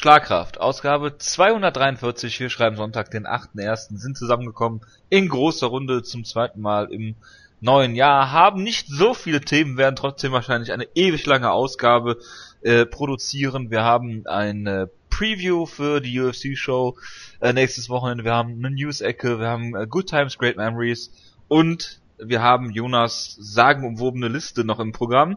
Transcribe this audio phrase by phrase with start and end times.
[0.00, 4.80] Schlagkraft, Ausgabe 243, wir schreiben Sonntag, den 8.1., sind zusammengekommen
[5.10, 7.16] in großer Runde zum zweiten Mal im
[7.60, 12.16] neuen Jahr, haben nicht so viele Themen, werden trotzdem wahrscheinlich eine ewig lange Ausgabe
[12.62, 13.70] äh, produzieren.
[13.70, 16.96] Wir haben eine Preview für die UFC-Show
[17.42, 21.12] äh, nächstes Wochenende, wir haben eine News-Ecke, wir haben äh, Good Times, Great Memories
[21.46, 25.36] und wir haben Jonas sagenumwobene Liste noch im Programm.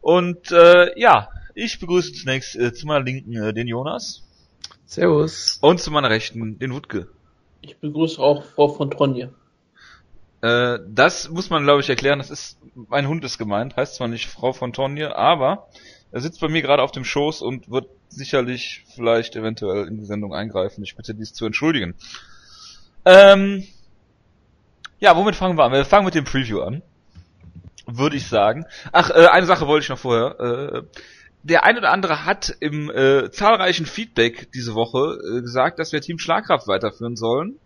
[0.00, 4.22] Und äh, ja, ich begrüße zunächst äh, zu meiner Linken äh, den Jonas.
[4.86, 5.58] Servus.
[5.62, 7.08] Und zu meiner Rechten den Wutke.
[7.60, 9.32] Ich begrüße auch Frau von Tronje.
[10.42, 12.18] Äh, das muss man, glaube ich, erklären.
[12.18, 13.76] Das ist, mein Hund ist gemeint.
[13.76, 15.68] Heißt zwar nicht Frau von Tonje, aber
[16.10, 20.04] er sitzt bei mir gerade auf dem Schoß und wird sicherlich vielleicht eventuell in die
[20.04, 20.84] Sendung eingreifen.
[20.84, 21.94] Ich bitte dies zu entschuldigen.
[23.04, 23.64] Ähm,
[24.98, 25.72] ja, womit fangen wir an?
[25.72, 26.82] Wir fangen mit dem Preview an.
[27.86, 28.66] Würde ich sagen.
[28.92, 30.38] Ach, äh, eine Sache wollte ich noch vorher.
[30.38, 30.82] Äh,
[31.42, 36.00] der ein oder andere hat im äh, zahlreichen Feedback diese Woche äh, gesagt, dass wir
[36.00, 37.58] Team Schlagkraft weiterführen sollen.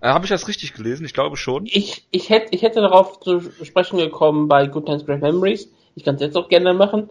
[0.00, 1.04] Äh, Habe ich das richtig gelesen?
[1.04, 1.66] Ich glaube schon.
[1.66, 5.70] Ich, ich, hätte, ich hätte darauf zu sprechen gekommen bei Good Times Great Memories.
[5.94, 7.10] Ich kann es jetzt auch gerne machen.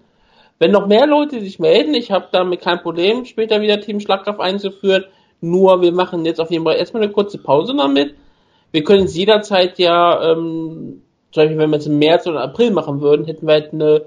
[0.58, 4.40] Wenn noch mehr Leute sich melden, ich habe damit kein Problem, später wieder Team Schlagkraft
[4.40, 5.06] einzuführen.
[5.42, 8.16] Nur wir machen jetzt auf jeden Fall erstmal eine kurze Pause damit.
[8.72, 12.72] Wir können es jederzeit ja, ähm, zum Beispiel wenn wir es im März oder April
[12.72, 14.06] machen würden, hätten wir halt eine,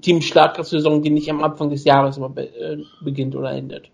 [0.00, 3.90] Team Schlagkraft-Saison, die nicht am Anfang des Jahres immer be äh, beginnt oder endet.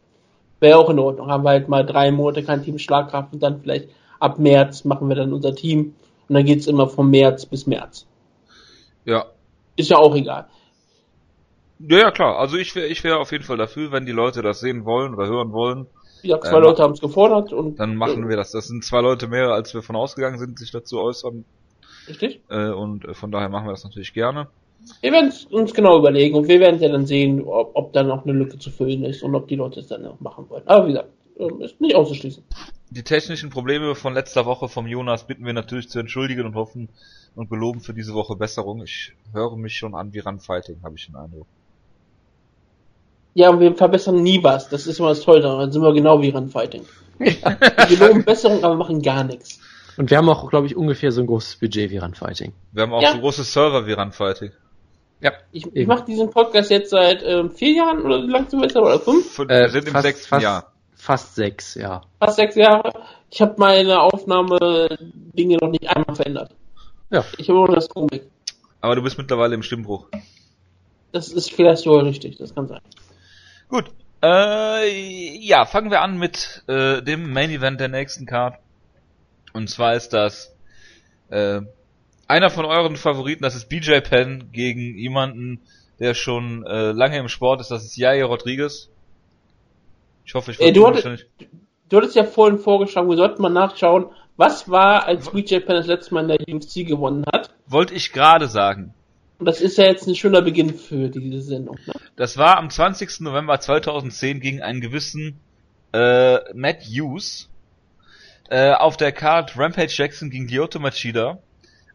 [0.60, 1.28] Wäre auch in Ordnung.
[1.28, 3.88] Haben wir halt mal drei Monate kein Team Schlagkraft und dann vielleicht
[4.20, 5.94] ab März machen wir dann unser Team
[6.28, 8.06] und dann geht's immer vom März bis März.
[9.04, 9.24] Ja.
[9.76, 10.46] Ist ja auch egal.
[11.80, 12.38] Ja, ja klar.
[12.38, 15.14] Also ich wäre ich wäre auf jeden Fall dafür, wenn die Leute das sehen wollen
[15.14, 15.86] oder hören wollen.
[16.22, 18.50] Ja, zwei Äh, Leute haben es gefordert und Dann machen wir das.
[18.52, 21.44] Das sind zwei Leute mehr, als wir von ausgegangen sind, sich dazu äußern.
[22.06, 22.42] richtig.
[22.50, 24.48] Äh, und äh, von daher machen wir das natürlich gerne.
[25.00, 28.02] Wir werden es uns genau überlegen und wir werden ja dann sehen, ob, ob da
[28.02, 30.62] noch eine Lücke zu füllen ist und ob die Leute es dann noch machen wollen.
[30.66, 32.42] Aber wie gesagt, ähm, ist nicht auszuschließen.
[32.90, 36.88] Die technischen Probleme von letzter Woche vom Jonas bitten wir natürlich zu entschuldigen und hoffen
[37.36, 38.82] und geloben für diese Woche Besserung.
[38.82, 41.46] Ich höre mich schon an wie Run-Fighting, habe ich den Eindruck.
[43.34, 44.68] Ja, und wir verbessern nie was.
[44.68, 45.60] Das ist immer das Tolle daran.
[45.60, 46.82] Dann sind wir genau wie Runfighting.
[47.20, 49.60] Wir loben Besserung, aber machen gar nichts.
[49.98, 52.54] Und wir haben auch, glaube ich, ungefähr so ein großes Budget wie Runfighting.
[52.72, 53.12] Wir haben auch Ja.
[53.12, 54.50] so große Server wie Run-Fighting.
[55.20, 55.32] Ja.
[55.52, 58.76] Ich, ich mache diesen Podcast jetzt seit ähm, vier Jahren oder wie lang wir jetzt?
[58.76, 59.30] Oder fünf?
[59.30, 60.72] Fünf- Äh, wir sind im fast- sechsten fast- Jahr.
[60.94, 62.02] Fast sechs, ja.
[62.18, 62.92] Fast sechs Jahre.
[63.30, 66.54] Ich habe meine Aufnahme-Dinge noch nicht einmal verändert.
[67.10, 67.24] Ja.
[67.38, 68.24] Ich habe nur das Komik.
[68.80, 70.08] Aber du bist mittlerweile im Stimmbruch.
[71.12, 72.80] Das ist vielleicht sogar richtig, das kann sein.
[73.68, 73.90] Gut.
[74.22, 78.58] Äh, ja, fangen wir an mit äh, dem Main Event der nächsten Card.
[79.54, 80.54] Und zwar ist das
[81.30, 81.62] äh,
[82.30, 85.60] einer von euren Favoriten, das ist BJ Penn gegen jemanden,
[85.98, 88.88] der schon äh, lange im Sport ist, das ist Jair Rodriguez.
[90.24, 91.26] Ich hoffe, ich Äh, du hattest-.
[91.88, 95.86] Du hattest ja vorhin vorgeschlagen, wir sollten mal nachschauen, was war, als BJ Penn das
[95.86, 97.50] letzte Mal in der UFC gewonnen hat.
[97.66, 98.94] Wollte ich gerade sagen.
[99.40, 101.78] Und das ist ja jetzt ein schöner Beginn für diese Sendung.
[101.86, 101.94] Ne?
[102.14, 103.20] Das war am 20.
[103.20, 105.40] November 2010 gegen einen gewissen
[105.92, 107.48] äh, Matt Hughes.
[108.50, 111.38] Äh, auf der Card Rampage Jackson gegen Lyoto Machida.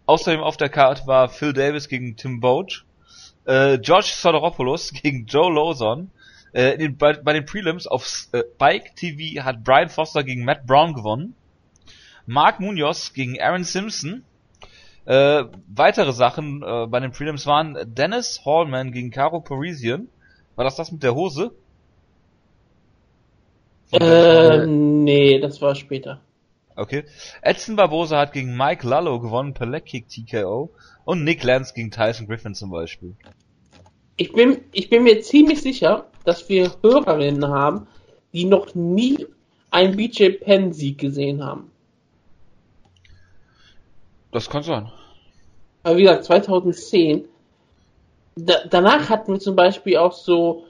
[0.05, 2.83] Außerdem auf der Card war Phil Davis gegen Tim Boach.
[3.45, 6.11] Äh, George Sodoropoulos gegen Joe Lawson.
[6.53, 10.93] Äh, bei, bei den Prelims auf äh, Spike TV hat Brian Foster gegen Matt Brown
[10.93, 11.35] gewonnen.
[12.25, 14.23] Mark Munoz gegen Aaron Simpson.
[15.05, 20.07] Äh, weitere Sachen äh, bei den Prelims waren Dennis Hallman gegen Caro Parisian.
[20.55, 21.51] War das das mit der Hose?
[23.89, 26.21] Von Äh, nee, das war später.
[26.75, 27.05] Okay.
[27.41, 30.71] Edson Barbosa hat gegen Mike Lallo gewonnen per Leg Kick TKO.
[31.05, 33.15] Und Nick Lance gegen Tyson Griffin zum Beispiel.
[34.17, 37.87] Ich bin, ich bin mir ziemlich sicher, dass wir Hörerinnen haben,
[38.33, 39.25] die noch nie
[39.71, 41.71] einen BJ Penn Sieg gesehen haben.
[44.31, 44.91] Das kann sein.
[45.83, 47.25] Aber wie gesagt, 2010.
[48.35, 50.65] Da, danach hatten wir zum Beispiel auch so,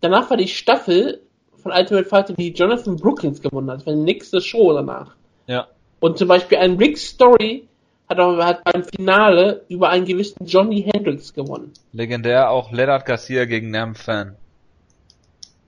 [0.00, 1.22] danach war die Staffel
[1.56, 3.80] von Ultimate Fighter, die Jonathan Brookins gewonnen hat.
[3.80, 5.16] Das war die nächste Show danach.
[5.50, 5.66] Ja.
[5.98, 7.66] Und zum Beispiel ein Rick Story
[8.08, 11.72] hat, auch, hat beim Finale über einen gewissen Johnny Hendricks gewonnen.
[11.92, 14.36] Legendär auch Leonard Garcia gegen Nam Fan.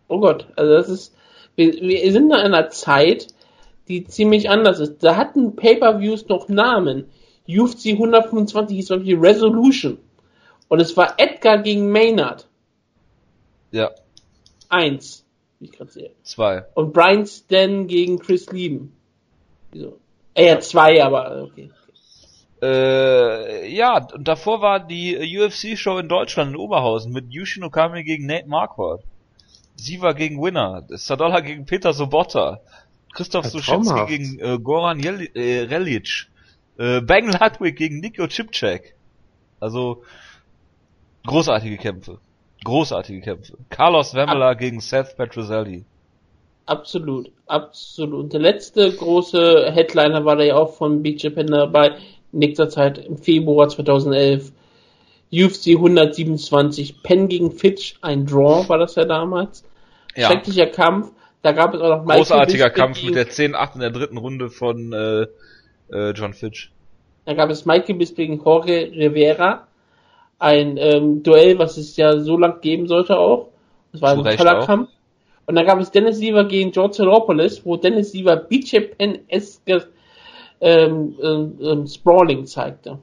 [0.06, 1.14] Oh Gott, also das ist,
[1.56, 3.26] wir, wir sind in einer Zeit,
[3.88, 5.02] die ziemlich anders ist.
[5.02, 7.10] Da hatten Pay-Per-Views noch Namen.
[7.48, 9.98] UFC 125 hieß zum Beispiel Resolution.
[10.68, 12.46] Und es war Edgar gegen Maynard.
[13.72, 13.90] Ja,
[14.68, 15.24] Eins,
[15.58, 16.12] wie ich gerade sehe.
[16.22, 16.66] zwei.
[16.74, 18.96] Und Brian Stan gegen Chris Lieben.
[19.72, 19.98] Wieso?
[20.34, 21.70] Äh, ja, zwei, aber okay.
[22.62, 28.26] Äh, ja, und davor war die UFC-Show in Deutschland in Oberhausen mit Yushin Okami gegen
[28.26, 29.02] Nate Marquardt.
[29.76, 32.60] Siva gegen Winner, Sadola gegen Peter Sobotta,
[33.14, 36.28] Christoph Ja, Suschinski gegen äh, Goran Jel äh, Relic,
[36.78, 38.94] äh, Bang Ludwig gegen Nico Chipchak.
[39.58, 40.04] Also
[41.26, 42.18] großartige Kämpfe.
[42.64, 43.58] Großartige Kämpfe.
[43.70, 45.84] Carlos Wemela gegen Seth Petrozelli.
[46.72, 48.18] Absolut, absolut.
[48.18, 51.96] Und der letzte große Headliner war da ja auch von Big Japan dabei,
[52.32, 54.52] in nächster Zeit im Februar 2011.
[55.30, 59.64] UFC 127, Penn gegen Fitch, ein Draw war das ja damals.
[60.16, 61.10] Ja, Schrecklicher Kampf.
[61.42, 64.16] Da gab es auch noch Michael großartiger Bisping Kampf mit der 10-8 in der dritten
[64.16, 65.26] Runde von äh,
[65.90, 66.70] äh, John Fitch.
[67.26, 69.66] Da gab es Michael Bisping gegen Jorge Rivera.
[70.38, 73.48] Ein ähm, Duell, was es ja so lang geben sollte auch.
[73.92, 74.66] Das war Zu ein Recht toller auch.
[74.66, 74.88] Kampf.
[75.52, 79.84] Und dann gab es Dennis Siever gegen George Soropoulos, wo Dennis Siever BJ Penn-eske
[80.62, 82.98] ähm, ähm, ähm, Sprawling zeigte.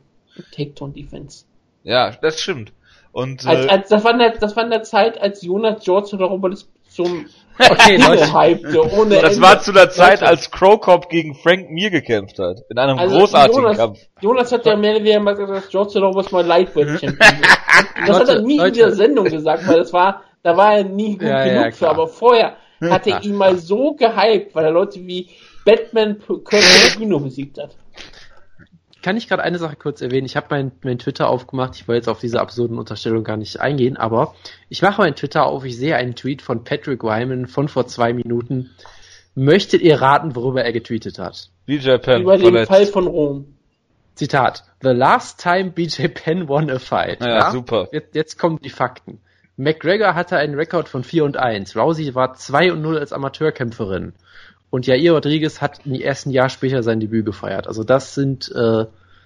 [0.55, 1.45] Takedown Defense.
[1.83, 2.73] Ja, das stimmt.
[3.11, 5.83] Und Als, äh, als, das, war in der, das war in der Zeit, als Jonas
[5.83, 7.27] George Soropoulos zum
[7.59, 8.33] Okay, Leute.
[8.33, 9.41] hypte, ohne das Ende.
[9.45, 12.61] war zu der Zeit, Leute, als Crow Cop gegen Frank Mir gekämpft hat.
[12.71, 13.99] In einem Also großartigen Jonas, Kampf.
[14.21, 18.07] Jonas hat ja mehr oder weniger mal gesagt, dass George Soropoulos mal Lightweight Champion wird.
[18.07, 18.71] Das hat er Leute, nie in Leute.
[18.71, 21.89] dieser Sendung gesagt, weil das war, da war er nie gut Ja, genug ja, für,
[21.89, 25.29] aber vorher hat er ihn mal so gehypt, weil er Leute wie
[25.65, 27.75] Batman Kurt Tarantino besiegt hat.
[29.01, 30.25] Kann ich gerade eine Sache kurz erwähnen?
[30.25, 31.75] Ich habe mein, mein Twitter aufgemacht.
[31.75, 34.35] Ich wollte jetzt auf diese absurden Unterstellung gar nicht eingehen, aber
[34.67, 35.63] ich mache meinen Twitter auf.
[35.63, 38.71] Ich sehe einen Tweet von Patrick Wyman von vor zwei Minuten.
[39.35, 41.49] Möchtet ihr raten, worüber er getweetet hat?
[41.65, 42.65] BJ Penn Über den.
[42.65, 43.45] Fall von Rom.
[44.15, 44.65] Zitat.
[44.81, 47.21] The last time BJ Penn won a fight.
[47.21, 47.87] Ja, super.
[47.93, 49.21] Jetzt, jetzt kommen die Fakten.
[49.59, 51.75] McGregor hatte einen Rekord von 4 und 1.
[51.75, 54.13] Rousey war 2 und 0 als Amateurkämpferin.
[54.69, 57.67] Und Jair Rodriguez hat im ersten Jahr später sein Debüt gefeiert.
[57.67, 58.85] Also das sind äh,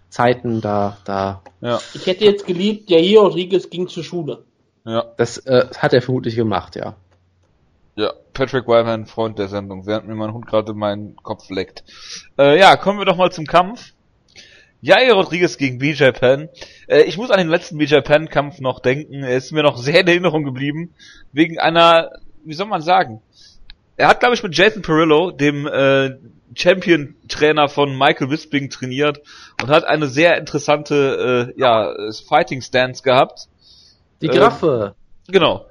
[0.10, 4.44] Zeiten, da, da, Ja, Ich hätte jetzt geliebt, Jair Rodriguez ging zur Schule.
[4.86, 6.96] ja, das äh, hat er vermutlich gemacht, ja.
[7.96, 8.12] ja.
[8.34, 11.84] Patrick Wyman, Freund der Sendung, während mir mein Hund gerade meinen Kopf leckt.
[12.40, 13.94] Äh, ja, kommen wir doch mal zum Kampf.
[14.84, 16.50] Jair Rodriguez gegen BJ Penn.
[16.88, 19.24] Äh, ich muss an den letzten BJ Penn Kampf noch denken.
[19.24, 20.94] Er ist mir noch sehr in Erinnerung geblieben.
[21.32, 22.12] Wegen einer,
[22.44, 23.22] wie soll man sagen?
[23.96, 26.18] Er hat, glaube ich, mit Jason Perillo, dem äh,
[26.54, 29.22] Champion-Trainer von Michael Bisping, trainiert
[29.62, 31.94] und hat eine sehr interessante äh, ja,
[32.28, 33.48] Fighting Stance gehabt.
[34.22, 34.96] Die Ähm, Graffe.
[35.30, 35.66] Genau.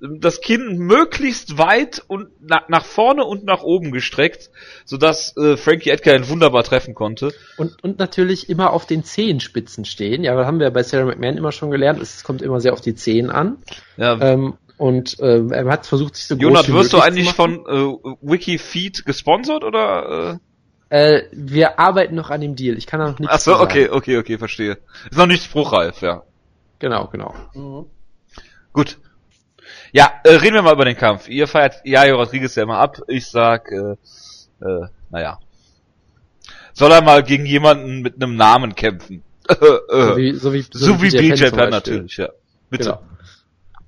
[0.00, 4.50] Das Kinn möglichst weit und na nach vorne und nach oben gestreckt,
[4.84, 7.32] sodass äh, Frankie Edgar ihn wunderbar treffen konnte.
[7.56, 10.22] Und, und natürlich immer auf den Zehenspitzen stehen.
[10.22, 12.00] Ja, das haben wir bei Sarah McMahon immer schon gelernt.
[12.00, 13.58] Es kommt immer sehr auf die Zehen an.
[13.96, 17.32] Ja, Ähm, und äh, er hat versucht, sich so groß Jonat, wie wirst du eigentlich
[17.32, 20.38] von äh, Wikifeed gesponsert oder?
[20.90, 22.78] Äh, wir arbeiten noch an dem Deal.
[22.78, 23.22] Ich kann da noch Äh?
[23.22, 24.78] nichts Ach so, okay, okay, okay, verstehe.
[25.10, 26.22] Ist noch nicht spruchreif, ja.
[26.78, 27.34] Genau, genau.
[27.54, 27.86] Mhm.
[28.72, 28.98] Gut.
[29.92, 31.28] Ja, äh, reden wir mal über den Kampf.
[31.28, 33.00] Ihr feiert Jair Rodriguez ja immer ab.
[33.08, 33.96] Ich sag, äh,
[34.64, 35.38] äh, naja.
[36.72, 39.22] Soll er mal gegen jemanden mit einem Namen kämpfen?
[39.50, 40.16] Äh, So äh.
[40.16, 41.70] wie, so wie, So wie BJ BJ zum Penn Beispiel.
[41.70, 42.28] natürlich, ja.
[42.68, 42.84] Bitte.
[42.84, 43.02] Genau.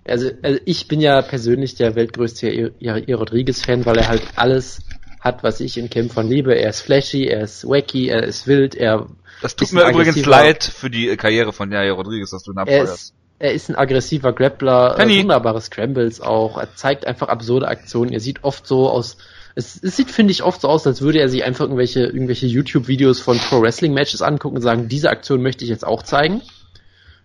[0.04, 4.82] Also, also ich bin ja persönlich der weltgrößte Jair Rodriguez-Fan, weil er halt alles
[5.20, 6.54] hat, was ich in Kämpfern liebe.
[6.54, 9.06] Er ist flashy, er ist wacky, er ist wild, er,
[9.42, 12.62] Das tut mir übrigens leid für die Karriere von Jair Rodriguez, dass du ihn er
[12.62, 13.14] abfeuerst.
[13.40, 16.58] Er ist ein aggressiver Grappler, äh, wunderbare Scrambles auch.
[16.58, 18.12] Er zeigt einfach absurde Aktionen.
[18.12, 19.16] Er sieht oft so aus,
[19.54, 22.46] es, es sieht, finde ich, oft so aus, als würde er sich einfach irgendwelche, irgendwelche
[22.46, 26.42] YouTube-Videos von Pro Wrestling Matches angucken und sagen, diese Aktion möchte ich jetzt auch zeigen.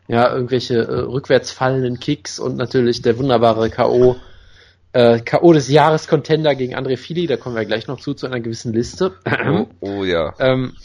[0.08, 4.16] Ja, irgendwelche äh, rückwärts fallenden Kicks und natürlich der wunderbare K.O.
[4.94, 5.52] Äh, K.O.
[5.52, 8.72] des Jahres Contender gegen André Fili, da kommen wir gleich noch zu, zu einer gewissen
[8.72, 9.16] Liste.
[9.26, 10.34] Oh, oh ja.
[10.40, 10.76] Ähm,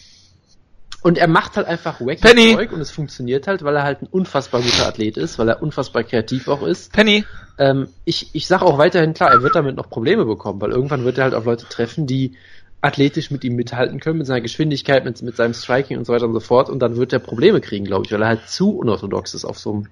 [1.02, 2.54] und er macht halt einfach wacky Penny.
[2.54, 5.62] Zeug und es funktioniert halt, weil er halt ein unfassbar guter Athlet ist, weil er
[5.62, 6.92] unfassbar kreativ auch ist.
[6.92, 7.24] Penny.
[7.58, 11.04] Ähm, ich ich sage auch weiterhin klar, er wird damit noch Probleme bekommen, weil irgendwann
[11.04, 12.36] wird er halt auf Leute treffen, die
[12.82, 16.24] athletisch mit ihm mithalten können, mit seiner Geschwindigkeit, mit, mit seinem Striking und so weiter
[16.26, 16.70] und so fort.
[16.70, 19.58] Und dann wird er Probleme kriegen, glaube ich, weil er halt zu unorthodox ist auf
[19.58, 19.86] so einem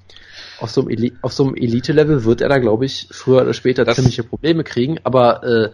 [0.61, 3.53] auf so einem, Eli auf so einem Elite-Level wird er da, glaube ich, früher oder
[3.55, 5.69] später Das- ziemliche Probleme kriegen, aber äh,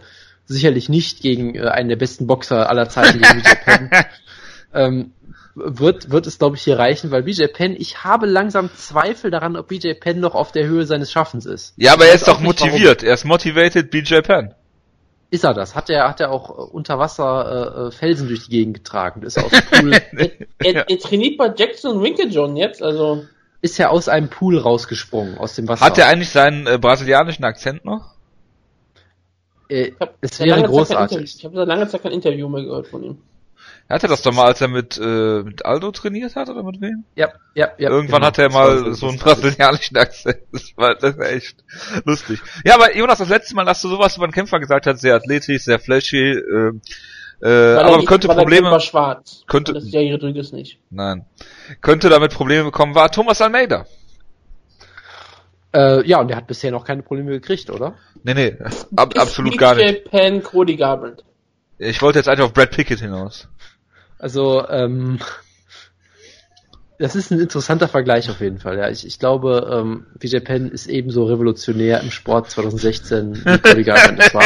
[0.45, 3.89] sicherlich nicht gegen äh, einen der besten Boxer aller Zeiten, gegen Penn.
[4.75, 5.11] ähm,
[5.55, 9.55] wird, wird es, glaube ich, hier reichen, weil BJ Penn, ich habe langsam Zweifel daran,
[9.55, 11.73] ob BJ Penn noch auf der Höhe seines Schaffens ist.
[11.77, 12.71] Ja, aber er ist doch auch nicht, warum.
[12.71, 13.03] motiviert.
[13.03, 14.53] Er ist motivated BJ Penn.
[15.31, 15.73] Ist er das?
[15.75, 19.23] Hat er, hat er auch äh, unter Wasser äh, äh, Felsen durch die Gegend getragen?
[19.23, 19.93] Ist er aus dem Pool,
[20.63, 20.81] Er, Ja.
[20.87, 23.25] er trainiert bei Jackson und Winklejohn jetzt, also
[23.61, 25.83] ist er aus einem Pool rausgesprungen, aus dem Wasser?
[25.85, 28.13] Hat er eigentlich seinen äh, brasilianischen Akzent noch?
[29.69, 31.35] äh, ich habe Es wäre großartig.
[31.37, 33.17] Ich habe seit langer Zeit kein Interview mehr gehört von ihm.
[33.87, 36.81] Er hatte das doch mal, als er mit, äh, mit Aldo trainiert hat, oder mit
[36.81, 37.03] wem?
[37.15, 37.89] Ja, ja, ja.
[37.89, 38.27] Irgendwann genau.
[38.27, 40.39] hat er mal so einen brasilianischen Akzent.
[40.51, 41.57] Das war, das war echt
[42.03, 42.39] lustig.
[42.65, 45.13] Ja, aber Jonas, das letzte Mal, dass du sowas über einen Kämpfer gesagt hast, sehr
[45.15, 46.71] athletisch, sehr flashy, äh,
[47.41, 49.43] äh, er aber nicht- könnte Probleme, war schwarz.
[49.47, 50.79] könnte- das ist ja Rodriguez nicht.
[50.89, 51.25] nein,
[51.81, 53.85] könnte damit Probleme bekommen, war Thomas Almeida.
[55.73, 57.95] Äh, ja, und der hat bisher noch keine Probleme gekriegt, oder?
[58.23, 58.57] Nee, nee,
[58.95, 60.05] ab, absolut gar nicht.
[60.05, 61.23] Japan Cody Garbrandt.
[61.77, 63.49] Ich wollte jetzt eigentlich auf Brad Pickett hinaus.
[64.17, 65.19] Also, ähm,
[66.97, 68.77] das ist ein interessanter Vergleich auf jeden Fall.
[68.77, 73.83] Ja, ich, ich glaube, ähm, Vijay Penn ist ebenso revolutionär im Sport 2016 wie Cody
[73.83, 74.43] Garbrandt es war.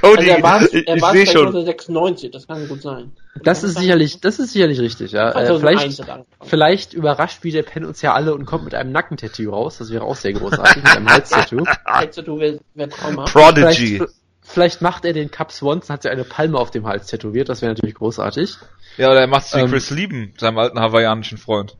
[0.00, 1.46] Cody, Also er war ich, er ich sehe schon.
[1.46, 3.12] 1996, das kann gut sein.
[3.44, 5.28] Das ist sicherlich, das ist sicherlich richtig, ja.
[5.28, 9.50] Äh, 2001 vielleicht, vielleicht überrascht Vijay Penn uns ja alle und kommt mit einem Nackentattoo
[9.50, 9.78] raus.
[9.78, 11.08] Das wäre auch sehr großartig, mit einem
[11.86, 12.40] Halstattoo.
[12.74, 13.32] Wer traumhaft.
[13.32, 13.98] Prodigy.
[13.98, 14.19] Vielleicht,
[14.50, 17.62] vielleicht macht er den Cup Swanson, hat ja eine Palme auf dem Hals tätowiert, das
[17.62, 18.56] wäre natürlich großartig.
[18.96, 21.76] Ja, oder er macht sich Ähm, Chris Lieben, seinem alten hawaiianischen Freund.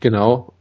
[0.00, 0.52] Genau.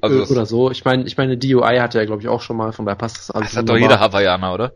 [0.00, 0.70] Also Äh, oder so.
[0.70, 3.18] Ich meine, ich meine, DUI hatte er, glaube ich, auch schon mal, von daher passt
[3.18, 3.50] das alles.
[3.50, 4.72] das hat doch jeder Hawaiianer, oder?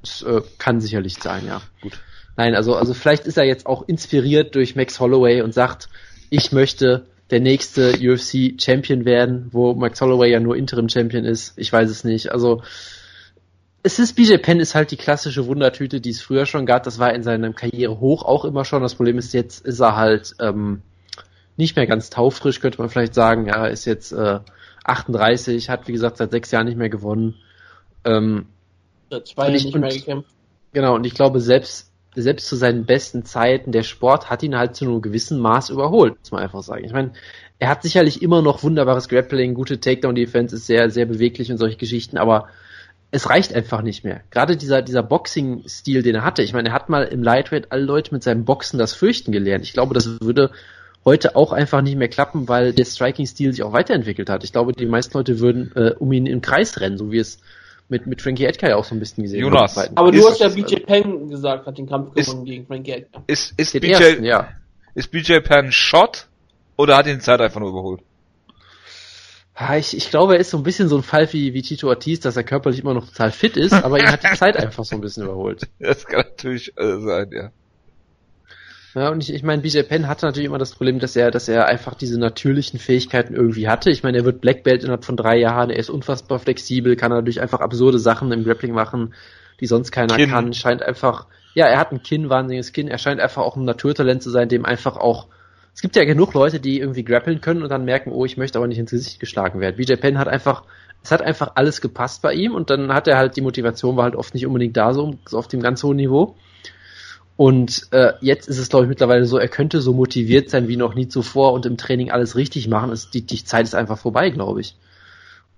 [0.00, 1.60] Das, äh, kann sicherlich sein, ja.
[1.80, 2.00] Gut.
[2.36, 5.88] Nein, also, also vielleicht ist er jetzt auch inspiriert durch Max Holloway und sagt,
[6.30, 11.56] ich möchte der nächste UFC Champion werden, wo Max Holloway ja nur Interim Champion ist.
[11.56, 12.32] Ich weiß es nicht.
[12.32, 12.62] Also,
[13.84, 16.82] es ist, BJ Penn ist halt die klassische Wundertüte, die es früher schon gab.
[16.84, 18.82] Das war in seiner Karriere hoch auch immer schon.
[18.82, 20.80] Das Problem ist, jetzt ist er halt, ähm,
[21.56, 23.46] nicht mehr ganz taufrisch, könnte man vielleicht sagen.
[23.46, 24.40] Ja, er ist jetzt, äh,
[24.84, 27.34] 38, hat, wie gesagt, seit sechs Jahren nicht mehr gewonnen.
[28.04, 28.46] Ähm,
[29.10, 30.30] Seit zwei Jahren ich- nicht mehr gekämpft.
[30.72, 34.74] Genau, und ich glaube, selbst, selbst zu seinen besten Zeiten, der Sport hat ihn halt
[34.76, 36.84] zu einem gewissen Maß überholt, muss man einfach sagen.
[36.84, 37.12] Ich meine,
[37.58, 41.76] er hat sicherlich immer noch wunderbares Grappling, gute Takedown-Defense, ist sehr, sehr beweglich und solche
[41.76, 42.48] Geschichten, aber
[43.14, 44.22] es reicht einfach nicht mehr.
[44.30, 47.82] Gerade dieser, dieser Boxing-Stil, den er hatte, ich meine, er hat mal im Lightweight alle
[47.84, 49.64] Leute mit seinem Boxen das Fürchten gelernt.
[49.64, 50.50] Ich glaube, das würde
[51.04, 54.42] heute auch einfach nicht mehr klappen, weil der Striking-Stil sich auch weiterentwickelt hat.
[54.42, 57.38] Ich glaube, die meisten Leute würden äh, um ihn im Kreis rennen, so wie es
[57.88, 59.76] mit, mit Frankie Edgar ja auch so ein bisschen gesehen Jonas.
[59.76, 59.96] haben.
[59.96, 62.92] Aber du Ist- hast ja BJ Penn gesagt, hat den Kampf Ist- gewonnen gegen Frankie
[62.92, 63.22] Edgar.
[63.28, 64.48] Ist, ist BJ, ersten, ja.
[64.94, 66.26] ist BJ Penn Shot
[66.76, 68.00] oder hat ihn Zeit einfach nur überholt?
[69.58, 71.88] Ja, Ich, ich glaube, er ist so ein bisschen so ein Fall wie, wie Tito
[71.88, 74.84] Ortiz, dass er körperlich immer noch total fit ist, aber ihn hat die Zeit einfach
[74.84, 75.68] so ein bisschen überholt.
[75.78, 77.50] Das kann natürlich äh, sein, ja.
[78.94, 81.48] Ja, und ich, ich meine, BJ Penn hatte natürlich immer das Problem, dass er, dass
[81.48, 83.90] er einfach diese natürlichen Fähigkeiten irgendwie hatte.
[83.90, 87.10] Ich meine, er wird Black Belt innerhalb von drei Jahren, er ist unfassbar flexibel, kann
[87.10, 89.14] dadurch einfach absurde Sachen im Grappling machen,
[89.60, 90.30] die sonst keiner Kinn.
[90.30, 90.52] kann.
[90.52, 94.22] Scheint einfach, ja, er hat ein Kinn, wahnsinniges Kinn, er scheint einfach auch ein Naturtalent
[94.22, 95.26] zu sein, dem einfach auch
[95.74, 98.58] es gibt ja genug Leute, die irgendwie grappeln können und dann merken, oh, ich möchte
[98.58, 99.76] aber nicht ins Gesicht geschlagen werden.
[99.76, 100.62] BJ Penn hat einfach,
[101.02, 104.04] es hat einfach alles gepasst bei ihm und dann hat er halt, die Motivation war
[104.04, 106.36] halt oft nicht unbedingt da, so, so auf dem ganz hohen Niveau.
[107.36, 110.76] Und äh, jetzt ist es, glaube ich, mittlerweile so, er könnte so motiviert sein wie
[110.76, 112.92] noch nie zuvor und im Training alles richtig machen.
[112.92, 114.76] Es, die, die Zeit ist einfach vorbei, glaube ich.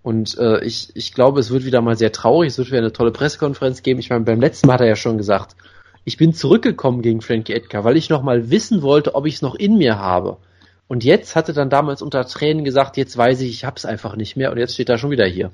[0.02, 2.92] Und äh, ich, ich glaube, es wird wieder mal sehr traurig, es wird wieder eine
[2.92, 4.00] tolle Pressekonferenz geben.
[4.00, 5.56] Ich meine, beim letzten Mal hat er ja schon gesagt,
[6.06, 9.42] ich bin zurückgekommen gegen Frankie Edgar, weil ich noch mal wissen wollte, ob ich es
[9.42, 10.36] noch in mir habe.
[10.86, 14.36] Und jetzt hatte dann damals unter Tränen gesagt, jetzt weiß ich, ich hab's einfach nicht
[14.36, 15.50] mehr und jetzt steht er schon wieder hier.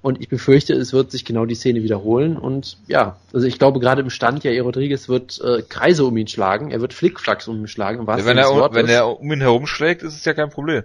[0.00, 2.38] Und ich befürchte, es wird sich genau die Szene wiederholen.
[2.38, 6.28] Und ja, also ich glaube gerade im Stand, ja, Rodriguez wird äh, Kreise um ihn
[6.28, 8.06] schlagen, er wird Flickflacks um ihn schlagen.
[8.06, 10.84] Wahrsten wenn, er, um- wenn er um ihn herumschlägt, ist es ja kein Problem.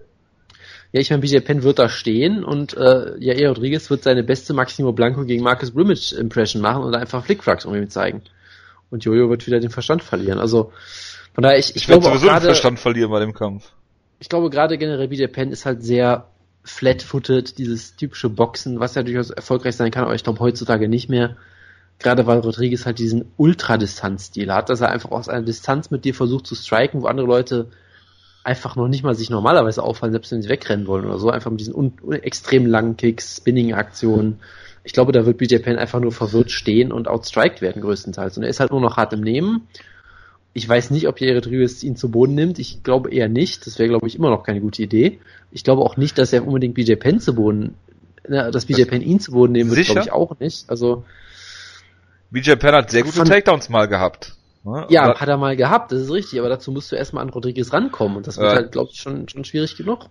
[0.91, 4.53] Ja, ich meine, BJ Penn wird da stehen und äh, ja, Rodriguez wird seine beste
[4.53, 8.23] Maximo Blanco gegen Marcus Brimage Impression machen und einfach Flickflacks um ihn zeigen.
[8.93, 10.38] Und Jojo wird wieder den Verstand verlieren.
[10.38, 10.71] Also
[11.33, 13.71] von daher, ich, ich, Ich glaube sowieso den gerade, Verstand verlieren bei dem Kampf.
[14.19, 16.27] ich glaube gerade generell BJ Penn ist halt sehr
[16.63, 21.09] flat-footed, dieses typische Boxen, was ja durchaus erfolgreich sein kann, aber ich glaube heutzutage nicht
[21.09, 21.38] mehr.
[21.97, 26.13] Gerade weil Rodriguez halt diesen Ultradistanzstil hat, dass er einfach aus einer Distanz mit dir
[26.13, 27.71] versucht zu striken, wo andere Leute
[28.43, 31.50] einfach noch nicht mal sich normalerweise auffallen, selbst wenn sie wegrennen wollen oder so, einfach
[31.50, 34.39] mit diesen extrem langen Kicks, Spinning-Aktionen.
[34.83, 38.37] Ich glaube, da wird BJ Penn einfach nur verwirrt stehen und outstriked werden größtenteils.
[38.37, 39.67] Und er ist halt nur noch hart im Nehmen.
[40.53, 42.59] Ich weiß nicht, ob Jared Rodriguez ihn zu Boden nimmt.
[42.59, 43.65] Ich glaube eher nicht.
[43.65, 45.19] Das wäre, glaube ich, immer noch keine gute Idee.
[45.51, 47.75] Ich glaube auch nicht, dass er unbedingt BJ Penn zu Boden,
[48.27, 50.69] na, dass BJ Penn ihn zu Boden nehmen wird, glaube ich auch nicht.
[50.69, 51.05] Also,
[52.31, 54.33] BJ Penn hat sehr gute Von- Takedowns mal gehabt.
[54.65, 54.85] Ne?
[54.89, 57.73] ja, hat er mal gehabt, das ist richtig, aber dazu musst du erstmal an Rodriguez
[57.73, 58.55] rankommen und das wird Ja.
[58.55, 60.05] halt, glaube ich, schon, schon schwierig genug.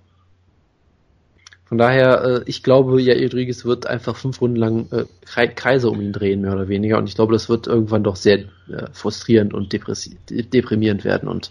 [1.73, 5.89] Von daher, äh, ich glaube, ja, Rodriguez wird einfach fünf Runden lang äh, Kre- Kreise
[5.89, 6.99] um ihn drehen, mehr oder weniger.
[6.99, 11.31] Und ich glaube, das wird irgendwann doch sehr äh, frustrierend und deprimierend werden.
[11.31, 11.51] Und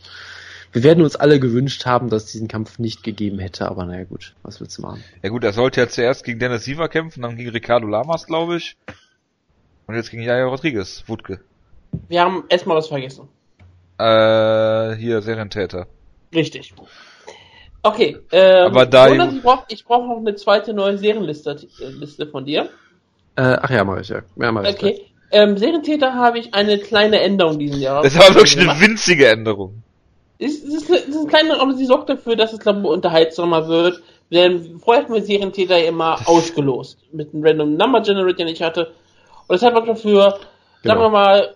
[0.74, 4.04] wir werden uns alle gewünscht haben, dass es diesen Kampf nicht gegeben hätte, aber naja
[4.04, 5.04] gut, was willst du machen?
[5.24, 8.58] Ja gut, er sollte ja zuerst gegen Dennis Siever kämpfen, dann gegen Ricardo Lamas, glaube
[8.58, 8.78] ich.
[9.88, 11.40] Und jetzt gegen Jair Rodriguez, Wutke.
[12.10, 13.28] Wir haben erstmal was vergessen.
[13.98, 15.88] Äh, hier, Serientäter.
[16.32, 16.76] Richtig.
[17.84, 21.86] Okay, ähm, Aber da- Jonas, ich brauche ich brauch noch eine zweite neue Serienliste äh,
[21.90, 22.70] Liste von dir.
[23.36, 24.22] Äh, ach ja, mach ich ja.
[24.36, 24.94] ja mach ich gleich.
[24.94, 25.06] Okay.
[25.32, 28.04] Ähm, Serientäter habe ich eine kleine Änderung diesen Jahr.
[28.04, 29.82] Das war wirklich eine winzige Änderung.
[30.38, 34.02] ist, ist, ist eine kleine, aber sie sorgt dafür, dass es, glaube ich, unterhaltsamer wird.
[34.32, 36.98] Denn vorher hatten wir Serientäter immer ausgelost.
[37.14, 38.92] Mit einem Random Number Generator, den ich hatte.
[39.48, 40.40] Und das hat auch dafür, sagen
[40.84, 41.00] Genau.
[41.02, 41.56] wir mal,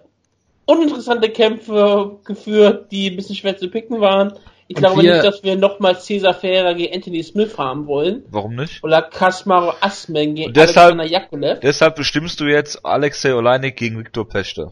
[0.65, 4.33] uninteressante Kämpfe geführt, die ein bisschen schwer zu picken waren.
[4.67, 8.23] Ich Und glaube wir- nicht, dass wir nochmal Cesar Ferreira gegen Anthony Smith haben wollen.
[8.31, 8.83] Warum nicht?
[8.83, 11.59] Oder Kasparo Asman gegen Und deshalb- Alexander Yakulev.
[11.59, 14.71] Deshalb bestimmst du jetzt Alexei Oleinik gegen Viktor Pechter.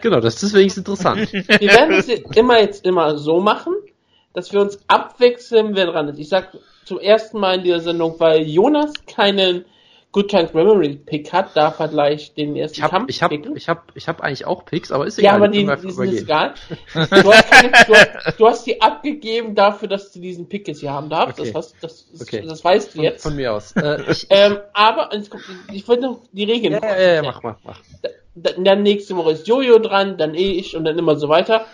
[0.00, 1.30] Genau, das ist wenigstens interessant.
[1.32, 3.74] Wir werden es jetzt immer jetzt immer so machen,
[4.32, 6.18] dass wir uns abwechseln, wer dran ist.
[6.18, 9.64] Ich sag zum ersten Mal in dieser Sendung, weil Jonas keinen
[10.12, 13.30] Good Times Memory Pick hat, darf er gleich den ersten Ich hab, Kampf ich hab,
[13.30, 13.56] picken.
[13.56, 15.36] ich hab, ich hab eigentlich auch Picks, aber ist ja, egal.
[15.36, 16.54] aber die die, sind egal.
[16.94, 20.80] Du hast, keine, du, hast, du hast die abgegeben dafür, dass du diesen Pick jetzt
[20.80, 21.40] hier haben darfst.
[21.40, 21.50] Okay.
[21.52, 22.44] Das, hast, das, Okay.
[22.46, 23.22] das weißt du Von, jetzt.
[23.22, 23.72] von mir aus.
[23.82, 25.10] Äh, ich, Ähm, aber
[25.72, 26.74] ich wollte noch die Regeln.
[26.74, 27.80] ja, ja, ja, mach, mach, mach.
[28.34, 31.64] dann dann nächste Woche ist Jojo dran, dann eh ich und dann immer so weiter.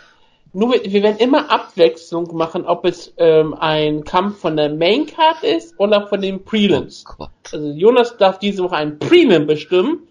[0.53, 5.43] Nur wir werden immer Abwechslung machen, ob es ähm, ein Kampf von der Main Card
[5.43, 7.05] ist oder von den Prelims.
[7.05, 7.31] Gott.
[7.53, 10.09] Also Jonas darf diese Woche einen Prelim bestimmen.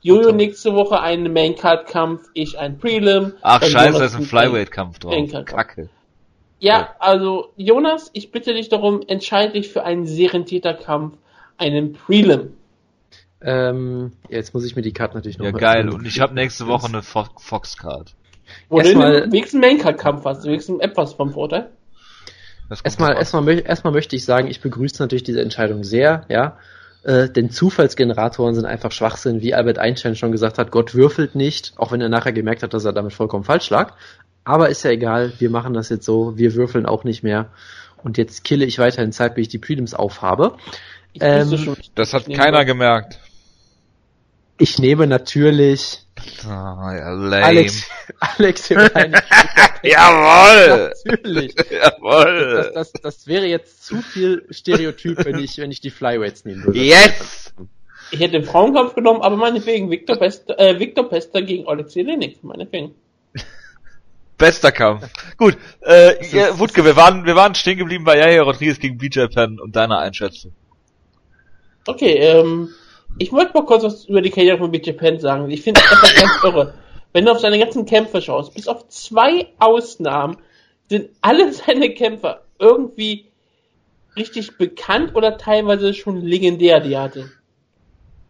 [0.00, 3.34] Jojo nächste Woche einen Main Card Kampf, ich ein Prelim.
[3.42, 5.14] Ach, scheiße, da ist ein Flyweight-Kampf drauf.
[5.46, 5.88] Kacke.
[6.58, 11.16] Ja, also Jonas, ich bitte dich darum, entscheide dich für einen Serientäterkampf,
[11.56, 12.52] einen Prelim.
[13.40, 15.88] Ähm, ja, jetzt muss ich mir die Karte natürlich noch Ja, mal geil.
[15.88, 18.14] Und ich habe nächste Woche eine Fo Fox-Card.
[18.70, 21.70] Erstmal- den wenigsten Main Card Kampf hast, wenigstens etwas vom Vorteil.
[22.84, 26.56] Erstmal, erstmal, erstmal möchte ich sagen, ich begrüße natürlich diese Entscheidung sehr, ja.
[27.04, 31.72] Äh, denn Zufallsgeneratoren sind einfach Schwachsinn, wie Albert Einstein schon gesagt hat, Gott würfelt nicht,
[31.76, 33.94] auch wenn er nachher gemerkt hat, dass er damit vollkommen falsch lag.
[34.44, 37.50] Aber ist ja egal, wir machen das jetzt so, wir würfeln auch nicht mehr.
[38.02, 40.56] Und jetzt kille ich weiterhin Zeit, bis ich die Prelims aufhabe.
[41.20, 43.18] Ähm, Das hat keiner gemerkt.
[44.62, 46.02] Ich nehme natürlich
[46.46, 47.44] Ah, ja, lame.
[47.44, 47.82] Alex,
[48.20, 48.68] Alex.
[49.82, 50.92] Jawoll!
[51.04, 51.54] natürlich.
[51.56, 52.70] Das, Jawoll!
[52.72, 56.78] das, das wäre jetzt zu viel Stereotyp, wenn ich, wenn ich die Flyweights nehmen würde.
[56.78, 57.52] Yes!
[58.12, 62.44] Ich hätte den Frauenkampf genommen, aber meinetwegen Victor Pester, äh, Victor Pester gegen Alexei Lenik,
[62.44, 62.94] meinetwegen.
[64.38, 65.08] Bester Kampf.
[65.38, 69.26] Gut, äh, ja, Wutke, wir waren, wir waren stehen geblieben bei Yaya Rodriguez gegen BJ
[69.26, 70.52] Penn und deiner Einschätzung.
[71.86, 72.68] Okay, ähm,
[73.18, 75.50] ich wollte mal kurz was über die Karriere von BJ Penn sagen.
[75.50, 76.74] Ich finde das einfach ganz irre.
[77.12, 80.38] Wenn du auf seine ganzen Kämpfe schaust, bis auf zwei Ausnahmen
[80.88, 83.26] sind alle seine Kämpfer irgendwie
[84.16, 87.30] richtig bekannt oder teilweise schon legendär, die er hatte.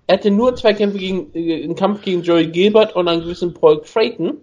[0.07, 3.55] Er hatte nur zwei Kämpfe gegen, äh, einen Kampf gegen Joey Gilbert und einen gewissen
[3.55, 4.39] Paul Creighton.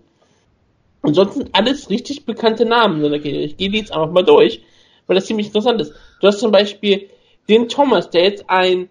[1.02, 3.44] Ansonsten alles richtig bekannte Namen Karriere.
[3.44, 4.62] Ich gehe die jetzt einfach mal durch,
[5.08, 5.94] weil das ziemlich interessant ist.
[6.20, 7.10] Du hast zum Beispiel
[7.48, 8.90] den Thomas, der jetzt ein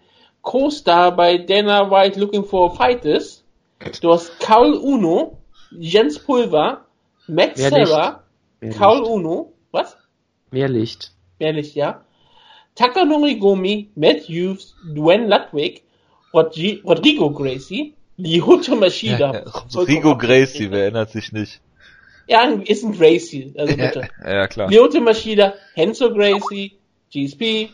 [0.49, 3.45] Co-Star bei Dana White Looking for a Fight ist.
[4.01, 5.37] Du hast Kaul Uno,
[5.71, 6.87] Jens Pulver,
[7.27, 7.69] Max Mehr.
[7.69, 8.23] Serra,
[8.61, 9.11] Mehr Kaul Licht.
[9.11, 9.95] Uno, was?
[10.51, 11.13] Mehr Licht.
[11.39, 12.03] Ehrlich, ja.
[12.77, 15.83] Takanori Gomi, Matt Hughes, Dwayne Ludwig,
[16.33, 19.45] Rodri Rodrigo Gracie, Lyoto Mashida.
[19.75, 21.61] Rigo Gracie, wer erinnert sich nicht?
[22.27, 24.09] Ja, ist ein Gracie, also bitte.
[24.25, 24.71] Ja, ja klar.
[24.71, 26.73] Lyoto Mashida, Henzo Gracie,
[27.13, 27.69] GSP.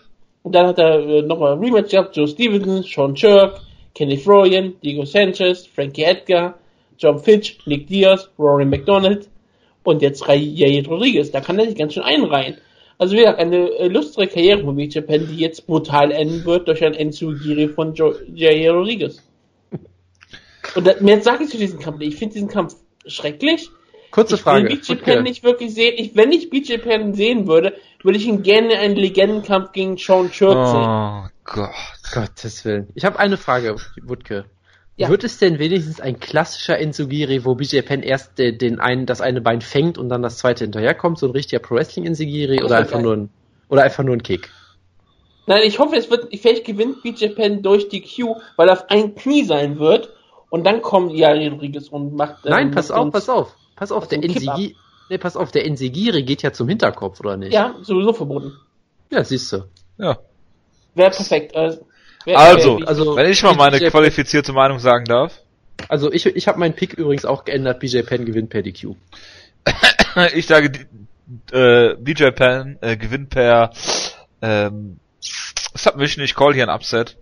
[0.44, 3.60] Und dann hat er äh, nochmal Rematch gehabt, Joe Stevenson, Sean Chirk,
[3.94, 6.58] Kenny Florian, Diego Sanchez, Frankie Edgar,
[6.98, 9.30] John Fitch, Nick Diaz, Rory McDonald
[9.84, 11.30] und jetzt Jair Rodriguez.
[11.30, 12.58] Da kann er sich ganz schön einreihen.
[12.98, 16.68] Also wie gesagt, eine äh, lustige Karriere von BJ Penn, die jetzt brutal enden wird
[16.68, 19.22] durch ein Enzugiri von jo Jair Rodriguez.
[20.76, 22.02] Und mehr sage ich zu diesem Kampf.
[22.02, 22.76] Ich finde diesen Kampf
[23.06, 23.70] schrecklich.
[24.14, 24.68] Kurze Ich Frage.
[24.68, 24.94] will BJ.
[24.94, 25.94] Penn nicht wirklich sehen.
[25.96, 27.74] Ich, wenn ich BJ Penn sehen würde,
[28.04, 30.86] würde ich ihn gerne einen Legendenkampf gegen Sean Chirk sehen.
[30.86, 31.70] Oh Gott.
[32.12, 32.86] Gottes Willen.
[32.94, 33.74] Ich habe eine Frage,
[34.04, 34.44] Wutke.
[34.96, 35.08] Ja.
[35.08, 39.20] Wird es denn wenigstens ein klassischer Enzugiri, wo BJ Penn erst den, den einen, das
[39.20, 42.66] eine Bein fängt und dann das zweite hinterherkommt, so ein richtiger Pro Wrestling Enzugiri Das
[42.66, 43.02] oder einfach geil.
[43.02, 43.30] nur ein
[43.68, 44.48] oder einfach nur ein Kick?
[45.48, 48.90] Nein, ich hoffe, es wird, vielleicht gewinnt BJ Penn durch die Q, weil er auf
[48.90, 50.10] ein Knie sein wird
[50.50, 52.44] und dann kommt Jair Rodriguez und macht.
[52.44, 53.56] Nein, pass auf, pass auf.
[53.76, 54.22] Pass auf, der?
[54.22, 54.76] Enzigiri,
[55.10, 57.52] nee, pass auf, der Enzigiri geht ja zum Hinterkopf, oder nicht?
[57.52, 58.52] Ja, sowieso verboten.
[59.10, 59.64] Ja, siehst du.
[59.98, 60.18] Ja.
[60.94, 61.54] Wäre perfekt.
[61.54, 61.78] Äh,
[62.24, 65.40] wär, Also, wär- also- wenn ich mal meine BJ qualifizierte Meinung sagen darf.
[65.88, 68.94] Also ich, ich habe meinen Pick übrigens auch geändert, BJ Penn gewinnt per DQ.
[70.34, 70.86] Ich sage,
[71.50, 73.72] äh, BJ Penn äh, gewinnt per
[74.40, 75.00] ähm,
[75.74, 76.24] Submission.
[76.24, 77.16] Ich call hier ein Upset.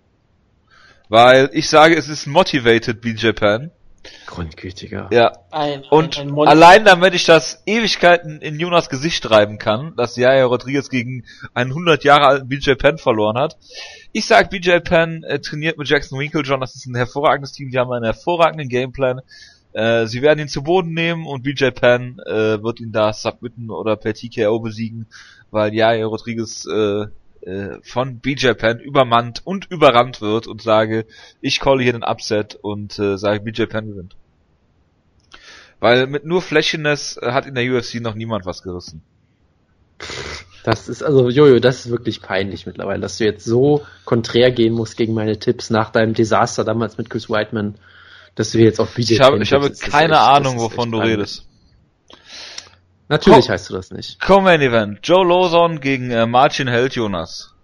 [1.08, 3.70] Weil ich sage, es ist motivated BJ Penn.
[4.26, 5.08] Grundgütiger.
[5.12, 5.32] Ja.
[5.50, 10.16] Ein, Und ein, ein allein damit ich das Ewigkeiten in Jonas Gesicht treiben kann, dass
[10.16, 13.56] Yaya Rodriguez gegen einen 100 Jahre alten BJ Penn verloren hat.
[14.12, 17.78] Ich sag, BJ Penn äh, trainiert mit Jackson Winklejohn, das ist ein hervorragendes Team, die
[17.78, 19.20] haben einen hervorragenden Gameplan.
[19.72, 23.70] Äh, sie werden ihn zu Boden nehmen und BJ Penn äh, wird ihn da submitten
[23.70, 25.06] oder per TKO besiegen,
[25.50, 27.06] weil Yaya Rodriguez äh,
[27.42, 31.06] äh, von BJ Penn übermannt und überrannt wird und sage,
[31.40, 34.16] ich calle hier den Upset und äh, sage, BJ Penn gewinnt.
[35.80, 39.02] Weil mit nur Flashiness äh, hat in der UFC noch niemand was gerissen.
[40.64, 44.74] Das ist also, Jojo, das ist wirklich peinlich mittlerweile, dass du jetzt so konträr gehen
[44.74, 47.74] musst gegen meine Tipps nach deinem Desaster damals mit Chris Whiteman,
[48.36, 51.16] dass du jetzt auf BJ Ich habe, ich habe keine Ahnung, wovon du peinlich.
[51.16, 51.48] redest.
[53.12, 53.52] Natürlich Komm.
[53.52, 54.20] heißt du das nicht.
[54.22, 55.00] Co-Main Event.
[55.02, 57.54] Joe Lawson gegen äh, Martin Held Jonas.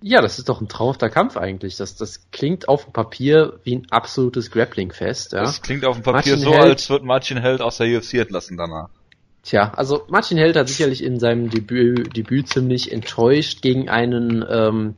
[0.00, 1.76] Ja, das ist doch ein traumhafter Kampf eigentlich.
[1.76, 5.40] Das, das klingt auf dem Papier wie ein absolutes Grappling-Fest, ja.
[5.42, 8.14] Das klingt auf dem Papier Martin so, Held- als wird Martin Held aus der UFC
[8.14, 8.88] entlassen danach.
[9.42, 14.96] Tja, also Martin Held hat sicherlich in seinem Debüt, Debüt ziemlich enttäuscht gegen einen ähm,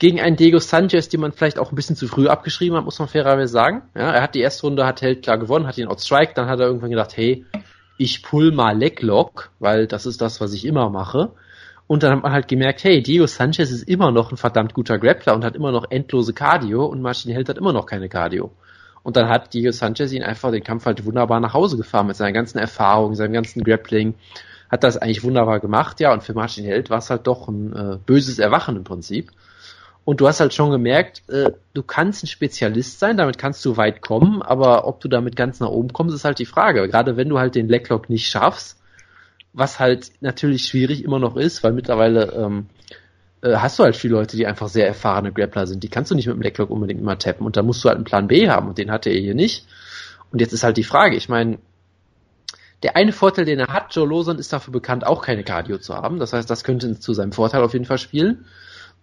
[0.00, 2.98] gegen einen Diego Sanchez, den man vielleicht auch ein bisschen zu früh abgeschrieben hat, muss
[2.98, 3.82] man fairerweise sagen.
[3.94, 6.58] Ja, er hat die erste Runde, hat Held klar gewonnen, hat ihn outstrike, dann hat
[6.58, 7.46] er irgendwann gedacht, hey,
[8.02, 11.30] ich pull mal Leglock, weil das ist das, was ich immer mache.
[11.86, 14.98] Und dann hat man halt gemerkt, hey, Diego Sanchez ist immer noch ein verdammt guter
[14.98, 18.50] Grappler und hat immer noch endlose Cardio und Martin Held hat immer noch keine Cardio.
[19.02, 22.16] Und dann hat Diego Sanchez ihn einfach den Kampf halt wunderbar nach Hause gefahren mit
[22.16, 24.14] seiner ganzen Erfahrung, seinem ganzen Grappling.
[24.70, 26.12] Hat das eigentlich wunderbar gemacht, ja.
[26.12, 29.30] Und für Martin Held war es halt doch ein äh, böses Erwachen im Prinzip.
[30.04, 33.76] Und du hast halt schon gemerkt, äh, du kannst ein Spezialist sein, damit kannst du
[33.76, 36.88] weit kommen, aber ob du damit ganz nach oben kommst, ist halt die Frage.
[36.88, 38.80] Gerade wenn du halt den Leglock nicht schaffst,
[39.52, 42.66] was halt natürlich schwierig immer noch ist, weil mittlerweile ähm,
[43.42, 45.82] äh, hast du halt viele Leute, die einfach sehr erfahrene Grappler sind.
[45.82, 47.46] Die kannst du nicht mit dem Leglock unbedingt immer tappen.
[47.46, 49.66] Und da musst du halt einen Plan B haben und den hatte er hier nicht.
[50.32, 51.58] Und jetzt ist halt die Frage, ich meine,
[52.82, 55.94] der eine Vorteil, den er hat, Joe Lawson ist dafür bekannt, auch keine Cardio zu
[55.94, 56.18] haben.
[56.18, 58.46] Das heißt, das könnte zu seinem Vorteil auf jeden Fall spielen.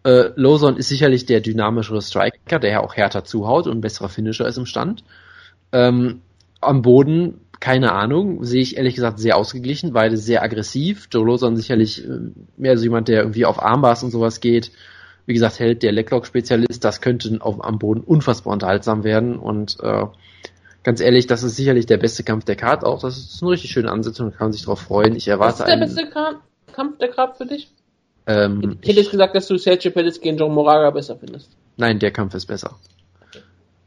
[0.04, 4.10] Äh, Lawson ist sicherlich der dynamischere Striker, der ja auch härter zuhaut und ein besserer
[4.10, 5.04] Finisher ist im Stand.
[5.72, 6.22] Ähm,
[6.62, 11.10] am Boden, keine Ahnung, sehe ich ehrlich gesagt sehr ausgeglichen, beide sehr aggressiv.
[11.12, 12.20] Joe Lawson sicherlich äh,
[12.58, 14.72] mehr so jemand, der irgendwie auf Armbars und sowas geht.
[15.26, 20.06] Wie gesagt, hält der Leglock-Spezialist, das könnte auf, am Boden unfassbar unterhaltsam werden und äh,
[20.84, 23.02] ganz ehrlich, das ist sicherlich der beste Kampf der Card auch.
[23.02, 25.16] Das ist eine richtig schöne Ansetzung, kann man sich drauf freuen.
[25.16, 26.42] Ich Was erwarte ist der einen, beste Ka
[26.74, 27.72] Kampf der Grab für dich?
[28.30, 31.50] Ähm, Ich hätte jetzt gesagt, dass du Sergio Pettis gegen John Moraga besser findest.
[31.78, 32.78] Nein, der Kampf ist besser.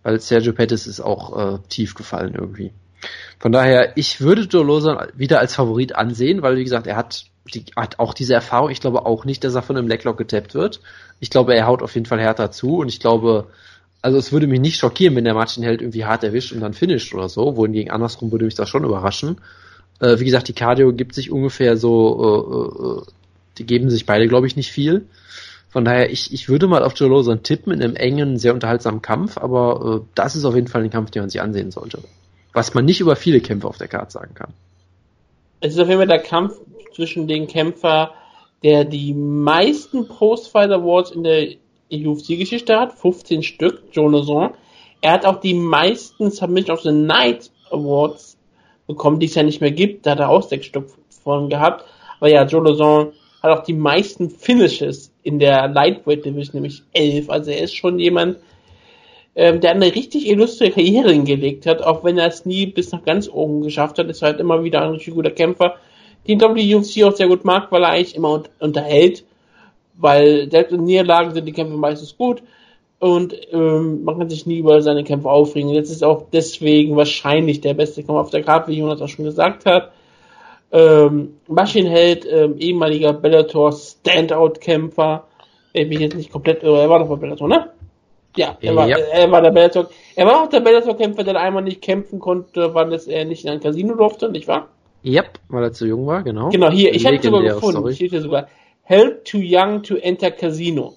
[0.02, 2.72] Weil Sergio Pettis ist auch äh, tief gefallen irgendwie.
[3.38, 7.24] Von daher, ich würde Lawson wieder als Favorit ansehen, weil wie gesagt, er hat,
[7.54, 8.70] die, hat auch diese Erfahrung.
[8.70, 10.80] Ich glaube auch nicht, dass er von einem Leglock getappt wird.
[11.20, 13.46] Ich glaube, er haut auf jeden Fall härter zu und ich glaube,
[14.00, 16.74] also es würde mich nicht schockieren, wenn der Martin Held irgendwie hart erwischt und dann
[16.74, 17.56] finisht oder so.
[17.56, 19.40] Wohingegen andersrum würde mich das schon überraschen.
[20.00, 23.12] Äh, wie gesagt, die Cardio gibt sich ungefähr so, äh, äh,
[23.58, 25.06] die geben sich beide, glaube ich, nicht viel.
[25.68, 29.00] Von daher, ich, ich würde mal auf Joe Lawson tippen in einem engen, sehr unterhaltsamen
[29.00, 32.02] Kampf, aber äh, das ist auf jeden Fall ein Kampf, den man sich ansehen sollte.
[32.52, 34.52] Was man nicht über viele Kämpfe auf der Karte sagen kann.
[35.60, 36.54] Es ist auf jeden Fall der Kampf
[36.94, 38.12] zwischen den Kämpfer,
[38.62, 41.48] der die meisten Post-Fight Awards in der
[41.90, 44.50] UFC-Geschichte hat, 15 Stück, Joe Lawson.
[45.00, 48.36] Er hat auch die meisten Submission of the Night Awards
[48.86, 50.06] bekommen, die es ja nicht mehr gibt.
[50.06, 50.90] Da hat er auch sechs Stück
[51.22, 51.84] von gehabt.
[52.20, 57.28] Aber ja, Joe Lawson hat auch die meisten Finishes in der Lightweight Division, nämlich elf.
[57.28, 58.38] Also er ist schon jemand,
[59.34, 63.04] ähm, der eine richtig illustre Karriere hingelegt hat, auch wenn er es nie bis nach
[63.04, 64.08] ganz oben geschafft hat.
[64.08, 65.76] Ist halt immer wieder ein richtig guter Kämpfer,
[66.28, 69.24] den UFC auch sehr gut mag, weil er eigentlich immer un unterhält,
[69.94, 72.42] weil selbst in Niederlagen sind die Kämpfe meistens gut
[73.02, 75.70] und ähm, man kann sich nie über seine Kämpfe aufregen.
[75.70, 79.24] Jetzt ist auch deswegen wahrscheinlich der beste Kampf auf der Karte, wie Jonas auch schon
[79.24, 79.90] gesagt hat.
[80.72, 85.24] Ähm, Maschin Held, ähm, ehemaliger Bellator Standout-Kämpfer,
[85.72, 87.70] wenn ich mich jetzt nicht komplett irre, er war doch bei Bellator, ne?
[88.36, 88.96] Ja, er war, Ja.
[88.96, 92.92] er war der Bellator, er war auch der Bellator-Kämpfer, der einmal nicht kämpfen konnte, weil
[92.94, 94.68] es er nicht in ein Casino durfte, nicht wahr?
[95.04, 96.48] Yep, weil er zu jung war, genau.
[96.48, 97.94] Genau, hier, ich habe sogar gefunden, Story.
[97.94, 98.48] steht hier sogar,
[98.84, 100.94] Held too young to enter Casino.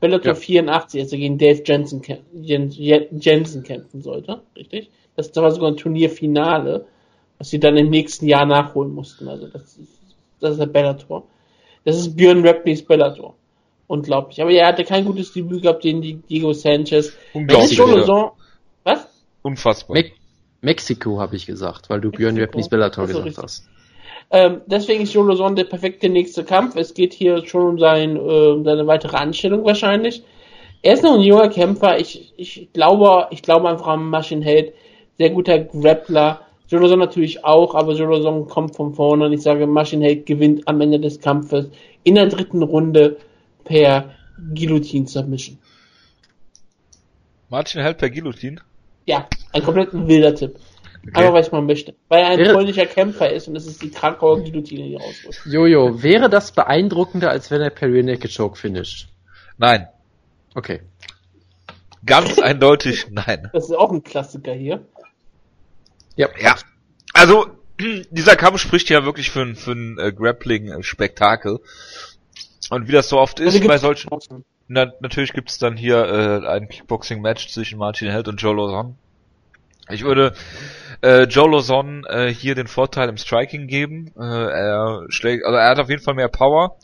[0.00, 0.34] Bellator Ja.
[0.34, 4.90] 84, als er gegen Dave Jensen, kämp- Jen, Jen, Jensen kämpfen sollte, richtig?
[5.16, 6.84] Das war sogar ein Turnierfinale,
[7.44, 9.28] was sie dann im nächsten Jahr nachholen mussten.
[9.28, 11.24] Also das ist, das ist der Bellator.
[11.84, 13.34] Das ist Björn Rapneys Bellator.
[13.86, 14.40] Unglaublich.
[14.40, 17.12] Aber er hatte kein gutes Debüt gehabt gegen die Diego Sanchez.
[17.34, 17.76] Unglaublich.
[17.76, 18.30] Lawson-
[18.84, 19.06] Was?
[19.42, 19.94] Unfassbar.
[19.98, 20.04] Me
[20.62, 22.46] Mexiko habe ich gesagt, weil du Björn Mexiko.
[22.52, 23.44] Rapneys Bellator gesagt richtig.
[23.44, 23.68] hast.
[24.30, 26.76] Ähm, deswegen ist Joe Lawson der perfekte nächste Kampf.
[26.76, 28.20] Es geht hier schon um sein, äh,
[28.52, 30.22] um seine weitere Anstellung wahrscheinlich.
[30.80, 31.98] Er ist noch ein junger Kämpfer.
[32.00, 34.72] Ich, ich glaube, ich glaube einfach an Machine Head.
[35.18, 36.40] Sehr guter Grappler.
[36.68, 40.80] Jolozon natürlich auch, aber Jolozon kommt von vorne und ich sage, Machine Head gewinnt am
[40.80, 41.68] Ende des Kampfes
[42.02, 43.18] in der dritten Runde
[43.64, 44.10] per
[44.54, 45.58] Guillotine Submission.
[47.48, 48.60] Martin hält per Guillotine.
[49.06, 50.56] Ja, ein komplett wilder Tipp.
[51.06, 51.12] Okay.
[51.26, 51.94] Aber was man möchte.
[52.08, 55.42] Weil er ein Wäre- polnischer Kämpfer ist und es ist die Krakauer Guillotine, die rausholt.
[55.44, 59.08] Jojo, wäre das beeindruckender, als wenn er per Rear Naked Choke finisht?
[59.58, 59.86] Nein.
[60.54, 60.80] Okay.
[62.06, 63.50] Ganz eindeutig nein.
[63.52, 64.86] Das ist auch ein Klassiker hier.
[66.16, 66.28] Ja.
[66.40, 66.56] Ja.
[67.12, 67.46] Also,
[68.10, 71.60] dieser Kampf spricht ja wirklich für ein, für ein äh, Grappling-Spektakel.
[72.70, 74.08] Und wie das so oft ist Also bei solchen,
[74.68, 78.96] na, natürlich gibt's dann hier äh, ein Kickboxing-Match zwischen Martin Held und Joe Lozon.
[79.90, 80.34] Ich würde
[81.02, 84.12] äh, Joe Lozon äh, hier den Vorteil im Striking geben.
[84.18, 86.78] Äh, er schlägt, also er hat auf jeden Fall mehr Power.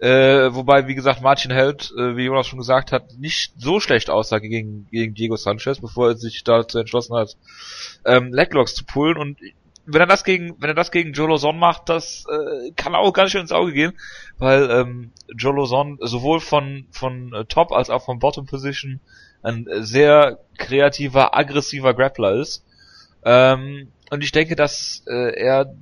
[0.00, 4.10] Äh, wobei, wie gesagt, Martin Held, äh, wie Jonas schon gesagt hat, nicht so schlecht
[4.10, 7.36] aussah gegen, gegen Diego Sanchez, bevor er sich dazu entschlossen hat,
[8.04, 9.16] ähm, Leglocks zu pullen.
[9.16, 9.38] Und
[9.86, 13.12] wenn er das gegen, wenn er das gegen Joe Lozon macht, das äh, kann auch
[13.12, 13.94] ganz schön ins Auge gehen,
[14.36, 19.00] weil ähm, Joe Lozon sowohl von von äh, Top als auch von Bottom Position
[19.42, 22.64] ein sehr kreativer, aggressiver Grappler ist.
[23.24, 25.74] Ähm, und ich denke, dass äh, er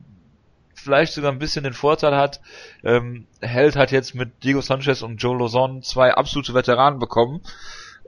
[0.86, 2.40] vielleicht sogar ein bisschen den Vorteil hat.
[2.84, 7.42] Ähm, Held hat jetzt mit Diego Sanchez und Joe Lozon zwei absolute Veteranen bekommen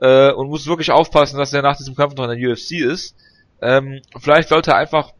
[0.01, 3.15] äh, und muss wirklich aufpassen, dass er nach diesem Kampf noch in der UFC ist.
[3.61, 5.11] Ähm, vielleicht sollte er einfach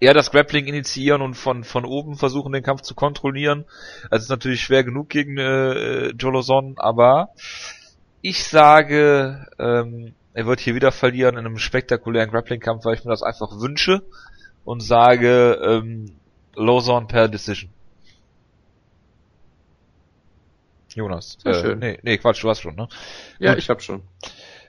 [0.00, 3.64] eher das Grappling initiieren und von von oben versuchen, den Kampf zu kontrollieren.
[4.10, 7.30] Das ist natürlich schwer genug gegen äh, Joe Lozon, aber
[8.20, 13.10] ich sage, ähm, er wird hier wieder verlieren in einem spektakulären Grappling-Kampf, weil ich mir
[13.10, 14.02] das einfach wünsche
[14.64, 16.16] und sage ähm,
[16.56, 17.70] Lozon per Decision.
[20.94, 21.36] Jonas.
[21.42, 21.78] Sehr äh, schön.
[21.78, 22.88] Nee, nee, Quatsch, du hast schon, ne?
[23.38, 23.58] Ja, Gut.
[23.58, 24.02] ich hab schon.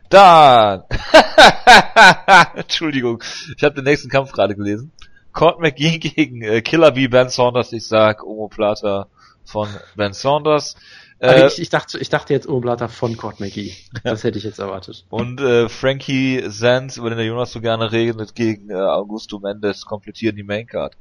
[0.09, 0.83] Dann.
[2.55, 3.23] Entschuldigung,
[3.55, 4.91] ich habe den nächsten Kampf gerade gelesen.
[5.33, 7.73] Court McGee gegen äh, Killer B Ben Saunders.
[7.73, 9.07] Ich sag Omoplata
[9.43, 10.75] von Ben Saunders.
[11.19, 13.73] Aber Äh, ich, ich, dachte, ich dachte jetzt Oberblatter von Cord McGee.
[14.03, 15.05] Das hätte ich jetzt erwartet.
[15.09, 19.85] und äh, Frankie Sands, über den der Jonas so gerne redet, gegen äh, Augusto Mendes
[19.85, 20.95] komplettieren die Maincard.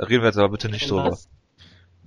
[0.00, 1.18] Da reden wir jetzt aber bitte nicht drüber.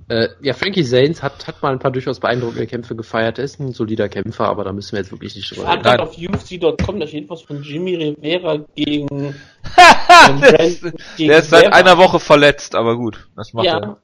[0.09, 3.37] Äh, ja, Frankie Zanes hat, hat mal ein paar durchaus beeindruckende Kämpfe gefeiert.
[3.37, 5.83] Er ist ein solider Kämpfer, aber da müssen wir jetzt wirklich nicht drüber Hat reden.
[5.83, 9.35] Grad auf UFC.com, da steht was von Jimmy Rivera gegen,
[10.41, 10.81] der, ist,
[11.17, 11.77] gegen der ist seit Rivera.
[11.77, 13.97] einer Woche verletzt, aber gut, das macht er.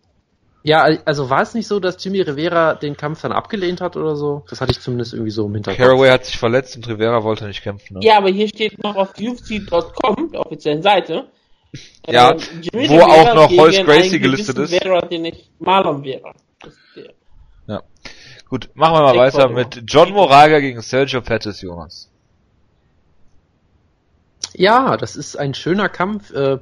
[0.64, 3.98] Ja, Ja, also war es nicht so, dass Jimmy Rivera den Kampf dann abgelehnt hat
[3.98, 4.46] oder so?
[4.50, 5.84] Das hatte ich zumindest irgendwie so im Hinterkopf.
[5.84, 7.96] Caraway hat sich verletzt und Rivera wollte nicht kämpfen.
[7.96, 8.00] Ne?
[8.04, 11.28] ja, aber hier steht noch auf UFC.com, der offiziellen Seite,
[12.12, 14.76] Ja, ähm, Jimmy wo auch noch einen Gracie gelistet ist.
[14.76, 16.34] Vera, den ich Marlon Vera.
[17.68, 17.84] Der.
[18.50, 19.34] Gut, machen wir mal Ecuador.
[19.34, 22.10] weiter mit John Moraga gegen Sergio Pettis, Jonas.
[24.56, 26.32] Ja, das ist ein schöner Kampf.
[26.32, 26.58] Äh,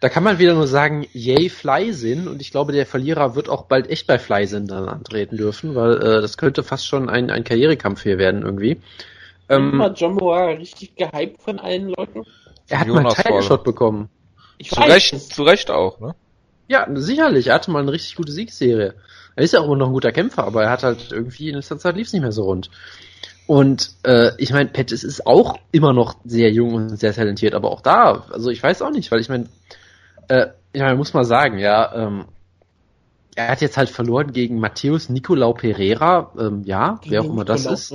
[0.00, 3.66] da kann man wieder nur sagen, yay Flysinn und ich glaube, der Verlierer wird auch
[3.66, 7.44] bald echt bei Flysinn dann antreten dürfen, weil äh, das könnte fast schon ein, ein
[7.44, 8.80] Karrierekampf hier werden irgendwie.
[9.48, 12.24] Ähm, war John Moraga richtig gehypt von allen Leuten?
[12.68, 13.42] er hat Jonas mal einen Title.
[13.42, 14.08] Shot bekommen.
[14.58, 16.14] Ich Zu Recht, zu Recht auch, ne?
[16.68, 17.48] Ja, sicherlich.
[17.48, 18.94] Er hatte mal eine richtig gute Siegsserie.
[19.36, 21.56] Er ist ja auch immer noch ein guter Kämpfer, aber er hat halt irgendwie in
[21.56, 22.70] letzter Zeit lief es nicht mehr so rund.
[23.46, 27.70] Und äh, ich meine, Pettis ist auch immer noch sehr jung und sehr talentiert, aber
[27.70, 29.48] auch da, also ich weiß auch nicht, weil ich meine,
[30.28, 32.24] äh, ich meine, muss mal sagen, ja, ähm,
[33.34, 37.66] er hat jetzt halt verloren gegen Matthäus Nicolau Pereira, ähm, ja, wer auch immer das
[37.66, 37.94] ist,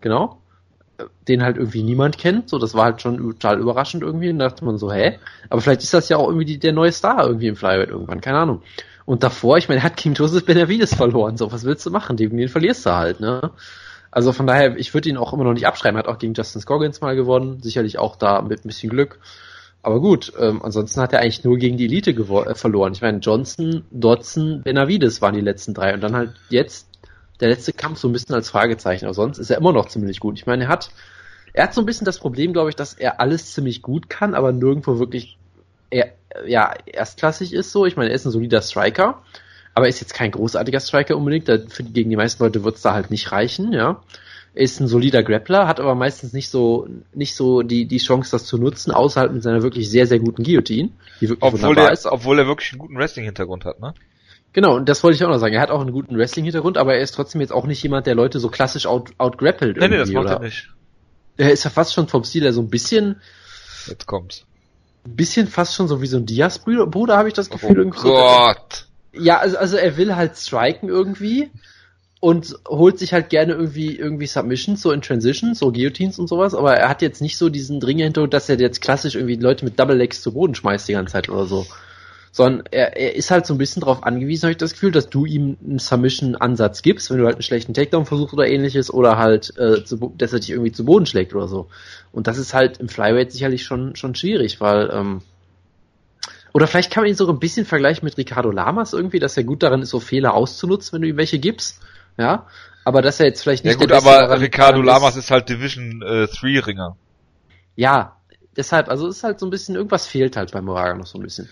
[0.00, 0.38] genau,
[1.28, 4.48] den halt irgendwie niemand kennt, so, das war halt schon total überraschend irgendwie, und da
[4.48, 5.18] dachte man so, hä?
[5.50, 8.20] Aber vielleicht ist das ja auch irgendwie die, der neue Star irgendwie im Flyweight irgendwann,
[8.20, 8.62] keine Ahnung.
[9.06, 12.16] Und davor, ich meine, hat gegen Joseph Benavides verloren, so, was willst du machen?
[12.16, 13.50] Den, den verlierst du halt, ne?
[14.14, 15.98] Also von daher, ich würde ihn auch immer noch nicht abschreiben.
[15.98, 19.18] Hat auch gegen Justin Scoggins mal gewonnen, sicherlich auch da mit ein bisschen Glück.
[19.82, 22.92] Aber gut, ähm, ansonsten hat er eigentlich nur gegen die Elite äh, verloren.
[22.92, 26.88] Ich meine, Johnson, Dodson, Benavides waren die letzten drei und dann halt jetzt
[27.40, 29.06] der letzte Kampf so ein bisschen als Fragezeichen.
[29.06, 30.38] Aber sonst ist er immer noch ziemlich gut.
[30.38, 30.90] Ich meine, er hat,
[31.52, 34.34] er hat so ein bisschen das Problem, glaube ich, dass er alles ziemlich gut kann,
[34.34, 35.38] aber nirgendwo wirklich
[35.90, 36.12] er,
[36.46, 37.86] ja, erstklassig ist so.
[37.86, 39.22] Ich meine, er ist ein solider Striker,
[39.74, 41.48] aber er ist jetzt kein großartiger Striker unbedingt.
[41.48, 44.02] Da, für, gegen die meisten Leute wird es da halt nicht reichen, ja.
[44.56, 48.30] Er ist ein solider Grappler, hat aber meistens nicht so, nicht so die, die Chance,
[48.30, 51.88] das zu nutzen, außerhalb mit seiner wirklich sehr, sehr guten Guillotine, die wirklich Obwohl wunderbar
[51.88, 52.06] er, ist.
[52.06, 53.94] obwohl er wirklich einen guten Wrestling-Hintergrund hat, ne?
[54.54, 55.54] Genau, und das wollte ich auch noch sagen.
[55.54, 58.14] Er hat auch einen guten Wrestling-Hintergrund, aber er ist trotzdem jetzt auch nicht jemand, der
[58.14, 60.34] Leute so klassisch out, outgrappelt Nee, nee, das macht oder?
[60.34, 60.70] er nicht.
[61.36, 63.20] Er ist ja fast schon vom Stil her so ein bisschen,
[63.86, 64.44] Jetzt kommt's.
[65.04, 67.84] ein bisschen fast schon so wie so ein Diaz-Bruder, Bruder, habe ich das Gefühl.
[67.86, 67.90] Oh.
[67.90, 68.86] Gott.
[69.12, 71.50] Ja, also, also er will halt striken irgendwie.
[72.20, 76.54] und holt sich halt gerne irgendwie irgendwie Submissions, so in Transitions, so Guillotines und sowas,
[76.54, 79.64] aber er hat jetzt nicht so diesen dringenden Hintergrund, dass er jetzt klassisch irgendwie Leute
[79.64, 81.66] mit Double Legs zu Boden schmeißt die ganze Zeit oder so.
[82.34, 85.08] Sondern er, er ist halt so ein bisschen darauf angewiesen, habe ich das Gefühl, dass
[85.08, 89.18] du ihm einen Submission-Ansatz gibst, wenn du halt einen schlechten Takedown versuchst oder ähnliches, oder
[89.18, 91.68] halt, äh, zu, dass er dich irgendwie zu Boden schlägt oder so.
[92.10, 95.22] Und das ist halt im Flyweight sicherlich schon, schon schwierig, weil, ähm,
[96.52, 99.44] oder vielleicht kann man ihn sogar ein bisschen vergleichen mit Ricardo Lamas irgendwie, dass er
[99.44, 101.82] gut darin ist, so Fehler auszunutzen, wenn du ihm welche gibst.
[102.18, 102.48] Ja,
[102.84, 105.48] aber dass er jetzt vielleicht Ja nicht gut, der Beste aber Ricardo Lamas ist halt
[105.48, 106.96] Division äh, 3 Ringer.
[107.76, 108.16] Ja,
[108.56, 111.22] deshalb, also ist halt so ein bisschen, irgendwas fehlt halt bei Moraga noch so ein
[111.22, 111.48] bisschen.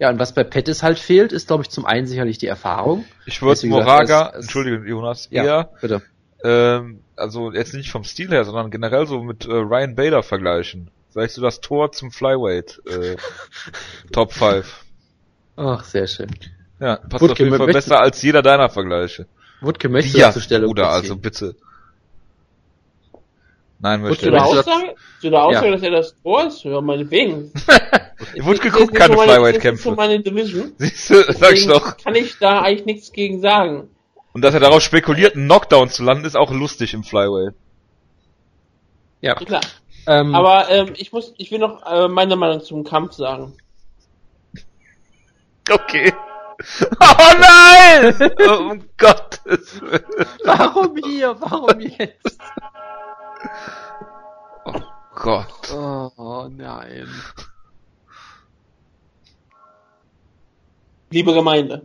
[0.00, 3.04] Ja, und was bei Pettis halt fehlt, ist, glaube ich, zum einen sicherlich die Erfahrung.
[3.26, 6.02] Ich würde gesagt, Moraga, es- es- Entschuldigung, Jonas, Ja, eher, bitte.
[6.42, 10.90] ähm, also jetzt nicht vom Stil her, sondern generell so mit äh, Ryan Bader vergleichen.
[11.12, 13.16] Vielleicht so das Tor zum Flyweight, äh,
[14.12, 14.84] Top 5.
[15.56, 16.30] Ach, sehr schön.
[16.78, 19.26] Ja, passt Wutke, auf jeden Fall besser als jeder deiner Vergleiche.
[19.60, 21.54] Wutke, möchtest du Ja, das zur Stellung Bruder, also bitte.
[23.80, 24.66] Nein, möchte er möchtest nicht.
[24.66, 25.72] du Aussage, zu der Aussage Ja.
[25.72, 27.52] dass er das Tor ist, ja, meinetwegen.
[28.40, 29.82] Wutke Das ist guckt nicht keine Das ist Flyweight-Kämpfe.
[29.82, 30.72] so meine Division.
[30.78, 31.96] Siehst du, sag ich doch.
[31.96, 33.88] kann ich da eigentlich nichts gegen sagen.
[34.32, 37.54] Und dass er darauf spekuliert, einen Knockdown zu landen, ist auch lustig im Flyweight.
[39.20, 39.34] Ja.
[39.34, 39.60] Klar.
[40.06, 43.56] Ähm, Aber ähm, ich muss, ich will noch äh, meine Meinung zum Kampf sagen.
[45.70, 46.12] Okay.
[47.00, 48.14] Oh nein!
[48.46, 50.04] Oh, um Gottes Willen.
[50.44, 51.34] warum hier?
[51.40, 52.38] Warum jetzt?
[54.66, 54.80] Oh
[55.14, 55.72] Gott.
[55.74, 57.08] Oh, nein.
[61.12, 61.82] Liebe Gemeinde,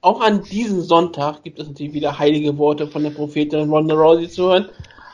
[0.00, 4.26] auch an diesem Sonntag gibt es natürlich wieder heilige Worte von der Prophetin Ronda Rousey
[4.26, 4.70] zu hören.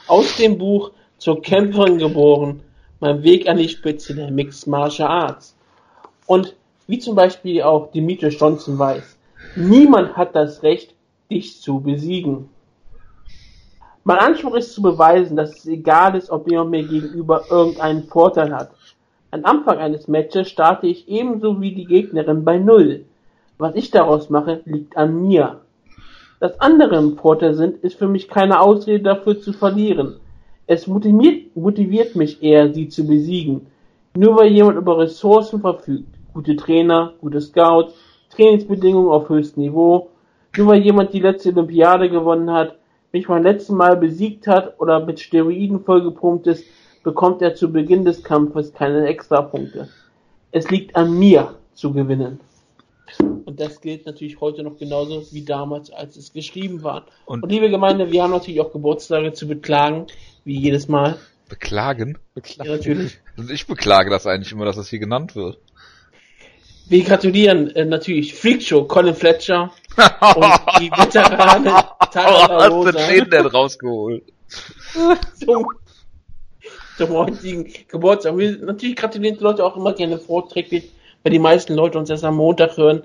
[0.06, 2.62] Aus dem Buch Zur Kämpferin geboren,
[3.00, 5.56] mein Weg an die Spitze der Mixed Martial Arts.
[6.26, 6.54] Und
[6.86, 9.18] wie zum Beispiel auch Demetrius Johnson weiß,
[9.56, 10.94] niemand hat das Recht,
[11.28, 12.48] dich zu besiegen.
[14.04, 18.54] Mein Anspruch ist zu beweisen, dass es egal ist, ob jemand mir gegenüber irgendeinen Vorteil
[18.54, 18.70] hat.
[19.32, 23.06] Am Anfang eines Matches starte ich ebenso wie die Gegnerin bei Null.
[23.60, 25.60] Was ich daraus mache, liegt an mir.
[26.40, 30.16] Dass andere im Vorteil sind, ist für mich keine Ausrede dafür zu verlieren.
[30.66, 33.66] Es motiviert, motiviert mich eher, sie zu besiegen.
[34.16, 37.92] Nur weil jemand über Ressourcen verfügt, gute Trainer, gute Scouts,
[38.30, 40.08] Trainingsbedingungen auf höchstem Niveau,
[40.56, 42.76] nur weil jemand die letzte Olympiade gewonnen hat,
[43.12, 46.64] mich beim letzten Mal besiegt hat oder mit Steroiden vollgepumpt ist,
[47.04, 49.90] bekommt er zu Beginn des Kampfes keine Extrapunkte.
[50.50, 52.40] Es liegt an mir zu gewinnen.
[53.18, 57.06] Und das gilt natürlich heute noch genauso wie damals, als es geschrieben war.
[57.26, 60.06] Und- Und, liebe Gemeinde, wir haben natürlich auch Geburtstage zu beklagen,
[60.44, 61.16] wie jedes Mal.
[61.48, 62.18] Beklagen?
[62.58, 63.18] Ja, natürlich.
[63.36, 65.58] Und ich beklage das eigentlich immer, dass das hier genannt wird.
[66.88, 73.06] Wir gratulieren äh, natürlich Freakshow, Colin Fletcher und die Veteranen Tara Oh, hast du Rosa
[73.08, 74.24] den denn rausgeholt?
[75.34, 75.66] zum,
[76.96, 78.36] zum heutigen Geburtstag.
[78.36, 80.90] Wir natürlich gratulieren die Leute auch immer gerne vorträglich,
[81.22, 83.02] weil die meisten Leute uns erst am Montag hören.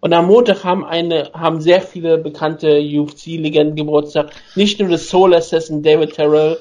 [0.00, 4.32] Und am Montag haben eine, haben sehr viele bekannte UFC-Legenden Geburtstag.
[4.54, 6.58] Nicht nur das Soul Assassin David Terrell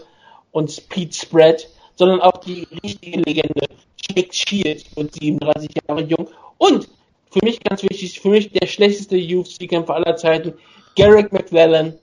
[0.51, 3.67] und Pete Spread, sondern auch die richtige Legende
[4.09, 6.29] Jake Shields wird 37 Jahre jung.
[6.57, 6.87] Und
[7.31, 10.53] für mich ganz wichtig, für mich der schlechteste UFC-Kämpfer aller Zeiten,
[10.95, 11.95] Garrick McLellan,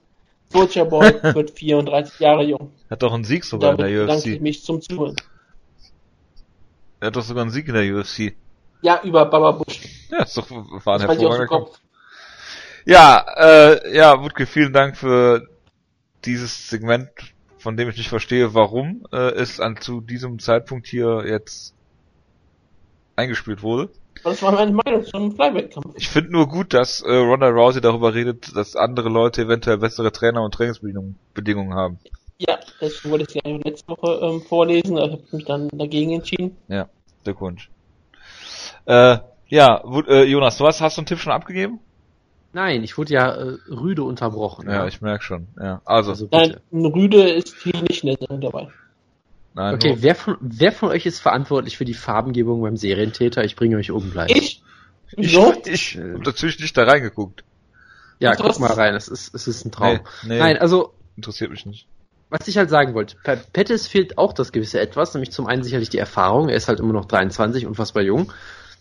[0.53, 2.73] Butcher Boy, wird 34 Jahre jung.
[2.91, 4.43] Hat doch einen Sieg sogar in Damit der bedanke ich UFC.
[4.43, 5.17] mich zum Zuhören.
[7.01, 8.35] Er hat doch sogar einen Sieg in der UFC.
[8.83, 9.81] Ja, über Baba Bush.
[10.11, 11.47] Ja, ist doch, war ein hervorragender.
[11.47, 11.79] Kopf.
[12.85, 15.47] Ja, äh, ja, Wutke, vielen Dank für
[16.25, 17.11] dieses Segment,
[17.59, 21.75] von dem ich nicht verstehe, warum äh, es an zu diesem Zeitpunkt hier jetzt
[23.17, 23.91] eingespielt wurde.
[24.23, 25.95] Aber Das war meine Meinung zum Flyweight-Kampf.
[25.97, 30.13] Ich finde nur gut, dass äh, Ronda Rousey darüber redet, dass andere Leute eventuell bessere
[30.13, 31.99] Trainer und Trainingsbedingungen Bedingungen haben.
[32.39, 36.13] Ja, das wollte ich ja letzte Woche ähm, vorlesen, da habe ich mich dann dagegen
[36.13, 36.57] entschieden.
[36.69, 36.89] Ja,
[37.25, 37.71] Glückwunsch.
[38.87, 41.81] Äh, ja, äh, Jonas, du hast, hast du einen Tipp schon abgegeben?
[42.53, 44.69] Nein, ich wurde ja äh, rüde unterbrochen.
[44.69, 45.47] Ja, ich merk schon.
[45.61, 46.61] Ja, also, Also bitte.
[46.71, 48.69] Nein, ein Rüde ist hier nicht nett dabei.
[49.55, 53.45] nein, Okay, wer von, wer von euch ist verantwortlich für die Farbengebung beim Serientäter?
[53.45, 54.31] Ich bringe euch oben gleich.
[54.33, 54.63] Ich?
[55.17, 55.55] ich, So?
[55.65, 57.45] ich hab natürlich nicht da reingeguckt.
[58.19, 60.01] Ja, guck mal rein, es ist, es ist ein Traum.
[60.25, 60.39] Nee, nee.
[60.39, 61.87] Nein, also, Interessiert mich nicht.
[62.31, 65.63] was ich halt sagen wollte, bei Pettis fehlt auch das gewisse Etwas, nämlich zum einen
[65.63, 68.33] sicherlich die Erfahrung, er ist halt immer noch 23, unfassbar jung.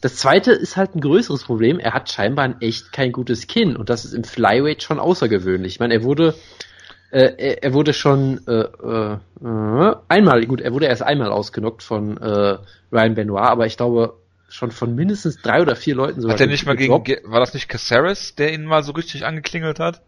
[0.01, 3.75] Das zweite ist halt ein größeres Problem, er hat scheinbar ein echt kein gutes Kinn
[3.75, 5.73] und das ist im Flyweight schon außergewöhnlich.
[5.73, 6.35] Ich meine, er wurde,
[7.11, 12.57] äh, er, wurde schon äh, äh, einmal, gut, er wurde erst einmal ausgenockt von äh,
[12.91, 14.13] Ryan Benoit, aber ich glaube
[14.47, 16.35] schon von mindestens drei oder vier Leuten sogar.
[16.35, 19.79] Hat er nicht mal gegen, war das nicht Caceres, der ihn mal so richtig angeklingelt
[19.79, 20.01] hat?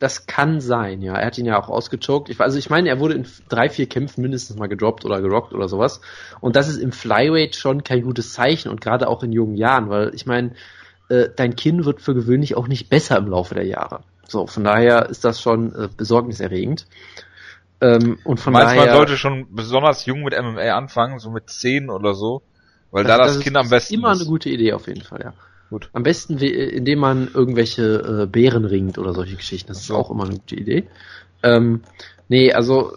[0.00, 1.14] Das kann sein, ja.
[1.16, 2.28] Er hat ihn ja auch ausgechoked.
[2.28, 5.52] Ich, also ich meine, er wurde in drei, vier Kämpfen mindestens mal gedroppt oder gerockt
[5.52, 6.00] oder sowas.
[6.40, 9.90] Und das ist im Flyweight schon kein gutes Zeichen und gerade auch in jungen Jahren,
[9.90, 10.52] weil ich meine,
[11.08, 14.00] äh, dein Kinn wird für gewöhnlich auch nicht besser im Laufe der Jahre.
[14.28, 16.86] So, von daher ist das schon äh, besorgniserregend.
[17.80, 18.86] Ähm, und von Meinst, daher.
[18.86, 22.42] man sollte schon besonders jung mit MMA anfangen, so mit 10 oder so,
[22.90, 24.20] weil da das, ist- Kind am besten Immer ist.
[24.20, 25.32] eine gute Idee auf jeden Fall, ja.
[25.70, 25.90] Gut.
[25.92, 29.68] Am besten, indem man irgendwelche äh, Beeren ringt oder solche Geschichten.
[29.68, 30.84] Das ist auch immer eine gute Idee.
[31.42, 31.82] Ähm,
[32.28, 32.92] nee, also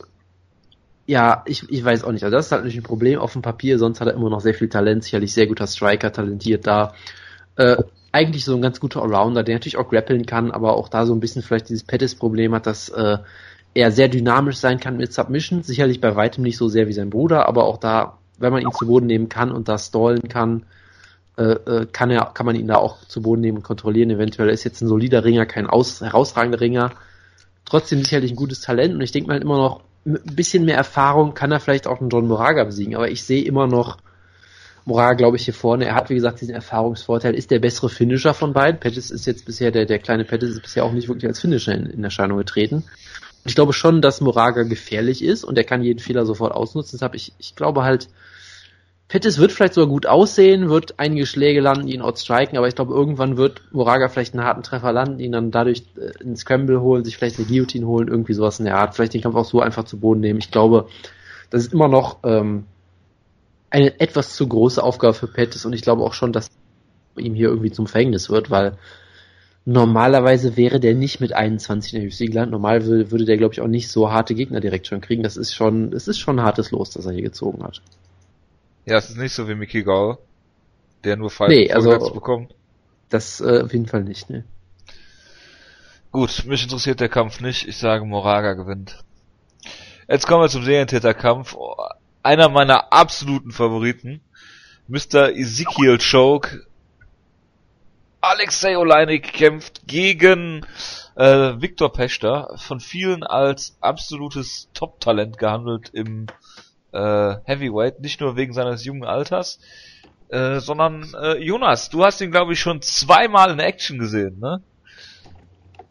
[1.06, 2.24] ja, ich, ich weiß auch nicht.
[2.24, 3.78] Also das ist halt natürlich ein Problem auf dem Papier.
[3.78, 5.04] Sonst hat er immer noch sehr viel Talent.
[5.04, 6.94] Sicherlich sehr guter Striker, talentiert da.
[7.58, 7.76] Äh,
[8.14, 11.14] eigentlich so ein ganz guter Allrounder, der natürlich auch grappeln kann, aber auch da so
[11.14, 13.18] ein bisschen vielleicht dieses Pettis-Problem hat, dass äh,
[13.74, 15.64] er sehr dynamisch sein kann mit Submission.
[15.64, 18.72] Sicherlich bei weitem nicht so sehr wie sein Bruder, aber auch da, wenn man ihn
[18.72, 20.66] zu Boden nehmen kann und da stallen kann,
[21.38, 24.10] äh, äh, kann er, kann man ihn da auch zu Boden nehmen und kontrollieren.
[24.10, 26.92] Eventuell ist jetzt ein solider Ringer, kein aus, herausragender Ringer.
[27.66, 31.34] Trotzdem sicherlich ein gutes Talent und ich denke mal immer noch, ein bisschen mehr Erfahrung
[31.34, 33.98] kann er vielleicht auch einen John Moraga besiegen, aber ich sehe immer noch
[34.84, 35.86] Moraga, glaube ich, hier vorne.
[35.86, 38.80] Er hat, wie gesagt, diesen Erfahrungsvorteil, ist der bessere Finisher von beiden.
[38.80, 41.74] Pettis ist jetzt bisher, der, der kleine Pettis ist bisher auch nicht wirklich als Finisher
[41.74, 42.84] in, in Erscheinung getreten.
[43.46, 46.98] Ich glaube schon, dass Moraga gefährlich ist und er kann jeden Fehler sofort ausnutzen.
[46.98, 48.08] Deshalb, ich, ich glaube halt,
[49.12, 52.76] Pettis wird vielleicht sogar gut aussehen, wird einige Schläge landen, die ihn outstriken, aber ich
[52.76, 56.80] glaube, irgendwann wird Moraga vielleicht einen harten Treffer landen, ihn dann dadurch äh, einen Scramble
[56.80, 59.44] holen, sich vielleicht eine Guillotine holen, irgendwie sowas in der Art, vielleicht den Kampf auch
[59.44, 60.40] so einfach zu Boden nehmen.
[60.40, 60.88] Ich glaube,
[61.50, 62.68] das ist immer noch ähm,
[63.70, 66.50] eine etwas zu große Aufgabe für Pettis und ich glaube auch schon, dass
[67.18, 68.78] ihm hier irgendwie zum Verhängnis wird, weil
[69.66, 72.52] normalerweise wäre der nicht mit 21 in der UFC gelandet.
[72.52, 75.22] Normal würde, würde der, glaube ich, auch nicht so harte Gegner direkt schon kriegen.
[75.22, 77.82] Das ist schon, es ist schon ein hartes Los, das er hier gezogen hat.
[78.86, 80.18] Ja, es ist nicht so wie Mickey Gall,
[81.04, 82.54] der nur Fight Nee, also- bekommt.
[83.10, 84.46] Das äh, auf jeden Fall nicht, ne?
[86.12, 87.68] Gut, mich interessiert der Kampf nicht.
[87.68, 89.04] Ich sage, Moraga gewinnt.
[90.08, 91.56] Jetzt kommen wir zum Serientäterkampf.
[92.24, 94.22] Einer meiner absoluten Favoriten.
[94.88, 95.30] Mr.
[95.32, 96.66] Ezekiel Choke.
[98.20, 100.66] Alexei Oleinik kämpft gegen
[101.16, 106.28] äh, Viktor Peschter, von vielen als absolutes Top-Talent gehandelt im
[106.92, 109.60] äh, Heavyweight, nicht nur wegen seines jungen Alters,
[110.30, 114.62] äh, sondern äh, Jonas, du hast ihn glaube ich schon zweimal in Action gesehen, ne?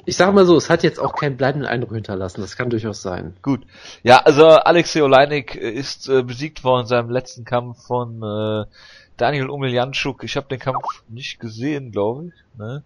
[0.07, 2.40] Ich sag mal so, es hat jetzt auch keinen bleibenden Eindruck hinterlassen.
[2.40, 3.36] Das kann durchaus sein.
[3.42, 3.66] Gut.
[4.03, 8.64] Ja, also Alexei Oleinik äh, ist äh, besiegt worden in seinem letzten Kampf von äh,
[9.16, 10.24] Daniel Omiljanczuk.
[10.24, 12.59] Ich habe den Kampf nicht gesehen, glaube ich.
[12.59, 12.82] Ne?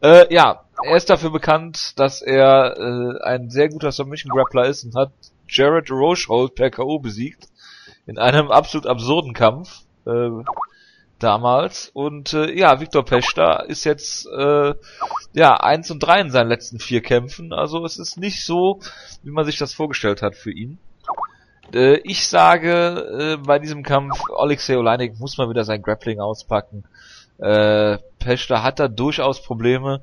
[0.00, 4.84] Äh, ja, er ist dafür bekannt, dass er äh, ein sehr guter Submission Grappler ist
[4.84, 5.12] und hat
[5.48, 7.48] Jared Rochold per KO besiegt
[8.06, 10.30] in einem absolut absurden Kampf äh,
[11.18, 11.90] damals.
[11.92, 14.74] Und äh, ja, Viktor Pechta ist jetzt äh,
[15.32, 17.52] ja eins und drei in seinen letzten vier Kämpfen.
[17.52, 18.80] Also es ist nicht so,
[19.22, 20.78] wie man sich das vorgestellt hat für ihn.
[21.72, 26.84] Äh, ich sage, äh, bei diesem Kampf, Alexei Oleinik muss mal wieder sein Grappling auspacken.
[27.38, 30.02] Äh, Pechta hat da durchaus Probleme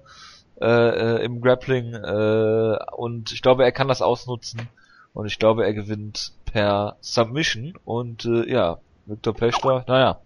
[0.62, 4.68] äh, äh, im Grappling äh, und ich glaube, er kann das ausnutzen
[5.14, 10.20] und ich glaube, er gewinnt per Submission und äh, ja, Viktor Pechta, naja,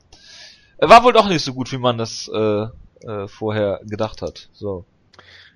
[0.78, 2.66] er war wohl doch nicht so gut, wie man das äh,
[3.08, 4.50] äh, vorher gedacht hat.
[4.54, 4.86] So.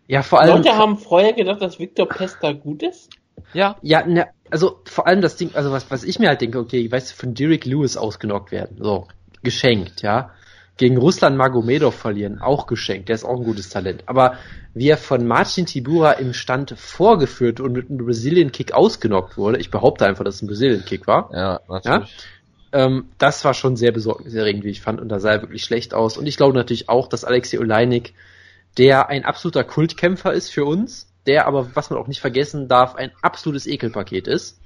[0.08, 0.58] Ja, vor allem.
[0.58, 3.10] Leute haben vorher gedacht, dass Victor Pesta gut ist.
[3.54, 6.60] Ja, Ja, ne, also vor allem das Ding, also was, was ich mir halt denke,
[6.60, 9.08] okay, weißt du, von Derek Lewis ausgenockt werden, so,
[9.44, 10.32] geschenkt, ja.
[10.78, 14.04] Gegen Ruslan Magomedov verlieren, auch geschenkt, der ist auch ein gutes Talent.
[14.06, 14.38] Aber
[14.76, 19.58] wie er von Marcin Tibura im Stand vorgeführt und mit einem Brazilian Kick ausgenockt wurde,
[19.58, 22.16] ich behaupte einfach, dass es ein Brazilian Kick war, ja, natürlich.
[22.74, 25.96] ähm, das war schon sehr besorgniserregend, wie ich fand, und da sah er wirklich schlecht
[25.96, 26.16] aus.
[26.16, 28.14] Und ich glaube natürlich auch, dass Alexei Oleinik,
[28.78, 32.96] der ein absoluter Kultkämpfer ist für uns, der aber, was man auch nicht vergessen darf,
[32.96, 34.60] ein absolutes Ekelpaket ist.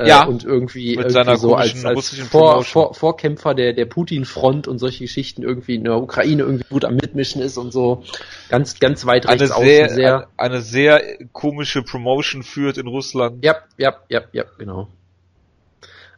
[0.00, 2.64] Äh, Ja, und irgendwie, mit irgendwie seiner so als, als russischen Vor.
[2.64, 6.96] Vor, Vorkämpfer der, der Putin-Front und solche Geschichten irgendwie in der Ukraine irgendwie gut am
[6.96, 8.02] Mitmischen ist und so
[8.48, 10.14] ganz, ganz weit Eine rechts sehr, außen sehr.
[10.14, 13.44] eine, eine sehr komische Promotion führt in Russland.
[13.44, 14.88] Ja, ja, ja, ja, genau.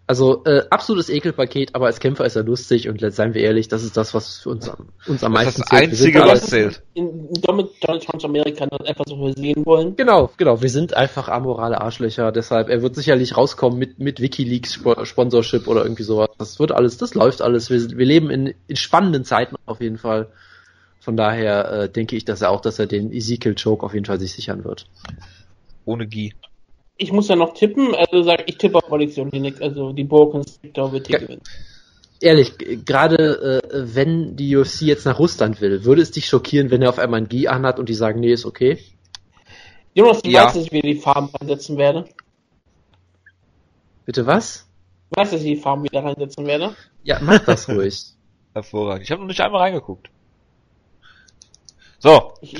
[0.09, 3.83] Also äh, absolutes Ekelpaket, aber als Kämpfer ist er lustig und seien wir ehrlich, das
[3.83, 5.91] ist das, was für uns am, uns am Das ist meisten das zählt.
[5.91, 6.83] Wir sind Einzige, alle- was zählt.
[6.95, 9.97] In, in Donald Trumps Amerika das einfach so sehen wollen.
[9.97, 10.63] Genau, genau.
[10.63, 12.31] Wir sind einfach amorale Arschlöcher.
[12.31, 16.29] Deshalb, er wird sicherlich rauskommen mit, mit WikiLeaks Spo- Sponsorship oder irgendwie sowas.
[16.39, 17.69] Das wird alles, das läuft alles.
[17.71, 20.29] Wir, wir leben in, in spannenden Zeiten auf jeden Fall.
[21.01, 24.07] Von daher äh, denke ich, dass er auch, dass er den Ezekiel Choke auf jeden
[24.07, 24.87] Fall sich sichern wird.
[25.85, 26.33] Ohne Gi.
[26.99, 30.42] Ich muss ja noch tippen, also sag ich tippe auf Alexei Olinik, also die Broken
[30.47, 31.20] Strictor wird hier Ja.
[31.26, 31.42] gewinnen.
[32.20, 36.80] Ehrlich, gerade äh, wenn die UFC jetzt nach Russland will, würde es dich schockieren, wenn
[36.80, 38.78] er auf einmal ein Gi anhat und die sagen, nee, ist okay?
[39.94, 40.44] Jonas, du Ja.
[40.44, 42.07] weißt, dass ich wieder die Farben reinsetzen werde.
[44.07, 44.66] Bitte was?
[45.11, 46.74] Du weißt, dass ich die Farben wieder reinsetzen werde.
[47.03, 48.03] Ja, mach das ruhig.
[48.55, 49.05] Hervorragend.
[49.05, 50.09] Ich habe noch nicht einmal reingeguckt.
[51.99, 52.55] So, ich,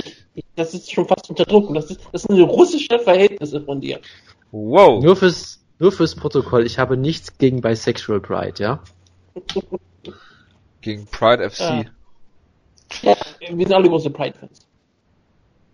[0.57, 1.69] das ist schon fast unter Druck.
[1.69, 4.01] Und das, ist, das sind russische Verhältnisse von dir.
[4.51, 5.03] wow.
[5.03, 8.81] Nur fürs, nur fürs Protokoll, ich habe nichts gegen Bisexual Pride, ja?
[10.81, 11.61] Gegen Pride FC.
[11.61, 11.85] Ja.
[13.03, 14.67] Ja, wir sind alle große Pride-Fans.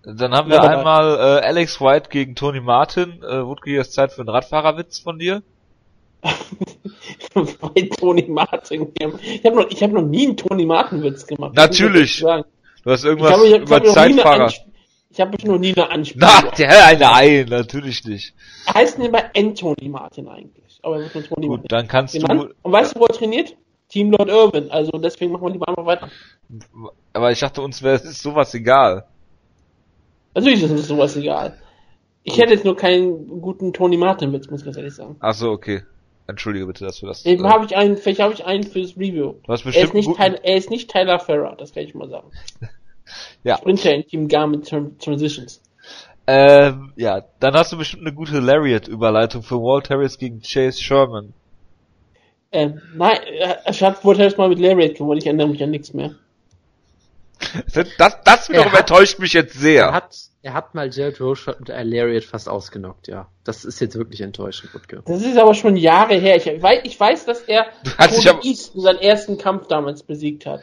[0.05, 3.22] Dann haben wir Ja, einmal äh, Alex White gegen Tony Martin.
[3.22, 5.43] Äh, Wutke, jetzt ist Zeit für einen Radfahrerwitz von dir.
[7.35, 8.93] Bei Tony Martin.
[9.22, 11.55] Ich habe noch, ich hab noch nie einen Tony Martin-Witz gemacht.
[11.55, 12.16] Natürlich.
[12.22, 12.26] Ich.
[12.85, 14.47] Du hast ich irgendwas ich, über noch nie eine Zeitfahrer.
[14.47, 14.64] Ansp-
[15.12, 16.28] ich habe noch nie eine Anspielung.
[16.42, 18.34] Na, der, nein, natürlich nicht.
[18.66, 20.80] Er heißt nicht mal Anthony Martin eigentlich.
[20.82, 22.42] Aber er wird nur Tony Gut, Martin dann kannst genannt.
[22.42, 23.54] du, Und weißt du, wo er trainiert?
[23.88, 24.70] Team Lord Irwin.
[24.70, 26.08] Also deswegen machen wir lieber einfach weiter.
[27.12, 29.04] aber ich dachte, uns wäre sowas egal.
[30.34, 31.58] Natürlich ist uns sowas egal.
[32.22, 35.16] Ich hätte jetzt nur keinen guten Tony Martin-Witz, muss ich ganz ehrlich sagen.
[35.20, 35.82] Ach so, okay.
[36.26, 37.26] Entschuldige bitte, dass wir das.
[37.26, 39.34] Eben äh, habe ich einen, vielleicht habe ich einen fürs Review.
[39.44, 41.94] du hast Er ist, bestimmt nicht Tyler, er ist nicht Tyler Farrer, das kann ich
[41.94, 42.30] mal sagen.
[43.44, 43.57] Ja.
[43.59, 45.61] Sprinter in Team Garmin Tran- Transitions.
[46.26, 51.32] ähm, ja, dann hast du bestimmt eine gute Lariat-Überleitung für Walt Harris gegen Chase Sherman.
[52.53, 53.18] Ähm, nein,
[53.64, 56.14] äh, Schatz wurde erst mal mit Lariat gewonnen, ich erinnere mich an nichts mehr.
[57.98, 59.92] Das, das wiederum Er hat- enttäuscht mich jetzt Er sehr.
[59.92, 63.26] hat, er hat mal Jared Rochat mit der Lariat fast ausgenockt, ja.
[63.42, 65.03] Das ist jetzt wirklich enttäuschend, Wutke.
[65.05, 66.36] Das ist aber schon Jahre her.
[66.36, 67.66] Ich weiß, ich weiß dass er
[67.98, 70.61] Cody aber- East in seinem ersten Kampf damals besiegt hat.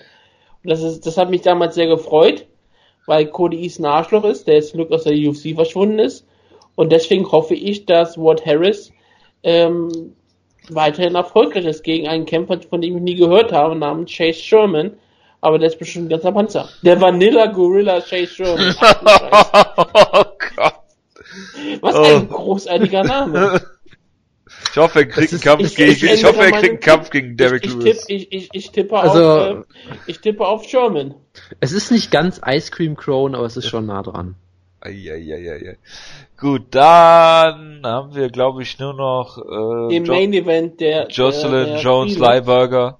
[0.63, 2.45] Das, ist, das hat mich damals sehr gefreut,
[3.05, 6.25] weil Cody East ein Arschloch ist, der jetzt Glück aus der UFC verschwunden ist.
[6.75, 8.91] Und deswegen hoffe ich, dass Ward Harris
[9.43, 10.13] ähm,
[10.69, 14.91] weiterhin erfolgreich ist gegen einen Kämpfer, von dem ich nie gehört habe, namens Chase Sherman.
[15.41, 16.67] Aber der ist bestimmt ein ganzer Panzer.
[16.83, 18.75] Der Vanilla Gorilla Chase Sherman.
[18.79, 20.73] Ach, oh Gott.
[21.81, 22.03] Was Oh.
[22.03, 23.61] ein großartiger Name.
[24.71, 27.09] Ich hoffe, er kriegt einen Kampf ich- gegen, ich ich, hoffe, er kriegt einen Kampf
[27.09, 28.05] gegen Derek ich, ich, Lewis.
[28.05, 29.63] tipp, ich, ich, ich tippe Also- auf, äh,
[30.07, 31.15] ich tippe auf Sherman.
[31.59, 34.35] Es ist nicht ganz Ice Cream Crown, aber es ist schon nah dran.
[34.81, 35.77] Eieieiei.
[36.37, 41.51] Gut, dann haben wir, glaube ich, nur noch äh, Im jo Main Event der Jocelyn
[41.51, 42.17] der, der Jones.
[42.17, 42.97] Leiberger,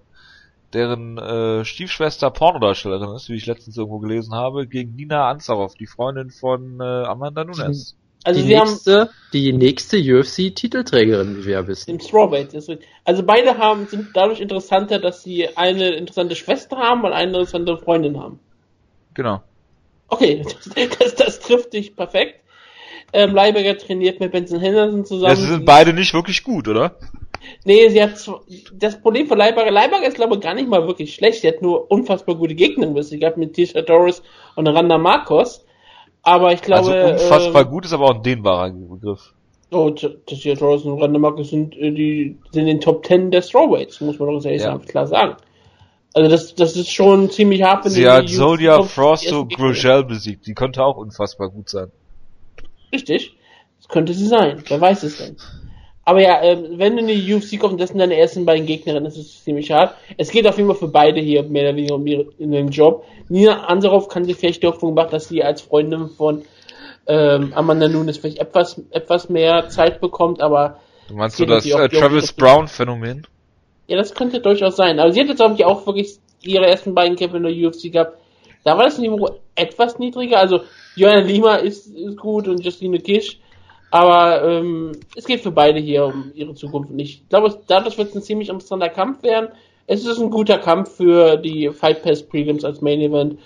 [0.74, 5.88] deren äh, Stiefschwester Pornodarstellerin ist, wie ich letztens irgendwo gelesen habe, gegen Nina Ansaroff, die
[5.88, 7.96] Freundin von äh, Amanda Nunes.
[8.24, 11.92] Also die sie haben nächste, die nächste UFC-Titelträgerin, wie wir ja wissen.
[11.92, 12.54] im Strawweight.
[13.06, 17.78] Also beide haben sind dadurch interessanter, dass sie eine interessante Schwester haben und eine interessante
[17.78, 18.40] Freundin haben.
[19.14, 19.42] Genau.
[20.10, 20.44] Okay,
[20.76, 22.42] das, das, das trifft dich perfekt.
[23.12, 25.32] Ähm, Leiberger trainiert mit Benson Henderson zusammen.
[25.32, 26.96] Ja, sie sind beide nicht wirklich gut, oder?
[27.64, 28.14] Nee, sie hat
[28.74, 31.42] das Problem für Leiberger, Leiberger ist glaube ich gar nicht mal wirklich schlecht.
[31.42, 34.22] Sie hat nur unfassbar gute Gegner besiegt gehabt mit Tisha Torres
[34.56, 35.66] und Randa Marcos.
[36.24, 39.34] Aber ich glaube, also unfassbar ähm, gut ist aber auch ein dehnbarer Begriff.
[39.72, 43.32] Oh, T- Tisha Torres und Randa Marcos sind äh, die sind in den Top 10
[43.32, 44.78] der Strawweights, muss man doch ehrlich Ja.
[44.80, 45.36] klar sagen.
[46.14, 50.48] Also das das ist schon ziemlich hart, wenn Sie hat Frosto ersten Gegner- Grugel besiegt.
[50.48, 51.92] Die könnte auch unfassbar gut sein.
[52.92, 53.36] Richtig.
[53.78, 54.64] Das könnte sie sein.
[54.68, 55.38] Wer weiß es denn?
[56.10, 58.66] Aber ja, ähm, wenn du in die UFC kommst und das sind deine ersten beiden
[58.66, 59.94] Gegnerinnen, das ist ziemlich hart.
[60.18, 62.70] Es geht auf jeden Fall für beide hier mehr oder weniger um ihre, in dem
[62.70, 63.06] Job.
[63.28, 66.42] Nina Ansaroff kann sich vielleicht die Hoffnung machen, dass sie als Freundin von
[67.06, 70.80] ähm, Amanda Nunes vielleicht etwas, etwas mehr Zeit bekommt, aber
[71.10, 73.28] Du meinst so das äh, Travis ihre- Brown Phänomen?
[73.88, 75.00] ja, das könnte durchaus sein.
[75.00, 77.92] Aber sie hat jetzt, glaube ich, auch wirklich ihre ersten beiden Kämpfe in der UFC
[77.92, 78.18] gehabt.
[78.64, 80.38] Da war das Niveau etwas niedriger.
[80.40, 80.62] Also,
[80.96, 83.40] Joanna Lima ist, ist gut und Justine Kish.
[83.92, 86.92] Aber ähm, es geht für beide hier um ihre Zukunft.
[86.92, 89.50] Und ich glaube, dadurch wird es ein ziemlich interessanter Kampf werden.
[89.88, 93.40] Es ist ein guter Kampf für die Fight Pass Prelims als Main Event.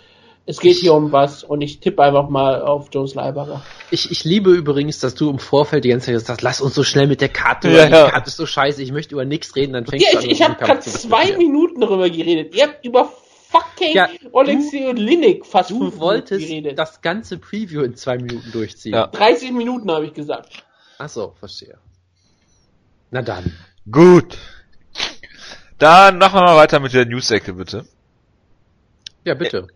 [0.46, 3.62] Es geht hier um was und ich tippe einfach mal auf Jones Leibacher.
[3.92, 6.76] Ich, ich liebe übrigens, dass du im Vorfeld die ganze Zeit gesagt hast, lass uns
[6.76, 8.12] so schnell mit der Karte, Ja, weil die.
[8.12, 10.32] Karte ist so scheiße, ich möchte über nichts reden, dann fängst Ja, du ich, an,
[10.32, 11.38] ich über habe gerade zwei.
[11.38, 12.54] Minuten darüber geredet.
[12.56, 13.06] Ihr habt über
[13.54, 16.80] fucking Ja, Alexei und Linik fast Du fünf wolltest Minuten geredet.
[16.80, 18.94] das ganze Preview in zwei Minuten durchziehen.
[18.94, 19.08] Ja.
[19.08, 20.66] 30 Minuten habe ich gesagt.
[20.98, 21.78] Ach so, verstehe.
[23.12, 23.54] Na dann.
[23.90, 24.38] Gut.
[25.78, 27.86] Dann machen wir mal weiter mit der News-Ecke, bitte.
[29.26, 29.68] Ja, bitte.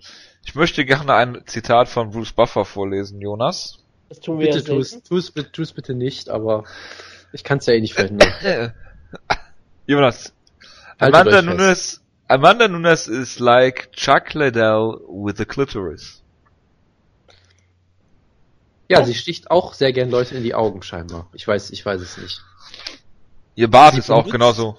[0.45, 3.79] Ich möchte gerne ein Zitat von Bruce Buffer vorlesen, Jonas.
[4.09, 6.63] Das tun wir Bitte ja tu es, tu es, tu es bitte nicht, aber
[7.33, 8.31] ich kann es ja eh nicht verhindern.
[9.85, 10.33] Jonas.
[10.97, 11.41] Amanda.
[11.41, 16.21] Nunes, Amanda Nunes is like Chuck Liddell with a clitoris.
[18.89, 21.29] Ja, sie sticht auch sehr gern Leute in die Augen scheinbar.
[21.33, 22.41] Ich weiß, ich weiß es nicht.
[23.55, 24.77] Ihr Bart Sie ist auch benutzt- genauso.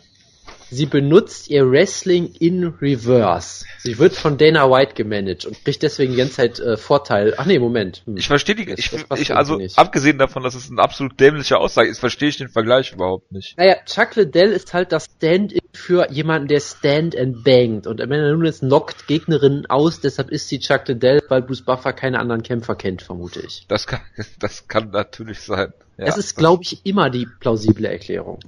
[0.70, 3.64] Sie benutzt ihr Wrestling in Reverse.
[3.78, 7.32] Sie wird von Dana White gemanagt und kriegt deswegen die ganze Zeit äh, Vorteil.
[7.38, 8.02] Ach nee, Moment.
[8.04, 8.18] Hm.
[8.18, 9.78] Ich verstehe die, Das- ich, das ich also nicht.
[9.78, 13.56] abgesehen davon, dass es eine absolut dämliche Aussage ist, verstehe ich den Vergleich überhaupt nicht.
[13.56, 17.86] Naja, Chuck Liddell ist halt das Stand-in für jemanden, der stand and bangt.
[17.86, 22.18] Und Amanda Nunes knockt Gegnerinnen aus, deshalb ist sie Chuck Liddell, weil Bruce Buffer keine
[22.18, 23.64] anderen Kämpfer kennt, vermute ich.
[23.68, 24.00] Das kann,
[24.38, 25.72] das kann natürlich sein.
[25.96, 28.40] Ja, das ist, glaube ich, immer die plausible Erklärung.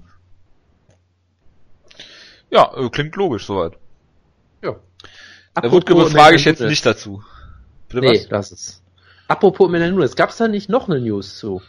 [2.50, 3.74] Ja, äh, klingt logisch soweit.
[4.62, 4.76] Ja.
[5.60, 7.22] Der Wutke befrage ich jetzt nicht dazu.
[7.88, 8.30] Bitte Nee, was?
[8.30, 8.82] lass es.
[9.28, 11.62] Apropos Amanda Nunes, gab's da nicht noch eine News zu?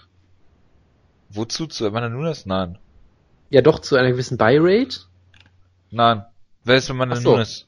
[1.29, 2.45] Wozu zu Amanda Nunes?
[2.45, 2.77] Nein.
[3.49, 5.01] Ja, doch, zu einer gewissen Buy-Rate?
[5.91, 6.25] Nein.
[6.63, 7.31] Wer ist Amanda Ach so.
[7.31, 7.67] Nunes?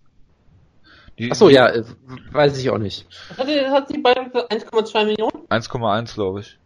[1.20, 1.84] Die, Achso, ja, äh,
[2.32, 3.06] weiß ich auch nicht.
[3.38, 5.48] Hat, die- hat sie bei 1,2 Millionen?
[5.50, 6.58] 1,1 glaube ich.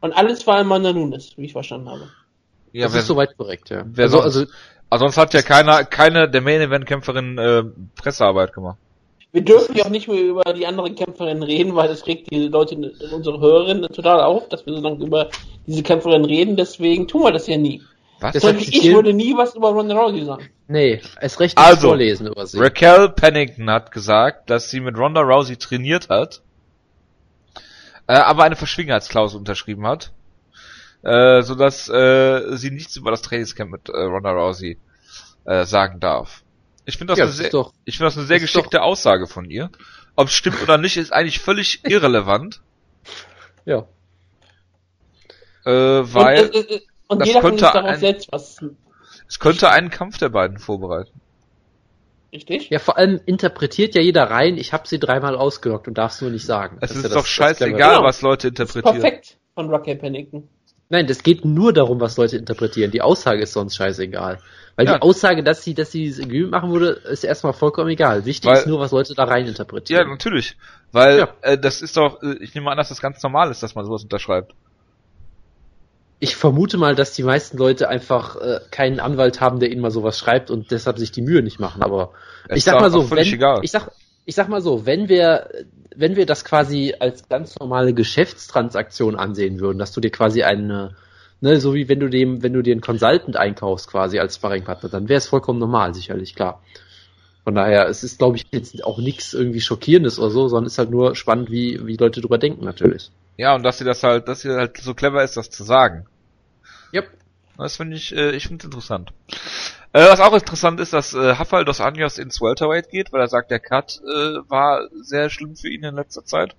[0.00, 2.08] Und alles war immer Nunes, wie ich verstanden habe.
[2.72, 3.84] Ja, das wer, ist soweit korrekt, ja.
[3.86, 4.36] wer also, sonst?
[4.36, 4.52] also,
[4.90, 7.64] aber sonst hat ja keiner, keine der Main Event Kämpferin äh,
[7.96, 8.78] Pressearbeit gemacht.
[9.32, 12.48] Wir dürfen ja auch nicht mehr über die anderen Kämpferinnen reden, weil das regt die
[12.48, 15.30] Leute, unsere Hörerinnen total auf, dass wir so lange über
[15.66, 17.80] diese Kämpferin reden, deswegen tun wir das ja nie.
[18.22, 18.32] Was?
[18.32, 20.48] Deshalb Ich würde nie was über Ronda Rousey sagen.
[20.68, 22.58] nee, es recht nicht Also, vorlesen über sie.
[22.60, 26.40] Raquel Pennington hat gesagt, dass sie mit Ronda Rousey trainiert hat,
[28.06, 30.12] äh, aber eine Verschwiegenheitsklausel unterschrieben hat,
[31.02, 34.78] äh, so dass äh, sie nichts über das Trainingscamp mit äh, Ronda Rousey
[35.44, 36.42] äh, sagen darf.
[36.84, 39.26] Ich finde das, Ja, eine das sehr, doch- ich finde das eine sehr geschickte Aussage
[39.26, 39.70] von ihr.
[40.14, 42.60] Ob es stimmt oder nicht, ist eigentlich völlig irrelevant,
[43.64, 43.86] Ja.
[45.64, 46.80] äh, weil und, äh, äh,
[47.12, 48.58] und das jeder kann sich könnte darauf ein- selbst was.
[49.28, 51.12] es könnte einen Kampf der beiden vorbereiten.
[52.32, 52.70] Richtig?
[52.70, 56.30] Ja, vor allem interpretiert ja jeder rein, ich habe sie dreimal ausgelockt und darf's nur
[56.30, 56.78] nicht sagen.
[56.80, 57.90] Es Das ist ja doch das- das scheißegal, Clevere.
[57.96, 58.04] Genau.
[58.04, 59.00] was Leute interpretieren.
[59.00, 60.48] Perfekt von Raquel Pennington.
[60.88, 62.90] Nein, das geht nur darum, was Leute interpretieren.
[62.90, 64.38] Die Aussage ist sonst scheißegal.
[64.76, 64.94] Weil Ja.
[64.96, 68.24] die Aussage, dass sie, dass sie dieses Agreement machen würde, ist erstmal vollkommen egal.
[68.24, 70.08] Wichtig Weil- ist nur, was Leute da rein Ja, interpretieren.
[70.08, 70.56] natürlich.
[70.90, 71.28] Weil Ja.
[71.42, 73.84] äh, das ist doch, äh, ich nehme an, dass das ganz normal ist, dass man
[73.84, 74.52] sowas unterschreibt.
[76.22, 79.90] Ich vermute mal, dass die meisten Leute einfach äh, keinen Anwalt haben, der ihnen mal
[79.90, 81.82] sowas schreibt und deshalb sich die Mühe nicht machen.
[81.82, 82.12] Aber
[82.46, 83.58] Das ich sag mal so, wenn, egal.
[83.62, 83.90] ich sag,
[84.24, 85.48] ich sag mal so, wenn wir,
[85.96, 90.94] wenn wir das quasi als ganz normale Geschäftstransaktion ansehen würden, dass du dir quasi eine,
[91.40, 94.90] ne, so wie wenn du dem, wenn du dir einen Consultant einkaufst quasi als Sparringpartner,
[94.90, 96.62] dann wäre es vollkommen normal, sicherlich, klar.
[97.42, 100.78] Von daher, es ist, glaube ich, jetzt auch nichts irgendwie Schockierendes oder so, sondern ist
[100.78, 103.10] halt nur spannend, wie, wie Leute drüber denken, natürlich.
[103.36, 106.06] Ja, und dass sie das halt, dass sie halt so clever ist, das zu sagen.
[106.92, 107.10] Yep.
[107.58, 109.12] Das finde ich, äh, ich finde interessant.
[109.92, 113.28] Äh, was auch interessant ist, dass äh, Rafael dos Anjos ins Welterweight geht, weil er
[113.28, 116.56] sagt, der Cut äh, war sehr schlimm für ihn in letzter Zeit.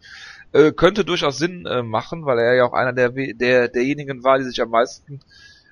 [0.51, 4.37] Äh, könnte durchaus Sinn äh, machen, weil er ja auch einer der, der derjenigen war,
[4.37, 5.19] die sich am meisten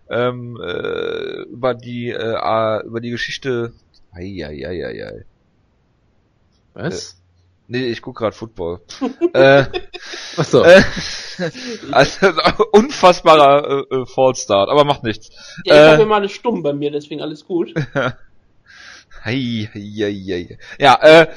[0.10, 3.74] ähm, äh, über die äh, äh, über die Geschichte
[4.12, 5.26] Eieieiei.
[6.74, 7.21] Was?
[7.72, 8.82] Nee, ich guck gerade Football.
[9.34, 9.64] äh,
[10.36, 10.62] Achso.
[10.62, 10.84] äh,
[11.94, 12.28] also
[12.74, 15.30] unfassbarer äh, äh, Fallstart, aber macht nichts.
[15.64, 15.92] Ja, ich Äh.
[15.94, 17.74] habe immer alles stumm bei mir, deswegen alles gut.
[19.24, 20.58] Hei, hei, hei.
[20.80, 21.28] Ja, äh,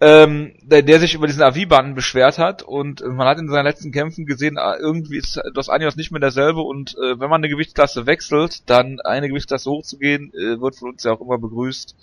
[0.00, 3.90] ähm, der, der sich über diesen AV-Banden beschwert hat und man hat in seinen letzten
[3.90, 7.48] Kämpfen gesehen, äh, irgendwie ist das Anjos nicht mehr derselbe und äh, wenn man eine
[7.48, 11.96] Gewichtsklasse wechselt, dann eine Gewichtsklasse hochzugehen, äh, wird von uns ja auch immer begrüßt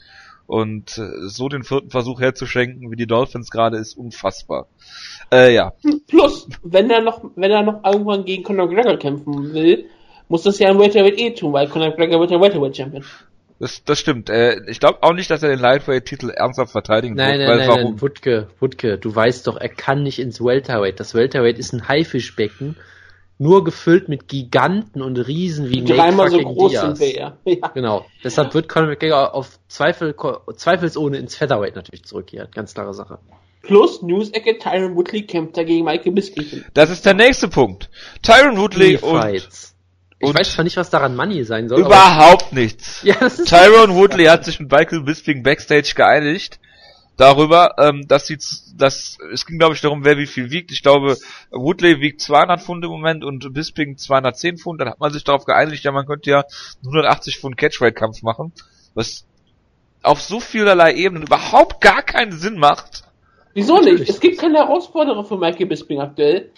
[0.50, 4.66] und äh, so den vierten Versuch herzuschenken, wie die Dolphins gerade, ist unfassbar.
[5.32, 5.74] Äh, ja,
[6.08, 9.86] Plus, wenn er noch, wenn er noch irgendwann gegen Conor McGregor kämpfen will,
[10.28, 13.06] muss das ja im Welterweight eh tun, weil Conor McGregor wird ja Welterweight Champion.
[13.60, 14.32] das, das stimmt.
[14.32, 17.58] Äh, ich glaube auch nicht, dass er den Lightweight-Titel ernsthaft verteidigen Nein, wird, nein, weil
[17.60, 17.91] nein, warum?
[17.91, 21.00] nein, Wutke, Wutke, du weißt doch, er kann nicht ins Welterweight.
[21.00, 22.76] Das Welterweight ist ein Haifischbecken,
[23.40, 26.82] nur gefüllt mit Giganten und Riesen wie Nate Dreimal so groß Diaz.
[26.82, 27.38] sind wir ja.
[27.46, 27.68] ja.
[27.70, 28.06] Genau.
[28.24, 30.14] Deshalb wird Conor McGregor auf Zweifel,
[30.56, 32.50] zweifelsohne ins Featherweight natürlich zurückkehren.
[32.54, 33.18] Ganz klare Sache.
[33.62, 36.64] Plus, News-Ecke, Tyron Woodley kämpft dagegen Michael Bisping.
[36.74, 37.90] Das ist der nächste Punkt.
[38.22, 39.76] Tyron Woodley und Fights.
[40.20, 41.80] Ich und- weiß zwar nicht, was daran Money sein soll.
[41.86, 43.02] aber- Überhaupt nichts.
[43.04, 46.60] Ja, Tyrone Woodley hat sich mit Michael Bisping backstage geeinigt
[47.20, 50.72] darüber, ähm, dass sie, z- dass es ging glaube ich darum, wer wie viel wiegt.
[50.72, 51.17] Ich glaube,
[51.51, 54.80] Woodley wiegt 200 Pfund im Moment und Bisping 210 Pfund.
[54.82, 56.43] Dann hat man sich darauf geeinigt, ja man könnte ja
[56.84, 58.53] 180 Pfund Catchweight-Kampf machen,
[58.93, 59.26] was
[60.01, 63.03] auf so vielerlei Ebenen überhaupt gar keinen Sinn macht.
[63.53, 64.01] Wieso Natürlich.
[64.01, 64.09] nicht?
[64.11, 66.51] Es gibt keine Herausforderer für Michael Bisping aktuell.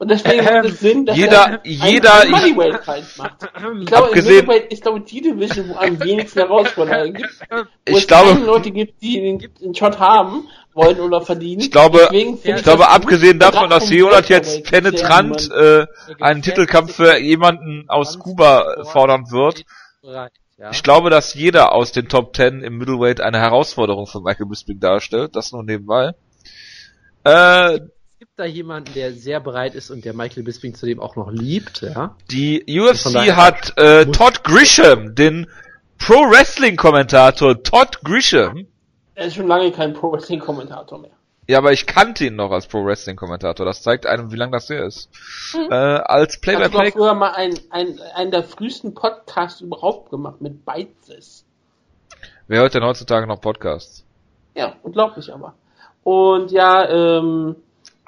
[0.00, 3.34] Und deswegen macht es Sinn, dass jeder- er einen- jeder- einen Moneyweight Fight macht.
[3.80, 7.28] Ich glaube, Abgesehen- Middleweight ist glaube ich die Division, wo am wenigsten Herausforderer gibt.
[7.50, 11.60] Wo Ich es glaube- Leute gibt, die den, den Shot haben wollen oder verdienen.
[11.60, 15.86] Ich glaube, ich glaube, abgesehen davon, dass Leonard jetzt penetrant äh,
[16.18, 19.64] einen Titelkampf für jemanden aus Kuba äh, fordern wird,
[20.02, 20.28] Ja.
[20.72, 24.78] Ich glaube, dass jeder aus den Top 10 im Middleweight eine Herausforderung für Michael Bisping
[24.80, 25.34] darstellt.
[25.36, 26.12] Das nur nebenbei.
[27.24, 27.80] Äh,
[28.40, 32.16] da jemanden, der sehr bereit ist und der Michael Bisping zudem auch noch liebt, ja?
[32.30, 35.46] die UFC hat äh, Todd Grisham, den
[35.98, 38.66] Pro Wrestling Kommentator Todd Grisham.
[39.14, 41.10] Er ist schon lange kein Pro Wrestling Kommentator mehr.
[41.46, 43.66] Ja, aber ich kannte ihn noch als Pro Wrestling Kommentator.
[43.66, 45.10] Das zeigt einem, wie lange das her ist.
[45.54, 46.92] Äh, als Er hat doch Play-by-Play.
[46.92, 51.44] früher mal einen, einen, einen der frühesten Podcasts überhaupt gemacht mit Bytes.
[52.46, 54.04] Wer hört denn heutzutage noch Podcasts?
[54.54, 55.54] Ja, unglaublich aber.
[56.04, 57.56] Und ja, ähm,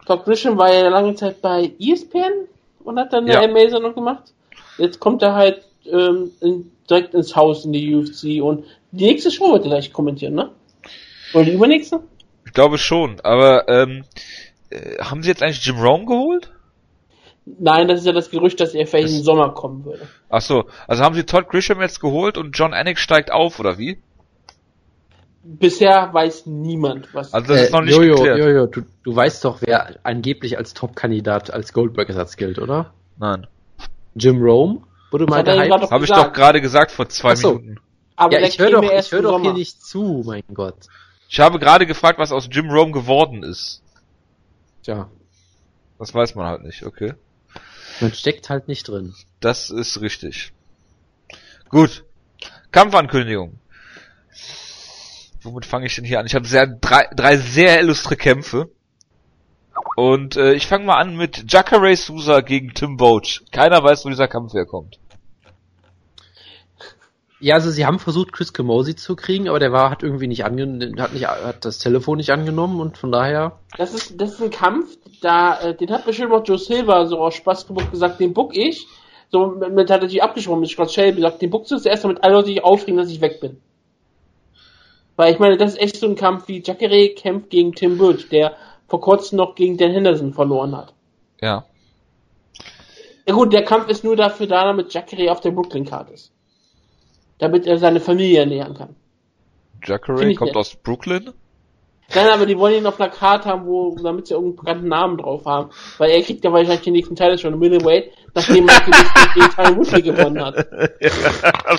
[0.07, 2.49] Todd Grisham war ja lange Zeit bei ESPN
[2.85, 3.41] und hat dann Ja.
[3.41, 4.33] eine MMA-Sendung gemacht.
[4.79, 9.31] Jetzt kommt er halt ähm, in, direkt ins Haus in die UFC und die nächste
[9.31, 10.51] Show wird er gleich kommentieren, ne?
[11.35, 12.01] Oder die übernächste?
[12.45, 14.05] Ich glaube schon, aber ähm,
[14.71, 16.51] äh, haben sie jetzt eigentlich Jim Rome geholt?
[17.45, 20.09] Nein, das ist ja das Gerücht, dass er vielleicht im Sommer kommen würde.
[20.29, 23.79] Ach so, also haben sie Todd Grisham jetzt geholt und John Anik steigt auf, oder
[23.79, 23.99] wie?
[25.45, 27.35] Bisher weiß niemand, was.
[27.35, 28.39] Also das ist noch nicht Jojo, geklärt.
[28.39, 32.93] Jojo, du, du weißt doch, wer angeblich als Top-Kandidat als Goldberg-Ersatz gilt, oder?
[33.19, 33.47] Nein.
[34.15, 34.83] Jim Rome?
[35.11, 37.55] Wurde mal er gerade Habe ich doch gerade gesagt vor zwei Ach so.
[37.55, 37.81] Minuten.
[38.17, 40.77] aber Ja, der ich höre doch, ich hör doch hier nicht zu, mein Gott.
[41.29, 43.83] Ich habe gerade gefragt, was aus Jim Rome geworden ist.
[44.85, 45.09] Tja,
[45.99, 47.15] Das weiß man halt nicht, okay.
[48.01, 49.15] man steckt halt nicht drin.
[49.41, 50.53] Das ist richtig.
[51.69, 52.05] Gut.
[52.71, 53.59] Kampfankündigung.
[55.43, 56.27] Womit fange ich denn hier an?
[56.27, 58.71] Ich habe sehr, drei, drei sehr illustre Kämpfe.
[59.97, 63.43] Und äh, ich fange mal an mit Jacare Souza gegen Tim Boach.
[63.51, 64.99] Keiner weiß, wo dieser Kampf herkommt.
[67.41, 70.45] Ja, also sie haben versucht, Chris Camozzi zu kriegen, aber der war, hat irgendwie nicht
[70.45, 74.43] angenommen, hat nicht, hat das Telefon nicht angenommen und von daher, Das ist, das ist
[74.43, 78.33] ein Kampf, da, äh, den hat bestimmt auch Joe Silver so aus Spaßgeburt gesagt, den
[78.33, 78.87] book ich.
[79.33, 82.05] So, mit, mit hat er sich abgesprochen mit Scott Shelby, gesagt, den bookst du zuerst,
[82.05, 83.61] damit alle Leute sich aufregen, dass ich weg bin.
[85.23, 88.29] Weil ich meine, das ist echt so ein Kampf wie Jacare kämpft gegen Tim Birch,
[88.29, 88.57] der
[88.89, 90.95] vor kurzem noch gegen Dan Henderson verloren hat.
[91.41, 91.65] Ja.
[93.29, 96.33] Ja gut, der Kampf ist nur dafür da, damit Jacare auf der Brooklyn-Card ist.
[97.39, 98.97] Damit er seine Familie ernähren kann.
[99.85, 100.57] Jacare kommt nett.
[100.57, 101.31] aus Brooklyn.
[102.15, 105.19] Nein, aber die wollen ihn auf einer Karte haben, wo, damit sie irgendeinen bekannten Namen
[105.19, 105.71] drauf haben.
[105.99, 108.81] Weil er kriegt ja wahrscheinlich den nächsten Teil schon Middleweight, nachdem er
[109.35, 110.57] den Teil Woodley gewonnen hat.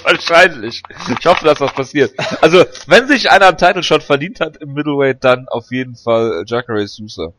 [0.03, 0.81] Wahrscheinlich.
[1.19, 2.13] Ich hoffe, dass das passiert.
[2.41, 6.41] Also, wenn sich einer einen Title Shot verdient hat im Middleweight, dann auf jeden Fall
[6.41, 7.33] äh, Jacare Sousa.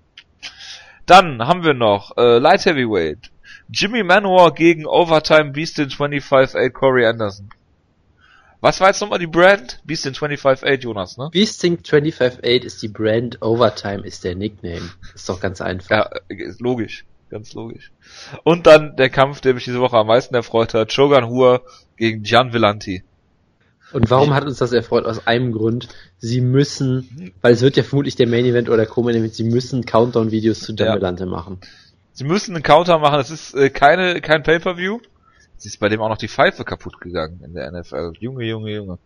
[1.06, 3.30] Dann haben wir noch äh, Light Heavyweight.
[3.68, 7.48] Jimmy Manowar gegen Overtime Beast in 25-8 Corey Anderson.
[8.64, 9.78] Was war jetzt nochmal die Brand?
[9.84, 11.28] Beast in 25-8, Jonas, ne?
[11.30, 14.90] Beasting 258 ist die Brand, Overtime ist der Nickname.
[15.14, 15.90] Ist doch ganz einfach.
[15.90, 17.04] Ja, ist logisch.
[17.28, 17.92] Ganz logisch.
[18.42, 20.94] Und dann der Kampf, der mich diese Woche am meisten erfreut hat.
[20.94, 21.60] Shogun Hua
[21.98, 23.04] gegen Gian Villanti.
[23.92, 25.04] Und warum hat uns das erfreut?
[25.04, 25.88] Aus einem Grund.
[26.16, 29.84] Sie müssen, weil es wird ja vermutlich der Main Event oder Co-Main Event, sie müssen
[29.84, 30.86] Countdown-Videos zu Ja.
[30.86, 31.58] Jammelante machen.
[32.14, 35.00] Sie müssen einen Counter machen, es ist äh, keine, kein Pay-Per-View.
[35.64, 38.12] Es ist bei dem auch noch die Pfeife kaputt gegangen in der NFL.
[38.20, 38.98] Junge, Junge, Junge.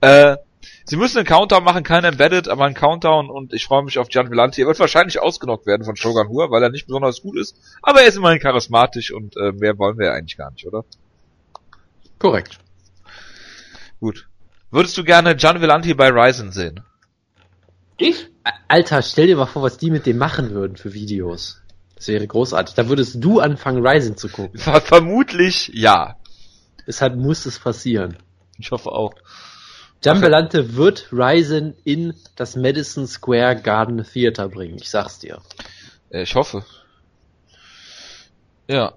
[0.00, 0.36] Äh,
[0.84, 4.08] sie müssen einen Counter machen, kein Embedded, aber einen Countdown und ich freue mich auf
[4.08, 4.62] Gian Villanti.
[4.62, 7.58] Er wird wahrscheinlich ausgenockt werden von Shogun Hua, weil er nicht besonders gut ist.
[7.82, 10.84] Aber er ist immerhin charismatisch und äh, mehr wollen wir eigentlich gar nicht, oder?
[12.20, 12.60] Korrekt.
[13.98, 14.28] Gut.
[14.70, 16.84] Würdest du gerne Gian Villanti bei Ryzen sehen?
[17.96, 18.30] Ich?
[18.68, 21.63] Alter, stell dir mal vor, was die mit dem machen würden für Videos.
[21.96, 22.74] Das wäre großartig.
[22.74, 24.58] Da würdest du anfangen, Ryzen zu gucken.
[24.58, 26.16] Ver vermutlich ja.
[26.86, 28.18] Deshalb muss es passieren.
[28.58, 29.14] Ich hoffe auch.
[30.02, 34.76] Jambelante wird Ryzen in das Madison Square Garden Theater bringen.
[34.76, 35.40] Ich sag's dir.
[36.10, 36.64] Äh, Ich hoffe.
[38.68, 38.94] Ja.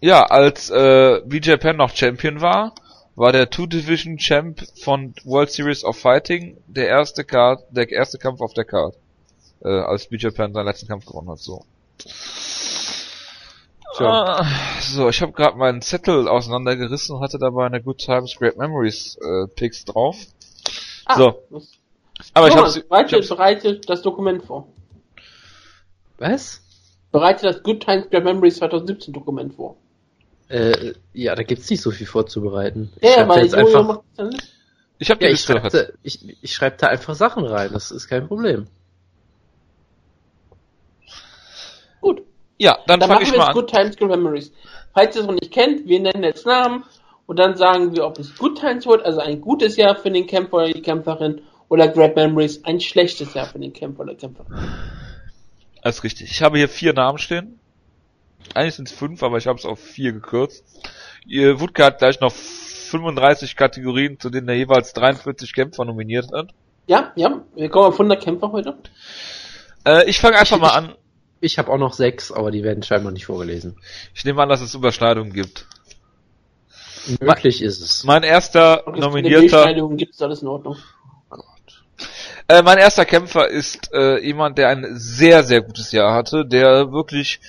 [0.00, 2.74] Ja, als äh, BJ Penn noch Champion war,
[3.14, 8.40] war der Two-Division Champ von World Series of Fighting der erste Card, der erste Kampf
[8.40, 8.96] auf der Card.
[9.64, 11.64] Äh, als BJ Penn seinen letzten Kampf gewonnen hat, so.
[13.96, 14.06] Tja.
[14.06, 14.46] Ah,
[14.80, 19.16] so, ich habe gerade meinen Zettel auseinandergerissen und hatte dabei eine Good Times, Great Memories
[19.20, 20.16] äh, Picks drauf.
[21.04, 21.42] Ah, So.
[22.34, 24.68] Aber ich Thomas, habe bereite, bereite das Dokument vor.
[26.18, 26.62] Was?
[27.10, 29.76] Bereite das Good Times Great Memories 2017 Dokument vor.
[30.48, 32.92] Äh, ja, da gibt's nicht so viel vorzubereiten.
[33.00, 34.02] Ich Ja, weil jetzt Jojo einfach,
[34.98, 35.88] ich habe ja, ich Liste noch schreib, jetzt.
[35.88, 37.70] da, ich, ich schreib da einfach Sachen rein.
[37.72, 38.66] Das ist kein Problem.
[42.00, 42.22] Gut.
[42.62, 43.54] Ja, dann, Dann fange machen ich wir mal jetzt an.
[43.54, 44.52] Good Times Good Memories.
[44.94, 46.84] Falls ihr es noch nicht kennt, wir nennen jetzt Namen
[47.26, 50.28] und dann sagen wir, ob es Good Times wird, also ein gutes Jahr für den
[50.28, 54.52] Kämpfer oder die Kämpferin, oder Great Memories, ein schlechtes Jahr für den Kämpfer oder Kämpferin.
[55.82, 56.30] Alles richtig.
[56.30, 57.58] Ich habe hier vier Namen stehen.
[58.54, 60.64] Eigentlich sind es fünf, aber ich habe es auf vier gekürzt.
[61.26, 66.50] Ihr Wutke hat gleich noch 35 Kategorien, zu denen er jeweils 43 Kämpfer nominiert hat.
[66.86, 68.76] Ja, ja, wir kommen auf 100 Kämpfer heute.
[69.84, 70.94] Äh, ich fange einfach mal an.
[71.42, 73.76] Ich habe auch noch sechs, aber die werden scheinbar nicht vorgelesen.
[74.14, 75.66] Ich nehme an, dass es Überschneidungen gibt.
[77.20, 78.04] Möglich ist es.
[78.04, 80.76] Mein erster Und es gibt nominierter, Beschneidung, gibt's alles in Ordnung.
[82.46, 86.92] äh, mein erster Kämpfer ist äh, jemand, der ein sehr, sehr gutes Jahr hatte, der
[86.92, 87.40] wirklich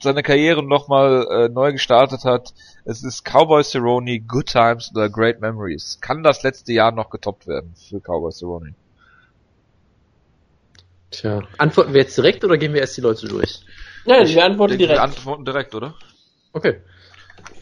[0.00, 2.54] seine Karriere nochmal äh, neu gestartet hat.
[2.86, 5.98] Es ist Cowboy Cerrone, Good Times oder Great Memories.
[6.00, 8.74] Kann das letzte Jahr noch getoppt werden für Cowboy Cerrone?
[11.12, 11.42] Tja.
[11.58, 13.60] Antworten wir jetzt direkt oder gehen wir erst die Leute durch?
[14.04, 15.02] Nein, wir antworten Denke, wir direkt.
[15.02, 15.94] antworten direkt, oder?
[16.52, 16.80] Okay.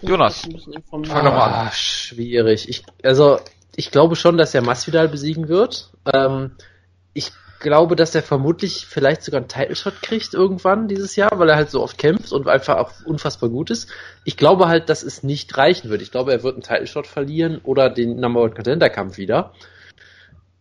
[0.02, 0.48] Jonas.
[0.88, 1.66] Fang doch mal an.
[1.68, 2.68] Ah, schwierig.
[2.68, 3.38] Ich, also,
[3.76, 5.90] ich glaube schon, dass er Masvidal besiegen wird.
[6.12, 6.52] Ähm,
[7.12, 11.48] ich glaube, dass er vermutlich vielleicht sogar einen Title Shot kriegt irgendwann dieses Jahr, weil
[11.50, 13.90] er halt so oft kämpft und einfach auch unfassbar gut ist.
[14.24, 16.00] Ich glaube halt, dass es nicht reichen wird.
[16.00, 19.52] Ich glaube, er wird einen Title Shot verlieren oder den Number One Contender Kampf wieder.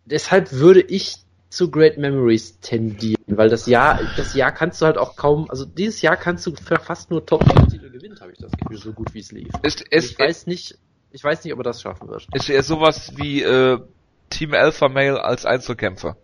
[0.04, 1.16] Deshalb würde ich
[1.50, 5.64] zu Great Memories tendieren, weil das Jahr, das Jahr kannst du halt auch kaum, also
[5.64, 9.18] dieses Jahr kannst du fast nur Top-Titel gewinnen, habe ich das Gefühl, so gut wie
[9.18, 9.48] es lief.
[9.62, 10.78] Ist, ist, ich weiß nicht,
[11.10, 12.28] ich weiß nicht, ob er das schaffen wird.
[12.32, 13.80] ist er sowas wie äh,
[14.30, 16.16] Team Alpha Male als Einzelkämpfer?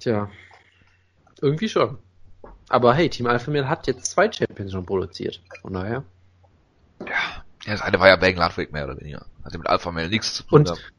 [0.00, 0.28] Tja,
[1.40, 1.98] irgendwie schon.
[2.68, 5.40] Aber hey, Team Alpha Male hat jetzt zwei Champions schon produziert.
[5.62, 6.02] Von daher.
[7.00, 9.24] Ja, das eine war ja Bang Ludwig mehr oder weniger.
[9.44, 10.60] Hatte mit Alpha Male nichts zu tun.
[10.60, 10.92] Und- gehabt.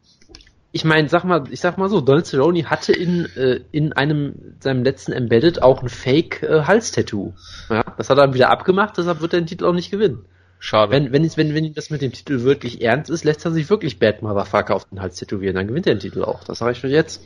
[0.74, 4.56] Ich meine, sag mal, ich sag mal so, Donald Cerrone hatte in, äh, in einem
[4.62, 7.34] seinem letzten Embedded auch ein Fake äh, Halstattoo.
[7.70, 10.26] Ja, das hat er dann wieder abgemacht, deshalb wird er den Titel auch nicht gewinnen.
[10.60, 10.92] Schade.
[10.92, 13.70] Wenn, wenn, wenn, wenn ihm das mit dem Titel wirklich ernst ist, lässt er sich
[13.70, 16.44] wirklich Bad Motherfucker auf den Hals tätowieren, dann gewinnt er den Titel auch.
[16.44, 17.22] Das sage ich euch jetzt.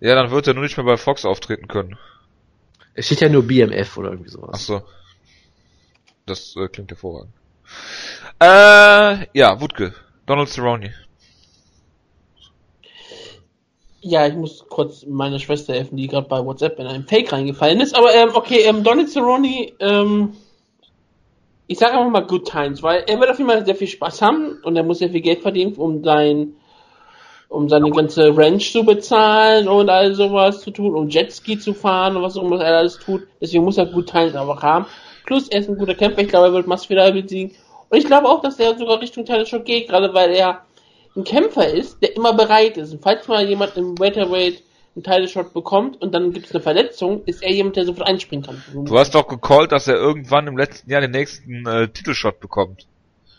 [0.00, 1.96] ja, dann wird er nur nicht mehr bei Fox auftreten können.
[2.94, 4.50] Es steht ja nur BMF oder irgendwie sowas.
[4.54, 4.82] Ach so.
[6.26, 7.32] Das äh, klingt hervorragend.
[8.40, 9.94] Äh, ja, Wutke.
[10.26, 10.92] Donald Cerrone.
[14.04, 17.80] Ja, ich muss kurz meine Schwester helfen, die gerade bei WhatsApp in einen Fake reingefallen
[17.80, 17.96] ist.
[17.96, 20.32] Aber ähm, okay, ähm, Donald Cerrone, ähm,
[21.68, 24.20] ich sage einfach mal Good Times, weil er wird auf jeden Fall sehr viel Spaß
[24.20, 26.56] haben und er muss sehr viel Geld verdienen, um sein,
[27.48, 32.16] um seine ganze Ranch zu bezahlen und all sowas zu tun, um Jetski zu fahren
[32.16, 33.22] und was auch immer er alles tut.
[33.40, 34.86] Deswegen muss er Good Times einfach haben.
[35.26, 36.22] Plus, er ist ein guter Kämpfer.
[36.22, 37.54] Ich glaube, er wird Masvidal besiegen.
[37.88, 40.62] Und ich glaube auch, dass er sogar Richtung Title Shot geht, gerade weil er
[41.16, 42.92] ein Kämpfer ist, der immer bereit ist.
[42.92, 44.62] Und falls mal jemand im Welterweight
[44.94, 48.08] einen Title Shot bekommt und dann gibt es eine Verletzung, ist er jemand, der sofort
[48.08, 48.62] einspringen kann.
[48.86, 52.86] Du hast doch gecallt, dass er irgendwann im letzten Jahr den nächsten äh, Titelshot bekommt.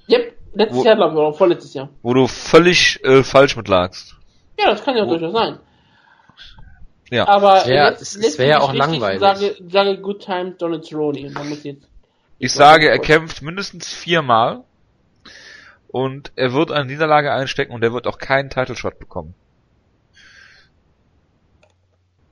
[0.10, 1.90] Yep, letztes Wo- Jahr glaube ich, oder vorletztes Jahr.
[2.02, 4.16] Wo du völlig äh, falsch mit lagst.
[4.60, 5.60] Ja, das kann ja Wo- durchaus sein.
[7.12, 7.28] Ja.
[7.28, 9.20] Aber Es wär- jetzt es- lässt es wär ja auch langweilig.
[9.20, 11.28] Sage, sage Good Time Donald Cerrone.
[11.28, 11.88] Und dann muss jetzt
[12.40, 14.64] Ich sage, er kämpft mindestens viermal.
[15.94, 19.36] Und er wird eine Niederlage einstecken und er wird auch keinen Title Shot bekommen.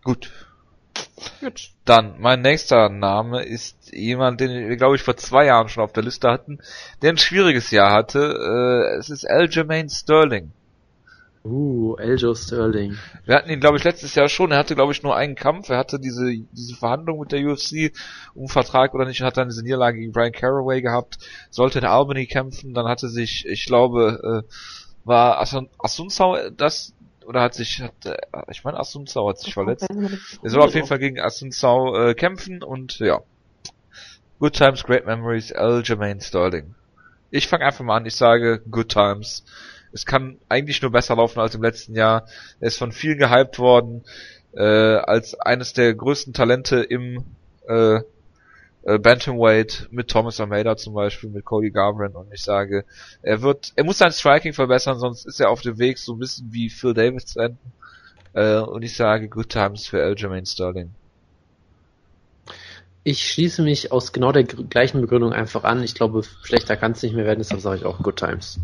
[0.03, 0.31] Gut.
[1.39, 1.69] Gut.
[1.85, 5.93] Dann, mein nächster Name ist jemand, den wir, glaube ich, vor zwei Jahren schon auf
[5.93, 6.57] der Liste hatten,
[7.03, 8.19] der ein schwieriges Jahr hatte.
[8.19, 10.53] Äh, es ist Aljamain Sterling.
[11.43, 12.97] Uh, Eljo Sterling.
[13.25, 14.51] Wir hatten ihn, glaube ich, letztes Jahr schon.
[14.51, 15.69] Er hatte, glaube ich, nur einen Kampf.
[15.69, 17.91] Er hatte diese, diese Verhandlung mit der UFC
[18.35, 21.17] um Vertrag oder nicht und hat dann diese Niederlage gegen Brian Caraway gehabt.
[21.49, 22.75] Sollte in Albany kämpfen.
[22.75, 24.53] Dann hatte sich, ich glaube, äh,
[25.03, 26.93] war Asun Asunsau das,
[27.25, 28.17] oder hat sich, hat, äh,
[28.51, 29.87] ich meine, Asunsau hat sich verletzt.
[30.43, 33.21] Er soll auf jeden Fall gegen Asunsau äh, kämpfen und ja.
[34.39, 36.75] Good Times, Great Memories, Aljamain Sterling.
[37.31, 39.43] Ich fange einfach mal an, ich sage Good Times.
[39.93, 42.27] Es kann eigentlich nur besser laufen als im letzten Jahr.
[42.59, 44.03] Er ist von vielen gehypt worden,
[44.53, 47.25] äh, als eines der größten Talente im
[47.67, 48.01] äh,
[48.83, 52.83] äh, Bantamweight mit Thomas Almeida zum Beispiel, mit Cody Garbrandt und ich sage,
[53.21, 56.19] er wird, er muss sein Striking verbessern, sonst ist er auf dem Weg so ein
[56.19, 57.71] bisschen wie Phil Davis zu enden.
[58.33, 60.91] Äh, und ich sage Good Times für Aljamain Sterling.
[63.03, 65.83] Ich schließe mich aus genau der gleichen Begründung einfach an.
[65.83, 68.59] Ich glaube, schlechter kann es nicht mehr werden, deshalb sage ich auch Good Times.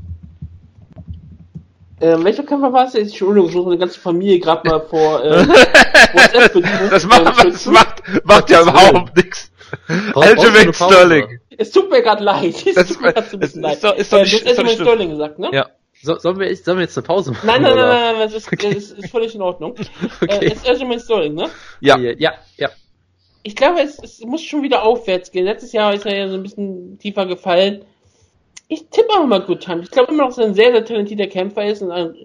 [1.99, 2.93] Ähm, welcher Kämpfer war es?
[2.93, 3.09] jetzt?
[3.09, 5.47] Entschuldigung, ich muss meine ganze Familie gerade mal vor äh,
[6.13, 6.89] WhatsApp bedienen.
[6.91, 9.51] Das macht, Ähm, das macht, macht ja überhaupt nichts.
[10.13, 10.73] Du Aljamain?
[10.73, 11.39] Sterling.
[11.57, 12.55] Es tut mir gerade leid.
[12.65, 13.83] Es Das tut ist- mir gerade so ein bisschen ist leid.
[13.83, 14.85] doch- ist doch Äh, nicht- du ist hast doch nicht erstmal schlimm.
[14.87, 15.49] Sterling gesagt, ne?
[15.53, 15.65] Ja.
[16.03, 17.47] So, sollen, wir, sollen wir jetzt eine Pause machen?
[17.47, 17.87] Nein, nein, nein, oder?
[17.87, 18.67] nein, nein, das ist, Okay.
[18.75, 19.73] das ist, ist völlig in Ordnung.
[20.21, 20.45] Okay.
[20.45, 21.49] Äh, es ist Aljamain Sterling, ne?
[21.79, 21.97] Ja.
[21.97, 22.69] Ja, ja.
[23.41, 25.45] Ich glaube, es, es muss schon wieder aufwärts gehen.
[25.45, 27.83] Letztes Jahr ist er ja so ein bisschen tiefer gefallen.
[28.67, 29.81] Ich tippe auch mal Good Time.
[29.81, 31.81] Ich glaube immer noch, dass er ein sehr, sehr talentierter Kämpfer ist.
[31.81, 32.15] Und ein,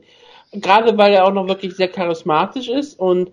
[0.53, 3.31] gerade weil er auch noch wirklich sehr charismatisch ist und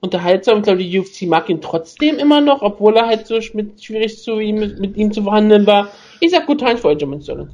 [0.00, 0.58] unterhaltsam.
[0.58, 4.22] Ich glaube, die UFC mag ihn trotzdem immer noch, obwohl er halt so mit, schwierig
[4.22, 5.88] zu ihm, mit ihm zu verhandeln war.
[6.20, 7.50] Ich sag Good Time für Aljamain Sterling.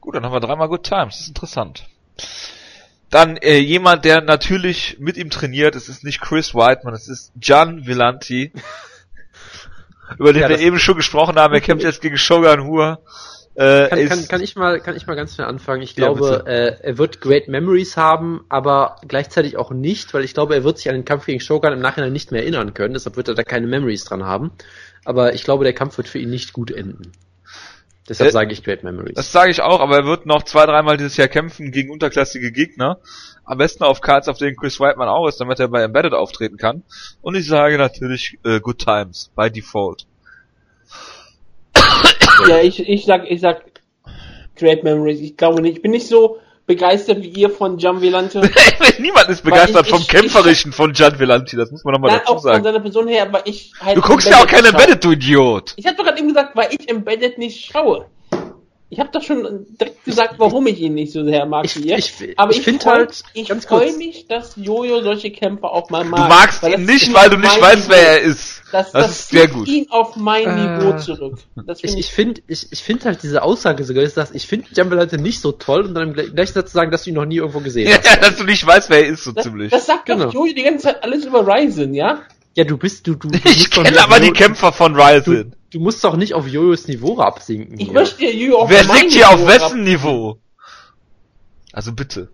[0.00, 1.14] Gut, dann haben wir dreimal Good Times.
[1.14, 1.86] Das ist interessant.
[3.10, 5.76] Dann äh, jemand, der natürlich mit ihm trainiert.
[5.76, 8.52] Es ist nicht Chris Whiteman, es ist Gian Villanti.
[10.18, 11.54] über den Ja, wir eben schon gesprochen haben.
[11.54, 12.98] Er kämpft jetzt gegen Shogun Hua.
[13.54, 15.80] Äh, Kann, kann, kann, ich mal, kann ich mal ganz schnell anfangen?
[15.80, 20.34] Ich Ja, glaube, äh, er wird Great Memories haben, aber gleichzeitig auch nicht, weil ich
[20.34, 22.92] glaube, er wird sich an den Kampf gegen Shogun im Nachhinein nicht mehr erinnern können,
[22.92, 24.50] deshalb wird er da keine Memories dran haben.
[25.06, 27.12] Aber ich glaube, der Kampf wird für ihn nicht gut enden.
[28.08, 29.14] Deshalb Äh, sage ich Great Memories.
[29.14, 32.52] Das sage ich auch, aber er wird noch zwei, dreimal dieses Jahr kämpfen gegen unterklassige
[32.52, 32.98] Gegner.
[33.44, 36.56] Am besten auf Cards, auf denen Chris Whiteman auch ist, damit er bei Embedded auftreten
[36.56, 36.82] kann.
[37.22, 40.06] Und ich sage natürlich äh, Good Times, by default.
[42.48, 43.62] Ja, ich, ich sag, ich sag
[44.56, 45.20] Great Memories.
[45.20, 45.76] Ich glaube nicht.
[45.76, 48.40] Ich bin nicht so begeistert wie ihr von Jam Velante.
[48.98, 52.32] Niemand ist begeistert ich- vom ich- Kämpferischen von Gian Villanti, das muss man nochmal dazu
[52.32, 52.64] auch von sagen.
[52.64, 53.96] seiner Person her, aber ich halt.
[53.96, 54.64] Du guckst ja auch kein.
[54.64, 55.74] Embedded, du Idiot!
[55.76, 58.06] Ich hab doch gerade eben gesagt, weil ich Embedded nicht schaue.
[58.88, 61.88] Ich habe doch schon direkt gesagt, warum ich ihn nicht so sehr mag Ich- wie
[61.88, 61.98] ihr.
[61.98, 65.90] ich- aber ich ich, find freu, halt, ich freue mich, dass Jojo solche Kämpfer auch
[65.90, 66.28] mal Du mag.
[66.28, 68.62] magst weil ihn das nicht, weil du nicht weißt, wer er ist.
[68.70, 69.66] Das, Das das, ist sehr gut.
[69.66, 71.38] ihn auf mein Äh, Niveau zurück.
[71.66, 74.46] Das Ich, finde ich finde ich, ich find halt diese Aussage sogar, ist, dass ich
[74.46, 77.10] finde Jambelante nicht so toll und dann im gleich- gleichen Satz zu sagen, dass du
[77.10, 78.22] ihn noch nie irgendwo gesehen Ja, hast.
[78.22, 79.70] dass du nicht weißt, wer er ist, so das, ziemlich.
[79.72, 80.26] das sagt Genau.
[80.26, 82.20] doch Jojo die ganze Zeit alles über Ryzen, ja?
[82.56, 85.54] Ja, du bist, du, du, du ich kenne aber die Kämpfer von Du, Ryzen.
[85.70, 87.78] du musst doch nicht auf Jojos Niveau absinken.
[87.78, 87.92] Ich hier.
[87.92, 90.38] möchte Jojo auf Wer liegt hier auf wessen Niveau?
[91.72, 92.30] Also bitte.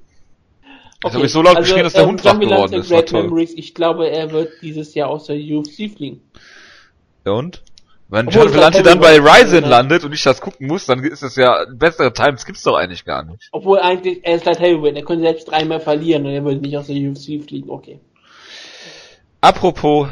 [0.64, 2.88] Jetzt Okay, habe ich so laut also, geschrien, dass der ähm, Hund wach geworden ist.
[2.88, 3.12] Great.
[3.12, 3.52] Memories.
[3.56, 6.20] Ich glaube, er wird dieses Jahr aus der UFC fliegen.
[7.26, 7.60] Ja und?
[8.08, 11.24] Wenn Obwohl, John Vellante dann bei Ryzen landet und ich das gucken muss, dann ist
[11.24, 13.48] das ja, bessere Times gibt's doch eigentlich gar nicht.
[13.50, 16.76] Obwohl eigentlich, er ist halt Heavyweight, er könnte selbst dreimal verlieren und er würde nicht
[16.76, 17.98] aus der UFC fliegen, okay.
[19.43, 20.09] Apropos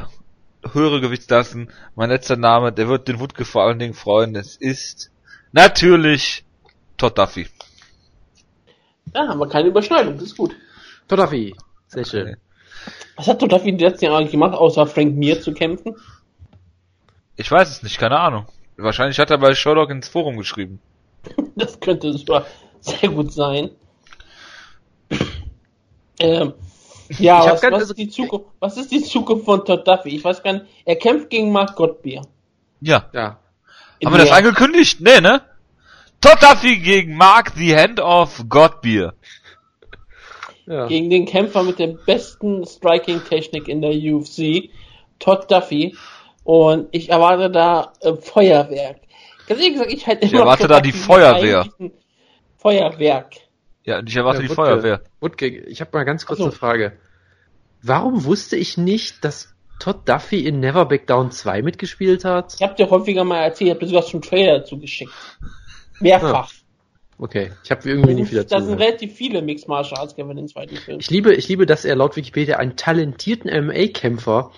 [0.73, 5.13] höhere Gewichtsklassen, mein letzter Name, der wird den Wutke vor allen Dingen freuen, es ist
[5.53, 6.45] natürlich
[6.97, 7.47] Todd Duffy.
[9.15, 10.57] Ja, haben wir keine Überschneidung, das ist gut.
[11.07, 11.55] Todafi.
[11.87, 12.37] Sehr schön.
[13.15, 15.95] Was hat Todafi die letzten Jahre gemacht, außer Frank Mir zu kämpfen?
[17.37, 18.47] Ich weiß es nicht, keine Ahnung.
[18.77, 20.81] Wahrscheinlich hat er bei Sherlock ins Forum geschrieben.
[21.55, 22.47] Das könnte sogar
[22.81, 23.71] sehr gut sein.
[26.19, 26.55] Ähm,
[27.19, 30.11] ja, was, was, also- ist die Zukunft, was ist die Zukunft von Todd Duffy?
[30.11, 32.23] Ich weiß gar nicht, er kämpft gegen Mark Gottbier.
[32.81, 33.05] Ja.
[33.13, 33.39] Ja.
[34.05, 35.01] Haben wir das angekündigt?
[35.01, 35.43] Nee, ne?
[36.21, 39.15] Todd Duffy gegen Mark the Hand of Godbeer.
[40.67, 40.87] ja.
[40.87, 44.71] Gegen den Kämpfer mit der besten Striking-Technik in der UFC,
[45.19, 45.97] Todd Duffy.
[46.45, 49.01] Und ich erwarte da äh, Feuerwerk.
[49.47, 51.67] Ganz ehrlich gesagt, ich halte Ich erwarte da die Feuerwehr.
[52.57, 53.37] Feuerwerk.
[53.85, 55.03] Ja, und ich erwarte Ja, die Feuerwehr.
[55.21, 56.51] Wutke, ich habe mal ganz kurz Ach so.
[56.51, 56.93] eine Frage.
[57.83, 62.55] Warum wusste ich nicht, dass Todd Duffy in Never Back Down 2 mitgespielt hat?
[62.55, 65.13] Ich habe dir häufiger mal erzählt, ich habe dir sogar schon einen Trailer dazu geschickt.
[66.01, 66.51] Mehrfach.
[67.19, 70.31] Okay, ich habe irgendwie nicht wieder sind, da sind relativ viele Mixed Martial Arts Kämpfer
[70.31, 71.01] in den zweiten Film.
[71.01, 74.53] Ich liebe, ich liebe, dass er laut Wikipedia einen talentierten MMA-Kämpfer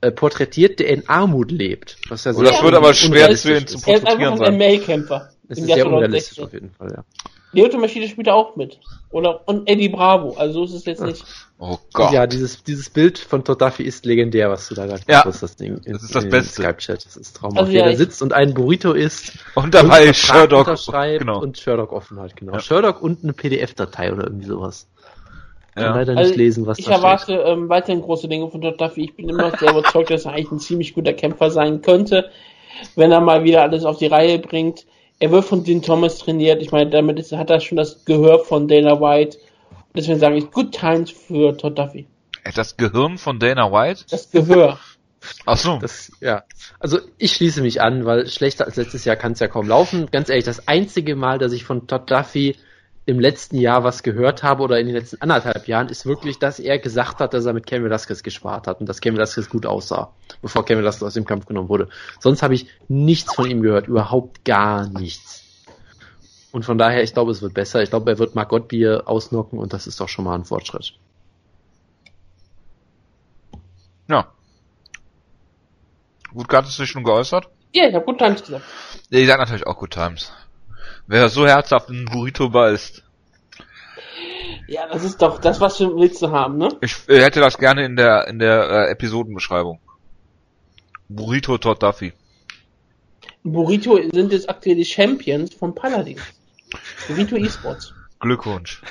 [0.00, 1.98] äh, porträtiert, der in Armut lebt.
[2.08, 3.86] Was ja Oh, das wird aber schwer unrealistisch zu ihn zu ist.
[3.88, 4.78] Er ist einfach porträtieren ein sein.
[4.78, 5.30] MMA-Kämpfer.
[5.48, 6.44] Das im ist Jahr sehr unrealistisch 2016.
[6.44, 7.04] auf jeden Fall, ja.
[7.52, 8.80] Leoto Maschine spielt auch mit.
[9.10, 10.34] Oder, und Eddie Bravo.
[10.36, 11.24] Also ist es jetzt nicht.
[11.58, 12.12] Oh Gott.
[12.12, 15.56] Ja, dieses, dieses Bild von Duffy ist legendär, was du da gerade Ja, hast, das
[15.56, 15.80] Ding.
[15.84, 16.62] in- das ist das Beste.
[16.62, 17.60] Skype-Chat, das ist traumhaft.
[17.60, 19.38] Also ja, der ich- sitzt und einen Burrito isst.
[19.54, 20.66] Und dabei Sherlock.
[20.66, 21.40] unterschreibt Genau.
[21.40, 22.54] und Sherlock offen halt, genau.
[22.54, 22.60] Ja.
[22.60, 24.86] Sherlock und eine PDF-Datei oder irgendwie sowas.
[25.74, 25.94] Kann Ja.
[25.94, 29.04] leider nicht Also, lesen, was ich da erwarte ähm, weiterhin große Dinge von Todd Duffy.
[29.04, 32.30] Ich bin immer noch sehr überzeugt, dass er eigentlich ein ziemlich guter Kämpfer sein könnte,
[32.96, 34.84] wenn er mal wieder alles auf die Reihe bringt.
[35.18, 36.60] Er wird von Dean Thomas trainiert.
[36.62, 39.38] Ich meine, damit ist, hat er schon das Gehör von Dana White.
[39.94, 42.06] Deswegen sage ich Good Times für Todd Duffy.
[42.54, 44.04] Das Gehirn von Dana White?
[44.10, 44.78] Das Gehör.
[45.46, 45.78] Ach so.
[45.78, 46.44] Das, ja.
[46.78, 50.08] Also ich schließe mich an, weil schlechter als letztes Jahr kann es ja kaum laufen.
[50.10, 52.56] Ganz ehrlich, das einzige Mal, dass ich von Todd Duffy
[53.06, 56.58] im letzten Jahr was gehört habe oder in den letzten anderthalb Jahren, ist wirklich, dass
[56.58, 59.64] er gesagt hat, dass er mit Ken Velasquez gespart hat und dass Ken Velasquez gut
[59.64, 61.88] aussah, bevor Ken Velasquez aus dem Kampf genommen wurde.
[62.18, 65.44] Sonst habe ich nichts von ihm gehört, überhaupt gar nichts.
[66.50, 67.82] Und von daher, ich glaube, es wird besser.
[67.82, 70.94] Ich glaube, er wird Mark Gottbier ausnocken und das ist doch schon mal ein Fortschritt.
[74.08, 74.32] Ja.
[76.32, 77.48] Gut, hattest du dich schon geäußert?
[77.72, 78.64] Ja, ich habe Good Times gesagt.
[79.10, 80.32] Ja, ich sag natürlich auch Good Times.
[81.06, 83.02] Wer so herzhaft einen Burrito beißt.
[84.68, 86.68] Ja, das ist doch das, was du willst du haben, ne?
[86.80, 89.80] Ich äh, hätte das gerne in der in der äh, Episodenbeschreibung.
[91.08, 92.12] Burrito Todd Duffy.
[93.44, 96.20] Burrito sind jetzt aktuell die Champions von Paladin.
[97.06, 97.94] Burrito Esports.
[98.18, 98.82] Glückwunsch.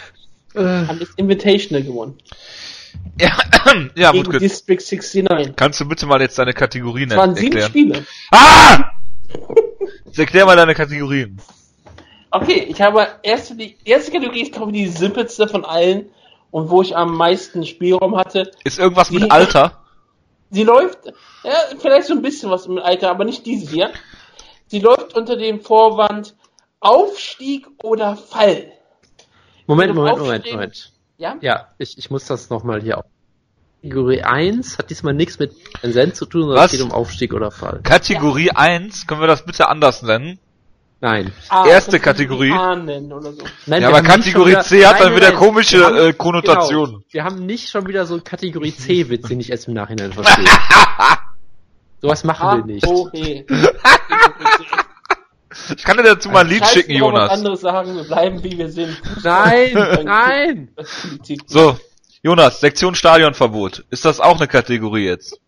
[0.55, 2.18] Haben das Invitational gewonnen.
[3.20, 3.38] Ja,
[3.95, 5.55] ja gegen Wutke, District 69.
[5.57, 7.70] kannst du bitte mal jetzt deine Kategorien Es waren sieben erklären?
[7.70, 8.05] Spiele.
[8.32, 8.91] Ah!
[10.05, 11.41] Jetzt erklär mal deine Kategorien.
[12.36, 16.10] Okay, ich habe erste, die erste Kategorie ist, glaube ich, die simpelste von allen
[16.52, 18.52] und wo ich am meisten Spielraum hatte.
[18.66, 19.82] Ist irgendwas Die- mit Alter?
[20.50, 21.00] Sie läuft,
[21.44, 23.92] ja, vielleicht so ein bisschen was im Alter, aber nicht diese hier.
[24.68, 26.36] Sie läuft unter dem Vorwand
[26.82, 28.70] Aufstieg oder Fall.
[29.66, 30.92] Moment, Moment, Moment, Moment.
[31.18, 31.38] Ja?
[31.40, 33.06] Ja, ich, ich muss das nochmal hier auf.
[33.82, 36.74] Kategorie 1 hat diesmal nichts mit Send zu tun, sondern Was?
[36.74, 37.80] es geht um Aufstieg oder Fall.
[37.84, 40.38] Kategorie 1, können wir das bitte anders nennen?
[41.06, 41.32] Nein.
[41.49, 42.51] Ah, Erste Kategorie.
[42.51, 43.43] A nennen oder so.
[43.68, 46.93] Nein, Ja, aber Kategorie schon C hat dann Nein, wieder nein, komische, haben- äh, Konnotationen.
[46.95, 50.45] Genau, wir haben nicht schon wieder so Kategorie C-Witz, den ich erst im Nachhinein verstehe.
[52.01, 52.88] Sowas machen A, wir nicht.
[52.88, 53.45] O, E.
[55.78, 57.32] Ich kann dir dazu mal ein Lied schicken, drauf, was Jonas.
[57.32, 58.99] anderes sagen, wir bleiben wie wir sind.
[59.24, 59.74] Nein,
[60.06, 60.70] nein!
[61.45, 61.78] So,
[62.24, 63.86] Jonas, Sektion Stadionverbot.
[63.91, 65.39] Ist das auch eine Kategorie jetzt?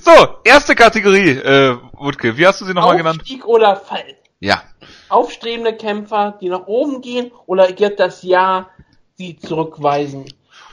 [0.00, 0.10] So,
[0.44, 2.36] erste Kategorie, äh, Wutke.
[2.36, 3.20] Wie hast du sie nochmal genannt?
[3.20, 4.16] Aufstieg oder Fall.
[4.40, 4.62] Ja.
[5.08, 8.68] Aufstrebende Kämpfer, die nach oben gehen, oder wird das Ja
[9.16, 10.24] sie zurückweisen?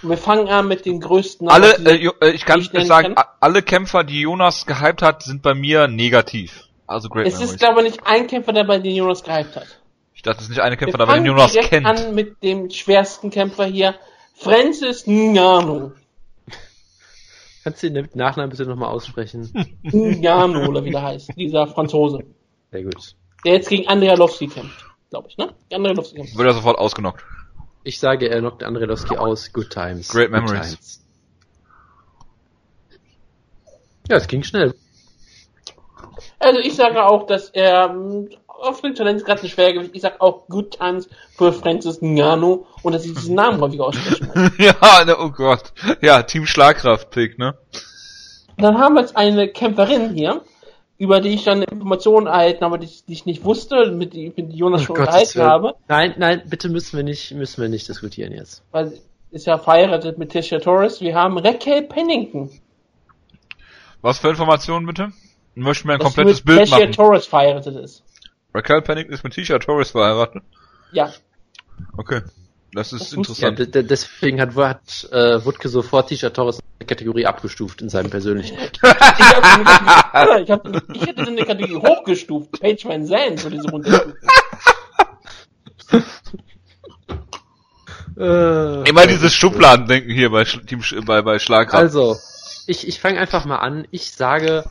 [0.02, 1.50] Und wir fangen an mit den größten.
[1.50, 3.26] Alle, äh, äh, ich kann ich sagen, kann.
[3.40, 6.68] alle Kämpfer, die Jonas gehypt hat, sind bei mir negativ.
[6.88, 7.52] Also Great es Memories.
[7.52, 9.68] ist, glaube ich, nicht ein Kämpfer dabei, den Jonas gehypt hat.
[10.16, 11.86] ich dachte, es ist nicht eine Wir Kämpfer dabei, den fangen Jonas direkt kennt.
[11.86, 13.96] an mit dem schwersten Kämpfer hier,
[14.36, 15.92] Francis Ngannou.
[17.70, 19.48] Kannst du den mit Nachnamen bitte nochmal aussprechen?
[19.84, 22.24] Ngannou, oder wie der heißt, dieser Franzose.
[22.72, 23.16] Sehr gut.
[23.46, 25.54] Der jetzt gegen Andrea Lovski kämpft, glaube ich, ne?
[25.72, 26.36] Andrea Lovski kämpft.
[26.36, 27.24] Wird er sofort ausgenockt.
[27.84, 29.54] Ich sage, er knockt Andrelowski aus.
[29.54, 30.10] Good times.
[30.10, 30.72] Great Good memories.
[30.72, 31.06] times.
[34.10, 34.74] Ja, es ging schnell.
[36.40, 37.96] Also ich sage auch, dass er
[38.62, 39.96] auf dem Talent gerade ein Schwergewicht.
[39.96, 44.32] Ich sage auch Good Times für Francis Ngannou und dass ich diesen Namen häufig aussprechen
[44.34, 44.52] muss.
[44.58, 45.74] ja, ne, oh Gott.
[46.02, 47.58] Ja, Team Schlagkraft-Pick, ne?
[48.58, 50.42] Dann haben wir jetzt eine Kämpferin hier,
[50.98, 54.34] über die ich dann Informationen erhalten habe, die ich, die ich nicht wusste, mit die,
[54.36, 57.70] mit die Jonas schon Gottes unterhalten habe, Nein, nein, bitte müssen wir nicht, müssen wir
[57.70, 58.64] nicht diskutieren jetzt.
[58.72, 59.02] weil sie
[59.32, 61.02] ist ja verheiratet mit Tisha Torres.
[61.02, 62.50] Wir haben Raquel Pennington.
[64.02, 65.12] Was für Informationen bitte?
[65.56, 66.92] Ich möchte mir ein dass komplettes mit Bild Tisha machen.
[66.94, 68.04] Torres verheiratet ist.
[68.54, 70.44] Raquel Pennington ist mit Tisha Torres verheiratet.
[70.92, 71.12] Ja.
[71.98, 72.22] Okay.
[72.74, 73.18] Das ist Das Ja,
[73.50, 73.76] interessant.
[73.76, 78.10] de- deswegen hat, hat äh, Wutke sofort T-Shirt Torres in der Kategorie abgestuft in seinem
[78.12, 78.58] persönlichen.
[78.82, 82.60] Ich, hab ich, hab, ich hätte eine Kategorie hochgestuft.
[82.60, 84.14] Page Van Zandt würde diese runterstufen.
[88.18, 91.82] äh, Immer dieses Schubladendenken hier bei, Sch- Team, Sch- bei, bei Schlagkraft.
[91.82, 92.18] Also,
[92.68, 93.88] ich, ich fange einfach mal an.
[93.92, 94.66] Ich sage,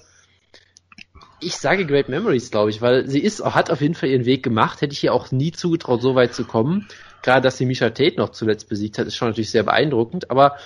[1.40, 4.42] ich sage Great Memories, glaube ich, weil sie ist, hat auf jeden Fall ihren Weg
[4.42, 4.80] gemacht.
[4.80, 6.88] Hätte ich ihr auch nie zugetraut, so weit zu kommen.
[7.22, 10.30] Gerade, dass sie Misha Tate noch zuletzt besiegt hat, ist schon natürlich sehr beeindruckend.
[10.30, 10.56] Aber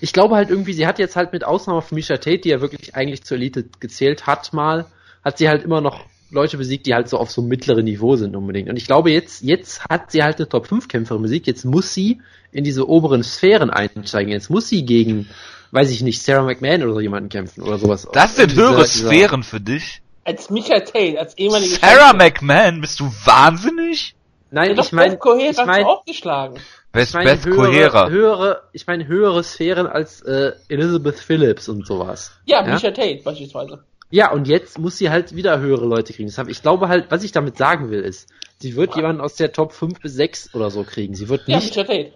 [0.00, 2.60] ich glaube halt irgendwie, sie hat jetzt halt mit Ausnahme von Misha Tate, die ja
[2.60, 4.86] wirklich eigentlich zur Elite gezählt hat mal,
[5.24, 8.34] hat sie halt immer noch Leute besiegt, die halt so auf so mittleren Niveau sind
[8.34, 8.68] unbedingt.
[8.68, 11.46] Und ich glaube, jetzt, jetzt hat sie halt eine Top-5-Kämpferin besiegt.
[11.46, 14.32] Jetzt muss sie in diese oberen Sphären einsteigen.
[14.32, 15.28] Jetzt muss sie gegen,
[15.76, 18.08] weiß ich nicht, Sarah McMahon oder so jemanden kämpfen oder sowas.
[18.12, 20.02] Das sind höhere dieser- Sphären für dich.
[20.24, 22.16] Als Michael Tate, als ehemalige Sarah Champion.
[22.16, 24.14] McMahon, bist du wahnsinnig?
[24.50, 25.14] Nein, Doch, ich meine,
[25.50, 26.56] ich meine, auch geschlagen.
[26.92, 28.08] Beth, ich meine Beth höhere, Correa.
[28.08, 32.32] höhere, ich meine höhere Sphären als äh, Elizabeth Phillips und sowas.
[32.46, 32.74] Ja, Ja?
[32.74, 33.84] Michael Tate beispielsweise.
[34.10, 36.28] Ja, und jetzt muss sie halt wieder höhere Leute kriegen.
[36.28, 39.52] Deshalb, ich glaube halt, was ich damit sagen will, ist, sie wird jemanden aus der
[39.52, 41.14] Top 5 bis 6 oder so kriegen.
[41.14, 42.12] Sie wird Ja, nicht, Michael Tate.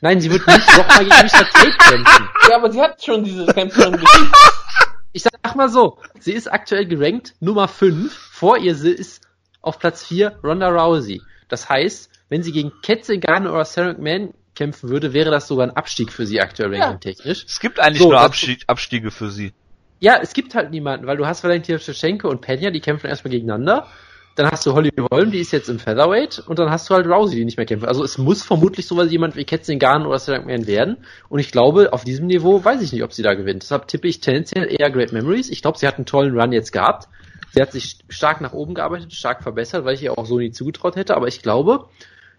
[0.00, 1.48] Nein, sie wird nicht nochmal gegen Mr.
[1.50, 2.28] Tate kämpfen.
[2.50, 4.10] Ja, aber sie hat schon diese Kämpferin besiegt.
[5.12, 8.12] Ich sag mal so, sie ist aktuell gerankt Nummer 5.
[8.30, 9.22] Vor ihr sie ist
[9.60, 11.20] auf Platz 4 Ronda Rousey.
[11.48, 15.66] Das heißt, wenn sie gegen Ketze Garner oder Sarah McMahon kämpfen würde, wäre das sogar
[15.66, 16.84] ein Abstieg für sie aktuell Ja.
[16.84, 17.44] ranking-technisch.
[17.44, 19.52] Es gibt eigentlich So, nur Abstieg, Abstiege für sie.
[19.98, 23.32] Ja, es gibt halt niemanden, weil du hast Valentina Shevchenko und Pena, die kämpfen erstmal
[23.32, 23.88] gegeneinander.
[24.36, 26.38] Dann hast du Holly Holm, die ist jetzt im Featherweight.
[26.46, 27.86] Und dann hast du halt Rousey, die nicht mehr kämpft.
[27.86, 31.04] Also es muss vermutlich sowas jemand wie Ketzingan oder Sarah McMahon werden.
[31.28, 33.62] Und ich glaube, auf diesem Niveau weiß ich nicht, ob sie da gewinnt.
[33.62, 35.50] Deshalb tippe ich tendenziell eher Great Memories.
[35.50, 37.08] Ich glaube, sie hat einen tollen Run jetzt gehabt.
[37.52, 40.52] Sie hat sich stark nach oben gearbeitet, stark verbessert, weil ich ihr auch so nie
[40.52, 41.16] zugetraut hätte.
[41.16, 41.88] Aber ich glaube,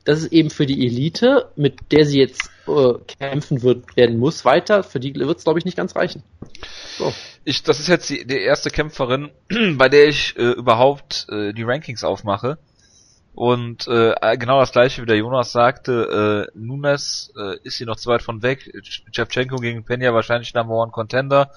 [0.06, 4.46] dass es eben für die Elite, mit der sie jetzt äh, kämpfen wird, werden muss,
[4.46, 6.24] weiter, für die wird es, glaube ich, nicht ganz reichen.
[6.98, 7.14] So.
[7.44, 9.30] Ich, das ist jetzt die, die erste Kämpferin,
[9.78, 12.58] bei der ich äh, überhaupt äh, die Rankings aufmache.
[13.34, 17.96] Und äh, genau das gleiche wie der Jonas sagte, äh, Nunes äh, ist hier noch
[17.96, 18.70] zu weit von weg.
[19.12, 21.52] Shevchenko gegen Pena wahrscheinlich Number One Contender.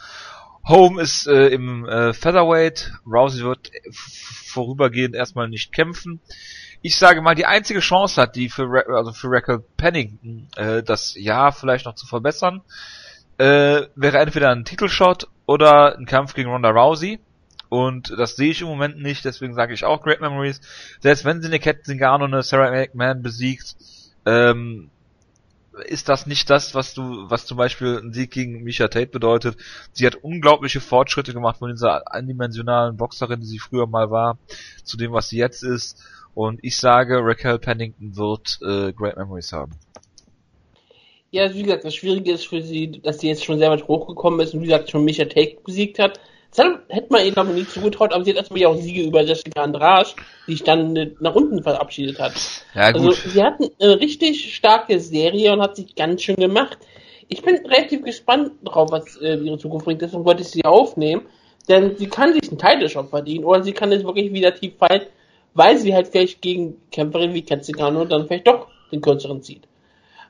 [0.66, 2.92] Home ist äh, im äh, Featherweight.
[3.06, 6.20] Rousey wird vorübergehend erstmal nicht kämpfen.
[6.86, 10.82] Ich sage mal, die einzige Chance hat, die für, Ra also für Raquel Pennington äh,
[10.82, 12.60] das Jahr vielleicht noch zu verbessern,
[13.38, 17.20] äh, wäre entweder ein Titelshot oder ein Kampf gegen Ronda Rousey.
[17.70, 20.60] Und das sehe ich im Moment nicht, deswegen sage ich auch Great Memories.
[21.00, 23.76] Selbst wenn sie eine Captain Zingano und eine Sarah McMahon besiegt,
[24.26, 24.90] ähm,
[25.86, 29.56] ist das nicht das, was du, was zum Beispiel ein Sieg gegen Misha Tate bedeutet.
[29.92, 34.36] Sie hat unglaubliche Fortschritte gemacht von dieser eindimensionalen Boxerin, die sie früher mal war,
[34.82, 35.98] zu dem, was sie jetzt ist.
[36.34, 39.72] Und ich sage, Raquel Pennington wird äh, Great Memories haben.
[41.30, 44.40] Ja, wie gesagt, das Schwierige ist für sie, dass sie jetzt schon sehr weit hochgekommen
[44.40, 46.20] ist und wie gesagt schon Micha Take besiegt hat.
[46.54, 49.02] Das hätte man ihr, glaube ich, nie zugetraut, aber sie hat erstmal ja auch Siege
[49.02, 50.10] über Jessica Andrade,
[50.46, 52.34] die sich dann äh, nach unten verabschiedet hat.
[52.74, 53.00] Ja, gut.
[53.00, 56.78] Also sie hat eine richtig starke Serie und hat sich ganz schön gemacht.
[57.28, 61.22] Ich bin relativ gespannt drauf, was äh, ihre Zukunft bringt, deswegen wollte ich sie aufnehmen,
[61.68, 64.74] denn sie kann sich einen Title Shot verdienen oder sie kann jetzt wirklich wieder tief
[64.78, 65.02] fallen,
[65.54, 69.62] weil sie halt vielleicht gegen Kämpferin wie Ketzigano dann vielleicht doch den kürzeren zieht.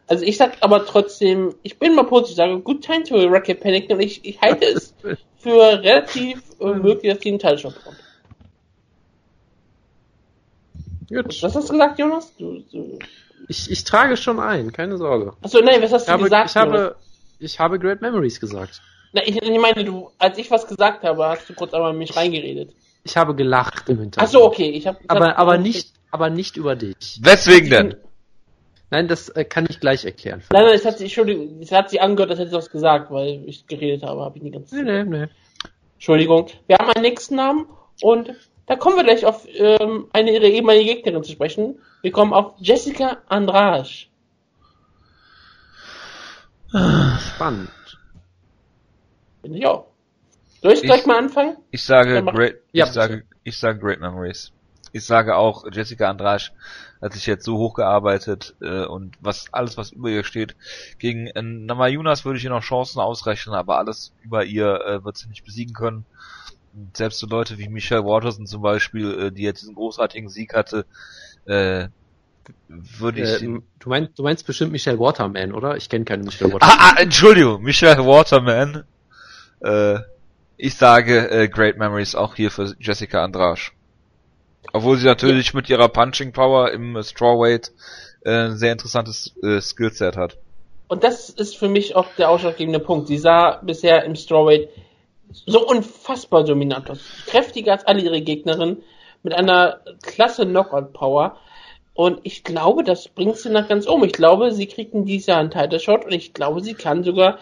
[0.06, 3.60] Also ich sag aber trotzdem, ich bin mal positiv, ich sage, good time to Racket
[3.60, 4.94] Panic und ich, ich halte es
[5.38, 7.96] für relativ möglich, dass die einen Teilshot bekommt.
[11.08, 11.42] Gut.
[11.42, 12.34] Was hast du gesagt, Jonas?
[12.36, 12.98] Du, du...
[13.48, 15.34] Ich, ich trage schon ein, keine Sorge.
[15.42, 16.50] Achso, nein, was hast Ich du habe, gesagt?
[16.50, 16.94] ich habe, Jonas?
[17.38, 18.80] ich habe Great Memories gesagt.
[19.12, 21.98] Na, ich, ich meine, du, als ich was gesagt habe, hast du kurz einmal in
[21.98, 22.74] mich reingeredet.
[23.04, 24.34] Ich habe gelacht im Hintergrund.
[24.34, 24.98] Achso, okay, ich habe.
[25.08, 27.20] Aber, aber nicht, aber nicht über dich.
[27.22, 27.96] Weswegen denn?
[28.90, 30.42] Nein, das äh, kann ich gleich erklären.
[30.52, 33.10] Nein, nein, es hat sich, Entschuldigung, es hat sich angehört, als hätte ich was gesagt,
[33.10, 34.72] weil ich geredet habe, habe ich nicht ganz.
[34.72, 35.26] Nee, nee, nee.
[35.94, 36.48] Entschuldigung.
[36.66, 37.66] Wir haben einen nächsten Namen
[38.02, 38.34] und
[38.66, 41.78] da kommen wir gleich auf ähm, eine ihrer ehemalige Gegnerin zu sprechen.
[42.02, 43.88] Wir kommen auf Jessica Andrade.
[47.18, 47.70] Spannend.
[49.42, 49.86] Bin ich auch.
[50.64, 51.58] Soll ich Ich- gleich mal anfangen?
[51.72, 54.50] Ich sage Great, Ja, ich sage, ich sage Great Memories.
[54.92, 56.44] Ich sage auch, Jessica Andrade
[57.02, 60.56] hat sich jetzt so hochgearbeitet äh, und was alles, was über ihr steht,
[60.98, 65.18] gegen äh, Namajunas würde ich ihr noch Chancen ausrechnen, aber alles über ihr äh, wird
[65.18, 66.06] sie nicht besiegen können.
[66.72, 70.54] Und selbst so Leute wie Michelle Waterson zum Beispiel, äh, die jetzt diesen großartigen Sieg
[70.54, 70.86] hatte,
[71.44, 71.88] äh,
[72.68, 73.42] würde ich...
[73.42, 75.76] Äh, du, meinst, du meinst bestimmt Michelle Waterman, oder?
[75.76, 76.78] Ich kenne keinen Michelle Waterman.
[76.80, 78.84] ah, ah, Entschuldigung, Michelle Waterman.
[79.60, 79.98] Äh,
[80.56, 83.60] ich sage äh, Great Memories auch hier für Jessica Andrade.
[84.72, 87.72] Obwohl sie natürlich mit ihrer Punching Power im Strawweight
[88.24, 90.38] äh, ein sehr interessantes äh, Skillset hat.
[90.88, 93.08] Und das ist für mich auch der ausschlaggebende Punkt.
[93.08, 94.68] Sie sah bisher im Strawweight
[95.46, 97.00] so unfassbar dominant aus.
[97.26, 98.82] Kräftiger als alle ihre Gegnerinnen,
[99.22, 101.36] mit einer klasse Knockout-Power.
[101.94, 104.04] Und ich glaube, das bringt sie nach ganz oben.
[104.04, 107.04] Ich glaube, sie kriegt in dieses Jahr einen Title Shot und ich glaube, sie kann
[107.04, 107.38] sogar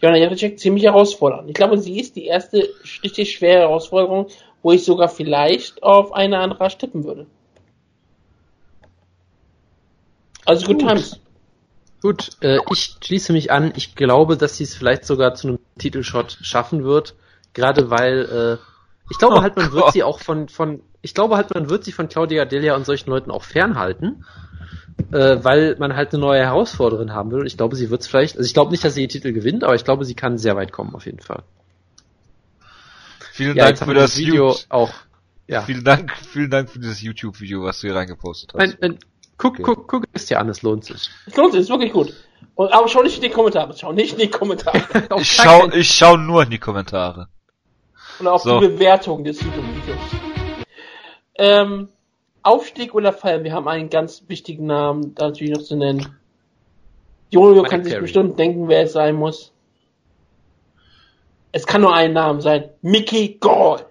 [0.00, 1.48] Jana Jacek ziemlich herausfordern.
[1.48, 2.68] Ich glaube, sie ist die erste
[3.02, 4.28] richtig schwere Herausforderung,
[4.62, 7.26] wo ich sogar vielleicht auf eine andere tippen würde.
[10.46, 10.80] Also Gut.
[10.80, 11.20] Times.
[12.02, 13.74] Gut, äh, ich schließe mich an.
[13.76, 17.14] Ich glaube, dass sie es vielleicht sogar zu einem Titelshot schaffen wird.
[17.52, 18.64] Gerade weil, äh,
[19.10, 19.74] ich glaube Oh halt, man Gott.
[19.74, 22.84] wird sie auch von, von, ich glaube halt, man wird sie von Claudia Delia und
[22.86, 24.24] solchen Leuten auch fernhalten.
[25.12, 27.40] Äh, weil man halt eine neue Herausforderin haben will.
[27.40, 29.32] Und ich glaube, sie wird es vielleicht, also ich glaube nicht, dass sie den Titel
[29.32, 31.42] gewinnt, aber ich glaube, sie kann sehr weit kommen, auf jeden Fall.
[33.32, 34.56] Vielen Ja, Dank für das Video Video.
[34.68, 34.92] auch.
[35.46, 35.62] Ja.
[35.62, 38.58] Vielen Dank, vielen Dank für dieses YouTube-Video, was du hier reingepostet hast.
[38.58, 38.98] Nein, nein,
[39.38, 39.62] guck, Okay.
[39.64, 41.08] guck, guck es dir an, es lohnt sich.
[41.26, 42.12] Es lohnt sich, ist wirklich gut.
[42.54, 44.82] Und, aber schau nicht in die Kommentare, schau nicht in die Kommentare.
[45.18, 47.28] Ich schau, ich schau nur in die Kommentare.
[48.18, 48.60] Und auf So.
[48.60, 49.98] die Bewertung des YouTube-Videos.
[51.40, 51.88] Ähm,
[52.42, 53.44] Aufstieg oder Fall?
[53.44, 56.14] Wir haben einen ganz wichtigen Namen, da natürlich noch zu nennen.
[57.30, 58.02] Jojo kann sich Perry.
[58.02, 59.52] bestimmt denken, wer es sein muss.
[61.52, 62.68] Es kann nur ein Name sein.
[62.82, 63.86] Mickey Gall.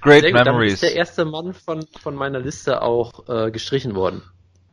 [0.00, 0.72] Great damit Memories.
[0.74, 4.22] ist der erste Mann von, von meiner Liste auch äh, gestrichen worden.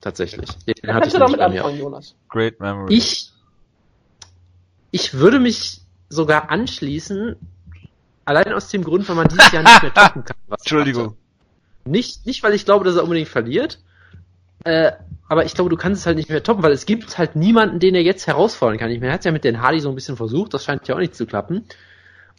[0.01, 0.49] Tatsächlich.
[0.65, 1.45] Den hatte kannst ich du damit mir.
[1.45, 2.15] anfangen, Jonas.
[2.30, 2.97] Great Memories.
[2.97, 3.31] Ich,
[4.89, 7.35] ich würde mich sogar anschließen,
[8.30, 10.38] allein aus dem Grund, weil man dieses Jahr nicht mehr toppen kann.
[10.47, 11.18] Was Entschuldigung.
[11.85, 13.80] Nicht, nicht, weil ich glaube, dass er unbedingt verliert,
[14.64, 14.91] äh,
[15.27, 17.80] aber ich glaube, du kannst es halt nicht mehr toppen, weil es gibt halt niemanden,
[17.80, 18.91] den er jetzt herausfordern kann.
[18.91, 20.95] Ich meine, er hat ja mit den Hardy so ein bisschen versucht, das scheint ja
[20.95, 21.65] auch nicht zu klappen.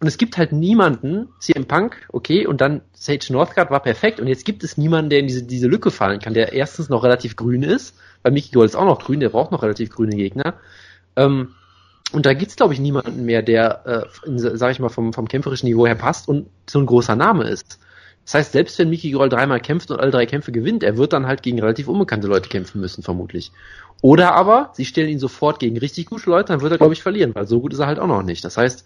[0.00, 4.28] Und es gibt halt niemanden, CM Punk, okay, und dann Sage Northcutt war perfekt, und
[4.28, 7.36] jetzt gibt es niemanden, der in diese, diese Lücke fallen kann, der erstens noch relativ
[7.36, 10.54] grün ist, weil Mickey Gold ist auch noch grün, der braucht noch relativ grüne Gegner.
[11.16, 11.54] Ähm,
[12.12, 15.28] und da gibt's glaube ich, niemanden mehr, der, äh, in, sag ich mal, vom, vom
[15.28, 17.78] kämpferischen Niveau her passt und so ein großer Name ist.
[18.24, 21.12] Das heißt, selbst wenn Mickey Groll dreimal kämpft und alle drei Kämpfe gewinnt, er wird
[21.12, 23.50] dann halt gegen relativ unbekannte Leute kämpfen müssen, vermutlich.
[24.02, 27.02] Oder aber, sie stellen ihn sofort gegen richtig gute Leute, dann wird er, glaube ich,
[27.02, 28.44] verlieren, weil so gut ist er halt auch noch nicht.
[28.44, 28.84] Das heißt,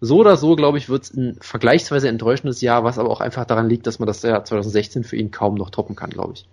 [0.00, 3.44] so oder so, glaube ich, wird es ein vergleichsweise enttäuschendes Jahr, was aber auch einfach
[3.46, 6.46] daran liegt, dass man das Jahr 2016 für ihn kaum noch toppen kann, glaube ich.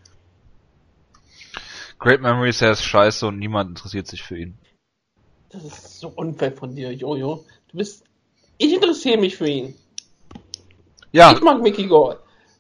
[2.00, 4.58] Great Memories, er ist scheiße und niemand interessiert sich für ihn.
[5.52, 7.44] Das ist so unfair von dir, Jojo.
[7.72, 8.04] Du bist
[8.58, 9.76] Ich interessiere mich für ihn.
[11.12, 12.18] Ja, Ich mag Mickey Gall.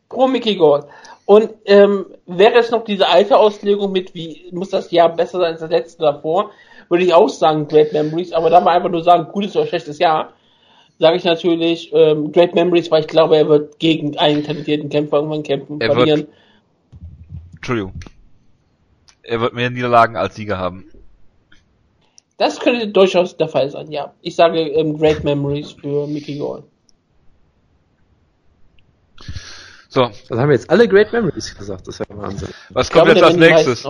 [0.10, 0.88] Pro Mickey Gall.
[1.26, 5.52] Und ähm, wäre es noch diese alte Auslegung mit, wie muss das Jahr besser sein
[5.54, 6.52] als das letzte davor,
[6.90, 9.98] würde ich auch sagen Great Memories, aber da mal einfach nur sagen, gutes oder schlechtes
[10.00, 10.34] Jahr,
[11.00, 15.18] sage ich natürlich ähm, Great Memories, weil ich glaube, er wird gegen einen talentierten Kämpfer
[15.18, 16.28] irgendwann kämpfen, Er wird- verlieren.
[17.56, 17.94] Entschuldigung.
[19.24, 20.91] Er wird mehr Niederlagen als Sieger haben.
[22.42, 24.16] Das könnte durchaus der Fall sein, ja.
[24.24, 26.64] Ich sage ähm, Great Memories für Mickey Gall.
[29.90, 32.50] So, Das haben wir jetzt alle Great Memories gesagt, das ist ja Wahnsinn.
[32.70, 33.88] was Ich kommt glaube, jetzt als nächstes?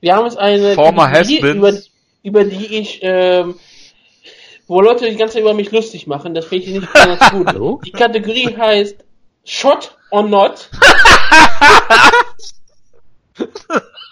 [0.00, 1.72] Wir haben jetzt eine Former Kategorie, über,
[2.24, 3.54] über die ich, ähm,
[4.66, 6.34] wo Leute die ganze Zeit über mich lustig machen.
[6.34, 7.46] Das finde ich nicht besonders gut.
[7.46, 7.80] Hallo?
[7.86, 9.04] Die Kategorie heißt
[9.44, 10.68] Shot or Not.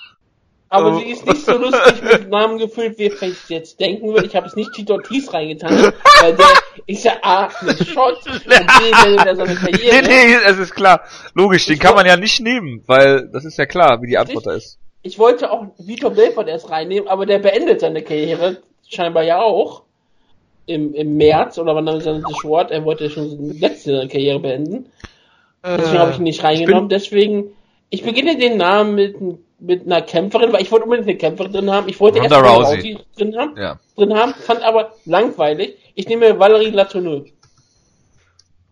[0.71, 0.99] Aber Oh.
[0.99, 4.27] sie ist nicht so lustig mit Namen gefüllt, wie ihr vielleicht jetzt denken würdet.
[4.27, 6.47] Ich habe es nicht Tito Ortiz reingetan, weil der
[6.87, 10.03] ist ja A, mit Shot und B, der seine Nee, Karriere.
[10.07, 11.01] nee, es ist klar.
[11.35, 14.19] Logisch, den Ich kann man ja nicht nehmen, weil das ist ja klar, wie die
[14.19, 14.79] Antwort da ist.
[15.03, 18.59] Ich wollte auch Vitor Belfort erst reinnehmen, aber der beendet seine Karriere
[18.89, 19.83] scheinbar ja auch
[20.67, 22.71] im, im März oder wann sie das Wort?
[22.71, 24.87] Er wollte schon letzte Karriere beenden.
[25.65, 26.89] Deswegen habe ich ihn nicht reingenommen.
[26.91, 27.53] Deswegen,
[27.91, 29.17] ich beginne den Namen mit,
[29.61, 31.89] mit einer Kämpferin, weil ich wollte unbedingt eine Kämpferin drin haben.
[31.89, 32.93] Ich wollte Ronda erst eine Rousey.
[32.93, 33.79] Rousey drin haben, Ja.
[33.97, 35.77] drin haben, fand aber langweilig.
[35.95, 37.31] Ich nehme Valerie Latourneux.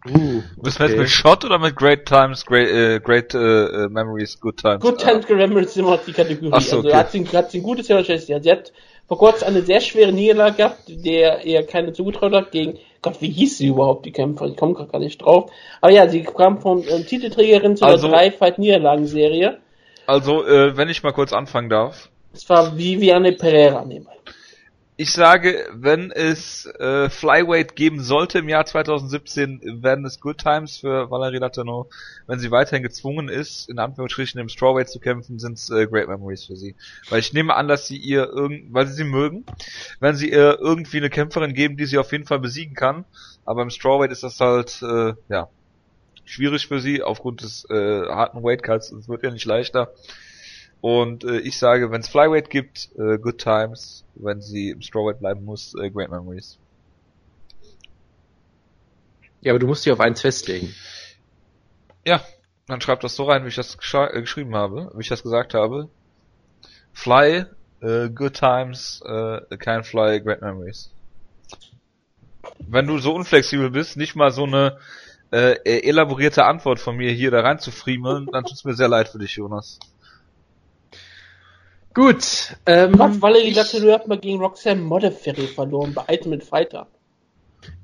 [0.09, 3.89] Uh, Müssen wir jetzt mit Shot oder mit Great Times, Great, äh, Great äh, äh,
[3.89, 4.81] Memories, Good Times?
[4.81, 6.51] Good Times Remembrance ist immer noch die Kategorie.
[6.53, 6.97] Ach so, Also okay.
[6.97, 8.05] hat sie, hat sie ein gutes Jahr.
[8.05, 8.73] Sie hat
[9.09, 13.31] vor kurzem eine sehr schwere Niederlage gehabt, der ihr keine zugetraut hat gegen, Gott, wie
[13.31, 14.47] hieß sie überhaupt, die Kämpfer?
[14.47, 15.51] Ich komme gerade gar nicht drauf.
[15.81, 19.59] Aber ja, sie kam von ähm, Titelträgerin zu Also- der Drei-Fight-Niederlagenserie.
[20.07, 22.11] Also, äh, wenn ich mal kurz anfangen darf.
[22.33, 24.16] Es war Viviane Pereira nebenbei.
[24.99, 30.79] Ich sage, wenn es äh, Flyweight geben sollte im Jahr 2017, werden es Good Times
[30.79, 31.91] für Valerie Latourneau.
[32.27, 36.09] Wenn sie weiterhin gezwungen ist, in Anführungsstrichen im Strawweight zu kämpfen, sind es äh, Great
[36.09, 36.77] Memories für sie.
[37.11, 39.45] Weil ich nehme an, dass sie ihr irgend, weil sie sie mögen,
[40.01, 43.05] wenn sie ihr irgendwie eine Kämpferin geben, die sie auf jeden Fall besiegen kann.
[43.45, 45.51] Aber im Strawweight ist das halt, äh, ja,
[46.25, 48.93] schwierig für sie aufgrund des äh, harten Weightcuts.
[48.93, 49.93] Es wird ja nicht leichter.
[50.81, 54.05] Und äh, ich sage, wenn es Flyweight gibt, äh, Good Times.
[54.15, 56.59] Wenn sie im Strawweight bleiben muss, äh, Great Memories.
[59.41, 60.75] Ja, aber du musst dich auf eins festlegen.
[62.05, 62.23] Ja,
[62.67, 65.55] dann schreibt das so rein, wie ich das äh, geschrieben habe, wie ich das gesagt
[65.55, 65.89] habe.
[66.93, 67.47] Fly,
[67.81, 70.91] äh, Good Times, äh, kein Fly, Great Memories.
[72.59, 74.79] Wenn du so unflexibel bist, nicht mal so eine
[75.31, 79.09] äh, elaborierte Antwort von mir hier da rein zu friemeln, dann tut's mir sehr leid
[79.09, 79.79] für dich, Jonas.
[81.97, 82.93] Gut, ähm,
[83.23, 86.89] Valerie ich, Latourneux hat mal gegen Roxanne Modafferi verloren bei Ultimate Fighter.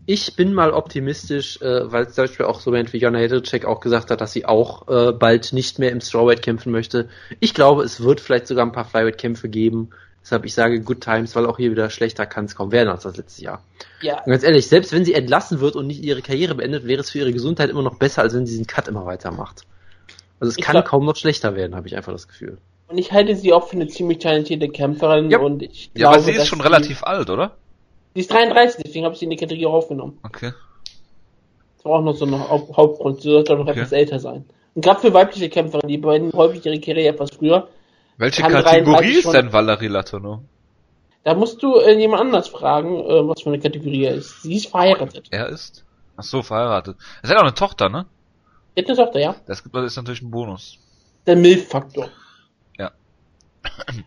[0.04, 3.80] ich bin mal optimistisch, äh, weil zum Beispiel auch so jemand wie Jana Hedricek auch
[3.80, 7.08] gesagt hat, dass sie auch äh, bald nicht mehr im Strawweight kämpfen möchte.
[7.40, 9.88] Ich glaube, es wird vielleicht sogar ein paar Flyweight-Kämpfe geben.
[10.22, 13.04] Deshalb ich sage Good Times, weil auch hier wieder schlechter kann es kaum werden als
[13.04, 13.64] das letzte Jahr.
[14.02, 17.00] Ja, Und ganz ehrlich, selbst wenn sie entlassen wird und nicht ihre Karriere beendet, wäre
[17.00, 19.62] es für ihre Gesundheit immer noch besser, als wenn sie diesen Cut immer weitermacht.
[20.38, 22.58] Also es Ich kann glaub- kaum noch schlechter werden, habe ich einfach das Gefühl.
[22.92, 25.38] Und ich halte sie auch für eine ziemlich talentierte Kämpferin Ja.
[25.40, 27.56] und ich Ja, aber glaube, sie ist schon relativ alt, oder?
[28.14, 30.18] Sie ist 33, deswegen habe ich sie in die Kategorie aufgenommen.
[30.22, 30.52] Okay.
[31.76, 33.22] Das war auch noch so ein Haupt Hauptgrund.
[33.22, 33.80] Sie sollte auch noch Okay.
[33.80, 34.44] etwas älter sein.
[34.74, 37.68] Und gerade für weibliche Kämpferinnen, die beenden häufig ihre Karriere etwas früher.
[38.18, 40.42] Welche Kategorie 33 ist denn Valerie Latourneau?
[41.24, 44.42] Da musst du äh, jemand anders fragen, äh, was für eine Kategorie er ist.
[44.42, 45.28] Sie ist verheiratet.
[45.30, 45.84] Er ist?
[46.16, 46.96] Ach so, verheiratet.
[47.22, 48.06] Er hat auch eine Tochter, ne?
[48.76, 49.34] Sie hat eine Tochter, ja.
[49.46, 50.78] Das gibt- das ist natürlich ein Bonus.
[51.26, 52.08] Der Milf-Faktor.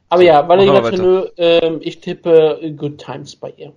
[0.09, 3.73] Aber ja, Valerie wir Latourneux, ähm, ich tippe Good Times bei ihr.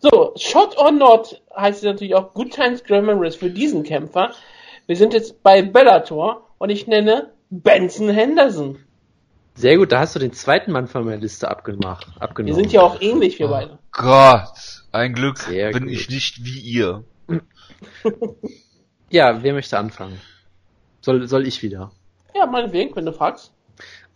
[0.00, 4.32] So, Shot or Not heißt es natürlich auch Good Times Memories für diesen Kämpfer.
[4.86, 8.78] Wir sind jetzt bei Bellator und ich nenne Benson Henderson.
[9.54, 12.54] Sehr gut, da hast du den zweiten Mann von meiner Liste abgemacht, Wir abgenommen.
[12.54, 13.78] sind ja auch ähnlich, wir beide.
[13.92, 15.92] Gott, ein Glück Sehr bin gut.
[15.92, 17.04] ich nicht wie ihr.
[19.10, 20.20] Ja, wer möchte anfangen?
[21.00, 21.92] Soll, soll ich wieder?
[22.34, 23.53] Ja, meinetwegen, wenn du fragst.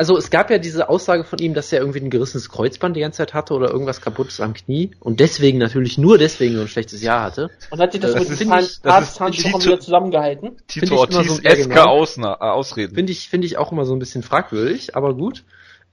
[0.00, 3.00] Also es gab ja diese Aussage von ihm, dass er irgendwie ein gerissenes Kreuzband die
[3.00, 6.68] ganze Zeit hatte oder irgendwas kaputtes am Knie und deswegen natürlich nur deswegen so ein
[6.68, 7.50] schlechtes Jahr hatte.
[7.70, 10.56] Und hat sich das, Das mit ist dem nicht- das ist Arzthandtuch Tito- wieder zusammengehalten.
[10.68, 11.84] Tito Find ich immer so- ja, Ortiz-eske genau.
[11.86, 12.94] Ausna Ausreden.
[12.94, 15.42] Finde ich, finde ich auch immer so ein bisschen fragwürdig, aber gut.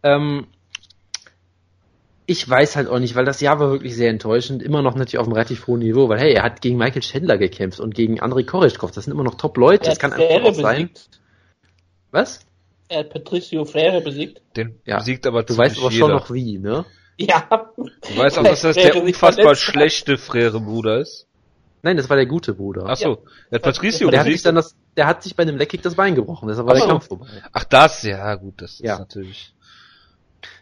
[0.04, 0.46] Ähm,
[2.28, 5.18] ich weiß halt auch nicht, weil das Jahr war wirklich sehr enttäuschend, immer noch natürlich
[5.20, 8.20] auf einem relativ hohen Niveau, weil hey, er hat gegen Michael Chandler gekämpft und gegen
[8.20, 10.90] Andrei Koreshkov, das sind immer noch Top-Leute, das kann einfach auch sein.
[12.12, 12.42] Was?
[12.88, 14.42] Er hat Patricio Freire besiegt.
[14.56, 14.98] Den Ja.
[14.98, 16.08] besiegt aber Du weißt aber schon jeder.
[16.20, 16.86] noch wie, ne?
[17.18, 17.48] Ja.
[17.78, 21.28] Du weißt auch, dass das der Frere unfassbar schlechte Frere-Bruder ist?
[21.82, 22.86] Nein, das war der gute Bruder.
[22.88, 24.46] Ach so, der hat Patricio der hat sich besiegt.
[24.48, 26.84] dann das, der hat sich bei einem Leckkick das Bein gebrochen, deshalb war Ach der
[26.88, 26.90] so.
[26.90, 27.28] Kampf vorbei.
[27.54, 28.94] Ach das, ja gut, das Ja.
[28.94, 29.54] ist natürlich.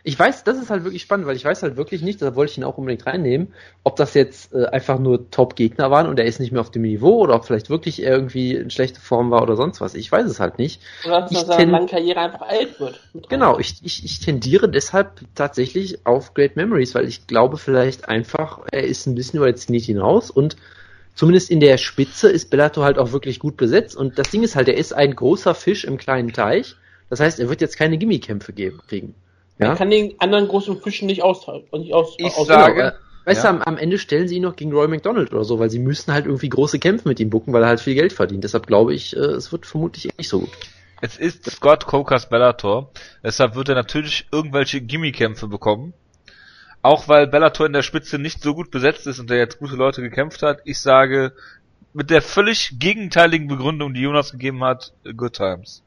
[0.03, 2.51] Ich weiß, das ist halt wirklich spannend, weil ich weiß halt wirklich nicht, da wollte
[2.51, 3.53] ich ihn auch unbedingt reinnehmen,
[3.83, 6.81] ob das jetzt äh, einfach nur Top-Gegner waren und er ist nicht mehr auf dem
[6.81, 9.95] Niveau oder ob vielleicht wirklich er irgendwie in schlechte Form war oder sonst was.
[9.95, 10.81] Ich weiß es halt nicht.
[11.05, 12.99] Oder dass ten- langen Karriere einfach alt wird.
[13.29, 18.59] Genau, ich, ich, ich tendiere deshalb tatsächlich auf Great Memories, weil ich glaube vielleicht einfach,
[18.71, 20.57] er ist ein bisschen über den Zenit hinaus und
[21.15, 24.55] zumindest in der Spitze ist Bellator halt auch wirklich gut besetzt und das Ding ist
[24.55, 26.75] halt, er ist ein großer Fisch im kleinen Teich.
[27.09, 29.13] Das heißt, er wird jetzt keine Gimmikämpfe geben, kriegen.
[29.59, 29.67] Ja?
[29.69, 31.67] Man kann den anderen großen Fischen nicht austauschen.
[31.71, 32.91] Und nicht aus, Ich aus sage- Genau,
[33.25, 33.51] weißt Ja.
[33.53, 35.79] du, am, am Ende stellen sie ihn noch gegen Roy McDonald oder so, weil sie
[35.79, 38.43] müssen halt irgendwie große Kämpfe mit ihm bucken, weil er halt viel Geld verdient.
[38.43, 40.49] Deshalb glaube ich, äh, es wird vermutlich nicht so gut.
[41.01, 42.89] Es ist Scott Coker's Bellator,
[43.23, 45.93] deshalb wird er natürlich irgendwelche Gimmickämpfe bekommen.
[46.81, 49.75] Auch weil Bellator in der Spitze nicht so gut besetzt ist und er jetzt gute
[49.75, 50.59] Leute gekämpft hat.
[50.65, 51.31] Ich sage,
[51.93, 55.81] mit der völlig gegenteiligen Begründung, die Jonas gegeben hat, Good Times.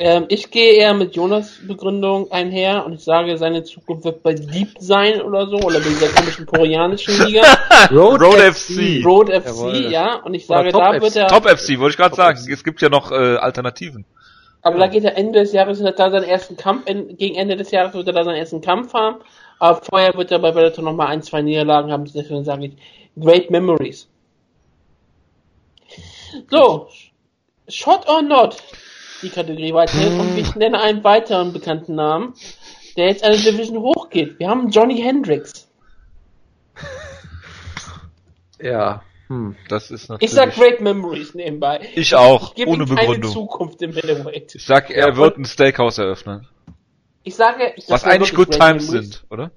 [0.00, 4.32] Ähm, ich gehe eher mit Jonas Begründung einher und ich sage, seine Zukunft wird bei
[4.34, 7.42] Deep sein oder so, oder bei dieser komischen koreanischen Liga,
[7.90, 9.04] Road, Road FC.
[9.04, 9.90] Road FC, Jawohl.
[9.90, 11.02] ja, und ich sage, Top da FC.
[11.02, 12.38] wird er, Top FC, wollte ich gerade Top sagen.
[12.38, 12.48] FC.
[12.50, 14.04] Es gibt ja noch äh, Alternativen.
[14.62, 17.56] aber da geht er Ende des Jahres, hat er seinen ersten Kampf, en- gegen Ende
[17.56, 19.16] des Jahres wird er da seinen ersten Kampf haben,
[19.58, 22.72] aber vorher wird er bei Bellator nochmal ein, zwei Niederlagen haben, deswegen sage ich,
[23.20, 24.06] Great Memories.
[26.50, 26.88] So,
[27.68, 28.56] Shot or Not,
[29.22, 32.34] die Kategorie weiterhin, und ich nenne einen weiteren bekannten Namen,
[32.96, 34.38] der jetzt eine Division hochgeht.
[34.38, 35.68] Wir haben Johnny Hendricks.
[38.60, 39.56] Ja, hm.
[39.68, 40.30] Das ist natürlich.
[40.30, 41.88] Ich sag Great Memories nebenbei.
[41.94, 43.32] Ich auch, Ich gebe ohne ihm keine Begründung.
[43.32, 44.54] Zukunft im Middleweight.
[44.54, 46.46] Ich sag, er Ja, wird ein Steakhouse eröffnen.
[47.22, 49.10] Ich sage, ich Was sag mir eigentlich Good Great Times Memories.
[49.10, 49.50] sind, oder?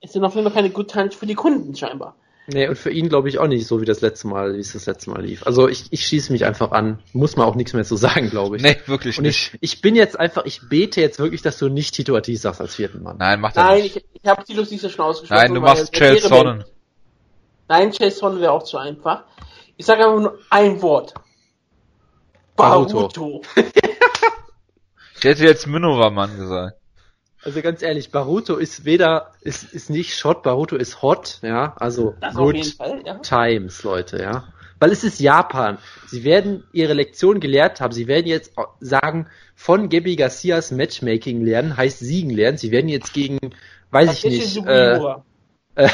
[0.00, 2.16] Es sind auf jeden Fall keine Good Times für die Kunden scheinbar.
[2.48, 4.72] Nee, und für ihn glaube ich auch nicht so wie das letzte Mal, wie es
[4.72, 5.46] das letzte Mal lief.
[5.46, 6.98] Also ich, ich schieße mich einfach an.
[7.12, 8.62] Muss man auch nichts mehr zu sagen, glaube ich.
[8.62, 9.54] Nee, wirklich Und nicht.
[9.54, 12.60] ich, ich bin jetzt einfach, ich bete jetzt wirklich, dass du nicht Tito Ortiz sagst
[12.60, 13.16] als vierten Mann.
[13.18, 13.96] Nein, macht er Nein, nicht.
[13.96, 15.40] ich, ich habe die Lucy schon ausgesprochen.
[15.40, 16.64] Nein, du machst wäre Sonnen.
[17.68, 19.24] Nein, Chase Sonnen wäre auch zu einfach.
[19.76, 21.14] Ich sage einfach nur ein Wort.
[22.56, 23.08] Baruto.
[23.08, 23.42] Baruto.
[25.16, 26.81] Ich hätte jetzt Minowa-Mann gesagt.
[27.44, 32.14] Also ganz ehrlich, Baruto ist weder, ist, ist nicht Shot, Baruto ist hot, ja, also
[32.20, 33.18] Das good Fall, ja.
[33.18, 34.44] times, Leute, ja.
[34.78, 35.78] Weil es ist Japan.
[36.06, 37.92] Sie werden ihre Lektion gelehrt haben.
[37.92, 42.58] Sie werden jetzt sagen, von Gabby Garcias Matchmaking lernen, heißt siegen lernen.
[42.58, 43.38] Sie werden jetzt gegen,
[43.92, 44.98] weiß ich Takeshi nicht, äh,
[45.76, 45.88] äh,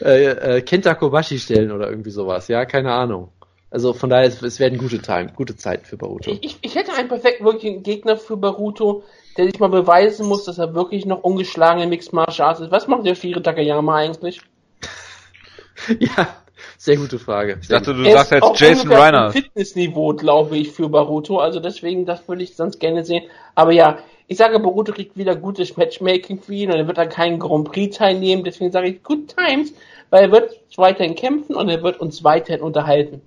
[0.00, 3.30] äh, äh, Kenta Kobashi stellen oder irgendwie sowas, ja, keine Ahnung.
[3.70, 6.30] Also von daher, es, werden gute Time, gute Zeiten für Baruto.
[6.30, 9.04] Ich, ich, ich hätte einen perfekten wirklichen Gegner für Baruto,
[9.36, 12.70] der sich mal beweisen muss, dass er wirklich noch ungeschlagen im Mixed Martial Arts ist.
[12.70, 14.40] Was macht der Shiri Takayama eigentlich?
[15.98, 16.28] ja,
[16.76, 17.58] sehr gute Frage.
[17.60, 19.30] Ich dachte, du Er sagst jetzt Jason Reiner.
[19.30, 21.38] Fitnessniveau, glaube ich, für Baruto.
[21.38, 23.24] Also deswegen, das würde ich sonst gerne sehen.
[23.54, 27.08] Aber ja, ich sage, Baruto kriegt wieder gutes Matchmaking für ihn und er wird an
[27.08, 28.44] keinen Grand Prix teilnehmen.
[28.44, 29.72] Deswegen sage ich Good Times,
[30.10, 33.22] weil er wird weiterhin kämpfen und er wird uns weiterhin unterhalten.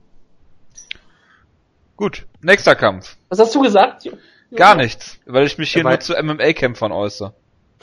[1.96, 3.18] Gut, nächster Kampf.
[3.30, 4.10] Was hast du gesagt?
[4.56, 7.34] Gar nichts, weil ich mich hier nur zu MMA-Kämpfern äußere.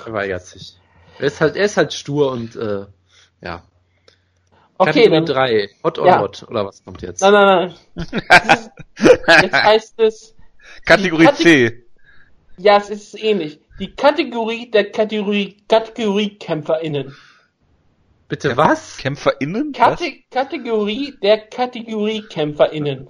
[0.04, 0.76] Er weigert sich.
[1.18, 2.86] Er ist halt, er ist halt stur und äh,
[3.42, 3.62] ja.
[4.78, 5.26] Okay, Kategorie dann.
[5.26, 5.68] 3.
[5.84, 6.20] Hot or Ja.
[6.20, 6.42] not?
[6.48, 7.20] Oder was kommt jetzt?
[7.20, 8.22] Nein, nein, nein.
[8.28, 10.34] Das ist, jetzt heißt es,
[10.86, 11.84] Kategorie Die C.
[12.56, 13.60] ja, es ist ähnlich.
[13.78, 17.14] Die Kategorie der Kategorie, KategoriekämpferInnen.
[18.28, 18.96] Bitte was?
[18.98, 19.72] KämpferInnen?
[19.76, 19.98] Was?
[20.00, 23.08] Kate Kategorie der KategoriekämpferInnen.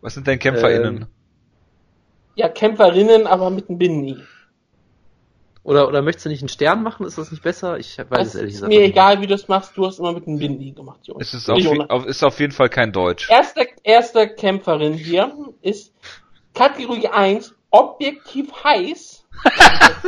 [0.00, 0.96] Was sind denn KämpferInnen?
[1.02, 1.06] Ähm,
[2.34, 4.16] Ja, Kämpferinnen, aber mit einem Binnen-I.
[5.62, 7.04] Oder, oder möchtest du nicht einen Stern machen?
[7.06, 7.76] Ist das nicht besser?
[7.78, 8.90] Ich weiß Das es ehrlich ist gesagt mir nicht.
[8.90, 11.28] egal, wie du es machst, du hast immer mit einem Binnen-I gemacht, Jonas.
[11.28, 13.28] Es ist auf, auf, ist auf jeden Fall kein Deutsch.
[13.28, 15.92] Erste, erste Kämpferin hier ist
[16.54, 19.26] Kategorie 1, objektiv heiß.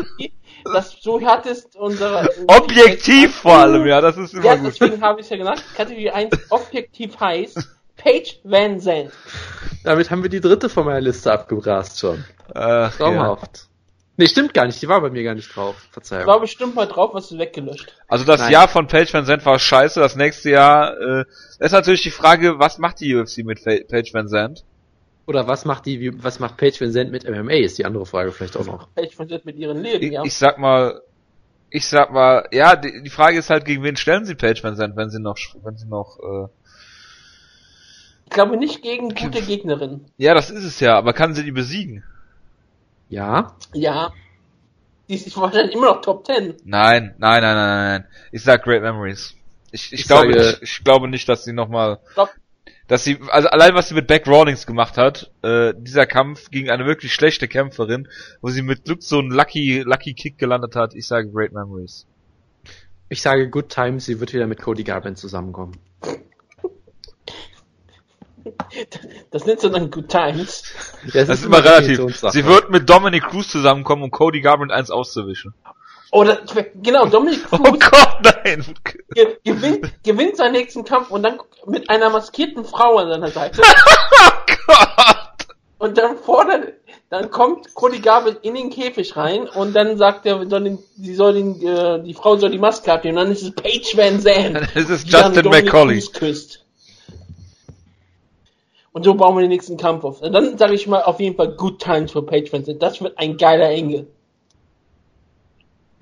[0.73, 2.29] das, so hattest unsere...
[2.47, 4.67] Objektiv vor allem, ja, das ist immer Ja, gut.
[4.69, 5.63] deswegen habe ich ja genannt.
[5.77, 7.55] Kategorie 1, objektiv heiß.
[8.03, 9.13] Paige Van Zandt.
[9.85, 12.25] Damit haben wir die dritte von meiner Liste abgebrast schon.
[12.55, 12.89] Ach, ja.
[12.91, 13.69] Traumhaft.
[14.17, 14.81] Nee, stimmt gar nicht.
[14.83, 15.77] Die war bei mir gar nicht drauf.
[15.87, 16.27] Ich Verzeihung.
[16.27, 17.97] war bestimmt mal drauf, was du weggelöscht.
[18.09, 18.53] Also das Nein.
[18.53, 21.25] Jahr von Page Van Zandt war scheiße, das nächste Jahr, äh,
[21.59, 24.65] ist natürlich die Frage, was macht die UFC mit Page Van Zandt?
[25.27, 27.53] Oder was macht die, was macht Paige Van Zandt mit MMA?
[27.53, 28.93] Ist die andere Frage vielleicht auch noch.
[28.95, 30.25] Paige Van Zandt mit ihrem Leben, Ich, ja.
[30.25, 31.01] ich sag mal,
[31.71, 34.77] ich sag mal, ja, die, die Frage ist halt, gegen wen stellen sie Page Van
[34.77, 36.49] Zandt, wenn sie noch, wenn sie noch, äh,
[38.33, 40.05] glaube nicht gegen gute Gegnerinnen.
[40.19, 42.03] ja, das ist es ja, aber kann sie die besiegen?
[43.09, 43.55] Ja.
[43.73, 44.13] Ja.
[45.09, 46.55] Die ist wahrscheinlich immer noch Top 10.
[46.65, 48.05] Nein, nein, nein, nein, nein, nein.
[48.31, 49.35] Ich sag Great Memories.
[49.71, 51.99] Ich, ich, Ich glaube, sage- ich, ich glaube nicht, dass sie nochmal,
[52.89, 56.71] dass sie, also allein was sie mit Beck Rawlings gemacht hat, äh, dieser Kampf gegen
[56.71, 58.09] eine wirklich schlechte Kämpferin,
[58.41, 62.07] wo sie mit Glück so einen Lucky, Lucky Kick gelandet hat, ich sage Great Memories.
[63.09, 65.77] Ich sage Good Times, sie wird wieder mit Cody Garbrandt zusammenkommen.
[69.31, 70.65] Das nennt sie dann Good Times.
[71.13, 71.89] Das ist immer relativ.
[71.89, 72.33] Definitionssache.
[72.33, 75.55] Sie wird mit Dominic Cruz zusammenkommen, um Cody Garbrandt eins auszuwischen.
[76.13, 76.41] Oder,
[76.83, 78.65] genau, Dominic Oh Cruz Gott, nein!
[79.15, 83.63] ge gewinnt, gewinnt seinen nächsten Kampf und dann mit einer maskierten Frau an seiner Seite.
[84.15, 85.47] Oh Gott!
[85.79, 86.75] Und dann fordert,
[87.11, 91.15] dann kommt Cody Garbrandt in den Käfig rein und dann sagt er, soll den, sie
[91.15, 93.19] soll den, äh, die Frau soll die Maske abnehmen.
[93.19, 94.69] Und dann ist es Paige Van Zandt.
[94.75, 96.01] Es ist dann Justin McCauley.
[96.13, 96.62] Küsst.
[98.93, 100.21] Und so bauen wir den nächsten Kampf auf.
[100.21, 102.83] Und dann sage ich mal auf jeden Fall Good Times für Zandt.
[102.83, 104.07] Das wird ein geiler Engel.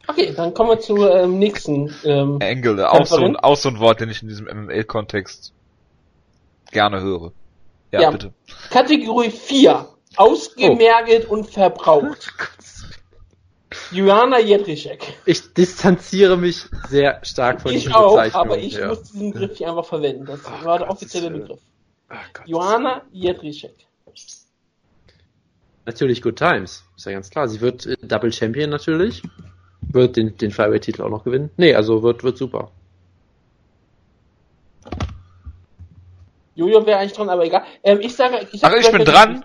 [0.08, 1.94] Okay, dann kommen wir zu ähm, nächsten.
[2.04, 5.52] Ähm, Engel, auch so, ein, auch so ein Wort, den ich in diesem MML-Kontext
[6.72, 7.32] gerne höre.
[7.92, 8.10] Ja, Ja.
[8.10, 8.32] bitte.
[8.70, 9.86] Kategorie 4.
[10.16, 11.34] Ausgemergelt Oh.
[11.34, 12.32] und verbraucht.
[13.92, 15.14] Joanna Jedrzejczyk.
[15.26, 18.42] Ich distanziere mich sehr stark von Ich dieser auch, Bezeichnung.
[18.42, 18.88] aber ich ja.
[18.88, 20.26] muss diesen Begriff hier einfach verwenden.
[20.26, 21.60] Das Ach, war der offizielle Begriff.
[22.10, 22.46] Ach Gott.
[22.46, 23.74] Joanna Jedrzejczyk.
[25.86, 27.48] Natürlich Good Times, ist ja ganz klar.
[27.48, 29.22] Sie wird äh, Double Champion natürlich.
[29.80, 31.50] Wird den, den Flyweight-Titel auch noch gewinnen.
[31.56, 32.70] Nee, also wird, wird super.
[36.54, 37.64] Jojo wäre eigentlich dran, aber egal.
[37.82, 39.44] Ähm, ich sage, ich, Ach, ich bin dran.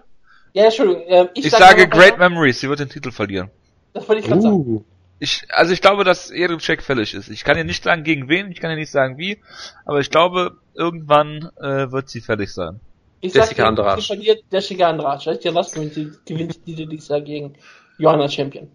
[0.53, 1.03] Ja, Entschuldigung.
[1.07, 2.17] Ähm, ich, Ich sag sage einfach Great.
[2.17, 3.49] Memories, sie wird den Titel verlieren.
[3.93, 4.85] Das wollte ich gerade sagen.
[5.19, 7.29] Ich, also ich glaube, dass Check fällig ist.
[7.29, 9.39] Ich kann ja nicht sagen gegen wen, ich kann ja nicht sagen wie,
[9.85, 12.81] aber ich glaube, irgendwann äh, wird sie fällig sein.
[13.21, 14.01] Ich Jessica sag, Andrade.
[14.01, 15.39] Sie verliert Jessica Andrade.
[15.41, 17.55] Ja, was gewinnt sie, gewinnt die Jahr gegen
[17.97, 18.69] Joanna Champion.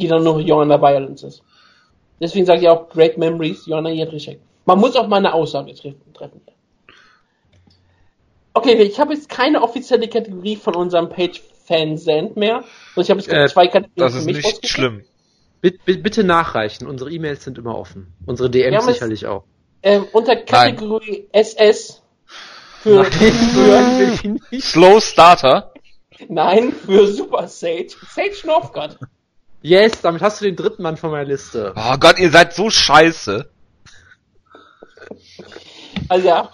[0.00, 1.42] Die dann nur Joanna Violence ist.
[2.20, 4.40] Deswegen sage ich auch Great Memories, Joanna Jedrzejczyk.
[4.66, 6.40] Man muss auch mal eine Aussage treffen.
[8.52, 12.64] Okay, ich habe jetzt keine offizielle Kategorie von unserem Page-Fan Send mehr.
[12.96, 15.04] Und ich habe jetzt Äh, zwei Kategorien Das für ist mich nicht schlimm.
[15.60, 16.86] Bitte, bitte nachreichen.
[16.86, 18.12] Unsere E-Mails sind immer offen.
[18.26, 19.44] Unsere DMs sicherlich auch.
[19.82, 22.02] Ähm, unter Kategorie SS
[22.82, 25.72] für, für Slow Starter.
[26.28, 27.88] nein, für Super Sage.
[28.10, 28.98] Sage Northgard.
[29.62, 31.74] Yes, damit hast du den dritten Mann von meiner Liste.
[31.76, 33.50] Oh Gott, ihr seid so scheiße.
[36.08, 36.50] Also ja,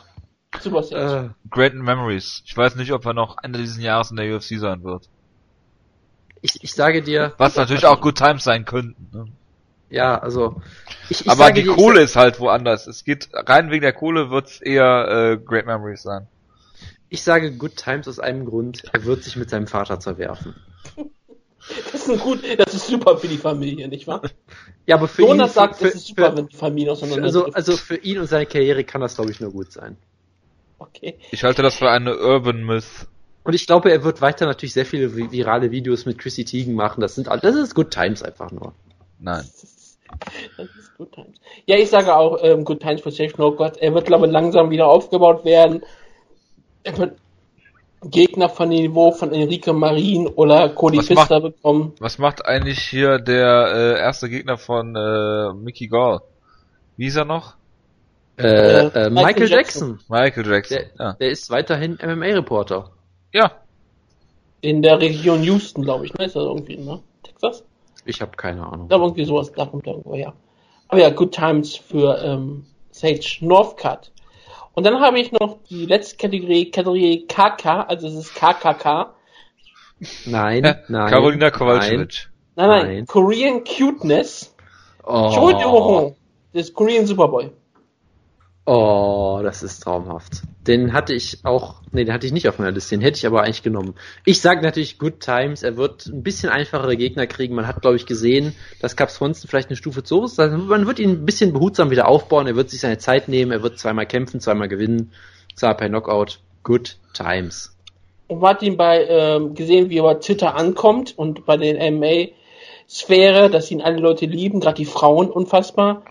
[0.61, 1.35] Super Sage.
[1.35, 2.43] Äh, Great Memories.
[2.45, 5.09] Ich weiß nicht, ob er noch Ende dieses Jahres in der UFC sein wird.
[6.43, 9.09] Ich, ich sage dir, Was natürlich auch Good Times sein könnten.
[9.13, 9.27] Ne?
[9.91, 10.61] ja, also
[11.09, 12.87] ich, ich Aber sage die dir, ich Kohle ist halt woanders.
[12.87, 16.27] Es geht rein wegen der Kohle wird's eher äh, Great Memories sein.
[17.09, 18.83] Ich sage Good Times aus einem Grund.
[18.93, 20.55] Er wird sich mit seinem Vater zerwerfen.
[21.93, 24.23] Das ist ein gut, das ist super für die Familie, nicht wahr?
[24.87, 27.25] Ja, aber für Jonas ihn, sagt, für, es ist super, für, wenn die Familie auseinander
[27.25, 29.97] also, also für ihn und seine Karriere kann das, glaube ich, nur gut sein.
[30.79, 31.19] okay.
[31.33, 33.09] Ich halte das für eine Urban Myth.
[33.47, 36.75] Und ich glaube, er wird weiter natürlich sehr viele vi- virale Videos mit Chrissy Teigen
[36.75, 37.01] machen.
[37.01, 38.73] Das sind all- das ist Good Times einfach nur.
[39.21, 39.45] Nein.
[39.45, 39.99] Das ist,
[40.79, 41.39] ist Good Times.
[41.67, 43.77] Ja, ich sage auch ähm, Good Times for Sage Northgard.
[43.79, 45.83] Er wird, glaube ich, langsam wieder aufgebaut werden.
[46.83, 47.19] Er wird
[48.03, 51.93] Gegner von dem Niveau von Enrique Marin oder Cody Was Pfister bekommen.
[51.99, 56.21] Was macht eigentlich hier der äh, erste Gegner von äh, Mickey Gall?
[56.97, 57.55] Wie hieß er noch?
[58.39, 59.89] Äh, Äh, äh, Michael Michael Jackson.
[59.89, 59.99] Jackson.
[60.09, 60.79] Michael Jackson.
[60.79, 61.13] Der, Ja.
[61.15, 62.91] der ist weiterhin MMA-Reporter.
[63.33, 63.53] Ja.
[64.61, 66.25] In der Region Houston, glaube ich, ne?
[66.25, 67.01] Ist das irgendwie, ne?
[67.23, 67.65] Texas?
[68.05, 68.89] Ich habe keine Ahnung.
[68.89, 70.33] Glaube, irgendwie sowas, da kommt er irgendwo her.
[70.89, 74.13] Aber ja, Good Times für ähm, Sage Northcutt.
[74.75, 79.15] Und dann habe ich noch die letzte Kategorie, Kategorie KK, also es ist KKK.
[80.27, 81.11] Nein, Ja, nein.
[81.11, 81.53] Karolina Nein.
[81.53, 82.29] Kowalczyk.
[82.57, 83.07] Nein, nein, Nein.
[83.07, 84.55] Korean Cuteness.
[85.05, 86.17] Oh, Entschuldigung,
[86.53, 87.51] das Korean Superboy.
[88.67, 90.43] Oh, das ist traumhaft.
[90.67, 93.27] Den hatte ich auch, nee, den hatte ich nicht auf meiner Liste, den hätte ich
[93.27, 93.95] aber eigentlich genommen.
[94.25, 97.55] Ich sage natürlich Good Times, er wird ein bisschen einfachere Gegner kriegen.
[97.55, 100.41] Man hat, glaube ich, gesehen, dass Cap Swanson vielleicht eine Stufe zu hoch ist.
[100.41, 103.53] Also man wird ihn ein bisschen behutsam wieder aufbauen, er wird sich seine Zeit nehmen,
[103.53, 105.13] er wird zweimal kämpfen, zweimal gewinnen,
[105.55, 106.41] zwar per Knockout.
[106.67, 107.77] Good Times.
[108.27, 111.77] Und man hat ihn bei, ähm, gesehen, wie er bei Twitter ankommt und bei den
[111.77, 116.03] MMA-Sphäre, dass ihn alle Leute lieben, gerade die Frauen unfassbar.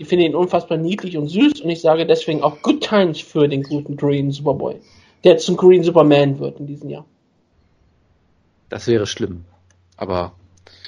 [0.00, 3.48] Die finden ihn unfassbar niedlich und süß und ich sage deswegen auch Good Times für
[3.48, 4.80] den guten Korean Superboy,
[5.24, 7.04] der zum Korean Superman wird in diesem Jahr.
[8.70, 9.44] Das wäre schlimm.
[9.98, 10.32] Aber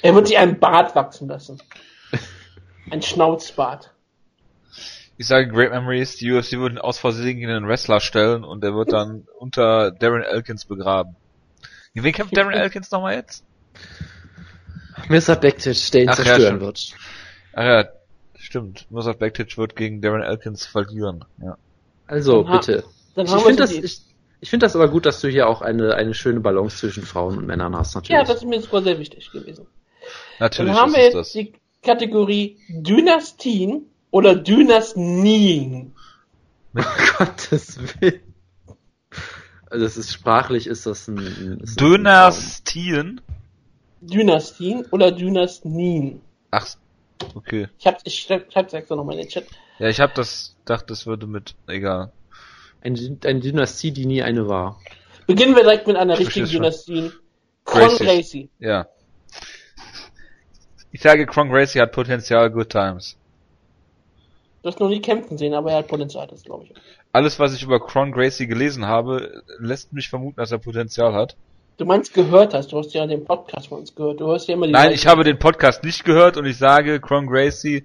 [0.01, 1.61] Er wird sich einen Bart wachsen lassen.
[2.91, 3.93] Ein Schnauzbart.
[5.19, 8.75] Ich sage Great Memories, die UFC würden aus Versehen gegen einen Wrestler stellen und der
[8.75, 11.17] wird dann unter Darren Elkins begraben.
[11.93, 13.45] Gegen wen kämpft Darren Elkins nochmal jetzt?
[15.11, 15.37] Mr.
[15.37, 16.61] Bektic, der ihn Ach ja, zerstören stimmt.
[16.63, 16.95] wird.
[17.53, 17.85] Ach ja,
[18.53, 18.87] stimmt.
[18.91, 21.25] Musa Bektic wird gegen Darren Elkins verlieren.
[21.43, 21.57] Ja.
[22.07, 22.85] Also, Dann ha- bitte.
[23.15, 24.01] Dann Ich finde das, ich,
[24.41, 27.39] ich finde das aber gut, dass du hier auch eine, eine schöne Balance zwischen Frauen
[27.39, 28.19] und Männern hast, natürlich.
[28.19, 29.67] Ja, das ist mir sogar sehr wichtig gewesen.
[30.39, 31.33] Natürlich Dann haben ist wir jetzt das.
[31.33, 31.53] die
[31.83, 35.93] Kategorie Dynastien oder Dynastien.
[36.75, 36.85] Mit
[37.19, 38.21] Gottes Willen.
[39.71, 43.21] Also das ist sprachlich, ist das ein, ist das ein Dynastien?
[44.03, 46.21] Dynastien oder Dynastien.
[46.51, 46.67] Ach,
[47.35, 47.69] okay.
[47.79, 49.47] Ich hab, ich schreib, schreib's extra nochmal in den Chat.
[49.79, 52.13] Ja, ich hab das, dachte, das würde mit, egal.
[52.83, 54.81] Eine, eine Dynastie, die nie eine war.
[55.27, 57.13] Beginnen wir direkt mit einer Ich richtigen Dynastie.
[57.65, 58.05] Con Gracie.
[58.05, 58.51] Gracie.
[58.59, 58.87] Ja.
[60.91, 63.17] Ich sage, Kron Gracie hat Potenzial, Good Times.
[64.63, 66.75] Du hast noch nie kämpfen sehen, aber er hat Potenzial, das glaube ich.
[67.13, 71.37] Alles, was ich über Kron Gracie gelesen habe, lässt mich vermuten, dass er Potenzial hat.
[71.79, 74.21] Du meinst gehört hast, du hast ja den Podcast von uns gehört.
[74.21, 76.59] Du hörst ja immer die Nein, gleichen- ich habe den Podcast nicht gehört und ich
[76.59, 77.85] sage, Kron Gracie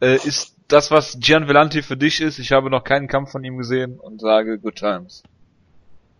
[0.00, 2.38] äh, ist das, was Gian Vellanti für dich ist.
[2.38, 5.22] Ich habe noch keinen Kampf von ihm gesehen und sage Good Times.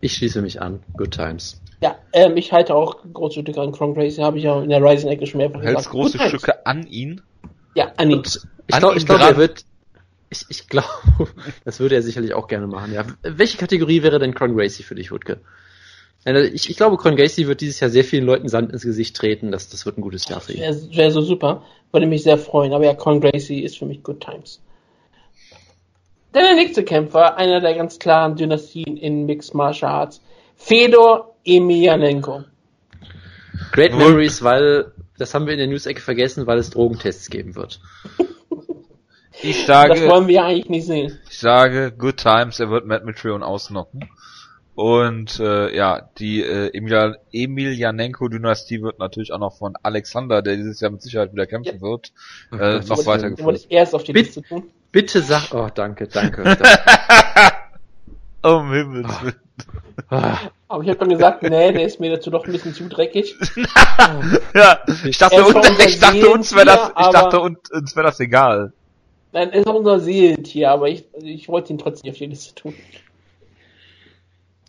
[0.01, 0.83] Ich schließe mich an.
[0.97, 1.61] Good times.
[1.81, 4.81] Ja, ähm, ich halte auch große Stücke an Con Gracie, habe ich ja in der
[4.83, 5.93] Rising-Ecke schon mehrfach Du hältst gesagt.
[5.95, 6.29] große nice.
[6.29, 7.21] Stücke an ihn.
[7.75, 8.23] Ja, an ihn.
[8.67, 9.63] Ich An glaube, ich glaub, er wird.
[10.29, 10.87] Ich, ich glaube,
[11.65, 12.93] das würde er sicherlich auch gerne machen.
[12.93, 13.05] Ja.
[13.21, 15.39] Welche Kategorie wäre denn Con Gracie für dich, Wutke?
[16.25, 19.51] Ich, ich glaube, Con Gracie wird dieses Jahr sehr vielen Leuten Sand ins Gesicht treten.
[19.51, 20.61] Das, das wird ein gutes Jahr für ihn.
[20.61, 21.61] Wäre wär so super.
[21.91, 22.73] Würde mich sehr freuen.
[22.73, 24.59] Aber ja, Con Gracie ist für mich Good Times.
[26.31, 30.21] Dann der nächste Kämpfer, einer der ganz klaren Dynastien in Mixed Martial Arts.
[30.55, 32.43] Fedor Emelianenko.
[33.71, 33.99] Great Gut.
[33.99, 37.79] Memories, weil das haben wir in der News-Ecke vergessen, weil es Drogentests geben wird.
[39.41, 41.19] Ich Das sage, wollen wir eigentlich nicht sehen.
[41.29, 44.09] ich sage Good Times, er wird Matt Mitrion ausnocken.
[44.75, 50.81] Und äh, ja, die äh, Emil Emilianenko-Dynastie wird natürlich auch noch von Alexander, der dieses
[50.81, 52.11] Jahr mit Sicherheit wieder kämpfen wird,
[52.51, 53.67] äh, Das noch weitergeführt.
[53.69, 54.25] erst auf die Bitte.
[54.25, 54.63] Liste tun.
[54.91, 56.57] Bitte sag, oh, danke, danke.
[58.43, 59.23] um Himmels Ah.
[59.23, 59.35] Willen.
[60.09, 60.37] Ah,
[60.67, 63.33] Aber ich habe dann gesagt, nee, der ist mir dazu doch ein bisschen zu dreckig.
[64.53, 68.07] Ja, ich dachte, uns, schon ich dachte uns wäre das, ich dachte uns, uns wäre
[68.07, 68.73] das egal.
[69.31, 72.55] Nein, er ist auch unser Seelentier, aber ich, ich wollte ihn trotzdem auf die Liste
[72.55, 72.73] tun.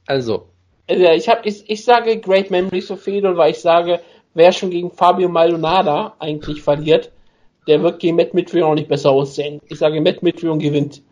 [0.06, 0.48] Also,
[0.88, 4.00] Also ich hab, ich, ich sage Great Memories of Fedor, weil ich sage,
[4.34, 7.10] wer schon gegen Fabio Maldonado eigentlich verliert,
[7.66, 9.60] der wird gegen Matt Mitrion auch nicht besser aussehen.
[9.68, 11.02] Ich sage, Matt Mitrion gewinnt.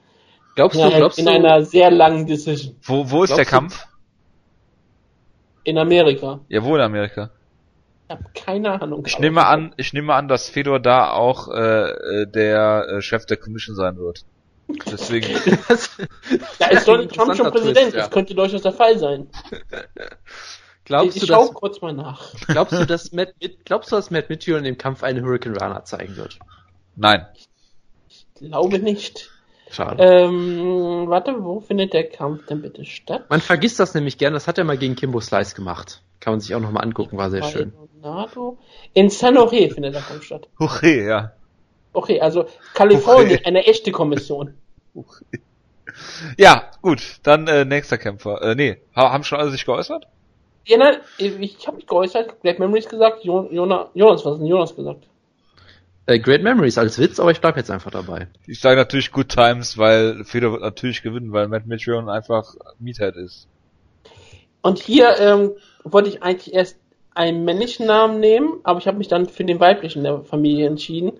[0.54, 2.76] glaubst In, du, glaubst in du, einer sehr langen Decision.
[2.82, 3.84] Wo, wo ist Glaubst der du- Kampf?
[5.64, 6.40] In Amerika.
[6.48, 7.30] Ja, wo in Amerika?
[8.06, 9.02] Ich habe keine Ahnung.
[9.06, 13.24] Ich nehme an, ich nehme an, dass Fedor da auch äh, äh, der äh, Chef
[13.24, 14.24] der Commission sein wird.
[14.90, 15.26] Deswegen,
[16.58, 17.76] Da ist Donald Trump schon Präsident.
[17.76, 18.00] Twist, ja.
[18.02, 19.28] Das könnte durchaus der Fall sein.
[20.84, 22.32] glaubst ich du, schau dass, kurz mal nach.
[22.46, 25.56] glaubst du, dass Matt, Mit- glaubst du, dass Matt Mitchell in dem Kampf eine Hurricane
[25.56, 26.38] Runner zeigen wird?
[26.96, 27.26] nein.
[28.08, 29.30] Ich glaube nicht.
[29.70, 30.02] Schade.
[30.02, 33.24] Ähm, warte, wo findet der Kampf denn bitte statt?
[33.28, 36.00] Man vergisst das nämlich gern, das hat er mal gegen Kimbo Slice gemacht.
[36.20, 37.72] Kann man sich auch nochmal angucken, war sehr schön.
[38.02, 38.58] Maldonado.
[38.92, 40.48] In San Jose findet der Kampf statt.
[40.58, 41.32] Okay, ja.
[41.94, 43.46] Okay, also Kalifornien, Okay.
[43.46, 44.54] eine echte Kommission.
[46.36, 48.42] Ja, gut, dann äh, nächster Kämpfer.
[48.42, 50.06] Äh, nee, ha haben schon alle sich geäußert?
[50.66, 54.46] Ja, nein, ich habe mich geäußert, Black Memories gesagt, Jo- Jona, Jonas, was hat denn
[54.46, 55.06] Jonas gesagt?
[56.06, 58.28] Äh, Great Memories als Witz, aber ich bleib jetzt einfach dabei.
[58.46, 63.16] Ich sage natürlich Good Times, weil Fedor wird natürlich gewinnen, weil Matt Mitrion einfach Meathead
[63.16, 63.46] ist.
[64.62, 65.52] Und hier ähm,
[65.84, 66.76] wollte ich eigentlich erst
[67.14, 71.12] einen männlichen Namen nehmen, aber ich habe mich dann für den weiblichen der Familie entschieden.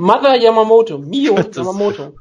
[0.00, 2.14] Mother Yamamoto, Mio Das- Yamamoto.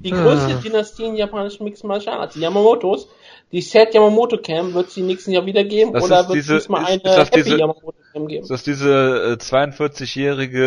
[0.00, 0.60] Die größte Ah.
[0.62, 2.34] Dynastie in japanischen Mixed Martial Arts.
[2.34, 3.08] Die Yamamotos.
[3.52, 6.56] Die Set Yamamoto Cam wird sie nächsten Jahr wieder geben Das oder ist wird diese-
[6.56, 8.42] es diesmal ist- eine ist das Happy diese- Yamamoto Cam geben?
[8.42, 10.64] Ist das diese äh, 42-jährige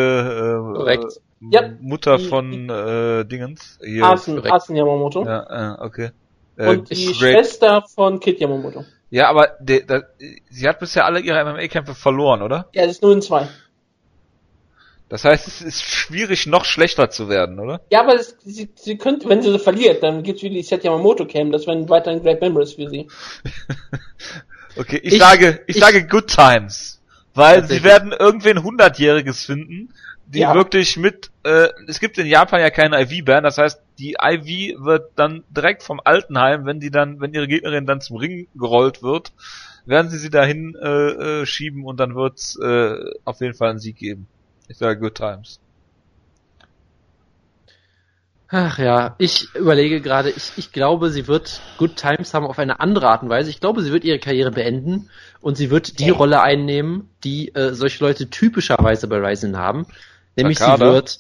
[0.74, 1.04] äh, Korrekt.
[1.06, 1.20] äh,
[1.52, 1.62] Ja.
[1.82, 3.80] Mutter Die- von äh, Dingens?
[3.84, 4.04] Hier.
[4.04, 4.46] Asen.
[4.52, 5.24] Asen Yamamoto.
[5.26, 6.12] Ja, äh, okay.
[6.58, 8.84] Äh, Und die Great- Schwester von Kid Yamamoto.
[9.10, 10.02] Ja, aber de, da,
[10.50, 12.68] sie hat bisher alle ihre MMA-Kämpfe verloren, oder?
[12.74, 13.48] Ja, es ist nur in zwei.
[15.14, 17.82] Das heißt, es ist schwierig, noch schlechter zu werden, oder?
[17.92, 20.84] Ja, aber es, sie, sie könnte, wenn sie so verliert, dann gibt's wieder die Set
[20.84, 21.52] Yamamoto Cam.
[21.52, 23.08] Das wären weiterhin Great Memories für sie.
[24.76, 27.00] Okay, ich, Ich- sage, ich, ich- sage Good Times.
[27.36, 29.94] Weil sie werden irgendwen Hundertjähriges finden,
[30.26, 30.56] die Ja.
[30.56, 35.12] wirklich mit, äh, es gibt in Japan ja keine IV-Ban, das heißt, die IV wird
[35.16, 39.32] dann direkt vom Altenheim, wenn die dann, wenn ihre Gegnerin dann zum Ring gerollt wird,
[39.86, 42.96] werden sie sie dahin äh, äh, schieben und dann wird's äh,
[43.26, 44.28] auf jeden Fall einen Sieg geben.
[44.68, 45.60] Ich sage Good Times.
[48.56, 52.80] Ach ja, ich überlege gerade, ich, ich glaube, sie wird Good Times haben auf eine
[52.80, 53.50] andere Art und Weise.
[53.50, 55.10] Ich glaube, sie wird ihre Karriere beenden
[55.42, 59.88] und sie wird die Rolle einnehmen, die äh, solche Leute typischerweise bei Ryzen haben.
[60.36, 61.18] Nämlich sie wird,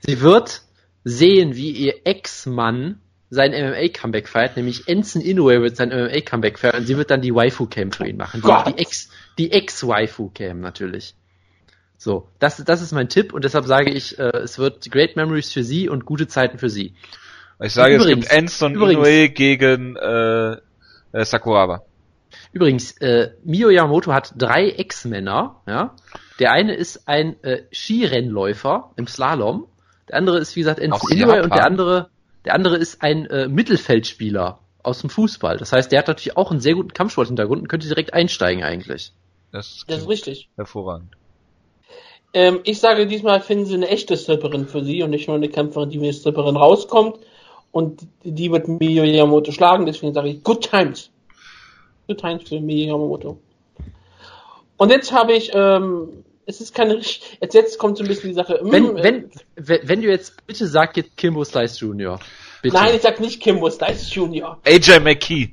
[0.00, 0.62] sie wird
[1.04, 3.00] sehen, wie ihr Ex-Mann
[3.30, 7.32] sein MMA-Comeback feiert, nämlich Ensign Inoue wird sein MMA-Comeback feiern und sie wird dann die
[7.32, 8.42] Waifu-Cam für ihn machen.
[8.42, 9.08] Die, die Ex,
[9.38, 11.14] die Ex-Waifu-Cam natürlich.
[12.02, 15.52] So, das, das ist mein Tipp und deshalb sage ich, äh, es wird Great Memories
[15.52, 16.94] für sie und gute Zeiten für sie.
[17.62, 20.52] Ich sage, Übrigens- es gibt Enson übrigens- Inoue gegen äh,
[21.12, 21.82] äh, Sakuraba.
[22.52, 25.60] Übrigens, äh, Mio Yamamoto hat drei Ex-Männer.
[25.68, 25.94] Ja?
[26.40, 29.68] Der eine ist ein äh, Skirennläufer im Slalom.
[30.08, 32.08] Der andere ist, wie gesagt, Ensign Inoue und der andere,
[32.44, 35.56] der andere ist ein äh, Mittelfeldspieler aus dem Fußball.
[35.56, 39.12] Das heißt, der hat natürlich auch einen sehr guten Kampfsporthintergrund und könnte direkt einsteigen eigentlich.
[39.52, 40.48] Das, Das ist richtig.
[40.56, 41.14] hervorragend.
[42.34, 45.48] Ähm, ich sage, diesmal finden sie eine echte Stripperin für sie und nicht nur eine
[45.48, 47.18] Kämpferin, die wie eine Stripperin rauskommt.
[47.70, 51.10] Und die wird Miyo Yamamoto schlagen, deswegen sage ich Good Times.
[52.06, 53.38] Good Times für Miyo Yamamoto.
[54.76, 58.34] Und jetzt habe ich, ähm, es ist keine, jetzt, jetzt kommt so ein bisschen die
[58.34, 58.60] Sache.
[58.60, 62.18] hm, Wenn, äh, wenn, wenn, du jetzt, bitte sag jetzt Kimbo Slice Jr.
[62.62, 62.76] Bitte.
[62.76, 64.58] Nein, ich sag nicht Kimbo Slice Jr.
[64.64, 65.50] AJ McKee.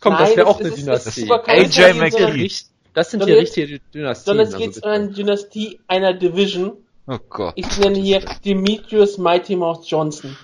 [0.00, 1.30] Komm, das Nein, wäre es auch eine Dynastie.
[1.30, 2.50] AJ McKee.
[2.94, 4.24] Das sind hier jetzt- richtige Dynastien.
[4.24, 4.86] Sondern es also geht bitte.
[4.86, 6.76] um eine Dynastie einer Division.
[7.06, 7.52] Oh Gott.
[7.56, 10.36] Ich nenne hier Demetrius Mighty Mouse Johnson.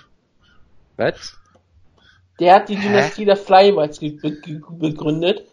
[0.97, 1.37] Was?
[2.39, 5.43] Der hat die Dynastie der Flyweights begründet.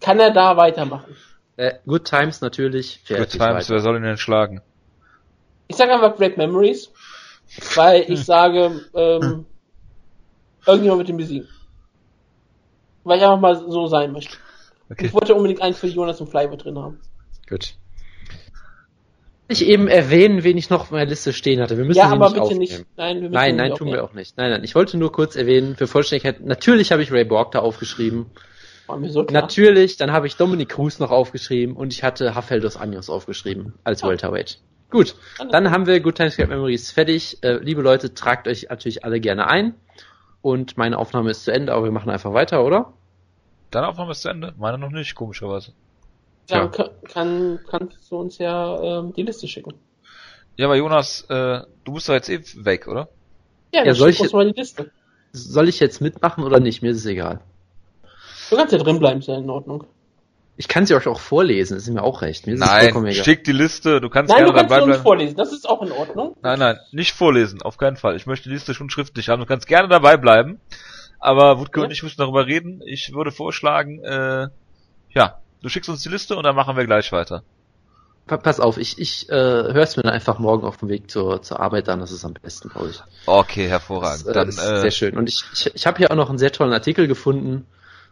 [0.00, 1.16] Kann er da weitermachen?
[1.56, 3.00] Äh, Good Times natürlich.
[3.06, 3.68] Good Times, weiter.
[3.70, 4.60] wer soll ihn denn schlagen?
[5.68, 6.90] Ich sage einfach Great Memories,
[7.74, 9.46] weil ich sage, ähm,
[10.66, 11.48] irgendjemand wird ihn besiegen.
[13.04, 14.36] Weil ich einfach mal so sein möchte.
[14.90, 15.06] Okay.
[15.06, 17.00] Ich wollte unbedingt einen für Jonas und Flyweight drin haben.
[17.48, 17.74] Gut.
[19.48, 21.76] Ich eben erwähnen, wen ich noch auf meiner Liste stehen hatte.
[21.76, 22.60] Wir müssen ja, aber nicht bitte aufnehmen.
[22.60, 22.84] nicht.
[22.96, 24.36] Nein, wir Nein, nein, tun wir auch nicht.
[24.38, 24.64] Nein, nein.
[24.64, 28.26] Ich wollte nur kurz erwähnen, für Vollständigkeit, natürlich habe ich Ray Borg da aufgeschrieben.
[28.86, 29.42] War mir so klar.
[29.42, 33.74] Natürlich, dann habe ich Dominic Cruz noch aufgeschrieben und ich hatte Rafael dos Anjos aufgeschrieben
[33.84, 34.08] als Ah.
[34.08, 34.60] Welterweight.
[34.90, 35.16] Gut,
[35.50, 37.38] dann haben wir Good Times Great Memories fertig.
[37.42, 39.74] Äh, liebe Leute, tragt euch natürlich alle gerne ein.
[40.40, 42.92] Und meine Aufnahme ist zu Ende, aber wir machen einfach weiter, oder?
[43.74, 44.54] Deine Aufnahme ist zu Ende.
[44.56, 45.72] Meine noch nicht, komischerweise.
[46.46, 49.74] Dann kann, kann, kannst du uns ja ähm, die Liste schicken.
[50.56, 53.08] Ja, aber Jonas, äh, du bist doch jetzt eh weg, oder?
[53.72, 54.92] Ja, Ja, soll schick ich mal die Liste.
[55.32, 56.82] Soll ich jetzt mitmachen oder nicht?
[56.82, 57.40] Mir ist es egal.
[58.50, 59.84] Du kannst ja drin bleiben, ist ja in Ordnung.
[60.56, 62.46] Ich kann sie euch auch vorlesen, das ist mir auch recht.
[62.46, 65.02] Mir Nein, schick die Liste, du kannst Nein, du gerne kannst sie dabei uns bleiben.
[65.02, 66.36] vorlesen, das ist auch in Ordnung.
[66.42, 68.14] Nein, nein, nicht vorlesen, auf keinen Fall.
[68.14, 69.40] Ich möchte die Liste schon schriftlich haben.
[69.40, 70.60] Du kannst gerne dabei bleiben.
[71.24, 71.86] Aber Wutke Ja.
[71.86, 72.82] und ich müssen darüber reden.
[72.84, 74.48] Ich würde vorschlagen, äh,
[75.14, 77.42] ja, du schickst uns die Liste und dann machen wir gleich weiter.
[78.26, 81.10] Pa- Pass auf, ich, ich äh, höre es mir dann einfach morgen auf dem Weg
[81.10, 83.00] zur, zur Arbeit an, das ist am besten, glaube ich.
[83.24, 84.26] Okay, Das hervorragend.
[84.26, 85.16] äh, Dann, ist äh, sehr schön.
[85.16, 87.66] Und ich, ich, ich habe hier auch noch einen sehr tollen Artikel gefunden,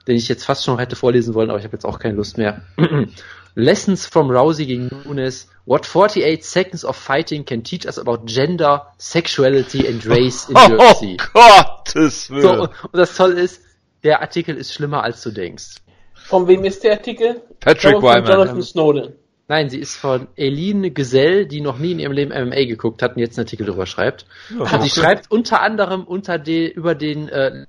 [0.06, 2.38] den ich jetzt fast schon hätte vorlesen wollen, aber ich habe jetzt auch keine Lust
[2.38, 2.62] mehr.
[3.54, 5.48] Lessons from Rousey gegen Nunes.
[5.64, 10.60] What 48 seconds of fighting can teach us about gender, sexuality and race in oh,
[10.60, 11.18] UFC.
[11.32, 12.42] Gottes Willen.
[12.42, 13.62] So, und, und das Tolle ist,
[14.02, 15.76] der Artikel ist schlimmer als du denkst.
[16.14, 17.42] Von wem ist der Artikel?
[17.60, 18.30] Patrick glaube, von Wyman.
[18.30, 19.12] Jonathan Snowden.
[19.48, 23.16] Nein, sie ist von Eline Gesell, die noch nie in ihrem Leben MMA geguckt hat
[23.16, 24.24] und jetzt einen Artikel darüber schreibt.
[24.50, 27.66] Ja, Und sie schreibt unter anderem unter de, über den äh,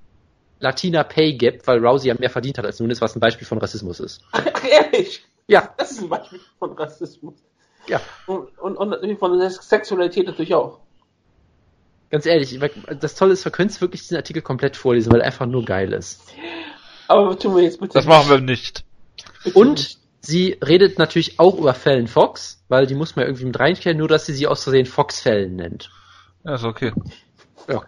[0.63, 3.57] Latina Pay Gap, weil Rousey ja mehr verdient hat als Nunes, was ein Beispiel von
[3.57, 4.21] Rassismus ist.
[4.31, 5.23] Ach, ehrlich?
[5.47, 7.35] Ja, Das ist ein Beispiel von Rassismus.
[7.87, 10.79] ja, Und, und, und natürlich von der Sexualität natürlich auch.
[12.09, 12.57] ganz ehrlich,
[13.01, 15.91] das Tolle ist, wir können wirklich diesen Artikel komplett vorlesen, weil er einfach nur geil
[15.91, 16.21] ist.
[17.09, 18.85] Aber tun wir jetzt bitte Das machen wir nicht.
[19.43, 19.99] Bitte Und nicht.
[20.21, 23.97] sie redet natürlich auch über Fallon Fox, weil die muss man ja irgendwie mit reinkehren,
[23.97, 25.89] nur dass sie sie aus Versehen Fox Fallon nennt.
[26.45, 26.93] Ja, ist okay.
[27.67, 27.83] Ja.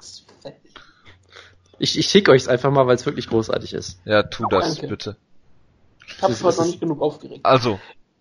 [1.79, 3.99] Ich, ich schicke euch es einfach mal, weil es wirklich großartig ist.
[4.05, 4.87] Ja, tu das Danke.
[4.87, 5.17] bitte.
[6.07, 7.45] Ich habe es zwar noch nicht genug aufgeregt.
[7.45, 7.79] Also,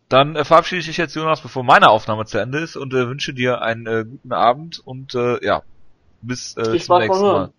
[0.09, 3.09] dann äh, verabschiede ich dich jetzt, Jonas, bevor meine Aufnahme zu Ende ist und äh,
[3.09, 5.63] wünsche dir einen äh, guten Abend und äh, ja,
[6.23, 7.43] bis äh, zum nächsten Hören.
[7.43, 7.53] Mal.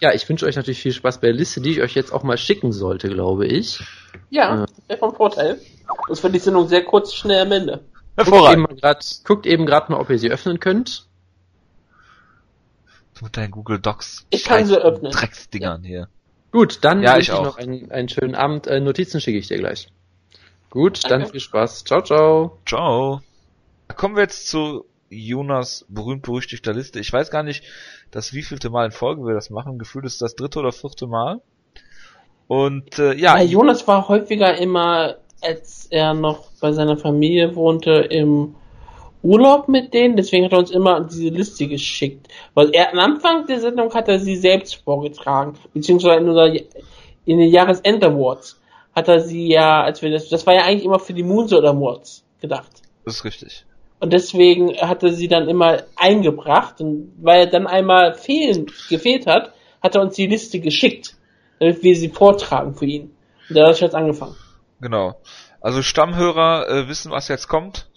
[0.00, 2.22] Ja, ich wünsche euch natürlich viel Spaß bei der Liste, die ich euch jetzt auch
[2.22, 3.80] mal schicken sollte, glaube ich.
[4.30, 4.66] Ja, Ja.
[4.88, 5.58] wäre von Vorteil.
[6.08, 7.84] Das wird die Sendung sehr kurz, schnell am Ende.
[8.16, 8.82] Hervorragend.
[9.24, 11.06] guckt eben gerade mal, ob ihr sie öffnen könnt.
[13.22, 14.26] Mit deinen Google Docs.
[14.30, 15.10] Ich kann sie öffnen.
[15.12, 16.08] Drecksdingern hier.
[16.52, 17.44] Gut, dann Ja, wünsche ich ich auch.
[17.44, 18.66] noch einen, einen schönen Abend.
[18.66, 19.88] Äh, Notizen schicke ich dir gleich.
[20.70, 21.18] Gut, Danke.
[21.24, 21.84] dann viel Spaß.
[21.84, 22.58] Ciao, ciao.
[22.66, 23.20] Ciao.
[23.96, 26.98] Kommen wir jetzt zu Jonas berühmt-berüchtigter Liste.
[27.00, 27.64] Ich weiß gar nicht,
[28.10, 29.78] das wievielte Mal in Folge wir das machen.
[29.78, 31.40] Gefühlt ist das dritte oder vierte Mal.
[32.48, 37.92] Und äh, ja, Ja, Jonas war häufiger immer, als er noch bei seiner Familie wohnte,
[37.92, 38.54] im
[39.26, 42.28] Urlaub mit denen, deswegen hat er uns immer diese Liste geschickt.
[42.54, 46.54] Weil er am Anfang der Sendung hat er sie selbst vorgetragen, beziehungsweise in, unserer,
[47.24, 48.60] in den Jahresend Awards
[48.94, 51.64] hat er sie ja, als wir das, das war ja eigentlich immer für die Moonshot
[51.64, 52.70] Awards gedacht.
[53.04, 53.66] Das ist richtig.
[53.98, 59.26] Und deswegen hat er sie dann immer eingebracht und weil er dann einmal fehlen, gefehlt
[59.26, 61.14] hat, hat er uns die Liste geschickt,
[61.58, 63.14] damit wir sie vortragen für ihn.
[63.48, 64.36] Und da hat er jetzt angefangen.
[64.80, 65.16] Genau.
[65.60, 67.88] Also Stammhörer äh, wissen, was jetzt kommt.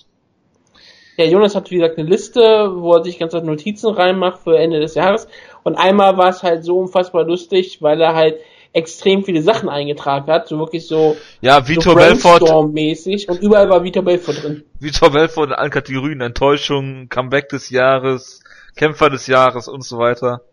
[1.19, 2.39] Ja, Jonas hat wie gesagt eine Liste,
[2.75, 5.27] wo er sich ganz Notizen reinmacht für Ende des Jahres.
[5.63, 8.37] Und einmal war es halt so unfassbar lustig, weil er halt
[8.71, 13.69] extrem viele Sachen eingetragen hat, so wirklich so, Ja, so Vitor Belfort, Brainstorm-mäßig und überall
[13.69, 14.63] war Vitor Belfort drin.
[14.79, 18.41] Vitor Belfort in allen Kategorien, Enttäuschung, Comeback des Jahres,
[18.77, 20.43] Kämpfer des Jahres und so weiter.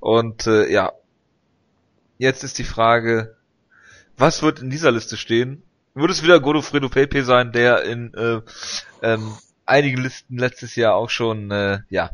[0.00, 0.94] Und äh, ja,
[2.16, 3.36] jetzt ist die Frage,
[4.16, 5.62] was wird in dieser Liste stehen?
[5.94, 8.40] Wird es wieder Godofredo Pepe sein, der in äh,
[9.02, 9.32] ähm,
[9.68, 12.10] einigen Listen letztes Jahr auch schon, äh, ja,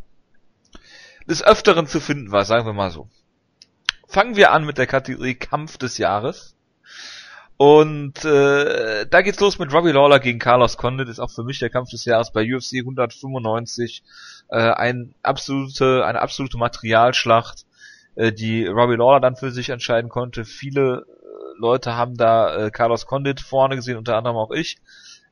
[1.29, 3.09] des Öfteren zu finden war, sagen wir mal so.
[4.07, 6.55] Fangen wir an mit der Kategorie Kampf des Jahres.
[7.57, 11.61] Und äh, da geht's los mit Robbie Lawler gegen Carlos Condit, ist auch für mich
[11.61, 14.03] der Kampf des Jahres bei UFC 195.
[14.49, 17.65] Äh, ein absolute, eine absolute Materialschlacht,
[18.17, 20.45] äh, die Robbie Lawler dann für sich entscheiden konnte.
[20.45, 24.79] Viele äh, Leute haben da äh, Carlos Condit vorne gesehen, unter anderem auch ich.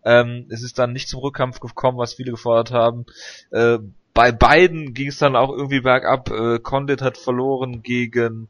[0.05, 3.07] Ähm, es ist dann nicht zum Rückkampf gekommen, was viele gefordert haben.
[3.51, 3.79] Äh,
[4.15, 6.31] bei beiden ging es dann auch irgendwie bergab.
[6.31, 8.49] Äh, Condit hat verloren gegen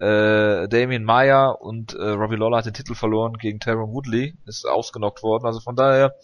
[0.00, 4.66] äh, Damien Meyer und äh, Robbie Lawler hat den Titel verloren gegen Tyron Woodley, ist
[4.66, 5.46] ausgenockt worden.
[5.46, 6.14] Also von daher,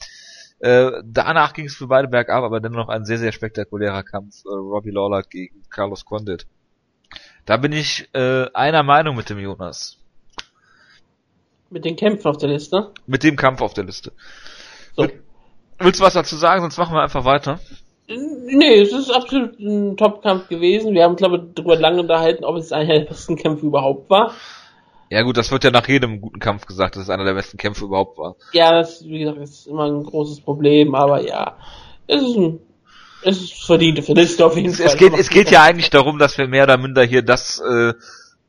[0.61, 4.45] äh, danach ging es für beide bergab, aber dennoch ein sehr, sehr spektakulärer Kampf.
[4.45, 6.47] Äh, Robbie Lawler gegen Carlos Condit.
[7.47, 9.99] Da bin ich äh, einer Meinung mit dem Jonas.
[11.71, 12.93] Mit den Kämpfen auf der Liste.
[13.07, 14.13] Mit dem Kampf auf der Liste.
[14.97, 15.09] So.
[15.79, 16.63] Willst du was dazu sagen?
[16.63, 17.61] Sonst machen wir einfach weiter.
[18.07, 20.95] Nee, es ist absolut ein Top-Kampf gewesen.
[20.95, 24.35] Wir haben, glaube ich, darüber lange unterhalten, ob es einer der besten Kämpfe überhaupt war.
[25.11, 27.57] Ja gut, das wird ja nach jedem guten Kampf gesagt, dass es einer der besten
[27.57, 28.37] Kämpfe überhaupt war.
[28.53, 31.57] Ja, das, wie gesagt, ist immer ein großes Problem, aber ja,
[32.07, 32.61] es ist ein,
[33.23, 34.87] es ist verdiente Verliste auf jeden Es, Fall.
[34.87, 37.93] es geht, es geht ja eigentlich darum, dass wir mehr oder minder hier das äh,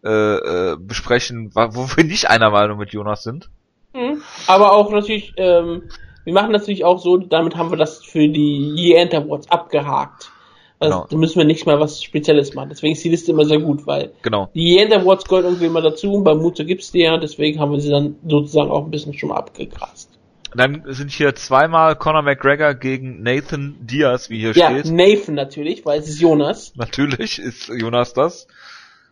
[0.04, 3.50] äh, äh, besprechen, wo wir nicht einer Meinung mit Jonas sind.
[3.94, 4.22] Mhm.
[4.48, 5.84] Aber auch natürlich, ähm,
[6.26, 10.32] wir machen natürlich auch so, damit haben wir das für die Year-End Awards abgehakt.
[10.80, 11.08] Also, Genau.
[11.10, 12.68] Da müssen wir nicht mal was Spezielles machen.
[12.70, 14.50] Deswegen ist die Liste immer sehr gut, weil Genau.
[14.54, 17.72] die Year-End Awards gehören irgendwie immer dazu und bei Mute gibt's die ja, deswegen haben
[17.72, 20.10] wir sie dann sozusagen auch ein bisschen schon mal abgegrast.
[20.54, 24.92] Dann sind hier zweimal Conor McGregor gegen Nathan Diaz, wie hier Ja, steht.
[24.94, 26.74] Nathan natürlich, weil es ist Jonas.
[26.76, 28.48] Natürlich ist Jonas das.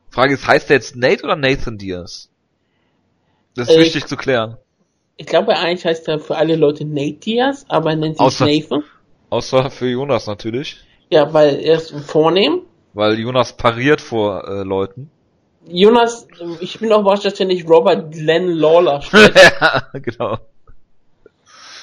[0.09, 2.29] Frage ist, heißt der jetzt Nate oder Nathan Diaz?
[3.55, 4.57] Das ist Äh, wichtig zu klären.
[5.17, 8.45] Ich glaube, eigentlich heißt er für alle Leute Nate Diaz, aber er nennt sich Außer-
[8.45, 8.83] Nathan.
[9.29, 10.77] Außer für Jonas natürlich.
[11.09, 12.61] Ja, weil er ist vornehm.
[12.93, 15.09] Weil Jonas pariert vor äh, Leuten.
[15.67, 16.27] Jonas,
[16.59, 19.33] ich bin auch überrascht, dass er nicht Robert Glenn Lawler steht.
[19.35, 20.37] ja, genau.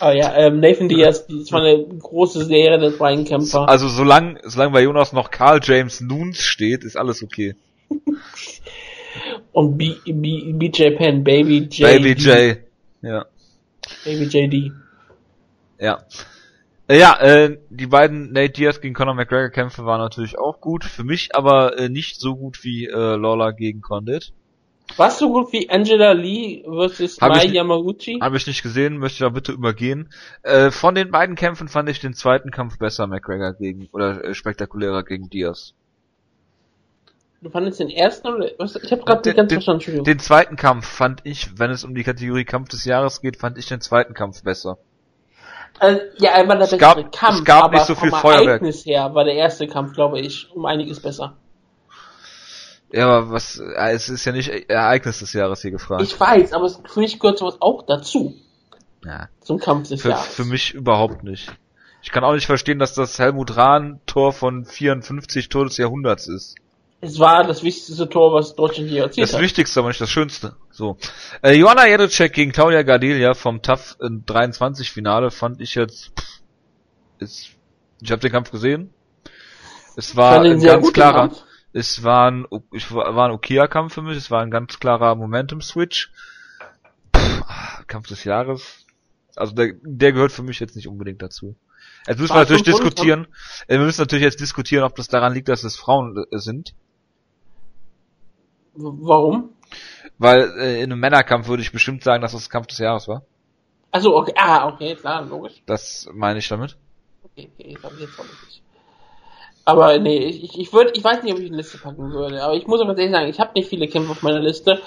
[0.01, 3.69] Ah ja, ähm, Nathan Diaz, das war eine große Serie der freien Kämpfer.
[3.69, 7.55] Also solange solange bei Jonas noch Carl James Nunes steht, ist alles okay.
[9.52, 11.86] Und B, B, BJ Penn, Baby J.
[11.90, 12.59] Baby J.
[13.02, 13.27] Ja.
[14.05, 14.72] Baby JD.
[15.78, 16.05] Ja.
[16.89, 20.85] Äh, Ja, äh, die beiden Nate Diaz gegen Conor McGregor Kämpfe waren natürlich auch gut.
[20.85, 24.32] Für mich aber äh, nicht so gut wie äh, Lawler gegen Condit.
[24.97, 28.18] Warst so gut wie Angela Lee versus Mai Yamaguchi?
[28.20, 30.12] Habe ich nicht gesehen, möchte ich da bitte übergehen.
[30.43, 34.35] Äh, von den beiden Kämpfen fand ich den zweiten Kampf besser, McGregor gegen, oder äh,
[34.35, 35.74] spektakulärer gegen Diaz.
[37.43, 38.77] Du fandest den ersten oder was?
[38.77, 40.05] Ich habe gerade nicht ganz den- verstanden.
[40.05, 43.57] Den zweiten Kampf fand ich, wenn es um die Kategorie Kampf des Jahres geht, fand
[43.57, 44.77] ich den zweiten Kampf besser.
[45.79, 48.21] Also, ja, einmal der Es bessere gab- Kampf, es gab aber nicht so viel vom
[48.21, 48.47] Feuerwerk.
[48.49, 51.37] Ereignis her war der erste Kampf, glaube ich, um einiges besser.
[52.93, 56.03] Ja, aber was, es ist ja nicht Ereignis des Jahres hier gefragt.
[56.03, 58.35] Ich weiß, aber für mich gehört sowas auch dazu,
[59.05, 59.29] ja.
[59.41, 60.27] zum Kampf des Für, Jahres.
[60.27, 61.51] für mich überhaupt nicht.
[62.03, 66.27] Ich kann auch nicht verstehen, dass das Helmut Rahn Tor von 54 Tor des Jahrhunderts
[66.29, 66.57] ist.
[67.02, 69.40] Es war das wichtigste Tor, was Deutschland je erzielt Das hat.
[69.40, 70.56] Wichtigste, aber nicht das Schönste.
[70.70, 70.98] So.
[71.40, 76.40] Äh, Joanna Jedrzejczyk gegen Claudia Gardelia vom TAF äh, 23 Finale fand ich jetzt, pff,
[77.18, 77.51] ist,
[78.02, 78.93] ich habe den Kampf gesehen.
[79.97, 81.43] Es war ein ganz klarer, Kampf.
[81.72, 85.14] es war ein, ich war ein okayer Kampf für mich, es war ein ganz klarer
[85.14, 86.12] Momentum-Switch.
[87.16, 88.85] Pff, ah, Kampf des Jahres.
[89.36, 91.56] Also der, der gehört für mich jetzt nicht unbedingt dazu.
[92.06, 93.27] Jetzt müssen wir natürlich diskutieren,
[93.68, 96.74] äh, wir müssen natürlich jetzt diskutieren, ob das daran liegt, dass es Frauen äh, sind.
[98.75, 99.51] Warum?
[100.19, 103.23] Weil äh, in einem Männerkampf würde ich bestimmt sagen, dass das Kampf des Jahres war.
[103.91, 105.63] Also okay, ah, okay, klar, logisch.
[105.67, 106.77] Das meine ich damit.
[107.25, 108.63] okay, okay, ich glaube jetzt auch nicht.
[109.65, 112.55] Aber nee, ich, ich würde, ich weiß nicht, ob ich eine Liste packen würde, aber
[112.55, 114.81] ich muss auch ganz ehrlich sagen, ich habe nicht viele Kämpfe auf meiner Liste.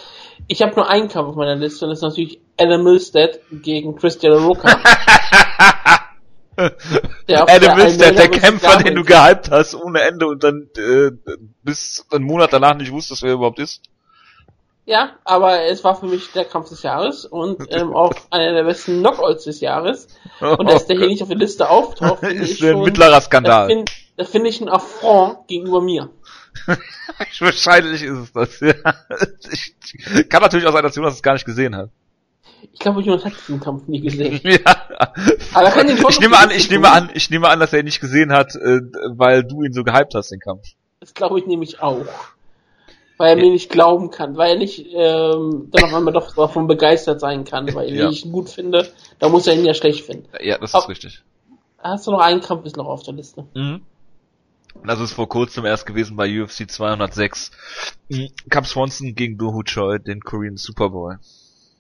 [0.48, 3.96] Ich habe nur einen Kampf auf meiner Liste und das ist natürlich Adam Milstead gegen
[3.96, 4.80] Christian Roca.
[7.28, 11.12] Der Adam Milstead, der Kämpfer, den du gehypt hast ohne Ende und dann äh,
[11.64, 13.82] bis einen Monat danach nicht wusstest, wer er überhaupt ist.
[14.86, 18.64] Ja, aber es war für mich der Kampf des Jahres und ähm, auch einer der
[18.64, 20.08] besten Knockouts des Jahres.
[20.40, 23.86] Und dass der hier nicht auf der Liste auftaucht, ist ein mittlerer Skandal.
[24.18, 26.10] Das finde find ich ein Affront gegenüber mir.
[27.40, 28.74] Wahrscheinlich ist es das, ja.
[29.52, 31.90] Ich, kann natürlich auch sein, dass Jonas es gar nicht gesehen hat.
[32.72, 34.40] Ich glaube, Jonas hat diesen Kampf nie gesehen.
[34.44, 34.60] ja.
[35.54, 37.86] Aber kann den ich nehme an, ich nehme an, ich nehme an, dass er ihn
[37.86, 38.82] nicht gesehen hat, äh,
[39.16, 40.64] weil du ihn so gehypt hast, den Kampf.
[41.00, 42.06] Das glaube ich nämlich auch.
[43.18, 43.44] Weil er ja.
[43.44, 47.44] mir nicht glauben kann, weil er nicht ähm, dann auf einmal doch davon begeistert sein
[47.44, 48.10] kann, weil ja.
[48.10, 50.28] ich ihn gut finde, da muss er ihn ja schlecht finden.
[50.42, 51.22] Ja, das ist Aber, richtig.
[51.78, 53.46] Hast du noch einen Kampf, ist noch auf der Liste.
[53.54, 53.82] Mhm.
[54.86, 57.52] Das ist vor kurzem erst gewesen bei UFC 206.
[58.50, 61.16] Cap Swanson gegen Do Choi, den Korean Superboy.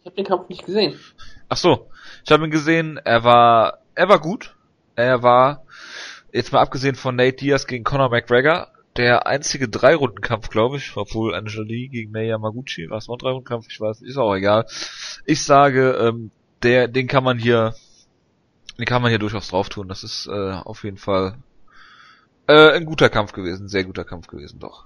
[0.03, 0.99] Ich habe den Kampf nicht gesehen.
[1.47, 1.89] Ach so,
[2.25, 2.97] ich habe ihn gesehen.
[2.97, 4.53] Er war, er war gut.
[4.97, 5.63] Er war
[6.33, 8.67] jetzt mal abgesehen von Nate Diaz gegen Conor McGregor
[8.97, 13.19] der einzige Drei-Runden-Kampf, glaube ich, obwohl Angela Lee gegen Mei Yamaguchi, war es noch ein
[13.19, 14.65] Drei-Runden-Kampf, ich weiß, ist auch egal.
[15.25, 16.31] Ich sage, ähm,
[16.61, 17.73] der, den kann man hier,
[18.77, 19.87] den kann man hier durchaus drauf tun.
[19.87, 21.37] Das ist äh, auf jeden Fall
[22.47, 24.85] äh, ein guter Kampf gewesen, sehr guter Kampf gewesen, doch.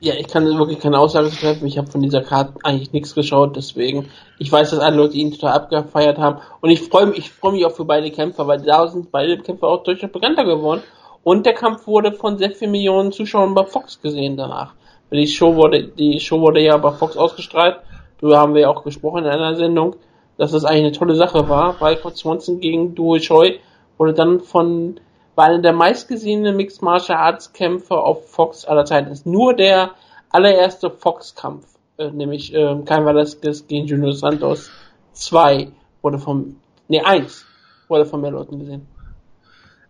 [0.00, 1.66] Ja, ich kann wirklich keine Aussage treffen.
[1.66, 4.08] Ich habe von dieser Karte eigentlich nichts geschaut, deswegen
[4.38, 7.52] ich weiß, dass alle Leute ihn total abgefeiert haben und ich freue mich, ich freue
[7.52, 10.82] mich auch für beide Kämpfer, weil da sind beide Kämpfer auch durchaus bekannter geworden
[11.24, 14.74] und der Kampf wurde von sehr vielen Millionen Zuschauern bei Fox gesehen danach.
[15.10, 17.78] Die Show wurde, die Show wurde ja bei Fox ausgestrahlt.
[18.20, 19.96] Darüber haben wir ja auch gesprochen in einer Sendung,
[20.36, 23.58] dass das eigentlich eine tolle Sache war, weil Swanson gegen Duo Choi
[23.96, 25.00] wurde dann von
[25.38, 29.12] war einer der meistgesehenen Mixed Martial Arts Kämpfe auf Fox aller Zeiten.
[29.12, 29.92] ist nur der
[30.30, 31.64] allererste Fox-Kampf,
[31.96, 34.68] äh, nämlich äh, Kein Velasquez gegen Junior Santos
[35.12, 35.70] 2
[36.02, 37.46] wurde vom, nee, 1
[37.86, 38.88] wurde von mehr Leuten gesehen.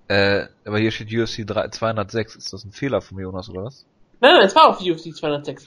[0.09, 2.37] Äh, aber hier steht UFC 3, 206.
[2.37, 3.87] Ist das ein Fehler von Jonas oder was?
[4.21, 5.67] Nein, nein, es war auf UFC 206.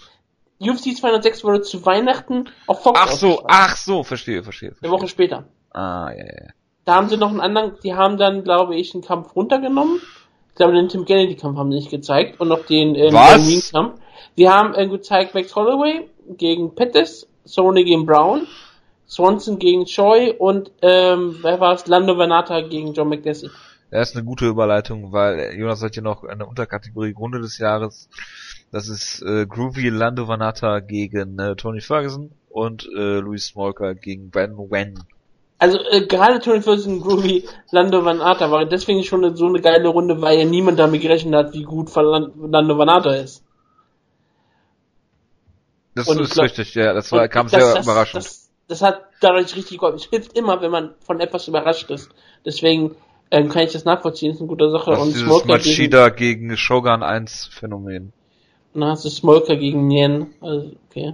[0.59, 4.87] UFC 206 wurde zu Weihnachten auf Fox Ach so, ach so, verstehe, verstehe, verstehe.
[4.87, 5.45] Eine Woche später.
[5.71, 6.60] Ah, ja, ja.
[6.91, 10.01] Da haben sie noch einen anderen, die haben dann, glaube ich, einen Kampf runtergenommen.
[10.49, 14.01] Ich glaube, den Tim Kennedy-Kampf haben sie nicht gezeigt und noch den ähm, kampf
[14.35, 18.45] Die haben äh, gezeigt Max Holloway gegen Pettis, Sony gegen Brown,
[19.07, 21.87] Swanson gegen Choi und ähm, wer war es?
[21.87, 23.49] Lando Vanata gegen John McDessie.
[23.89, 28.09] Das ist eine gute Überleitung, weil Jonas hat hier noch eine Unterkategorie Grunde des Jahres.
[28.73, 34.29] Das ist äh, Groovy Lando Vanata gegen äh, Tony Ferguson und äh, Louis Smolka gegen
[34.29, 34.99] Ben Wen.
[35.61, 40.19] Also äh, gerade Tony Ferguson, Groovy, Lando Vanata war deswegen schon so eine geile Runde,
[40.19, 43.43] weil ja niemand damit gerechnet hat, wie gut Lando Vanata ist.
[45.93, 48.25] Das und ist glaub, richtig, ja, das war, kam das, sehr das, überraschend.
[48.25, 49.97] Das, das, hat dadurch richtig geholfen.
[49.97, 52.09] Es hilft immer, wenn man von etwas überrascht ist.
[52.43, 52.95] Deswegen
[53.29, 54.89] ähm, kann ich das nachvollziehen, ist eine gute Sache.
[54.89, 58.13] Das und ist Smolka Machida gegen, gegen Shogun 1 Phänomen.
[58.73, 60.33] Und dann hast du Smolka gegen Nien.
[60.41, 61.13] Also, okay.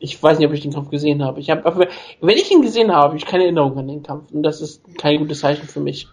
[0.00, 1.40] Ich weiß nicht, ob ich den Kampf gesehen habe.
[1.40, 1.88] Ich habe,
[2.20, 4.32] wenn ich ihn gesehen habe, habe ich keine Erinnerung an den Kampf.
[4.32, 6.08] Und das ist kein gutes Zeichen für mich.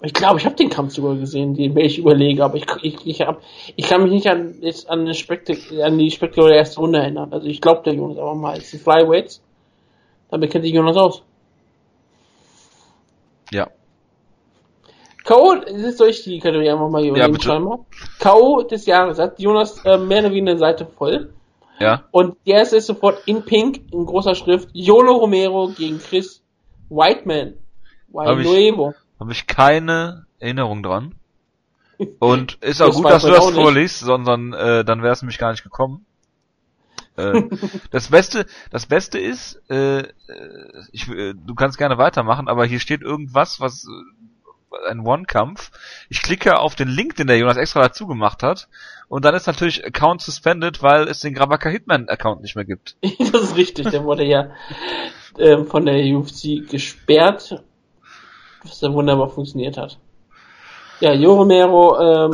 [0.00, 3.20] Ich glaube, ich habe den Kampf sogar gesehen, den ich überlege, aber ich, ich, ich,
[3.20, 3.42] hab,
[3.76, 7.32] ich kann mich nicht an, jetzt an, eine Spektak an die spektakuläre erste Runde erinnern.
[7.32, 8.56] Also ich glaube der Jonas aber mal.
[8.56, 9.42] Es sind Flyweights.
[10.30, 11.22] Damit kennt sich Jonas aus.
[13.50, 13.68] Ja.
[15.24, 15.52] K.O.
[15.52, 17.60] ist durch die Kategorie einfach mal hier ja, bitte.
[18.18, 18.62] K.O.
[18.62, 21.34] des Jahres hat Jonas äh, mehr oder weniger eine Seite voll.
[21.80, 22.04] Ja.
[22.10, 26.42] Und der ist sofort in Pink, in großer Schrift, Yolo Romero gegen Chris
[26.88, 27.54] Whiteman.
[28.14, 28.72] Habe ich,
[29.20, 31.14] hab ich keine Erinnerung dran.
[32.18, 35.50] Und ist auch gut, dass du das vorliest, sondern äh, dann wäre es nämlich gar
[35.50, 36.06] nicht gekommen.
[37.16, 37.42] Äh,
[37.90, 40.04] das Beste, das Beste ist, äh,
[40.92, 43.88] ich, äh, du kannst gerne weitermachen, aber hier steht irgendwas, was äh,
[44.88, 45.70] ein One-Kampf.
[46.08, 48.68] Ich klicke auf den Link, den der Jonas extra dazu gemacht hat,
[49.08, 52.96] und dann ist natürlich Account suspended, weil es den Grabaka Hitman Account nicht mehr gibt.
[53.32, 54.50] das ist richtig, der wurde ja
[55.38, 57.62] ähm, von der UFC gesperrt,
[58.62, 59.98] was dann wunderbar funktioniert hat.
[61.00, 62.30] Ja, Jo Romero, ähm,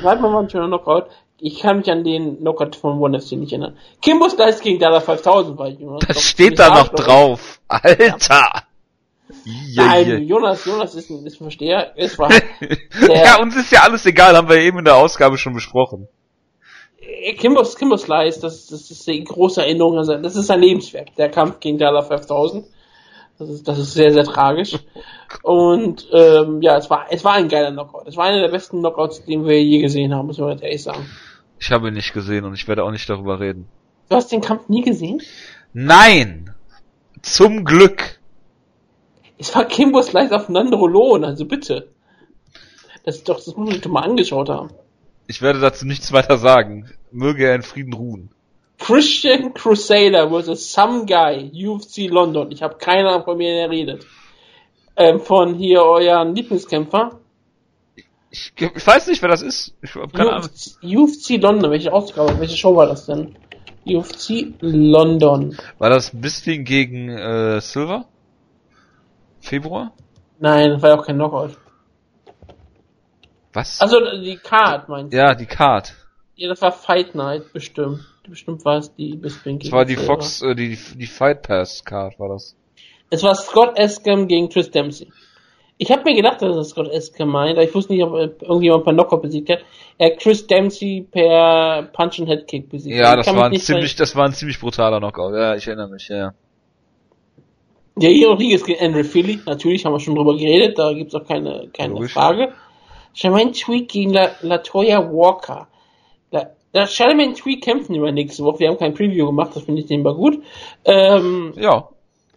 [0.00, 1.06] bleibt mal ein schöner Knockout.
[1.38, 3.76] Ich kann mich an den Knockout von One FC nicht erinnern.
[4.00, 6.04] Kimbo Slice gegen Dada 5000 war Jonas.
[6.06, 7.60] Das steht da noch drauf.
[7.68, 8.16] Alter!
[8.28, 8.62] Ja.
[9.74, 11.92] Nein, Jonas, Jonas ist ein, ist ein Versteher.
[11.96, 12.30] Es war
[13.08, 16.08] ja, uns ist ja alles egal, haben wir eben in der Ausgabe schon besprochen.
[16.98, 21.14] Äh, Kimbo, Kimbo Slice, das, das ist die große Erinnerung, also das ist sein Lebenswerk,
[21.16, 22.66] der Kampf gegen Dada 5000.
[23.38, 24.78] Das ist, das ist sehr, sehr tragisch.
[25.42, 28.06] Und ähm, ja, es war, es war ein geiler Knockout.
[28.06, 30.82] Es war einer der besten Knockouts, den wir je gesehen haben, muss man ganz ehrlich
[30.82, 31.04] sagen.
[31.58, 33.66] Ich habe ihn nicht gesehen und ich werde auch nicht darüber reden.
[34.08, 35.20] Du hast den Kampf nie gesehen?
[35.72, 36.54] Nein!
[37.22, 38.20] Zum Glück!
[39.38, 41.88] Es war Kimbo Slice auf Nandrolon, also bitte.
[43.04, 44.70] Das ist doch, das muss sich doch mal angeschaut haben.
[45.26, 46.90] Ich werde dazu nichts weiter sagen.
[47.10, 48.30] Möge er in Frieden ruhen.
[48.78, 52.50] Christian Crusader versus Some Guy, UFC London.
[52.50, 54.06] Ich habe keine Ahnung, von mir der redet.
[54.96, 57.20] Ähm, von hier euren Lieblingskämpfer.
[58.30, 59.74] Ich, ich weiß nicht, wer das ist.
[59.80, 60.48] Ich habe keine Ahnung.
[60.48, 63.36] UFC, UFC London, welche Ausgabe, welche Show war das denn?
[63.86, 65.56] UFC London.
[65.78, 68.06] War das Bisping gegen äh, Silver?
[69.44, 69.92] Februar?
[70.38, 71.56] Nein, das war ja auch kein Knockout.
[73.52, 73.80] Was?
[73.80, 75.16] Also die Card meinst du?
[75.16, 75.94] ja, die Card.
[76.34, 78.00] Ja, das war Fight Night, bestimmt.
[78.28, 80.14] Bestimmt war es die Bisping Das war die Silver.
[80.14, 82.56] Fox, äh, die, die Fight Pass Card war das.
[83.10, 85.08] Es war Scott Escam gegen Chris Dempsey.
[85.76, 88.84] Ich habe mir gedacht, dass es Scott Escam meint, aber ich wusste nicht, ob irgendjemand
[88.84, 89.60] per Knockout besiegt hat.
[89.98, 92.96] Er hat Chris Dempsey per Punch and Head Kick besiegt.
[92.96, 95.34] Ja, das war ein ziemlich, das war ein ziemlich brutaler Knockout.
[95.34, 96.32] Ja, ich erinnere mich, ja.
[97.96, 101.24] Der hier Rodriguez gegen Andrew Philly, natürlich haben wir schon drüber geredet, da gibt's auch
[101.26, 102.12] keine, keine Logisch.
[102.12, 102.52] Frage.
[103.12, 105.68] Charmaine Tweak gegen La, Latoya Walker.
[106.32, 109.80] La, La, Charmaine Tweak kämpfen über nächste Woche, wir haben kein Preview gemacht, das finde
[109.82, 110.42] ich nebenbei gut.
[110.84, 111.88] Ähm, Ja.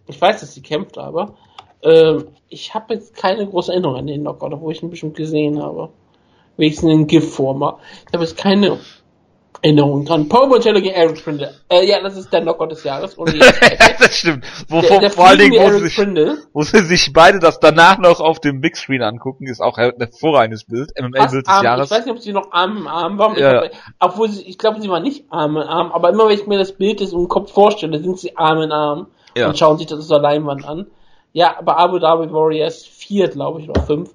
[0.06, 1.34] ich weiß, dass sie kämpft, aber
[1.82, 5.60] ähm, ich habe jetzt keine große Erinnerung an den Knockout, obwohl ich ihn bestimmt gesehen
[5.60, 5.90] habe.
[6.56, 7.78] Wenigstens in GIF-Format.
[8.06, 8.78] Ich habe jetzt keine
[9.60, 10.28] Erinnerung dran.
[10.28, 11.52] Paul Montello gegen Eric Prindle.
[11.68, 13.16] Äh, ja, das ist der Knockout des Jahres.
[13.98, 14.44] Das stimmt.
[14.68, 15.98] Wo, der, vor, der vor allen Dingen, wo sie, sich,
[16.52, 19.92] wo sie sich beide das danach noch auf dem Big Screen angucken, ist auch ein
[19.98, 20.90] hervorragendes Bild.
[21.00, 21.58] MMA-Bild fast des Arm.
[21.58, 21.90] Ich Jahres.
[21.90, 23.36] weiß nicht, ob sie noch Arm in Arm waren.
[23.36, 26.28] Ja, Ich glaub, Obwohl sie, ich glaube, sie waren nicht Arm in Arm, aber immer
[26.28, 29.48] wenn ich mir das Bild des im Kopf vorstelle, sind sie Arm in Arm Ja.
[29.48, 30.86] und schauen sich das aus der Leinwand an.
[31.32, 34.08] Ja, aber Abu Dhabi Warriors 4, glaube ich, oder 5.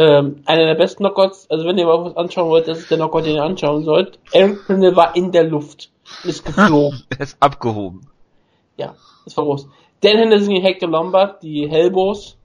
[0.00, 2.98] Ähm, einer der besten Knockouts, also wenn ihr mal was anschauen wollt, das ist der
[2.98, 4.18] Knockout, den ihr anschauen sollt.
[4.32, 5.90] Eric Prindle war in der Luft.
[6.24, 7.02] Ist geflogen.
[7.10, 8.06] Er ist abgehoben.
[8.76, 8.94] ja,
[9.24, 9.66] das war groß.
[10.02, 12.36] Dan Henderson gegen Hector Lombard, die Hellbows.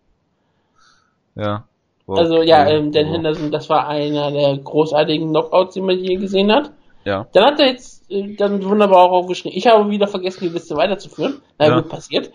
[1.35, 1.65] Ja.
[2.05, 2.17] Wow.
[2.19, 3.13] Also ja, ähm, Dan Wow.
[3.13, 6.71] Henderson, das war einer der großartigen Knockouts, die man je gesehen hat.
[7.05, 7.27] Ja.
[7.33, 9.57] Dann hat er jetzt äh, dann wunderbar auch aufgeschrieben.
[9.57, 11.41] Ich habe wieder vergessen, die Liste weiterzuführen.
[11.59, 11.75] Na Ja.
[11.79, 12.31] gut, passiert.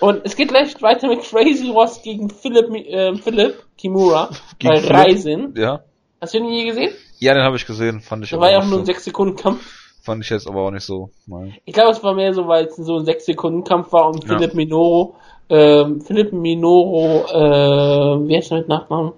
[0.00, 4.80] Und es geht gleich weiter mit Crazy Ross gegen Philipp, äh, Philipp Kimura Gegen bei
[4.80, 5.06] Philipp?
[5.06, 5.54] Ryzen.
[5.56, 5.80] Ja.
[6.20, 6.92] Hast du ihn je gesehen?
[7.18, 9.60] Ja, den habe ich gesehen, fand ich Da war ja auch nur ein so, 6-Sekunden-Kampf.
[10.02, 11.10] fand ich jetzt aber auch nicht so.
[11.26, 11.56] Nein.
[11.64, 14.36] Ich glaube, es war mehr so, weil es so ein 6-Sekunden-Kampf war und Ja.
[14.36, 15.16] Philipp Minoro,
[15.50, 19.12] ähm, Philipp Minoro, äh, wie heißt er mit Nachnamen?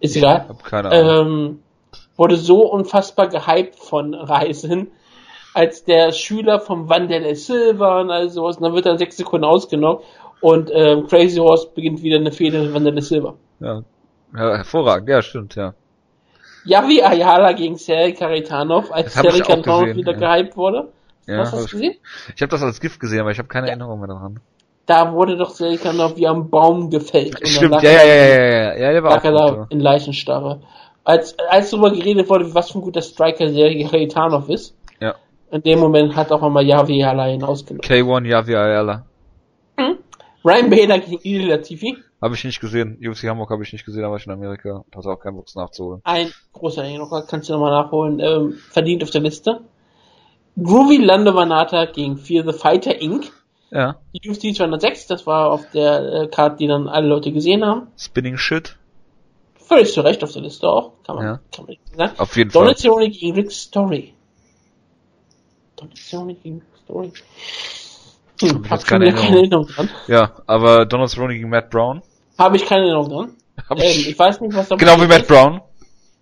[0.00, 0.46] Ist egal.
[0.48, 1.26] Hab keine Ahnung.
[1.26, 1.62] ähm,
[2.16, 4.92] wurde so unfassbar gehypt von Reisen,
[5.54, 9.44] als der Schüler vom Wanderlei Silva und all sowas, und dann wird er sechs Sekunden
[9.44, 10.04] ausgenockt
[10.40, 13.34] und ähm, Crazy Horse beginnt wieder eine Fehde mit Wanderlei Silva.
[13.60, 13.82] ja.
[14.34, 14.56] ja.
[14.56, 15.74] Hervorragend, ja, stimmt, ja.
[16.64, 20.36] Yavi Ayala gegen Sergei Karitanov, als ich auch Karitanov wieder ja.
[20.36, 20.88] gehypt wurde.
[21.26, 21.94] Ja, Hast du das ich- gesehen?
[22.36, 24.40] Ich habe das als Gift gesehen, aber ich habe keine Erinnerung mehr daran.
[24.86, 27.40] Da wurde doch Sergei Karitanov wie am Baum gefällt.
[27.40, 29.66] Und Stimmt, ja, ja, ja, ja, ja, ja, der war lag auch gut, ja.
[29.70, 30.60] in Leichenstarre.
[31.04, 34.81] Als, als darüber geredet wurde, was für ein guter Striker Sergei Karitanov ist, Ja.
[35.52, 37.82] In dem Moment hat auch einmal Yavi Ayala hinausgenommen.
[37.88, 39.04] K1 Javi Ayala.
[40.44, 41.96] Ryan Bader gegen Idil Latifi.
[42.20, 42.98] Habe ich nicht gesehen.
[43.00, 44.84] UFC Hamburg habe ich nicht gesehen, aber ich in Amerika.
[44.94, 46.00] Hatte auch keinen Bock nachzuholen.
[46.04, 48.18] Ein großer Knocker, kannst du nochmal nachholen.
[48.18, 49.60] Ähm, verdient auf der Liste.
[50.60, 53.30] Groovy Landovanata gegen Fear the Fighter Inc.
[53.70, 53.96] Ja.
[54.26, 57.86] UFC 206, das war auf der äh, Karte, die dann alle Leute gesehen haben.
[57.96, 58.76] Spinning Shit.
[59.54, 60.92] Völlig zu Recht auf der Liste auch.
[61.06, 61.40] Kann man, Ja.
[61.54, 62.12] kann man nicht sagen.
[62.18, 62.62] Auf jeden Fall.
[62.64, 64.12] Donationi gegen Rick Story.
[68.40, 69.88] Hm, ich hab keine keine Erinnerung dran.
[70.08, 72.02] Ja, aber Donald Cerrone gegen Matt Brown.
[72.38, 73.36] Habe ich keine Erinnerung dran.
[73.68, 75.60] Hab Ähm, ich, weiß nicht, was da genau wie Matt Brown.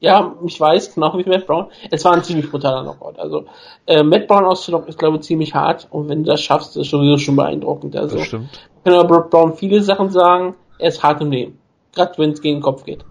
[0.00, 1.70] Ja, ich weiß, genau wie Matt Brown.
[1.90, 3.18] Es war ein ziemlich brutaler Knockout.
[3.18, 3.44] Also,
[3.86, 5.88] äh, Matt Brown auszulocken ist, glaube ich, ziemlich hart.
[5.90, 7.94] Und wenn du das schaffst, ist sowieso schon beeindruckend.
[7.96, 8.48] Also, Das stimmt.
[8.82, 10.56] kann aber Matt Brown viele Sachen sagen.
[10.78, 11.58] Er ist hart im Leben.
[11.94, 13.04] Gerade wenn es gegen den Kopf geht.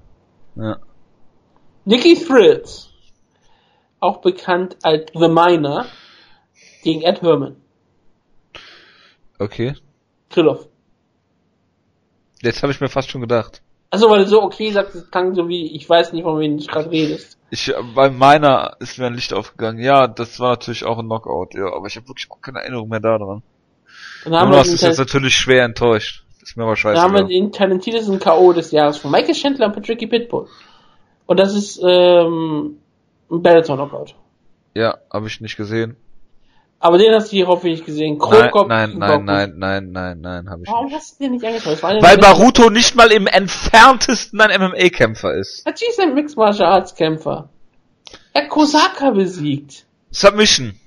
[0.56, 0.78] Ja.
[1.86, 2.90] Nicky Thrills.
[4.00, 5.86] Auch bekannt als The Miner.
[6.84, 7.58] Gegen Ed Herman.
[9.38, 9.76] Okay.
[10.30, 10.68] Krillov.
[12.42, 13.62] Jetzt habe ich mir fast schon gedacht.
[13.90, 16.58] Also, weil du so okay sagst, es klang so wie, ich weiß nicht, von wem
[16.58, 17.38] du gerade redest.
[17.50, 19.82] Ich, bei meiner ist mir ein Licht aufgegangen.
[19.82, 22.90] Ja, das war natürlich auch ein Knockout, ja, aber ich habe wirklich auch keine Erinnerung
[22.90, 23.42] mehr daran.
[24.24, 26.24] Dann haben, Jonas ist jetzt natürlich schwer enttäuscht.
[26.42, 27.34] Ist mir aber dann haben wir scheiße.
[27.34, 28.54] den talentiertesten K.O.
[28.54, 30.48] des Jahres von Michael Chandler und Patricky Pitbull.
[31.26, 32.78] Und das ist ähm,
[33.32, 34.16] ein Bellator-Knockout.
[34.76, 35.98] Ja, habe ich nicht gesehen.
[36.82, 38.18] Aber den hast du hier hoffentlich gesehen.
[38.18, 39.24] Nein, Krokop nein, nein, Goku.
[39.24, 40.96] nein, nein, nein, nein, habe ich Warum nicht.
[40.96, 41.84] hast du den nicht angeschaut?
[41.84, 45.66] Weil Baruto nicht mal im entferntesten ein MMA-Kämpfer ist.
[45.66, 47.50] Natürlich ist ein Mixed Martial Arts Kämpfer.
[48.34, 49.86] Er hat Kosaka besiegt.
[50.12, 50.80] Submission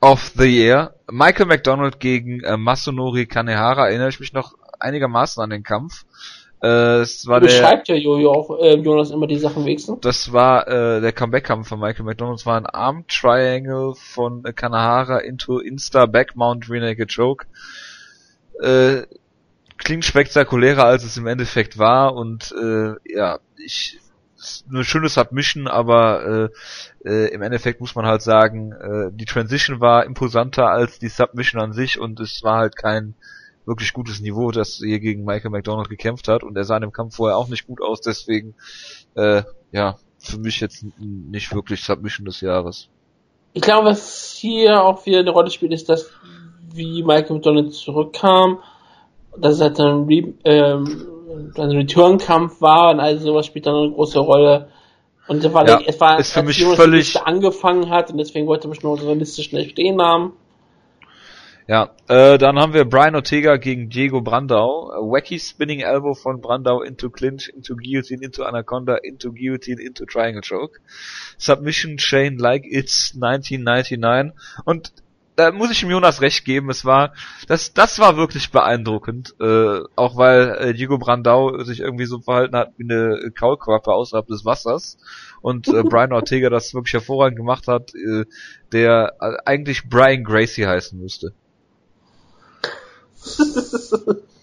[0.00, 0.94] of the Year.
[1.10, 3.88] Michael McDonald gegen äh, Masunori Kanehara.
[3.88, 6.04] Erinnere ich mich noch einigermaßen an den Kampf.
[6.64, 10.00] Äh, es war der, Beschreibt ja Jojo auch, äh, Jonas immer die Sachen wenigstens.
[10.00, 12.38] das war äh, der Comeback-Kampf von Michael McDonald.
[12.38, 17.44] Es war ein Arm Triangle von äh, Kanehara into Insta Backmount Rear Naked Choke.
[18.62, 19.02] Äh,
[19.76, 23.98] klingt spektakulärer als es im Endeffekt war und äh, ja, ich
[24.36, 26.50] ist eine schöne Submission, aber
[27.04, 31.08] äh, äh, im Endeffekt muss man halt sagen, äh, die Transition war imposanter als die
[31.08, 33.14] Submission an sich und es war halt kein
[33.66, 36.92] wirklich gutes Niveau, das hier gegen Michael McDonald gekämpft hat und er sah in dem
[36.92, 38.54] Kampf vorher auch nicht gut aus, deswegen
[39.14, 39.42] äh,
[39.72, 42.88] ja, für mich jetzt nicht wirklich Submission des Jahres.
[43.52, 46.10] Ich glaube, was hier auch wieder eine Rolle spielt, ist, dass
[46.72, 48.58] wie Michael McDonald zurückkam,
[49.38, 51.06] dass es halt ein, Re ähm,
[51.56, 54.68] ein Return-Kampf war und all sowas spielt dann eine große Rolle.
[55.26, 58.68] Und es war, Ja, es war ist für mich völlig- angefangen hat und deswegen wollte
[58.68, 60.32] man schon unsere Liste schnell stehen haben.
[61.66, 64.90] Ja, äh, dann haben wir Brian Ortega gegen Diego Brandau.
[65.10, 70.42] Wacky spinning elbow von Brandau into clinch, into guillotine, into anaconda, into guillotine, into triangle
[70.42, 70.80] choke.
[71.38, 74.34] Submission chain like it's 1999.
[74.66, 74.92] Und
[75.36, 77.14] da muss ich dem Jonas recht geben, es war,
[77.48, 82.56] das, das war wirklich beeindruckend, äh, auch weil äh, Diego Brandau sich irgendwie so verhalten
[82.56, 84.98] hat wie eine Kaulquappe außerhalb des Wassers
[85.40, 88.26] und äh, Brian Ortega das wirklich hervorragend gemacht hat, äh,
[88.70, 91.32] der äh, eigentlich Brian Gracie heißen müsste.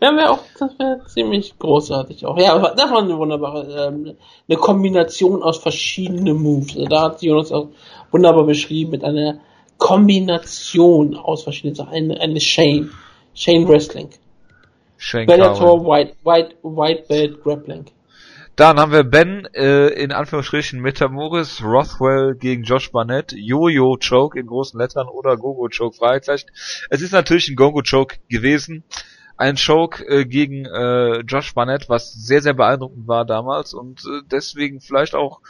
[0.00, 2.36] Ja, wäre auch, das wäre ziemlich großartig auch.
[2.36, 4.16] Ja, das war eine wunderbare, ähm,
[4.48, 6.74] eine Kombination aus verschiedenen Moves.
[6.76, 7.68] Also da hat Jonas auch
[8.10, 9.40] wunderbar beschrieben mit einer
[9.78, 11.92] Kombination aus verschiedenen Sachen.
[11.92, 12.90] Eine, eine Shane.
[13.34, 14.10] Shane Wrestling.
[14.96, 15.84] Shane Bellator.
[15.86, 17.84] White, White, White Belt Grappling.
[18.56, 24.46] Dann haben wir Ben äh, in Anführungsstrichen Metamoris Rothwell gegen Josh Barnett, Jojo Choke in
[24.46, 26.50] großen Lettern oder Gogo Choke Fragezeichen.
[26.90, 28.84] Es ist natürlich ein Gogo Choke gewesen.
[29.38, 34.20] Ein Choke äh, gegen äh, Josh Barnett, was sehr, sehr beeindruckend war damals und äh,
[34.30, 35.40] deswegen vielleicht auch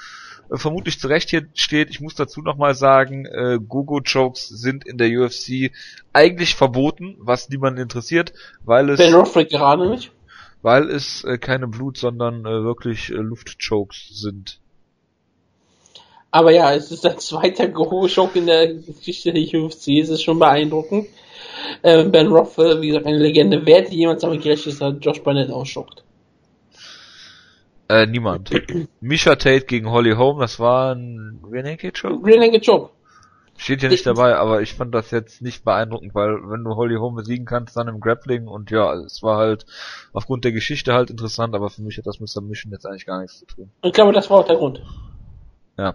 [0.48, 1.90] äh, vermutlich zu Recht hier steht.
[1.90, 5.72] Ich muss dazu nochmal sagen, äh, Gogo Chokes sind in der UFC
[6.12, 8.32] eigentlich verboten, was niemanden interessiert,
[8.64, 10.12] weil es Ben Rothwell gerade nicht.
[10.62, 14.60] Weil es äh, keine Blut, sondern äh, wirklich äh, Luftchokes sind.
[16.30, 19.88] Aber ja, es ist ein zweiter Go-Schock in der Geschichte der UFC.
[20.00, 21.08] Es ist schon beeindruckend.
[21.82, 23.64] Äh, ben Rothwell, wie gesagt, eine Legende.
[23.64, 26.02] Wer hätte jemals damit gerechnet, dass Josh Barnett ausschockt?
[27.88, 28.50] Äh, niemand.
[29.00, 32.24] Misha Tate gegen Holly Holm, das war ein Renegade Choke?
[32.24, 32.90] Renegade Choke.
[33.62, 36.96] Steht hier nicht dabei, aber ich fand das jetzt nicht beeindruckend, weil wenn du Holly
[36.96, 39.66] Holm besiegen kannst, dann im Grappling und ja, es war halt
[40.12, 43.20] aufgrund der Geschichte halt interessant, aber für mich hat das mit Submission jetzt eigentlich gar
[43.20, 43.70] nichts zu tun.
[43.82, 44.82] Ich glaube, das war auch der Grund.
[45.78, 45.94] Ja.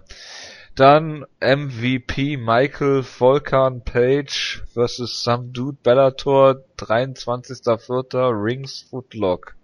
[0.76, 8.44] Dann MVP Michael Volkan Page versus some dude Bellator 23.04.
[8.44, 9.56] Rings Footlock.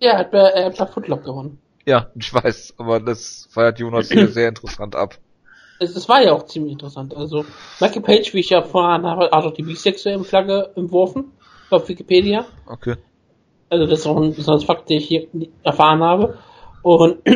[0.00, 1.60] Ja, er hat bei, er hat bei Footlock gewonnen.
[1.86, 5.18] Ja, ich weiß, aber das feiert Jonas hier sehr interessant ab.
[5.82, 7.14] Es, es war ja auch ziemlich interessant.
[7.16, 7.44] Also,
[7.80, 11.32] Michael Page, wie ich ja vorhin habe, hat auch die bisexuelle Flagge entworfen.
[11.70, 12.44] Auf Wikipedia.
[12.66, 12.96] Okay.
[13.70, 15.26] Also, das ist auch ein besonderes Fakt, den ich hier
[15.62, 16.38] erfahren habe.
[16.82, 17.18] Und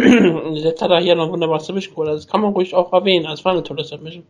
[0.55, 2.09] jetzt hat er hier noch wunderbar Submission geholt.
[2.09, 3.27] Also, das kann man ruhig auch erwähnen.
[3.27, 4.24] Also, es war eine tolle Submission.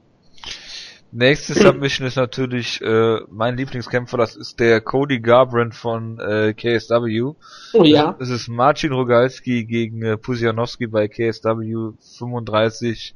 [1.18, 7.32] Nächste Submission ist natürlich äh, mein Lieblingskämpfer, das ist der Cody Garbrandt von äh, KSW.
[7.72, 8.14] Oh ja.
[8.20, 13.14] Es ist Marcin Rogalski gegen äh, Pusianowski bei KSW 35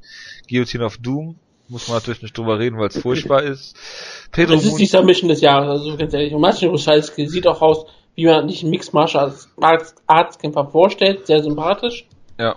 [0.49, 1.35] Guillotine of Doom.
[1.69, 3.75] Muss man natürlich nicht drüber reden, weil es furchtbar ist.
[4.31, 6.33] Pedro Das ist die Submission des Jahres, also ganz ehrlich.
[6.33, 11.27] Und Marcin Rusalski sieht auch aus, wie man sich einen Mixed Martial Arts Arztkämpfer vorstellt.
[11.27, 12.07] Sehr sympathisch.
[12.39, 12.55] ja,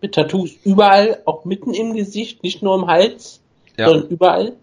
[0.00, 3.41] Mit Tattoos überall, auch mitten im Gesicht, nicht nur im Hals,
[3.76, 4.56] ja, sondern überall.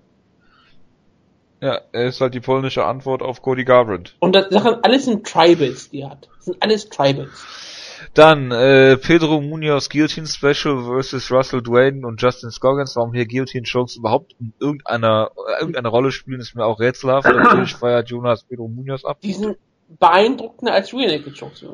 [1.62, 4.16] ja, er ist halt die polnische Antwort auf Cody Garbrandt.
[4.20, 6.30] Und das Sachen, alles sind Tribals, die er hat.
[6.38, 7.30] Das sind alles Tribals.
[8.14, 12.96] Dann äh, Pedro Munoz Guillotine Special versus Russell Dwayne und Justin Scoggins.
[12.96, 17.28] Warum hier Guillotine Chokes überhaupt in irgendeiner, äh, irgendeine Rolle spielen, ist mir auch rätselhaft.
[17.36, 19.20] Natürlich feiert Jonas Pedro Munoz ab.
[19.22, 19.58] Die sind
[20.00, 21.66] beeindruckender als Real Naked Chokes.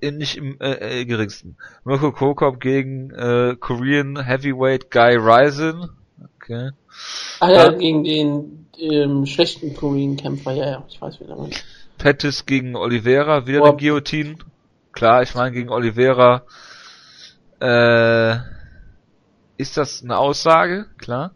[0.00, 1.56] Eh nicht im äh, äh, geringsten.
[1.84, 5.90] Mirko Krokop gegen äh, Korean Heavyweight Guy Ryzen.
[6.48, 6.70] Okay.
[7.40, 7.70] Ah ja, Ja.
[7.72, 11.62] gegen den ähm, schlechten Korean-Kämpfer, ja, ja, ich weiß, wie der meint.
[11.98, 13.64] Pettis gegen Oliveira, wieder Oh.
[13.66, 14.36] eine Guillotine.
[14.92, 16.42] Klar, ich meine gegen Oliveira
[17.60, 18.36] äh,
[19.56, 21.32] ist das eine Aussage, klar.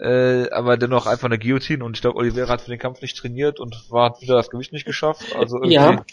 [0.00, 3.16] Äh, aber dennoch einfach eine Guillotine und ich glaube, Oliveira hat für den Kampf nicht
[3.16, 5.34] trainiert und war hat wieder das Gewicht nicht geschafft.
[5.34, 6.04] Also irgendwie Ja.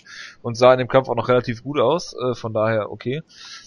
[0.41, 3.21] und sah in dem Kampf auch noch relativ gut aus, äh, von daher okay.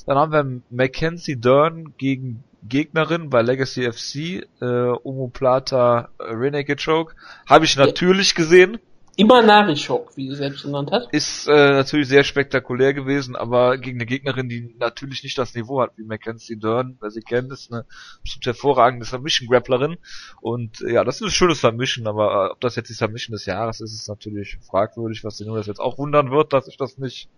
[0.06, 7.14] Dann haben wir Mackenzie Dern gegen Gegnerin bei Legacy FC, äh, Omoplata äh, Renegade Choke.
[7.46, 8.78] Habe ich natürlich gesehen.
[9.16, 11.08] Immer Narischok, wie sie selbst genannt hat.
[11.12, 15.80] Ist äh, natürlich sehr spektakulär gewesen, aber gegen eine Gegnerin, die natürlich nicht das Niveau
[15.80, 17.84] hat wie Mackenzie Dern, wer sie kennt, ist eine
[18.22, 19.96] bestimmt hervorragende Submission-Grapplerin.
[20.40, 23.32] Und äh, ja, das ist ein schönes Submission, aber äh, ob das jetzt die Submission
[23.32, 26.76] des Jahres ist, ist natürlich fragwürdig, was den das jetzt auch wundern wird, dass ich
[26.76, 27.28] das nicht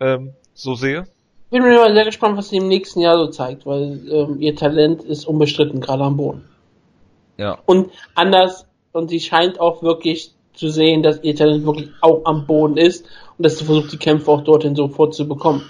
[0.00, 1.06] ähm, so sehe.
[1.54, 4.56] Bin mir mal sehr gespannt, was sie im nächsten Jahr so zeigt, weil ähm, ihr
[4.56, 6.48] Talent ist unbestritten, gerade am Boden.
[7.36, 7.60] Ja.
[7.64, 12.48] Und anders, und sie scheint auch wirklich zu sehen, dass ihr Talent wirklich auch am
[12.48, 13.06] Boden ist
[13.38, 15.62] und dass sie versucht, die Kämpfe auch dorthin sofort zu bekommen.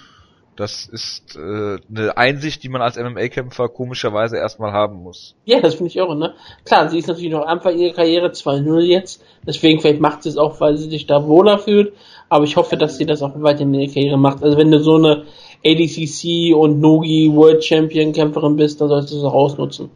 [0.56, 5.35] Das ist äh, eine Einsicht, die man als MMA-Kämpfer komischerweise erstmal haben muss.
[5.44, 6.32] Ja, das finde ich irre, ne?
[6.65, 10.39] Klar, sie ist natürlich noch einfach ihre Karriere 2-0 jetzt, deswegen vielleicht macht sie es
[10.39, 11.93] auch, weil sie sich da wohler fühlt,
[12.31, 14.43] aber ich hoffe, dass sie das auch weiterhin in ihrer Karriere macht.
[14.43, 15.24] Also wenn du so eine
[15.65, 19.91] ADCC und Nogi World Champion Kämpferin bist, dann solltest du es auch ausnutzen.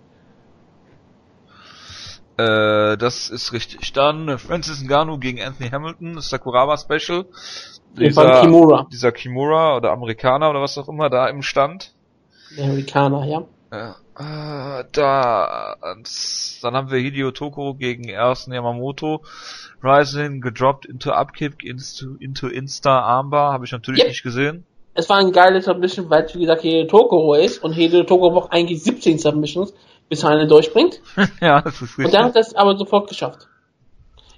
[2.36, 3.92] Äh, das ist richtig.
[3.92, 7.26] Dann Francis Ngannou gegen Anthony Hamilton, das Sakuraba Special.
[8.12, 11.92] Von Kimura, dieser Kimura oder Amerikaner oder was auch immer da im Stand.
[12.56, 13.44] der Amerikaner, ja.
[13.72, 15.74] Ja, äh, da,
[16.62, 19.24] dann haben wir Hideo Toko gegen Ersten Yamamoto.
[19.82, 24.08] Rising gedroppt into Upkick into, into Insta Armbar, habe ich natürlich Yep.
[24.08, 24.64] nicht gesehen.
[24.98, 28.32] Es war ein geiles Submission, weil es wie gesagt Hideo Tokoro ist und Hideo Tokoro
[28.32, 29.72] braucht eigentlich 17 Submissions,
[30.08, 31.00] bis er eine durchbringt.
[31.40, 32.14] ja, das ist Und richtig.
[32.18, 33.46] er hat das aber sofort geschafft.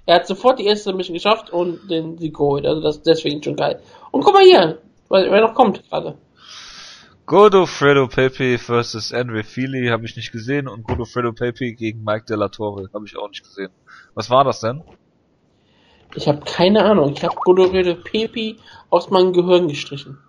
[0.05, 2.67] Er hat sofort die erste Submission geschafft und den Sieg geholt.
[2.67, 3.81] Also das ist deswegen schon geil.
[4.11, 4.77] Und guck mal hier,
[5.09, 6.15] wer noch kommt gerade.
[7.25, 12.49] Godofredo Pepe versus Andre Feely habe ich nicht gesehen und Godofredo Pepe gegen Mike Della
[12.49, 13.71] Torre habe ich auch nicht gesehen.
[14.13, 14.83] Was war das denn?
[16.13, 17.13] Ich habe keine Ahnung.
[17.13, 18.57] Ich habe Godorede Pepi
[18.91, 20.19] aus meinem Gehirn gestrichen.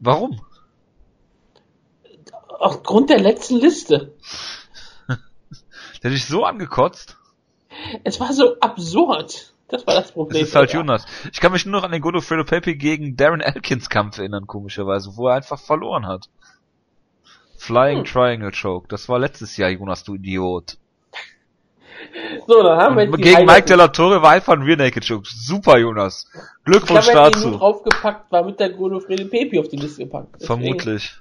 [0.00, 0.40] Warum?
[2.58, 4.14] Aufgrund der letzten Liste.
[6.02, 7.16] Der dich so angekotzt.
[8.04, 9.54] Es war so absurd.
[9.68, 10.42] Das war das Das Problem.
[10.42, 11.06] ist halt Jonas.
[11.32, 15.16] Ich kann mich nur noch an den Godofredo Pepe gegen Darren Elkins Kampf erinnern, komischerweise,
[15.16, 16.28] wo er einfach verloren hat.
[17.56, 18.04] Flying Hm.
[18.04, 18.88] Triangle Choke.
[18.88, 20.78] Das war letztes Jahr, Jonas, du Idiot.
[22.46, 23.66] So, dann haben wir jetzt die gegen Mike Highlights.
[23.70, 25.26] Della Torre war einfach ein Rear Naked Choke.
[25.28, 26.26] Super, Jonas.
[26.34, 27.58] Ich Glückwunsch habe jetzt den nur dazu.
[27.58, 30.28] draufgepackt, war mit der Godofrede Pepi auf die Liste gepackt.
[30.40, 31.12] Deswegen- Vermutlich.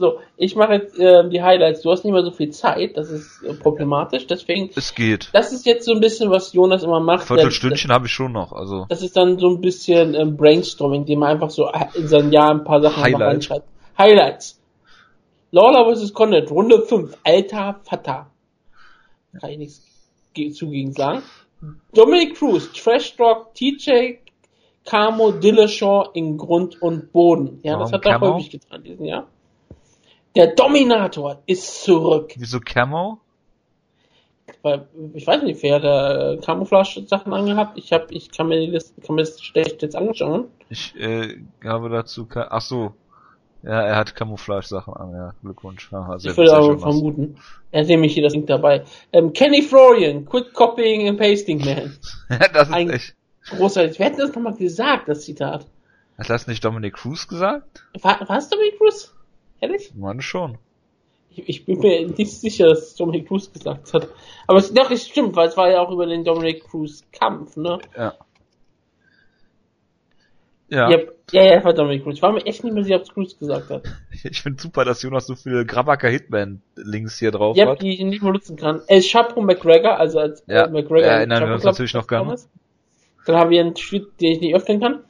[0.00, 1.82] So, ich mache jetzt äh, die Highlights.
[1.82, 4.28] Du hast nicht mehr so viel Zeit, das ist äh, problematisch.
[4.28, 5.28] Deswegen, Es geht.
[5.32, 7.26] das ist jetzt so ein bisschen, was Jonas immer macht.
[7.26, 8.86] Viertelstündchen habe ich schon noch, also.
[8.88, 12.52] Das ist dann so ein bisschen ähm, Brainstorming, dem man einfach so in seinem Jahr
[12.52, 13.22] ein paar Sachen Highlight.
[13.22, 13.66] reinschreibt.
[13.98, 14.60] Highlights.
[15.50, 16.12] Lawler vs.
[16.14, 17.16] Condit, Runde 5.
[17.24, 18.30] Alter Vater.
[19.40, 19.80] Kann ich nichts
[20.50, 21.22] zugegen sagen.
[21.92, 24.18] Dominic Cruz, Trash Talk, TJ,
[24.84, 27.60] Camo, Dillashaw in Grund und Boden.
[27.62, 28.34] Ja, das Warum hat er Camo?
[28.34, 29.26] häufig getan diesen Jahr.
[30.36, 32.34] Der Dominator ist zurück.
[32.36, 33.18] Wieso Camo?
[34.62, 37.76] Weil, ich weiß nicht, wer hat da Camouflage-Sachen angehabt?
[37.76, 40.46] Ich hab, ich kann mir die Liste, kann mir das schlecht jetzt anschauen.
[40.70, 42.94] Ich äh, habe dazu Ach so.
[43.62, 45.34] Ja, er hat Camouflage-Sachen an, ja.
[45.42, 45.92] Glückwunsch.
[45.92, 47.36] Aha, Ich würde aber vermuten.
[47.72, 48.84] Er hat nämlich hier das Link dabei.
[49.12, 51.96] Ähm, Kenny Florian, Quick Copying and Pasting Man.
[52.52, 53.14] das ist Ein- echt.
[53.50, 53.98] Großartig.
[53.98, 55.66] Wer hat das nochmal gesagt, das Zitat?
[56.18, 57.84] Hat das nicht Dominic Cruz gesagt?
[58.02, 59.14] War, war es Dominic Cruz?
[59.60, 59.88] Ehrlich?
[59.90, 60.58] Ich meine schon.
[61.30, 64.08] Ich, ich bin mir nicht sicher, dass es Dominic Cruz gesagt hat.
[64.46, 67.56] Aber es, doch, es stimmt, weil es war ja auch über den Dominic Cruz Kampf,
[67.56, 67.78] ne?
[67.96, 68.14] Ja.
[70.70, 70.98] Ja, Ja,
[71.32, 71.60] ja, ja,
[71.98, 72.14] Cruz.
[72.16, 73.82] Ich war mir echt nicht mehr sicher, ob es Cruz gesagt hat.
[74.24, 77.82] ich finde super, dass Jonas so viele Grabacker Hitman-Links hier drauf Ja, hat.
[77.82, 78.82] die ich nicht mehr nutzen kann.
[78.86, 81.06] El Chapo McGregor, also als Ja, äh, McGregor.
[81.08, 82.24] erinnern wir uns Club natürlich noch gern.
[82.24, 82.48] Thomas.
[83.26, 85.00] Dann haben wir einen Tweet, den ich nicht öffnen kann.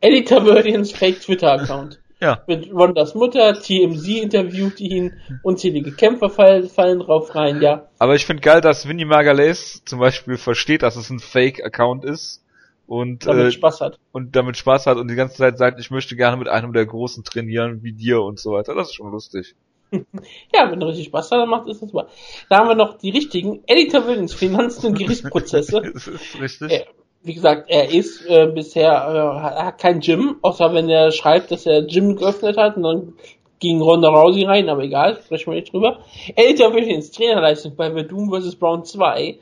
[0.00, 2.00] Eddie Taverdians Fake Twitter-Account.
[2.20, 2.42] Ja.
[2.46, 5.12] Mit Rondas Mutter, TMZ interviewt ihn,
[5.42, 7.88] unzählige Kämpfer fallen, fallen drauf rein, ja.
[7.98, 12.42] Aber ich finde geil, dass Vinny Margalais zum Beispiel versteht, dass es ein Fake-Account ist
[12.86, 13.98] und, Damit äh, Spaß hat.
[14.12, 16.86] und damit Spaß hat und die ganze Zeit sagt, ich möchte gerne mit einem der
[16.86, 18.74] Großen trainieren, wie dir und so weiter.
[18.74, 19.54] Das ist schon lustig.
[20.52, 22.06] Ja, wenn er richtig Spaß hat, dann macht es das mal.
[22.48, 25.82] Da haben wir noch die richtigen Eddie Taverdians Finanzen und Gerichtsprozesse.
[25.94, 26.72] das ist richtig.
[26.72, 26.80] Ja.
[27.22, 31.50] wie gesagt, er ist äh, bisher, äh, er hat kein Gym, außer wenn er schreibt,
[31.52, 33.12] dass er Gym geöffnet hat und dann
[33.60, 36.00] ging Ronda Rousey rein, aber egal, sprechen wir nicht drüber.
[36.36, 38.56] Elter Williams, Trainerleistung bei Verdun vs.
[38.56, 39.38] Brown 2,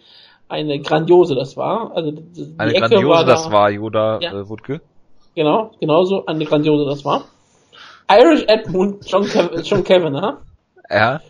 [0.52, 1.90] eine grandiose das war.
[1.96, 4.32] Also die Eine Ecke grandiose, war da, das war Yoda Ja.
[4.40, 4.80] äh, Wutke.
[5.34, 7.24] Genau, genauso eine grandiose das war.
[8.10, 10.38] Irish Edmund, John, Kev John Kavanagh,
[10.90, 11.20] Ja.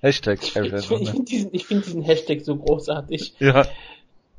[0.00, 3.34] Hashtag Ich finde ich find diesen, ich find diesen Hashtag so großartig.
[3.40, 3.66] Ja,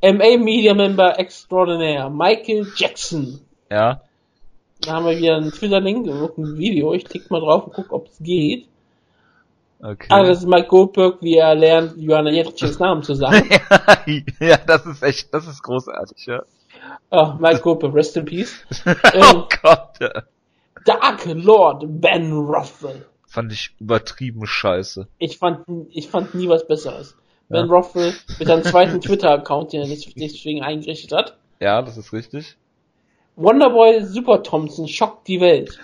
[0.02, 3.42] MA Media Member Extraordinaire, Michael Jackson.
[3.70, 4.02] ja.
[4.82, 6.94] Da haben wir wieder einen Twitter-Link, ein Video.
[6.94, 8.66] Ich klicke mal drauf und guck, ob es geht.
[9.82, 10.08] Okay.
[10.10, 13.50] Ah, das ist Mike Goldberg, wie er lernt, Johanna Jędryczys Namen zu sagen.
[14.40, 16.44] ja, das ist echt, das ist großartig, ja.
[17.10, 18.66] Ah, Mike Goldberg, rest in peace.
[18.86, 20.24] oh Ähm, Gott, ja.
[20.86, 23.06] Dark Lord Ben Ruffle.
[23.28, 25.08] Fand ich übertrieben scheiße.
[25.18, 25.60] Ich fand,
[25.92, 27.16] ich fand nie was Besseres.
[27.48, 27.72] Ben Ja.
[27.74, 31.38] Ruffle mit seinem zweiten Twitter-Account, den er des- deswegen eingerichtet hat.
[31.62, 32.58] Ja, das ist richtig.
[33.36, 35.80] Wonderboy Super Thompson schockt die Welt.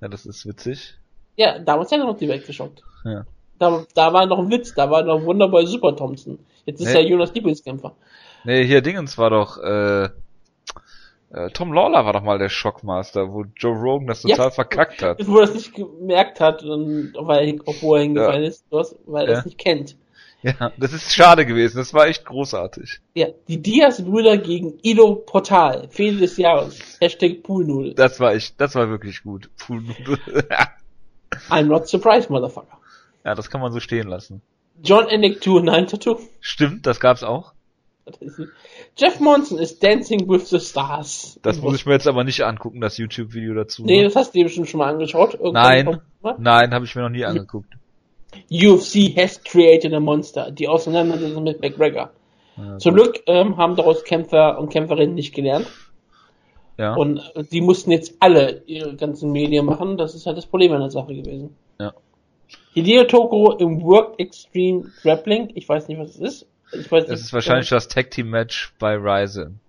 [0.00, 0.94] Ja, das ist witzig.
[1.36, 2.82] Ja, damals hat er noch die Welt geschockt.
[3.04, 3.24] Ja.
[3.58, 6.38] Da, da war noch ein Witz, da war noch Wonderboy Super Thompson.
[6.66, 6.94] Jetzt ist Nee.
[6.94, 7.94] er Jonas Lieblingskämpfer.
[8.44, 10.04] Nee, hier Dingens war doch, äh,
[11.32, 14.36] äh, Tom Lawler war doch mal der Schockmaster, wo Joe Rogan das Ja.
[14.36, 15.26] total verkackt hat.
[15.26, 19.26] Wo er es nicht gemerkt hat, und, weil, er- obwohl er hingefallen ist, was, weil
[19.26, 19.38] er Ja.
[19.40, 19.96] es nicht kennt.
[20.42, 23.00] Ja, das ist schade gewesen, das war echt großartig.
[23.14, 25.88] Ja, die Diaz-Brüder gegen Ido Portal.
[25.90, 26.96] Fehde des Jahres.
[26.98, 27.92] Hashtag Poolnudel.
[27.92, 29.50] Das war echt, das war wirklich gut.
[29.58, 29.80] Puh,
[31.48, 32.78] I'm not surprised, Motherfucker.
[33.24, 34.42] ja, das kann man so stehen lassen.
[34.82, 36.28] John Ennick 292.
[36.40, 37.52] Stimmt, das gab's auch.
[38.96, 41.38] Jeff Monson ist Dancing with the Stars.
[41.42, 43.84] Das muss ich mir jetzt aber nicht angucken, das YouTube-Video dazu.
[43.84, 44.04] Nee, ne?
[44.04, 45.34] das hast du dir bestimmt schon mal angeschaut.
[45.34, 46.36] Irgendwann Nein.
[46.38, 47.72] Nein, habe ich mir noch nie angeguckt.
[48.50, 50.50] UFC has created a monster.
[50.50, 52.10] Die Auseinandersetzung mit McGregor.
[52.56, 55.66] Ja, Zum Glück ähm, haben daraus Kämpfer und Kämpferinnen nicht gelernt.
[56.80, 56.94] Ja.
[56.94, 59.96] Und äh, die mussten jetzt alle ihre ganzen Medien machen.
[59.98, 61.54] Das ist halt das Problem an der Sache gewesen.
[61.78, 61.92] Ja.
[62.74, 65.50] Hideo Tokoro im Work Extreme Grappling.
[65.54, 66.46] Ich weiß nicht, was es ist.
[66.72, 69.60] Ich weiß Das ist wahrscheinlich das Tag Team Match bei Ryzen.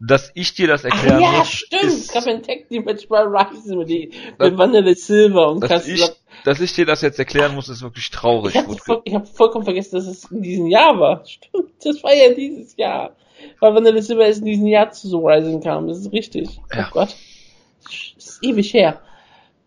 [0.00, 1.82] Dass ich dir das Ach erklären ja, muss, stimmt.
[1.84, 5.50] ist, Es gab ein Tag Team Match bei Ryzen mit, die, Das- mit Vanille Silver
[5.50, 6.02] und dass ich,
[6.44, 8.54] dass ich dir das jetzt erklären muss, ist wirklich traurig.
[8.54, 11.24] Ich habe voll, ich hab vollkommen vergessen, dass es in diesem Jahr war.
[11.26, 13.14] Stimmt, das war ja dieses Jahr.
[13.60, 15.88] Weil Vanilla Silver erst in diesem Jahr zu so Rising kam.
[15.88, 16.60] Das ist richtig.
[16.74, 16.86] Ja.
[16.88, 17.16] Oh Gott.
[18.16, 19.00] Das ist ewig her.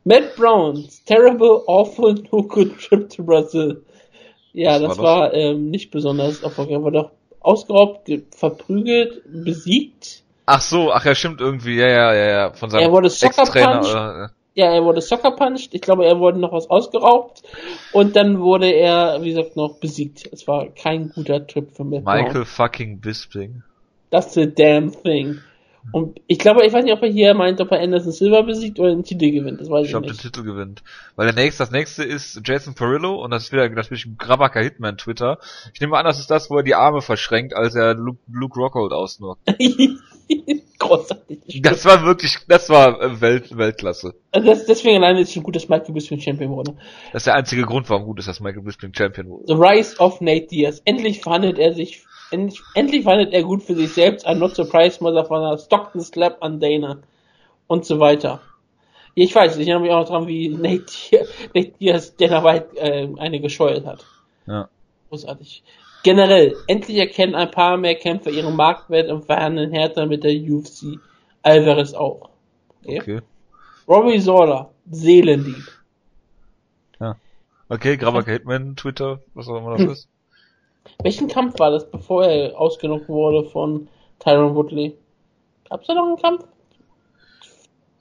[0.03, 3.83] Matt Brown, Terrible, Awful, No Good Trip to Brazil.
[4.53, 6.75] Ja, Was das war war, ähm, nicht besonders erfolgreich.
[6.75, 10.23] Er wurde doch ausgeraubt, ge- verprügelt, besiegt.
[10.45, 13.43] Ach so, ach ja, stimmt irgendwie, ja, ja, ja, ja, von seinem Er wurde Soccer
[13.79, 15.73] oder, Ja, er wurde Soccer punched.
[15.73, 17.43] Ich glaube, er wurde noch was ausgeraubt.
[17.91, 20.29] Und dann wurde er, wie gesagt, noch besiegt.
[20.31, 22.03] Es war kein guter Trip für Brown.
[22.03, 23.63] Michael fucking Bisping.
[24.11, 25.41] That's the damn thing.
[25.91, 28.79] Und ich glaube, ich weiß nicht, ob er hier meint, ob er Anderson Silver besiegt
[28.79, 29.61] oder den Titel gewinnt.
[29.61, 30.17] Das weiß Ich ich, glaube, den.
[30.17, 30.83] Titel gewinnt.
[31.15, 34.97] Weil der nächste, das nächste ist Jason Perillo und das ist wieder natürlich Grabaka Hitman
[34.97, 35.37] Twitter.
[35.73, 38.59] Ich nehme an, das ist das, wo er die Arme verschränkt, als er Luke, Luke
[38.59, 39.41] Rockhold ausnockt.
[40.79, 41.61] Großartig.
[41.61, 44.13] Das war wirklich, das war äh, Welt, Weltklasse.
[44.31, 46.73] Also das, deswegen alleine ist es schon gut, dass Michael Bisping Champion wurde.
[47.13, 49.43] Das ist der einzige Grund, warum gut ist, dass Michael Bisping Champion wurde.
[49.47, 50.81] The Rise of Nate Diaz.
[50.83, 54.27] Endlich verhandelt er sich, endlich, endlich verhandelt er gut für sich selbst.
[54.27, 55.57] I'm not surprised, Motherfucker.
[55.57, 56.99] Stockton Slap an Dana.
[57.67, 58.41] Und so weiter.
[59.15, 62.43] Ja, ich weiß, ich erinnere mich auch noch dran, wie Nate Diaz, Nate Diaz Dana
[62.43, 64.05] White äh, eine gescheuert hat.
[64.45, 64.69] Ja.
[65.09, 65.63] Großartig.
[66.03, 70.99] Generell, endlich erkennen ein paar mehr Kämpfer ihren Marktwert und verhandeln härter mit der UFC.
[71.41, 72.29] Alvarez auch.
[72.83, 72.99] Okay.
[73.01, 73.21] Okay.
[73.87, 75.63] Robbie Zola, Seelendieb.
[77.67, 80.09] Okay, Grabaka Hitman Twitter, was auch immer das ist.
[81.01, 83.87] Welchen Kampf war das, bevor er ausgenockt wurde von
[84.19, 84.97] Tyron Woodley?
[85.69, 86.43] Gab's da noch einen Kampf?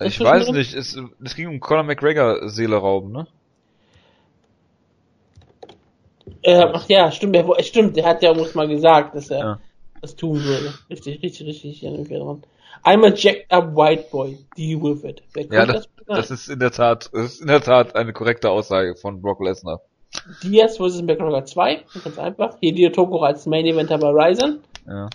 [0.00, 0.54] Ich Dazwischen weiß drin?
[0.56, 3.26] nicht, es, es ging um Conor McGregor Seele rauben, ne?
[6.42, 9.38] Äh, ach ja, stimmt, er, wo- stimmt, er hat ja uns mal gesagt, dass er
[9.38, 9.60] Ja.
[10.02, 10.74] das tun würde.
[10.90, 12.42] Richtig, richtig, richtig, ich dran.
[12.84, 15.22] I'm a jacked up white boy, deal with it.
[15.50, 16.16] Ja, das, sein?
[16.16, 19.42] das ist in der Tat, das ist in der Tat eine korrekte Aussage von Brock
[19.42, 19.80] Lesnar.
[20.42, 21.02] Diaz vs.
[21.02, 22.56] McGregor 2, ganz einfach.
[22.60, 24.60] Hideo Tokoro als Main Eventer bei Ryzen.
[24.86, 25.08] Ja.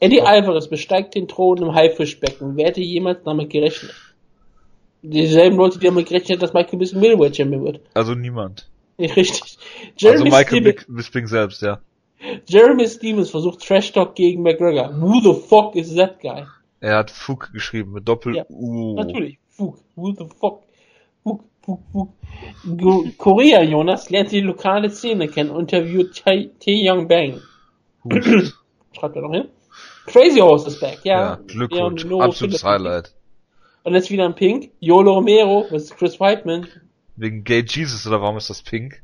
[0.00, 2.56] Eddie Alvarez besteigt den Thron im Haifischbecken.
[2.56, 3.94] Wer hätte jemals damit gerechnet?
[5.02, 7.80] Dieselben Leute, die damit gerechnet haben, dass Michael Bisping Middleweight Champion wird.
[7.94, 8.68] Also niemand.
[8.98, 9.42] Richtig.
[9.42, 9.58] Also
[9.96, 11.80] Jeremy, Michael Stevens, Bisping selbst, ja.
[12.46, 14.92] Jeremy Stevens versucht Trash Talk gegen McGregor.
[15.00, 16.44] Who the fuck is that guy?
[16.80, 18.44] Er hat Fug geschrieben mit Doppel Ja.
[18.48, 19.38] Natürlich.
[19.50, 19.78] Fug.
[19.96, 20.62] Who the fuck?
[21.24, 21.44] Fug,
[23.18, 25.54] Korea Jonas lernt die lokale Szene kennen.
[25.56, 27.40] Interviewt Tae Young Bang.
[28.04, 28.54] Hust.
[28.92, 29.48] Schreibt er noch hin.
[30.06, 31.20] Crazy Horse is back, ja.
[31.20, 32.04] Ja, Glückwunsch.
[32.04, 33.12] Ja, Absolutes Highlight.
[33.84, 34.70] Und jetzt wieder ein Pink.
[34.80, 35.90] Yolo Romero vs.
[35.96, 36.66] Chris Whiteman.
[37.16, 39.02] Wegen Gay Jesus oder warum ist das pink?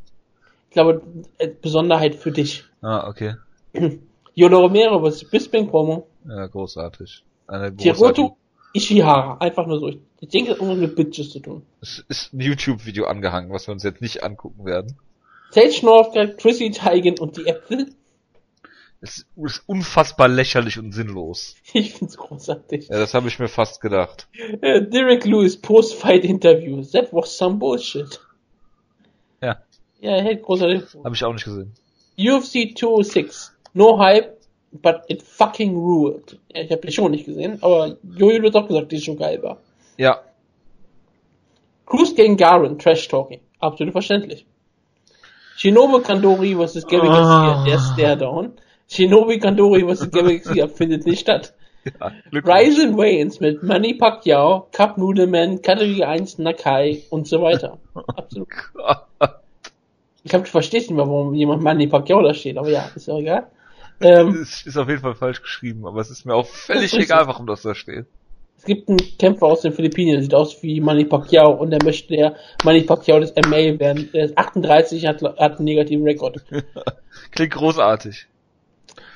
[0.68, 1.02] Ich glaube,
[1.38, 2.64] äh, Besonderheit für dich.
[2.80, 3.34] Ah, okay.
[4.34, 5.30] Yolo Romero vs.
[5.30, 6.06] Bisping Promo.
[6.26, 7.24] Ja, großartig.
[7.46, 8.32] Eine großartige.
[8.74, 9.38] Ishihara.
[9.38, 9.88] Einfach nur so.
[9.88, 11.62] Ich, denke, das hat irgendwas mit Bitches zu tun.
[11.80, 14.98] Es ist ein YouTube-Video angehangen, was wir uns jetzt nicht angucken werden.
[15.50, 17.94] Sage Northcutt, Chrissy Teigen und die Äpfel.
[19.00, 21.56] Es ist unfassbar lächerlich und sinnlos.
[21.74, 22.88] Ich find's großartig.
[22.88, 24.28] Ja, das habe ich mir fast gedacht.
[24.62, 26.82] Äh, Derek Lewis Post-Fight-Interview.
[26.92, 28.20] That was some bullshit.
[29.42, 29.58] Ja,
[30.00, 30.82] Ja, hey, großartig.
[31.04, 31.72] habe ich auch nicht gesehen.
[32.18, 33.52] UFC 206.
[33.74, 34.38] No hype,
[34.82, 36.38] but it fucking ruled.
[36.52, 39.58] Ich habe die schon nicht gesehen, aber Jojo hat doch gesagt, die schon geil war.
[39.96, 40.20] Ja,
[41.86, 43.40] Cruz gegen Garen, Trash Talking.
[43.60, 44.46] Absolut verständlich.
[45.56, 46.86] Shinobu Kandori vs.
[46.86, 48.52] Gabby Garcia, der Stare-Down.
[48.88, 50.10] Shinobu Kandori vs.
[50.10, 51.54] Gabby Garcia findet nicht statt.
[51.84, 52.56] ja Glückwunsch.
[52.56, 57.78] Ryzen Waynes mit Manny Pacquiao, Cup Noodleman, Kategorie 1 Nakai und so weiter.
[57.94, 58.48] Absolut.
[60.24, 63.06] Ich glaube, du verstehst nicht mehr, warum jemand Manny Pacquiao da steht, aber ja, ist
[63.06, 63.46] ja egal.
[64.00, 67.26] Ähm, Es ist auf jeden Fall falsch geschrieben, aber es ist mir auch völlig egal,
[67.26, 68.06] warum das da steht.
[68.58, 71.82] es gibt einen Kämpfer aus den Philippinen, der sieht aus wie Manny Pacquiao und der
[71.82, 74.10] möchte der Manny Pacquiao des MA werden.
[74.12, 76.44] Der ist 38, hat, hat einen negativen Rekord.
[77.30, 78.26] Klingt großartig.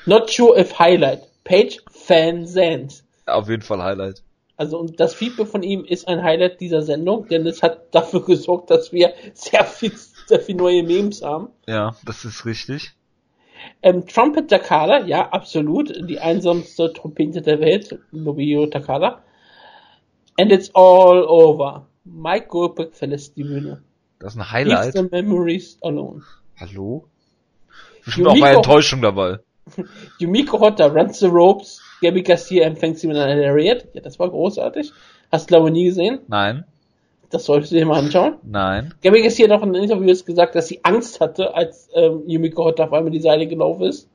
[0.07, 1.23] Not sure if Highlight.
[1.45, 3.05] Page Fan Sands.
[3.27, 4.23] Auf jeden Fall Highlight.
[4.57, 8.25] Also und das Feedback von ihm ist ein Highlight dieser Sendung, denn es hat dafür
[8.25, 9.93] gesorgt, dass wir sehr viel,
[10.27, 11.49] sehr viel neue Memes haben.
[11.67, 12.93] Ja, das ist richtig.
[13.82, 16.09] Ähm, Trumpet Takada, ja, absolut.
[16.09, 19.22] Die einsamste Trompete der Welt, Nobio Takada.
[20.39, 21.86] And it's all over.
[22.05, 23.82] Mike Goldberg verlässt die Bühne.
[24.18, 24.94] Das ist ein Leaves Highlight.
[24.94, 26.22] the memories alone.
[26.59, 27.06] Hallo?
[28.05, 29.39] Bestimmt auch bei Yumiko- Enttäuschung dabei.
[30.18, 31.82] Yumiko Hotta runs the ropes.
[32.01, 33.86] Gabby Garcia empfängt sie mit einer Lariat.
[33.93, 34.93] Ja, das war großartig.
[35.30, 36.20] Hast du glaube ich nie gesehen.
[36.28, 36.64] Nein,
[37.31, 38.37] Das solltest du dir mal anschauen.
[38.43, 38.95] nein.
[39.03, 42.85] Gabby Garcia hat auch in Interviews gesagt, dass sie Angst hatte, als ähm, Yumiko Hotta
[42.85, 44.09] auf einmal die Seite gelaufen ist.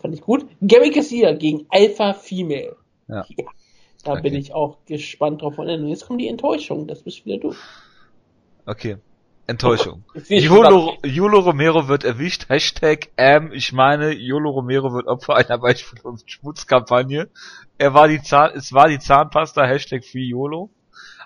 [0.00, 0.46] Fand ich gut.
[0.60, 2.76] Gabby Garcia gegen Alpha Female.
[3.08, 3.24] Ja.
[4.04, 4.22] Da Okay.
[4.22, 5.58] bin ich auch gespannt drauf.
[5.58, 6.86] Und jetzt kommt die Enttäuschung.
[6.86, 7.54] Das bist wieder du.
[8.66, 8.98] Okay.
[9.46, 10.04] Enttäuschung.
[10.28, 12.50] Yolo, Yolo Romero wird erwischt.
[12.50, 17.28] Hashtag ähm, ich meine, Yolo Romero wird Opfer einer beispiellosen Schmutzkampagne.
[17.78, 20.68] Er war die Zahn, es war die Zahnpasta, Hashtag Free Yolo.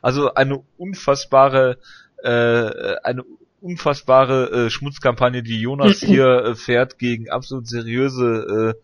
[0.03, 1.79] Also eine unfassbare,
[2.23, 3.25] äh, eine
[3.61, 8.75] unfassbare äh, Schmutzkampagne, die Jonas hier äh, fährt gegen absolut seriöse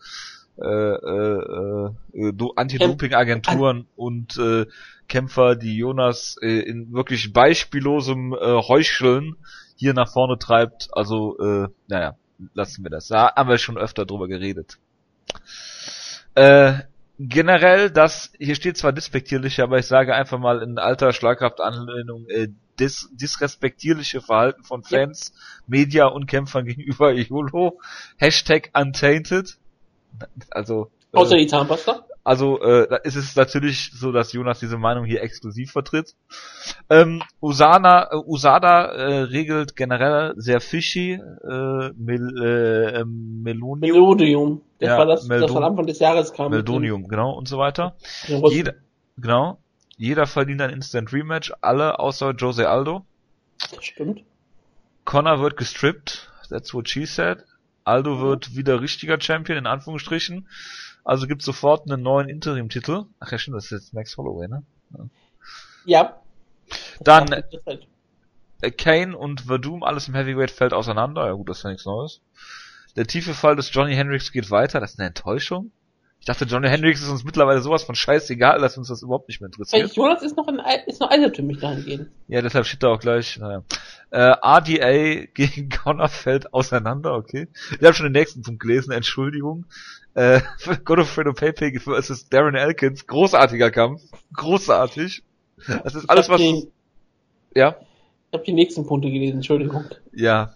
[0.58, 4.66] äh, äh, äh, äh, Do- Anti-Doping-Agenturen und äh,
[5.06, 9.36] Kämpfer, die Jonas äh, in wirklich beispiellosem äh, Heucheln
[9.76, 10.88] hier nach vorne treibt.
[10.92, 12.16] Also, äh, naja,
[12.54, 13.08] lassen wir das.
[13.08, 14.78] Da haben wir schon öfter drüber geredet.
[16.34, 16.74] Äh,
[17.18, 22.48] generell, das, hier steht zwar despektierlich, aber ich sage einfach mal in alter Schlagkraftanlehnung, äh,
[22.78, 24.98] dis, disrespektierliche Verhalten von Ja.
[24.98, 25.32] Fans,
[25.66, 27.80] Media und Kämpfern gegenüber YOLO.
[28.16, 29.56] Hashtag untainted.
[30.50, 32.04] Also, äh, Außer die Zahnpasta.
[32.28, 36.14] Also äh, da ist es natürlich so, dass Jonas diese Meinung hier exklusiv vertritt.
[36.90, 41.12] Ähm, Usana, äh, Usada äh, regelt generell sehr fishy.
[41.12, 44.60] Äh, Mel, äh, ähm, Melonium, Melodium.
[44.78, 46.50] Das Ja, war das, das Meldon- von Anfang des Jahres kam.
[46.50, 47.96] Meldonium, genau und so weiter.
[48.28, 48.54] Russen.
[48.56, 48.74] Jeder,
[49.16, 49.58] genau.
[49.96, 53.06] Jeder verdient ein Instant Rematch, alle außer Jose Aldo.
[53.74, 54.22] Das stimmt.
[55.04, 57.38] Connor wird gestrippt, that's what she said.
[57.84, 60.46] Aldo wird wieder richtiger Champion, in Anführungsstrichen.
[61.04, 63.04] Also gibt sofort einen neuen Interim-Titel.
[63.20, 64.62] Ach ja, stimmt, das ist jetzt Max Holloway, ne?
[65.84, 66.20] Ja.
[67.00, 67.42] Dann-
[68.60, 71.26] Äh, Kane und Verdum, alles im Heavyweight fällt auseinander.
[71.26, 72.20] Ja gut, das ist ja nichts Neues.
[72.96, 74.80] Der tiefe Fall des Johnny Hendricks geht weiter.
[74.80, 75.70] Das ist eine Enttäuschung.
[76.18, 79.40] Ich dachte, Johnny Hendricks ist uns mittlerweile sowas von scheißegal, dass uns das überhaupt nicht
[79.40, 79.96] mehr Hey, interessiert.
[79.96, 82.10] Jonas ist noch ein, ist noch altertümlich dahingehend.
[82.26, 83.62] Ja, deshalb steht da auch gleich, naja.
[84.10, 87.46] Äh, RDA gegen Connor fällt auseinander, okay.
[87.70, 89.66] Ich habe schon den nächsten Punkt gelesen, Entschuldigung.
[90.18, 90.40] Äh,
[90.84, 94.02] Godofredo Pepe versus Darren Elkins, großartiger Kampf.
[94.34, 95.22] Großartig.
[95.84, 96.68] Das ist alles ich was, Die,
[97.54, 97.76] ja.
[98.30, 99.84] ich habe die nächsten Punkte gelesen, Entschuldigung.
[100.12, 100.54] Ja.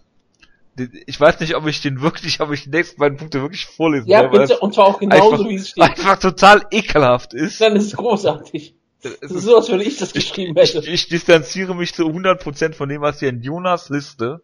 [1.07, 4.09] Ich weiß nicht, ob ich den wirklich, ob ich die nächsten beiden Punkte wirklich vorlesen
[4.09, 5.85] Ja, bitte, das und zwar auch genauso, einfach, wie es steht.
[5.85, 7.61] einfach total ekelhaft ist.
[7.61, 8.75] Dann ist es großartig.
[9.05, 10.89] Es Das ist ist so, als würde ich das geschrieben ich, hätte.
[10.89, 14.43] ich distanziere mich zu 100% von dem, was hier in Jonas Liste,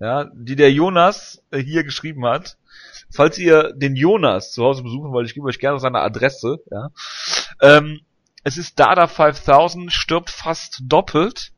[0.00, 2.56] ja, die der Jonas äh, hier geschrieben hat.
[3.10, 6.90] Falls ihr den Jonas zu Hause besuchen wollt, ich gebe euch gerne seine Adresse, ja.
[7.60, 8.00] Ähm,
[8.42, 11.52] es ist Dada 5000, stirbt fast doppelt.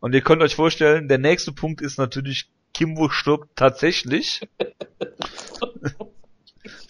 [0.00, 4.48] Und ihr könnt euch vorstellen, der nächste Punkt ist natürlich, Kimbo stirbt tatsächlich.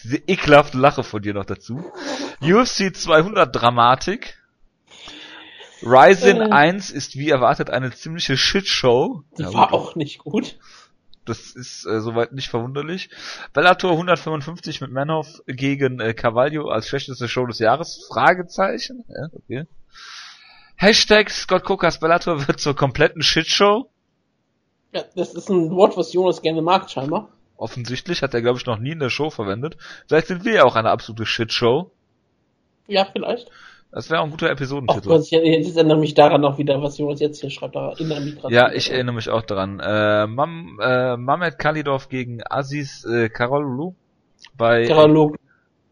[0.02, 1.93] Diese ekelhafte Lache von dir noch dazu.
[2.40, 4.39] UFC 200 Dramatik.
[5.82, 6.51] Ryzen Äh.
[6.51, 9.23] 1 ist wie erwartet eine ziemliche Shitshow.
[9.39, 10.59] Die Ja, war gut, auch nicht gut.
[11.28, 13.10] Das ist äh, soweit nicht verwunderlich.
[13.52, 18.06] Bellator 155 mit Manhoff gegen äh, Carvalho als schlechteste Show des Jahres?
[18.09, 19.05] Fragezeichen.
[19.09, 19.66] Ja, okay.
[20.76, 23.90] Hashtag Scott Cookers Bellator wird zur kompletten Shitshow.
[24.92, 27.28] Ja, das ist ein Wort, was Jonas gerne mag, scheinbar.
[27.56, 29.76] Offensichtlich hat er, glaube ich, noch nie in der Show verwendet.
[30.06, 31.90] Vielleicht sind wir ja auch eine absolute Shitshow.
[32.86, 33.50] Ja, vielleicht.
[33.90, 35.09] Das wäre auch ein guter Ach Episodentitel.
[35.09, 37.74] Gott, ich, jetzt erinnere mich daran auch wieder, was Jonas jetzt hier schreibt.
[37.74, 38.52] Da erinnere mich dran.
[38.52, 39.81] Ja, ich erinnere mich auch daran.
[39.81, 43.94] Äh, Mam, äh, Mamed Khalidov gegen Aziz äh, Karolulu
[44.56, 45.39] bei Karalog,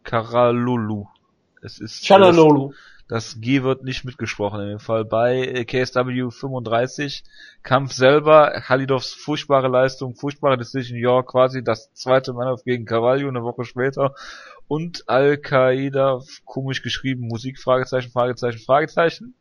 [0.05, 1.07] Karalulu.
[1.63, 2.73] Es ist Chalalolu.
[3.09, 5.05] Das G wird nicht mitgesprochen in dem Fall.
[5.05, 7.23] Bei äh, KSW 35
[7.63, 13.45] Kampf selber, Khalidovs furchtbare Leistung, furchtbare Decision, ja, quasi das zweite Man-Off gegen Carvalho eine
[13.45, 14.15] Woche später.
[14.69, 19.35] Und Al-Qaida, komisch geschrieben, Musik, Fragezeichen, Fragezeichen, Fragezeichen.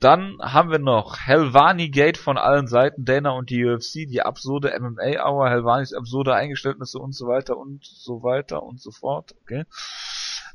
[0.00, 4.72] Dann haben wir noch Helvani Gate von allen Seiten, Dana und die UFC, die absurde
[4.80, 9.34] MMA-Hour, Helvanis absurde Eingeständnisse und so weiter und so weiter und so fort.
[9.42, 9.64] Okay.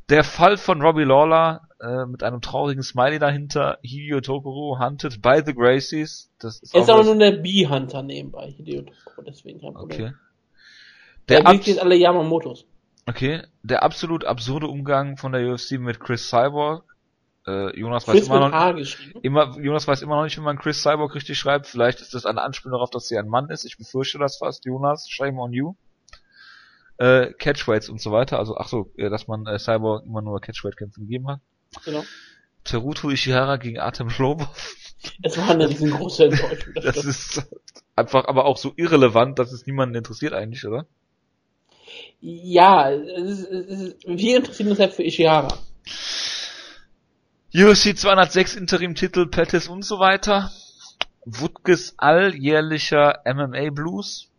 [0.09, 3.77] Der Fall von Robbie Lawler äh, mit einem traurigen Smiley dahinter.
[3.83, 6.31] Hideo Tokoro hunted by the Gracies.
[6.39, 10.05] Das ist Er ist aber nur der Bee-Hunter nebenbei, Hideo Tokoro, deswegen kein Problem.
[10.05, 10.13] okay.
[11.29, 12.65] Der, Der, jetzt alle Yamamotos.
[13.05, 13.43] Okay.
[13.63, 16.83] Der absolut absurde Umgang von der UFC mit Chris Cyborg.
[17.47, 20.57] Äh, Jonas weiß Chris immer mit noch immer, Jonas weiß immer noch nicht, wie man
[20.57, 21.67] Chris Cyborg richtig schreibt.
[21.67, 23.65] Vielleicht ist das eine Anspielung darauf, dass sie ein Mann ist.
[23.65, 25.07] Ich befürchte das fast, Jonas.
[25.09, 25.75] Shame on you.
[26.97, 28.39] Äh, Catchweights und so weiter.
[28.39, 31.41] Also, ach so, äh, dass man äh, Cyborg immer nur Catchweight-Kämpfe gegeben hat.
[31.83, 32.03] Genau.
[32.63, 34.75] Teruto Ishihara gegen Artem Lobov.
[35.21, 36.73] Es war eine riesengroße Enttäuschung.
[36.73, 37.47] Das Das ist
[37.95, 40.87] einfach aber auch so irrelevant, dass es niemanden interessiert eigentlich, oder?
[42.27, 45.59] Ja, es ist, es ist, wir interessieren uns halt für Ishihara.
[47.53, 50.49] UFC 206 Interim-Titel, Pettis und so weiter.
[51.23, 54.31] Wutkes alljährlicher MMA Blues.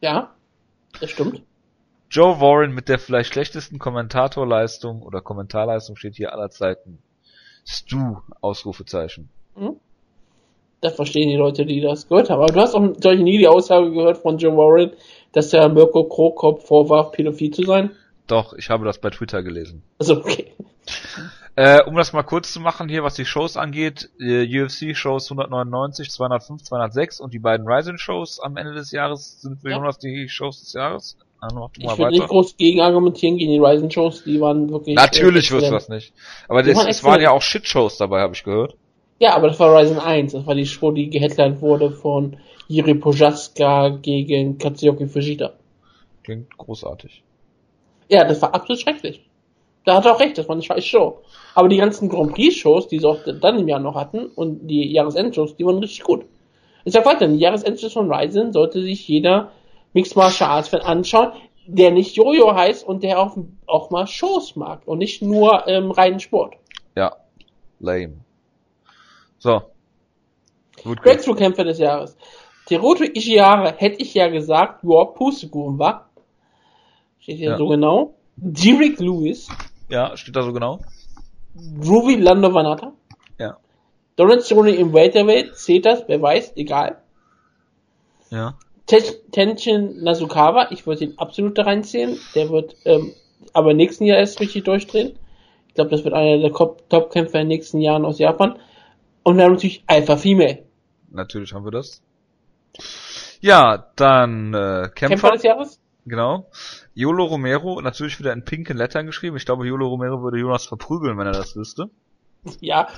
[0.00, 0.34] Ja,
[0.98, 1.42] das stimmt.
[2.10, 6.98] Joe Warren mit der vielleicht schlechtesten Kommentatorleistung oder Kommentarleistung steht hier aller Zeiten.
[7.64, 9.28] Stu, Ausrufezeichen.
[9.54, 9.76] Hm?
[10.82, 12.42] Das verstehen die Leute, die das gehört haben.
[12.42, 14.90] Aber du hast auch solch nie die Aussage gehört von Joe Warren,
[15.32, 17.92] dass der Mirko Krokop vorwarf, pädophil zu sein.
[18.26, 19.82] Doch, ich habe das bei Twitter gelesen.
[19.98, 20.52] Also, okay.
[21.54, 26.10] Äh, um das mal kurz zu machen hier, was die Shows angeht, äh, UFC-Shows 199,
[26.10, 29.76] 205, 206 und die beiden Ryzen-Shows am Ende des Jahres sind für Ja.
[29.76, 31.18] Jonas die Shows des Jahres.
[31.40, 34.96] Ah, mach du Ich will nicht groß gegen argumentieren gegen die Ryzen-Shows, die waren wirklich.
[34.96, 36.14] Natürlich äh, wirst du das nicht.
[36.48, 38.74] Aber das, es waren ja auch Shit-Shows dabei, habe ich gehört.
[39.22, 40.32] Ja, aber das war Ryzen 1.
[40.32, 45.52] Das war die Show, die geheadlined wurde von Jiri Pojaska gegen Katsuyoki Fujita.
[46.24, 47.22] Klingt großartig.
[48.08, 49.24] Ja, das war absolut schrecklich.
[49.84, 51.20] Da hat er auch recht, das war eine scheiß Show.
[51.54, 54.90] Aber die ganzen Grand Prix-Shows, die sie auch dann im Jahr noch hatten, und die
[54.90, 56.24] Jahresendshows, die waren richtig gut.
[56.84, 59.52] Ich sag weiter, die Jahresendshows von Ryzen sollte sich jeder
[59.92, 61.30] Mixed Martial Arts Fan anschauen,
[61.68, 65.92] der nicht Jojo heißt und der auch, auch mal Shows mag und nicht nur ähm,
[65.92, 66.56] reinen Sport.
[66.96, 67.14] Ja.
[67.78, 68.14] Lame.
[69.42, 69.60] So.
[70.84, 71.02] Gut.
[71.02, 72.16] Breakthrough-Kämpfer des Jahres.
[72.66, 76.10] Teruto Ishihara hätte ich ja gesagt, ja, Pustekuchen war.
[77.18, 77.56] Steht hier Ja.
[77.56, 78.14] so genau.
[78.36, 79.48] Derek Lewis,
[79.88, 80.78] Ja, steht da so genau?
[81.84, 82.92] Ruby Landovanata,
[83.38, 83.58] Ja.
[84.16, 85.50] Donald Cerrone im Welterweight,
[85.84, 86.98] das, wer weiß, egal.
[88.30, 88.54] Ja.
[88.86, 93.12] Te- Tenshin Nasukawa, ich würde ihn absolut da reinziehen, der wird ähm,
[93.52, 95.18] aber nächsten Jahr erst richtig durchdrehen.
[95.68, 98.58] Ich glaube, das wird einer der Top- Top-Kämpfer in den nächsten Jahren aus Japan.
[99.22, 100.64] Und wir haben natürlich Alpha Female.
[101.10, 102.02] Natürlich haben wir das.
[103.40, 105.30] Ja, dann äh, Kämpfer Kämpfer.
[105.32, 105.80] des Jahres?
[106.06, 106.48] Genau.
[106.94, 109.36] Yolo Romero, natürlich wieder in pinken Lettern geschrieben.
[109.36, 111.90] Ich glaube, Yolo Romero würde Jonas verprügeln, wenn er das wüsste.
[112.60, 112.88] Ja,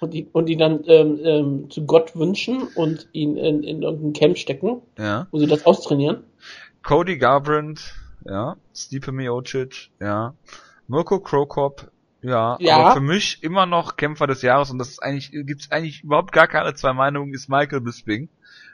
[0.00, 4.14] und die, und die dann ähm, ähm, zu Gott wünschen und ihn in, in irgendein
[4.14, 5.26] Camp stecken, Ja.
[5.30, 6.24] wo sie das austrainieren.
[6.82, 8.56] Cody Garbrandt, ja.
[8.74, 10.34] Stipe Miocic, ja.
[10.88, 11.90] Mirko Krokop,
[12.24, 12.56] ja.
[12.60, 12.76] Ja.
[12.76, 16.32] Aber für mich immer noch Kämpfer des Jahres und das ist eigentlich, gibt's eigentlich überhaupt
[16.32, 18.28] gar keine zwei Meinungen, ist Michael Bisping.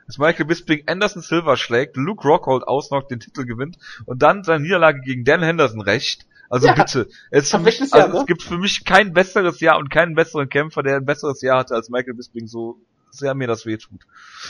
[0.07, 4.63] Dass Michael Bisping Anderson Silver schlägt, Luke Rockhold ausnockt, den Titel gewinnt und dann seine
[4.63, 6.27] Niederlage gegen Dan Henderson rächt.
[6.49, 6.75] Also Ja.
[6.75, 7.07] bitte.
[7.31, 8.21] Es, mich, Jahr, also ne?
[8.21, 11.61] es gibt für mich kein besseres Jahr und keinen besseren Kämpfer, der ein besseres Jahr
[11.61, 12.81] hatte als Michael Bisping, so
[13.13, 14.01] sehr mir das wehtut.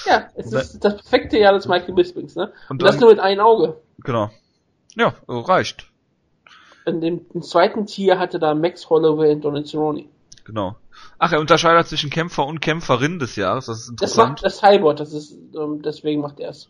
[0.06, 2.52] Ja, es Ne- ist das perfekte Jahr des Michael Bispings, ne?
[2.68, 3.76] Und Und das dann- nur mit einem Auge.
[4.02, 4.30] Genau.
[4.96, 5.89] Ja, reicht.
[6.86, 10.06] In dem zweiten Tier hatte da Max Holloway und Donald Cerrone.
[10.44, 10.76] Genau.
[11.18, 13.66] Ach, er unterscheidet zwischen Kämpfer und Kämpferin des Jahres.
[13.66, 14.30] Das ist Das interessant.
[14.30, 16.68] macht das Cyborg, das ist, ähm, deswegen macht er es.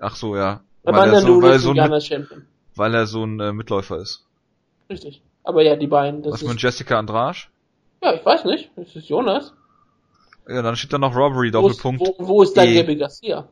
[0.00, 0.60] Ach so, ja.
[0.82, 1.76] Weil Weil er so, weil so, ein
[2.74, 4.26] weil er so ein äh, Mitläufer ist.
[4.90, 5.22] Richtig.
[5.44, 7.38] Aber ja, die beiden, das Was ist, mit Jessica Andrade?
[8.02, 9.52] ja, ich weiß nicht, das ist Jonas.
[10.48, 12.00] Ja, dann steht da noch Robbery, Wo ist, Doppelpunkt.
[12.18, 12.74] wo, wo ist dein E.
[12.82, 13.48] Gabi Garcia?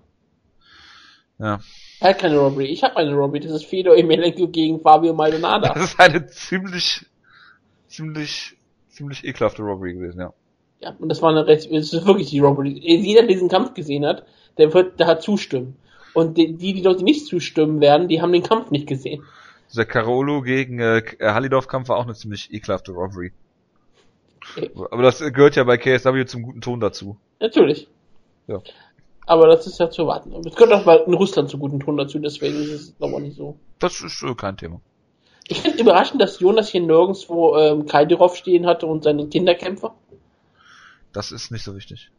[1.38, 1.60] Ja.
[2.00, 2.66] Er hat keine Robbery.
[2.66, 3.40] Ich habe eine Robbery.
[3.40, 5.68] Das ist Fedor Emelianenko gegen Fabio Maldonado.
[5.74, 7.06] Das ist eine ziemlich,
[7.88, 8.56] ziemlich,
[8.88, 10.32] ziemlich ekelhafte Robbery gewesen, ja.
[10.80, 12.70] Ja, und das war eine recht, es ist wirklich die Robbery.
[12.70, 14.24] Jeder, der diesen Kampf gesehen hat,
[14.56, 15.76] der wird da zustimmen.
[16.14, 19.22] Und die, die Leute, nicht zustimmen werden, die haben den Kampf nicht gesehen.
[19.76, 23.32] Der Carolo gegen äh, Hallidorf-Kampf war auch eine ziemlich ekelhafte Robbery.
[24.56, 24.70] Okay.
[24.90, 27.18] Aber das gehört ja bei KSW zum guten Ton dazu.
[27.40, 27.88] Natürlich.
[28.46, 28.62] Ja.
[29.30, 30.34] Aber das ist ja zu erwarten.
[30.44, 33.36] Es gehört auch bei in Russland zu guten Ton dazu, deswegen ist es noch nicht
[33.36, 33.56] so.
[33.78, 34.80] Das ist äh, kein Thema.
[35.46, 39.94] Ich finde überraschend, dass Jonas hier nirgendwo ähm, Kaidirov stehen hatte und seine Kinderkämpfer.
[41.12, 42.10] Das ist nicht so wichtig.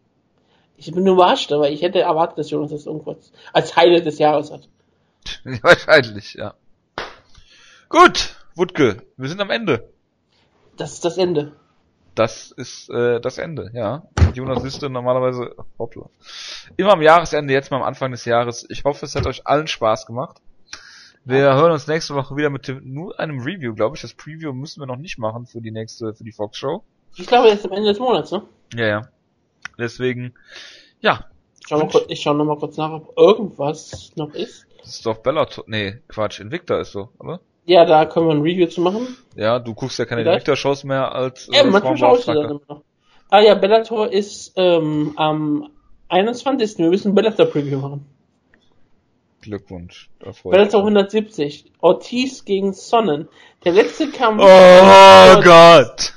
[0.77, 4.49] Ich bin überrascht, aber ich hätte erwartet, dass Jonas das irgendwas als Highlight des Jahres
[4.49, 4.69] hat.
[5.63, 6.53] Wahrscheinlich, ja.
[7.89, 9.91] Gut, Wutke, wir sind am Ende.
[10.77, 11.51] Das ist das Ende.
[12.21, 14.03] Das ist äh, das Ende, ja.
[14.35, 16.07] Jonas Liste normalerweise hoppla.
[16.77, 18.63] Immer am Jahresende, jetzt mal am Anfang des Jahres.
[18.69, 20.37] Ich hoffe, es hat euch allen Spaß gemacht.
[21.25, 24.03] Wir hören uns nächste Woche wieder mit dem, nur einem Review, glaube ich.
[24.03, 26.83] Das Preview müssen wir noch nicht machen für die nächste, für die Fox Show.
[27.15, 28.43] Ich glaube, jetzt am Ende des Monats, ne?
[28.75, 29.01] Ja, ja.
[29.79, 30.35] Deswegen,
[30.99, 31.25] ja,
[31.59, 34.67] Ich schau, mal kurz, ich schau noch mal kurz nach, ob irgendwas noch ist.
[34.77, 35.63] das ist doch Bellator.
[35.65, 37.39] Nee, Quatsch, Invicta ist so, oder?
[37.65, 39.15] Ja, da können wir ein Review zu machen.
[39.35, 40.21] Ja, du guckst ja keine.
[40.21, 42.81] Invicta-Shows mehr als Ja, manchmal schaue ich dann immer noch.
[43.29, 45.69] Ah ja, Bellator ist ähm, am
[46.09, 46.79] 21.
[46.79, 48.05] Wir müssen Bellator-Preview machen.
[49.41, 50.09] Glückwunsch.
[50.19, 50.95] Freut Bellator mich.
[50.95, 51.71] 170.
[51.79, 53.27] Ortiz gegen Sonnen.
[53.63, 54.43] Der letzte Kampf.
[54.43, 56.13] Oh Gott!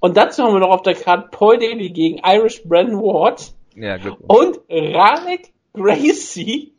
[0.00, 3.52] Und dazu haben wir noch auf der Karte Paul Daly gegen Irish Brandon Ward.
[3.76, 4.28] Ja, Glückwunsch.
[4.28, 6.72] Und Ralek Gracie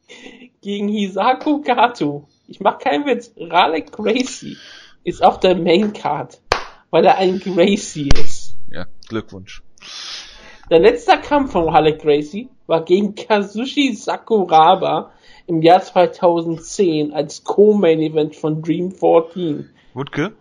[0.61, 2.27] gegen Hisako Kato.
[2.51, 3.33] Ich mach keinen Witz.
[3.37, 4.57] Ralek Gracie
[5.05, 6.41] ist auf der Main Card,
[6.89, 8.57] weil er ein Gracie ist.
[8.69, 9.63] Ja, Glückwunsch.
[10.69, 15.13] Der letzte Kampf von Ralek Gracie war gegen Kazushi Sakuraba
[15.47, 19.69] im Jahr 2010 als Co-Main Event von Dream 14.
[19.93, 20.33] Wutke?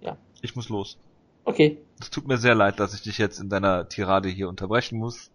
[0.00, 0.16] Ja.
[0.42, 0.98] Ich muss los.
[1.44, 1.78] Okay.
[2.00, 5.30] Es tut mir sehr leid, dass ich dich jetzt in deiner Tirade hier unterbrechen muss.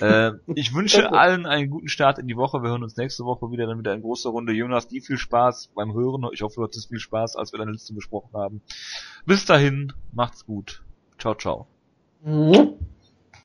[0.00, 2.62] Äh, ich wünsche allen einen guten Start in die Woche.
[2.62, 4.52] Wir hören uns nächste Woche wieder, dann wieder in großer Runde.
[4.52, 6.26] Jonas, dir viel Spaß beim Hören.
[6.32, 8.62] Ich hoffe, du hattest viel Spaß, als wir deine Liste besprochen haben.
[9.24, 10.82] Bis dahin, macht's gut.
[11.18, 11.66] Ciao, ciao.
[12.24, 12.74] Mhm.